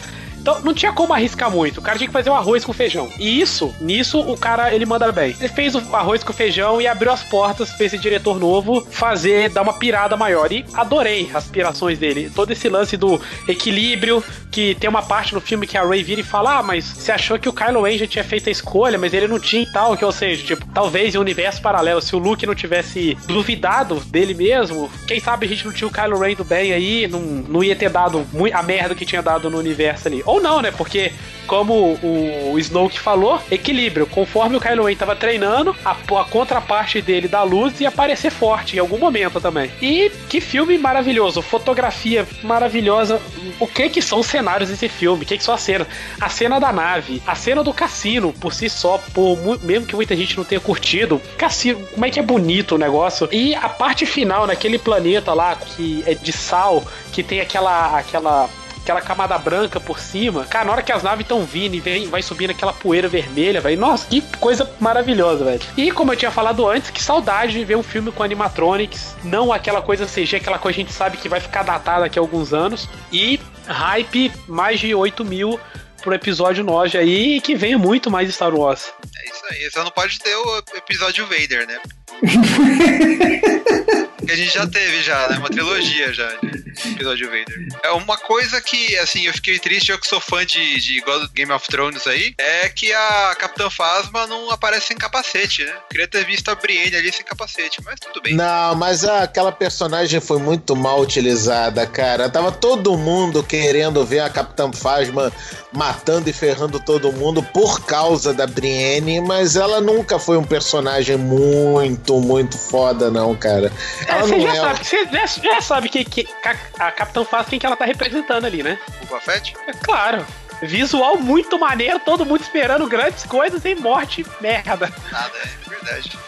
Então 0.41 0.61
não 0.61 0.73
tinha 0.73 0.93
como 0.93 1.13
arriscar 1.13 1.51
muito. 1.51 1.79
O 1.79 1.83
cara 1.83 1.99
tinha 1.99 2.09
que 2.09 2.13
fazer 2.13 2.31
o 2.31 2.35
arroz 2.35 2.65
com 2.65 2.73
feijão. 2.73 3.11
E 3.19 3.41
isso, 3.41 3.75
nisso, 3.81 4.21
o 4.21 4.37
cara 4.37 4.75
ele 4.75 4.87
manda 4.87 5.11
bem. 5.13 5.37
Ele 5.39 5.49
fez 5.49 5.75
o 5.75 5.95
arroz 5.95 6.25
com 6.25 6.33
feijão 6.33 6.81
e 6.81 6.87
abriu 6.87 7.13
as 7.13 7.23
portas 7.23 7.71
pra 7.71 7.87
esse 7.87 7.99
diretor 7.99 8.39
novo 8.39 8.87
fazer, 8.91 9.51
dar 9.51 9.63
uma 9.63 9.75
pirada 9.75 10.17
maior. 10.17 10.51
E 10.53 10.65
adorei 10.75 11.29
as 11.31 11.45
aspirações 11.45 11.99
dele. 11.99 12.31
Todo 12.35 12.51
esse 12.53 12.69
lance 12.69 12.97
do 12.97 13.21
equilíbrio, 13.49 14.23
que 14.51 14.75
tem 14.75 14.89
uma 14.89 15.03
parte 15.03 15.35
no 15.35 15.41
filme 15.41 15.67
que 15.67 15.77
a 15.77 15.85
Ray 15.85 16.03
vira 16.03 16.21
e 16.21 16.25
fala: 16.25 16.59
Ah, 16.59 16.63
mas 16.63 16.85
você 16.85 17.13
achou 17.13 17.39
que 17.39 17.49
o 17.49 17.53
Kylo 17.53 17.83
Ren 17.83 17.99
já 17.99 18.07
tinha 18.07 18.25
feito 18.25 18.49
a 18.49 18.53
escolha, 18.53 18.99
mas 18.99 19.15
ele 19.15 19.29
não 19.29 19.39
tinha 19.39 19.63
e 19.63 19.73
tal. 19.73 19.97
Que, 19.97 20.05
ou 20.05 20.13
seja, 20.13 20.45
tipo, 20.45 20.67
talvez 20.73 21.15
em 21.15 21.19
um 21.19 21.21
universo 21.21 21.61
paralelo, 21.61 22.01
se 22.01 22.15
o 22.15 22.19
Luke 22.19 22.47
não 22.47 22.55
tivesse 22.55 23.17
duvidado 23.27 23.97
dele 24.01 24.35
mesmo, 24.35 24.91
quem 25.07 25.21
sabe 25.21 25.47
a 25.47 25.49
gente 25.49 25.65
não 25.65 25.73
tinha 25.73 25.89
o 25.89 25.93
Kylo 25.93 26.19
Ren 26.19 26.35
do 26.35 26.45
bem 26.45 26.73
aí, 26.73 27.07
não, 27.07 27.21
não 27.21 27.65
ia 27.65 27.77
ter 27.77 27.91
dado 27.91 28.27
a 28.53 28.63
merda 28.63 28.95
que 28.95 29.05
tinha 29.05 29.23
dado 29.23 29.51
no 29.51 29.59
universo 29.59 30.09
ali. 30.09 30.23
Ou 30.31 30.41
não, 30.41 30.63
né? 30.63 30.71
Porque, 30.71 31.13
como 31.45 31.99
o, 32.01 32.57
Snoke 32.57 33.01
falou, 33.01 33.43
equilíbrio. 33.51 34.07
Conforme 34.07 34.57
o 34.57 34.61
Kylo 34.61 34.85
Ren 34.85 34.95
tava 34.95 35.17
treinando, 35.17 35.75
a, 35.85 35.91
a 35.91 36.25
contraparte 36.25 37.03
dele 37.03 37.27
da 37.27 37.43
luz 37.43 37.81
ia 37.81 37.89
aparecer 37.89 38.31
forte 38.31 38.77
em 38.77 38.79
algum 38.79 38.97
momento 38.97 39.41
também. 39.41 39.73
E 39.83 40.09
que 40.29 40.41
filme 40.41 40.79
maravilhoso, 40.79 41.43
fotografia 41.43 42.25
maravilhosa. 42.45 43.21
O 43.59 43.67
que 43.67 43.89
que 43.89 44.01
são 44.01 44.21
os 44.21 44.29
cenários 44.29 44.71
desse 44.71 44.89
filme? 44.89 45.25
O 45.25 45.27
que 45.27 45.37
que 45.37 45.43
são 45.43 45.53
as 45.53 45.63
cenas? 45.63 45.89
A 46.21 46.29
cena 46.29 46.61
da 46.61 46.73
nave, 46.73 47.21
a 47.27 47.35
cena 47.35 47.65
do 47.65 47.75
cassino, 47.75 48.33
por 48.33 48.55
si 48.55 48.71
só, 48.71 48.99
por, 49.13 49.37
mesmo 49.65 49.87
que 49.87 49.97
muita 49.97 50.15
gente 50.15 50.37
não 50.37 50.45
tenha 50.45 50.61
curtido, 50.61 51.21
cassino, 51.37 51.85
como 51.93 52.07
é 52.07 52.11
que 52.11 52.21
é 52.21 52.23
bonito 52.23 52.77
o 52.77 52.79
negócio. 52.79 53.29
E 53.33 53.53
a 53.57 53.69
parte 53.69 54.07
final, 54.07 54.47
naquele 54.47 54.79
planeta 54.79 55.35
lá, 55.35 55.57
que 55.57 56.05
é 56.07 56.15
de 56.15 56.33
sal, 56.33 56.85
que 57.13 57.25
tem 57.25 57.41
aquela 57.41 57.99
aquela 57.99 58.49
aquela 58.91 59.01
camada 59.01 59.39
branca 59.39 59.79
por 59.79 60.01
cima. 60.01 60.45
Cara, 60.45 60.65
na 60.65 60.73
hora 60.73 60.83
que 60.83 60.91
as 60.93 61.03
naves 61.03 61.25
estão 61.25 61.45
vindo 61.45 61.75
e 61.75 61.81
vem, 61.81 62.09
vai 62.09 62.23
subindo 62.23 62.51
aquela 62.51 62.73
poeira 62.73 63.09
vermelha, 63.09 63.61
velho. 63.61 63.79
Nossa, 63.79 64.07
que 64.09 64.21
coisa 64.39 64.69
maravilhosa, 64.81 65.45
velho. 65.45 65.61
E 65.77 65.93
como 65.93 66.13
eu 66.13 66.17
tinha 66.17 66.31
falado 66.31 66.69
antes, 66.69 66.91
que 66.91 67.03
saudade 67.03 67.53
de 67.53 67.65
ver 67.65 67.77
um 67.77 67.83
filme 67.83 68.11
com 68.11 68.23
animatronics, 68.23 69.17
não 69.23 69.53
aquela 69.53 69.81
coisa 69.81 70.07
CG, 70.07 70.37
aquela 70.37 70.59
coisa 70.59 70.75
que 70.75 70.83
a 70.83 70.85
gente 70.85 70.95
sabe 70.95 71.17
que 71.17 71.29
vai 71.29 71.41
ficar 71.41 71.63
datada 71.63 72.01
daqui 72.01 72.19
a 72.19 72.23
alguns 72.23 72.53
anos. 72.53 72.89
E 73.13 73.41
hype 73.67 74.33
mais 74.49 74.81
de 74.81 74.95
8 74.95 75.25
mil 75.25 75.61
pro 76.03 76.15
episódio 76.15 76.65
9 76.65 76.99
aí 76.99 77.37
e 77.37 77.41
que 77.41 77.55
venha 77.55 77.79
muito 77.79 78.11
mais 78.11 78.33
Star 78.35 78.55
Wars. 78.55 78.93
É 79.17 79.31
isso 79.31 79.45
aí. 79.51 79.71
Só 79.71 79.85
não 79.85 79.91
pode 79.91 80.19
ter 80.19 80.35
o 80.35 80.59
episódio 80.75 81.27
Vader, 81.27 81.67
né? 81.67 81.79
que 84.31 84.35
a 84.35 84.37
gente 84.45 84.55
já 84.55 84.67
teve 84.67 85.03
já, 85.03 85.29
né? 85.29 85.39
Uma 85.39 85.49
trilogia 85.49 86.13
já 86.13 86.29
de 86.43 86.93
episódio 86.93 87.27
Vader. 87.27 87.69
É 87.83 87.91
uma 87.91 88.17
coisa 88.17 88.61
que, 88.61 88.97
assim, 88.99 89.27
eu 89.27 89.33
fiquei 89.33 89.59
triste, 89.59 89.91
eu 89.91 89.99
que 89.99 90.07
sou 90.07 90.21
fã 90.21 90.45
de, 90.47 90.81
de 90.81 91.01
God- 91.01 91.29
Game 91.35 91.51
of 91.53 91.67
Thrones 91.67 92.07
aí, 92.07 92.35
é 92.39 92.69
que 92.69 92.93
a 92.93 93.35
Capitã 93.39 93.69
Phasma 93.69 94.27
não 94.27 94.51
aparece 94.51 94.89
sem 94.89 94.97
capacete, 94.97 95.65
né? 95.65 95.73
Queria 95.91 96.07
ter 96.07 96.25
visto 96.25 96.49
a 96.49 96.55
Brienne 96.55 96.95
ali 96.97 97.13
sem 97.13 97.25
capacete, 97.25 97.81
mas 97.85 97.97
tudo 97.99 98.23
bem. 98.23 98.35
Não, 98.35 98.75
mas 98.77 99.05
a- 99.05 99.23
aquela 99.25 99.51
personagem 99.53 100.21
foi 100.21 100.39
muito 100.39 100.77
mal 100.77 101.01
utilizada, 101.01 101.85
cara. 101.87 102.29
Tava 102.31 102.53
todo 102.53 102.97
mundo 102.97 103.43
querendo 103.43 104.05
ver 104.05 104.21
a 104.21 104.31
Capitã 104.31 104.71
Phasma 104.73 105.33
matando 105.73 106.29
e 106.31 106.33
ferrando 106.33 106.79
todo 106.81 107.13
mundo 107.13 107.43
por 107.43 107.81
causa 107.85 108.33
da 108.33 108.47
Brienne, 108.47 109.21
mas 109.21 109.57
ela 109.57 109.81
nunca 109.81 110.19
foi 110.19 110.37
um 110.37 110.45
personagem 110.45 111.17
muito, 111.17 112.21
muito 112.21 112.57
foda, 112.59 113.11
não, 113.11 113.35
cara. 113.37 113.73
É, 114.07 114.20
Ela 114.21 114.29
você 114.29 114.37
não 114.37 114.47
já 114.47 114.53
é. 114.53 114.57
sabe, 114.57 114.85
você 114.85 115.07
já, 115.07 115.27
já 115.27 115.61
sabe 115.61 115.89
que, 115.89 116.05
que 116.05 116.29
a, 116.45 116.87
a 116.87 116.93
Capitã 116.93 117.25
faz 117.25 117.49
quem 117.49 117.59
que 117.59 117.67
ela 117.67 117.77
tá 117.77 117.85
representando 117.85 118.45
ali, 118.45 118.63
né? 118.63 118.79
O 119.03 119.07
Buffett? 119.07 119.55
É 119.67 119.73
claro. 119.73 120.27
Visual 120.63 121.17
muito 121.17 121.59
maneiro, 121.59 121.99
todo 122.01 122.25
mundo 122.27 122.43
esperando 122.43 122.87
grandes 122.87 123.25
coisas 123.25 123.65
e 123.65 123.75
morte, 123.75 124.25
merda. 124.41 124.93
Nada, 125.11 125.33
é 125.39 125.69
verdade. 125.71 126.19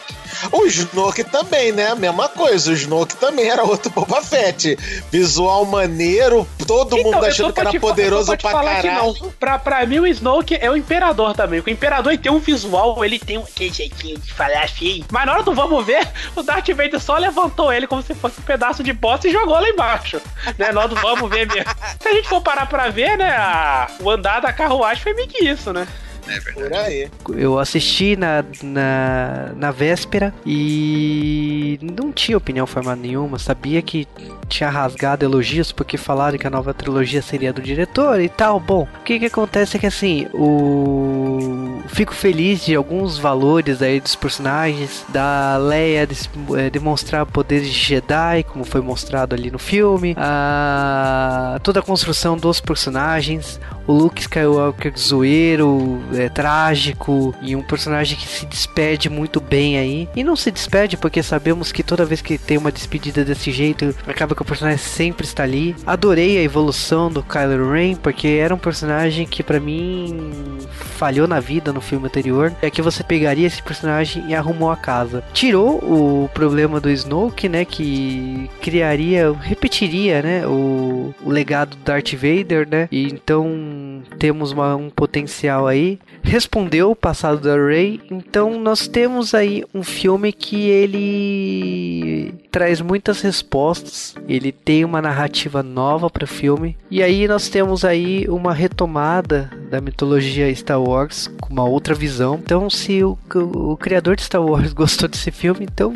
O 0.51 0.67
Snoke 0.67 1.23
também, 1.25 1.71
né? 1.73 1.89
A 1.89 1.95
mesma 1.95 2.29
coisa. 2.29 2.71
O 2.71 2.75
Snoke 2.75 3.17
também 3.17 3.49
era 3.49 3.63
outro 3.65 3.91
Boba 3.91 4.21
Fett. 4.23 4.77
Visual 5.11 5.65
maneiro, 5.65 6.47
todo 6.67 6.97
Então, 6.99 7.13
mundo 7.13 7.25
achando 7.27 7.53
que 7.53 7.61
era 7.61 7.79
poderoso 7.81 8.27
pra 8.27 8.37
que 8.37 8.43
caralho. 8.51 8.93
não. 8.93 9.15
Pra, 9.39 9.59
pra 9.59 9.87
mim, 9.87 10.01
o 10.01 10.07
Snoke 10.07 10.57
é 10.61 10.71
o 10.71 10.77
Imperador 10.77 11.35
também. 11.35 11.61
O 11.61 11.71
Imperador 11.71 12.17
tem 12.19 12.31
um 12.33 12.39
visual, 12.39 13.05
ele 13.05 13.19
tem 13.19 13.39
um 13.39 13.43
aquele 13.43 13.73
jeitinho 13.73 14.19
de 14.19 14.33
falar 14.33 14.63
assim. 14.65 15.05
Mas 15.11 15.27
na 15.27 15.33
hora 15.35 15.43
do 15.43 15.55
vamos 15.55 15.85
ver, 15.85 16.09
o 16.35 16.43
Darth 16.43 16.69
Vader 16.71 17.01
só 17.01 17.17
levantou 17.19 17.73
ele 17.73 17.87
como 17.87 18.03
se 18.03 18.15
fosse 18.15 18.41
um 18.41 18.45
pedaço 18.45 18.83
de 18.83 18.93
bosta 18.93 19.29
e 19.29 19.33
jogou 19.33 19.55
lá 19.61 19.69
embaixo. 19.69 20.21
Né? 20.59 20.73
Na 20.73 20.81
hora 20.81 20.89
do 20.89 20.97
vamos 20.97 21.29
ver 21.31 21.47
mesmo. 21.47 21.71
Se 22.01 22.09
a 22.09 22.13
gente 22.15 22.29
for 22.29 22.41
parar 22.41 22.67
pra 22.67 22.89
ver, 22.89 23.17
né? 23.17 23.31
a- 23.37 23.87
o 24.01 24.11
andar 24.11 24.41
da 24.41 24.53
carruagem 24.53 25.03
foi 25.03 25.15
meio 25.15 25.29
que 25.29 25.45
isso, 25.45 25.73
né? 25.73 25.87
É 26.29 26.39
verdade. 26.41 27.11
Por 27.25 27.35
aí. 27.35 27.43
Eu 27.43 27.59
assisti 27.59 28.17
na, 28.17 28.45
na, 28.63 29.51
na 29.57 29.71
véspera 29.71 30.33
e 30.47 31.79
não 31.83 32.13
tinha 32.13 32.37
opinião 32.37 32.67
formada 32.67 33.01
nenhuma. 33.01 33.39
Sabia 33.39 33.83
que 33.83 34.07
tinha 34.49 34.69
rasgado 34.71 35.25
elogios 35.25 35.73
porque 35.73 35.97
falaram 35.97 36.39
que 36.39 36.47
a 36.47 36.51
nova 36.51 36.73
trilogia 36.75 37.23
seria 37.23 37.53
do 37.53 37.61
diretor 37.63 38.21
e 38.21 38.29
tal. 38.29 38.61
Bom, 38.61 38.87
o 39.01 39.03
que 39.05 39.19
que 39.19 39.27
acontece 39.27 39.77
é 39.77 39.81
que 39.81 39.87
assim, 39.87 40.27
o. 40.33 41.81
Fico 41.89 42.15
feliz 42.15 42.65
de 42.65 42.75
alguns 42.75 43.19
valores 43.19 43.83
aí 43.83 44.01
dos 44.01 44.15
personagens, 44.15 45.05
da 45.09 45.57
Leia 45.59 46.07
des- 46.07 46.31
eh, 46.57 46.71
demonstrar 46.71 47.27
poderes 47.27 47.67
de 47.69 47.73
Jedi, 47.79 48.45
como 48.45 48.65
foi 48.65 48.81
mostrado 48.81 49.35
ali 49.35 49.51
no 49.51 49.59
filme, 49.59 50.15
a... 50.17 51.59
toda 51.63 51.81
a 51.81 51.83
construção 51.83 52.37
dos 52.37 52.61
personagens, 52.61 53.61
o 53.87 53.93
Luke 53.93 54.21
Skywalker 54.23 54.93
zoeiro, 54.97 56.01
é, 56.13 56.29
trágico 56.29 57.35
e 57.43 57.55
um 57.57 57.63
personagem 57.63 58.17
que 58.17 58.27
se 58.27 58.47
despede 58.47 59.09
muito 59.11 59.41
bem 59.41 59.79
aí. 59.79 60.09
E 60.15 60.23
não 60.25 60.37
se 60.37 60.51
despede 60.51 60.97
porque 60.97 61.23
sabemos 61.23 61.73
que 61.73 61.83
toda 61.83 62.05
vez 62.05 62.21
que 62.21 62.39
tem 62.39 62.59
uma 62.59 62.73
despedida 62.73 63.25
desse 63.25 63.51
jeito, 63.51 63.95
acaba 64.07 64.35
que 64.35 64.43
o 64.43 64.45
personagem 64.45 64.79
sempre 64.79 65.27
está 65.27 65.43
ali. 65.43 65.75
Adorei 65.87 66.39
a 66.39 66.43
evolução 66.43 67.11
do 67.11 67.23
Kylo 67.23 67.71
Ren 67.73 67.95
porque 67.97 68.29
era 68.29 68.55
um 68.55 68.59
personagem 68.59 69.27
que 69.27 69.43
pra 69.43 69.61
mim 69.61 70.59
falhou 70.71 71.27
na 71.27 71.41
vida 71.41 71.73
no 71.73 71.81
filme 71.81 72.07
anterior. 72.07 72.53
É 72.63 72.71
que 72.71 72.83
você 72.83 73.03
pegaria 73.03 73.47
esse 73.47 73.63
personagem 73.63 74.25
e 74.29 74.35
arrumou 74.35 74.71
a 74.71 74.77
casa. 74.77 75.23
Tirou 75.33 75.79
o 75.79 76.31
problema 76.33 76.81
do 76.81 76.91
Snoke, 76.91 77.49
né, 77.49 77.65
que 77.65 78.49
criaria, 78.61 79.33
repetiria, 79.33 80.23
né, 80.23 80.47
o, 80.47 81.15
o 81.23 81.31
legado 81.31 81.77
do 81.77 81.83
Darth 81.85 82.13
Vader, 82.15 82.69
né? 82.69 82.89
E 82.91 83.07
então 83.07 84.03
temos 84.19 84.53
uma- 84.53 84.77
um 84.77 84.91
potencial 84.91 85.67
aí. 85.67 85.99
Respondeu 86.23 86.91
o 86.93 86.97
passado 86.97 87.41
da 87.41 87.57
Rey, 87.57 88.01
então 88.11 88.59
nós 88.59 88.87
temos 88.87 89.35
aí 89.35 89.65
um 89.75 89.83
filme 89.83 90.33
que 90.33 90.69
ele 90.69 92.35
traz 92.51 92.81
muitas 92.81 93.21
respostas. 93.21 94.15
Ele 94.29 94.53
tem 94.53 94.85
uma 94.85 95.03
narrativa 95.03 95.63
nova 95.63 96.09
para 96.09 96.25
o 96.25 96.29
filme. 96.29 96.77
E 96.91 97.03
aí 97.03 97.27
nós 97.27 97.49
temos 97.49 97.85
aí 97.85 98.27
uma 98.29 98.55
retomada 98.55 99.51
da 99.71 99.81
mitologia 99.81 100.55
Star 100.55 100.81
Wars 100.81 101.29
com 101.41 101.53
uma 101.53 101.65
outra 101.65 101.95
visão. 101.95 102.39
Então, 102.43 102.71
se 102.71 103.03
o, 103.03 103.19
o 103.35 103.77
criador 103.77 104.17
de 104.17 104.23
Star 104.23 104.43
Wars 104.43 104.73
gostou 104.75 105.09
desse 105.09 105.31
filme, 105.31 105.67
então 105.71 105.95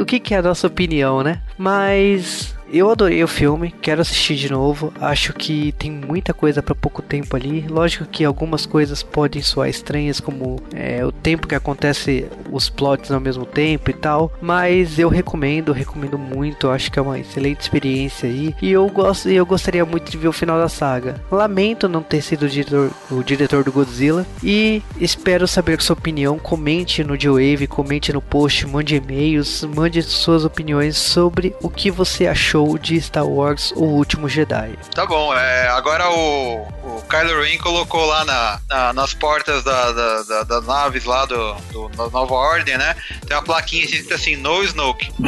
o 0.00 0.04
que, 0.04 0.20
que 0.20 0.34
é 0.34 0.38
a 0.38 0.42
nossa 0.42 0.66
opinião, 0.66 1.22
né? 1.22 1.42
Mas 1.58 2.54
eu 2.72 2.90
adorei 2.90 3.22
o 3.22 3.28
filme, 3.28 3.74
quero 3.82 4.00
assistir 4.00 4.36
de 4.36 4.50
novo. 4.50 4.92
Acho 5.00 5.32
que 5.32 5.72
tem 5.72 5.90
muita 5.90 6.32
coisa 6.32 6.62
para 6.62 6.74
pouco 6.74 7.02
tempo 7.02 7.36
ali. 7.36 7.66
Lógico 7.68 8.04
que 8.04 8.24
algumas 8.24 8.64
coisas 8.64 9.02
podem 9.02 9.42
soar 9.42 9.68
estranhas, 9.68 10.20
como 10.20 10.60
é, 10.74 11.04
o 11.04 11.10
tempo 11.10 11.48
que 11.48 11.54
acontece 11.54 12.26
os 12.50 12.68
plots 12.68 13.10
ao 13.10 13.20
mesmo 13.20 13.44
tempo 13.44 13.90
e 13.90 13.94
tal. 13.94 14.32
Mas 14.40 14.98
eu 14.98 15.08
recomendo, 15.08 15.72
recomendo 15.72 16.18
muito. 16.18 16.70
Acho 16.70 16.90
que 16.90 16.98
é 16.98 17.02
uma 17.02 17.18
excelente 17.18 17.60
experiência 17.60 18.28
aí. 18.28 18.54
E 18.62 18.70
eu 18.70 18.88
gosto, 18.88 19.28
eu 19.28 19.44
gostaria 19.44 19.84
muito 19.84 20.10
de 20.10 20.16
ver 20.16 20.28
o 20.28 20.32
final 20.32 20.58
da 20.58 20.68
saga. 20.68 21.20
Lamento 21.30 21.88
não 21.88 22.02
ter 22.02 22.22
sido 22.22 22.44
o 22.44 22.48
diretor, 22.48 22.90
o 23.10 23.22
diretor 23.22 23.64
do 23.64 23.72
Godzilla. 23.72 24.26
E 24.42 24.82
espero 25.00 25.48
saber 25.48 25.80
sua 25.82 25.94
opinião. 25.94 26.38
Comente 26.38 27.02
no 27.02 27.18
G-Wave, 27.18 27.66
comente 27.66 28.12
no 28.12 28.20
post, 28.20 28.66
mande 28.66 28.94
e-mails, 28.96 29.64
mande 29.64 30.02
suas 30.02 30.44
opiniões 30.44 30.96
sobre 30.96 31.54
o 31.62 31.68
que 31.68 31.90
você 31.90 32.26
achou 32.26 32.59
de 32.78 33.00
Star 33.00 33.26
Wars 33.26 33.72
O 33.76 33.84
Último 33.84 34.28
Jedi. 34.28 34.78
Tá 34.94 35.06
bom, 35.06 35.34
é, 35.34 35.68
agora 35.68 36.08
o, 36.10 36.62
o 36.84 37.02
Kylo 37.08 37.42
Ren 37.42 37.58
colocou 37.58 38.04
lá 38.06 38.24
na, 38.24 38.60
na- 38.68 38.92
nas 38.92 39.14
portas 39.14 39.62
da, 39.64 39.92
da- 39.92 40.22
da- 40.22 40.42
das 40.44 40.66
naves 40.66 41.04
lá 41.04 41.24
do, 41.26 41.54
do- 41.72 41.88
da 41.90 42.08
Nova 42.08 42.34
Ordem, 42.34 42.76
né? 42.78 42.94
Tem 43.26 43.36
uma 43.36 43.42
plaquinha 43.42 43.84
escrita 43.84 44.14
assim, 44.14 44.36
No 44.36 44.62
Snoke. 44.64 45.10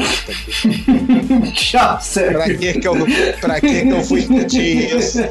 Pra 2.32 2.44
que 2.54 2.72
que 2.80 2.88
eu, 2.88 2.94
pra 3.40 3.60
que 3.60 3.82
que 3.82 3.88
eu 3.90 4.02
fui 4.04 4.22
pedir 4.26 4.96
isso? 4.96 5.18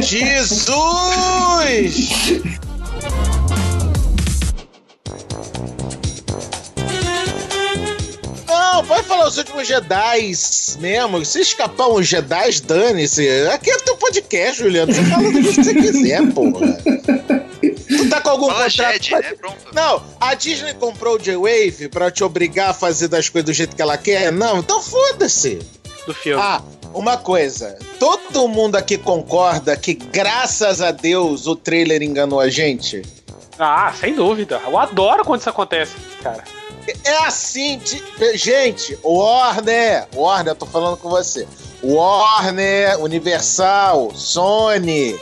Jesus! 0.00 0.74
Não, 8.74 8.84
pode 8.84 9.04
falar 9.06 9.28
os 9.28 9.38
últimos 9.38 9.68
Jedi 9.68 10.32
mesmo. 10.80 11.24
Se 11.24 11.40
escapar 11.40 11.88
uns 11.88 12.08
Jedi, 12.08 12.60
dane-se. 12.62 13.28
Aqui 13.52 13.70
é 13.70 13.76
teu 13.78 13.96
podcast, 13.96 14.62
Juliano. 14.62 14.92
Você 14.92 15.04
fala 15.04 15.22
do 15.30 15.32
que 15.32 15.42
você 15.52 15.74
quiser, 15.74 16.26
porra. 16.34 16.76
Tu 17.86 18.08
tá 18.10 18.20
com 18.20 18.30
algum 18.30 18.48
Fala 18.48 18.64
contrato? 18.64 18.92
Jedi, 19.04 19.10
pra- 19.10 19.20
né? 19.20 19.36
Pronto. 19.38 19.56
Não, 19.72 20.02
a 20.20 20.34
Disney 20.34 20.74
comprou 20.74 21.14
o 21.14 21.18
J-Wave 21.20 21.88
pra 21.88 22.10
te 22.10 22.24
obrigar 22.24 22.70
a 22.70 22.74
fazer 22.74 23.06
das 23.06 23.28
coisas 23.28 23.46
do 23.46 23.52
jeito 23.52 23.76
que 23.76 23.80
ela 23.82 23.96
quer? 23.96 24.32
Não, 24.32 24.58
então 24.58 24.82
foda-se. 24.82 25.60
Do 26.04 26.12
filme. 26.12 26.42
Ah, 26.42 26.60
uma 26.92 27.16
coisa. 27.16 27.78
Todo 28.00 28.48
mundo 28.48 28.74
aqui 28.74 28.98
concorda 28.98 29.76
que, 29.76 29.94
graças 29.94 30.80
a 30.82 30.90
Deus, 30.90 31.46
o 31.46 31.54
trailer 31.54 32.02
enganou 32.02 32.40
a 32.40 32.50
gente? 32.50 33.02
Ah, 33.56 33.92
sem 33.98 34.14
dúvida. 34.16 34.60
Eu 34.66 34.76
adoro 34.76 35.24
quando 35.24 35.38
isso 35.40 35.48
acontece, 35.50 35.92
cara. 36.20 36.42
É 37.04 37.16
assim, 37.26 37.78
de- 37.78 38.02
gente, 38.36 38.98
Warner, 39.02 40.06
Warner, 40.14 40.52
eu 40.52 40.56
tô 40.56 40.66
falando 40.66 40.96
com 40.96 41.08
você. 41.08 41.46
Warner, 41.82 42.98
Universal, 43.00 44.12
Sony, 44.14 45.18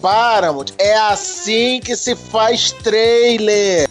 Paramount, 0.00 0.68
é 0.78 0.94
assim 0.96 1.80
que 1.80 1.96
se 1.96 2.14
faz 2.14 2.70
trailer. 2.72 3.88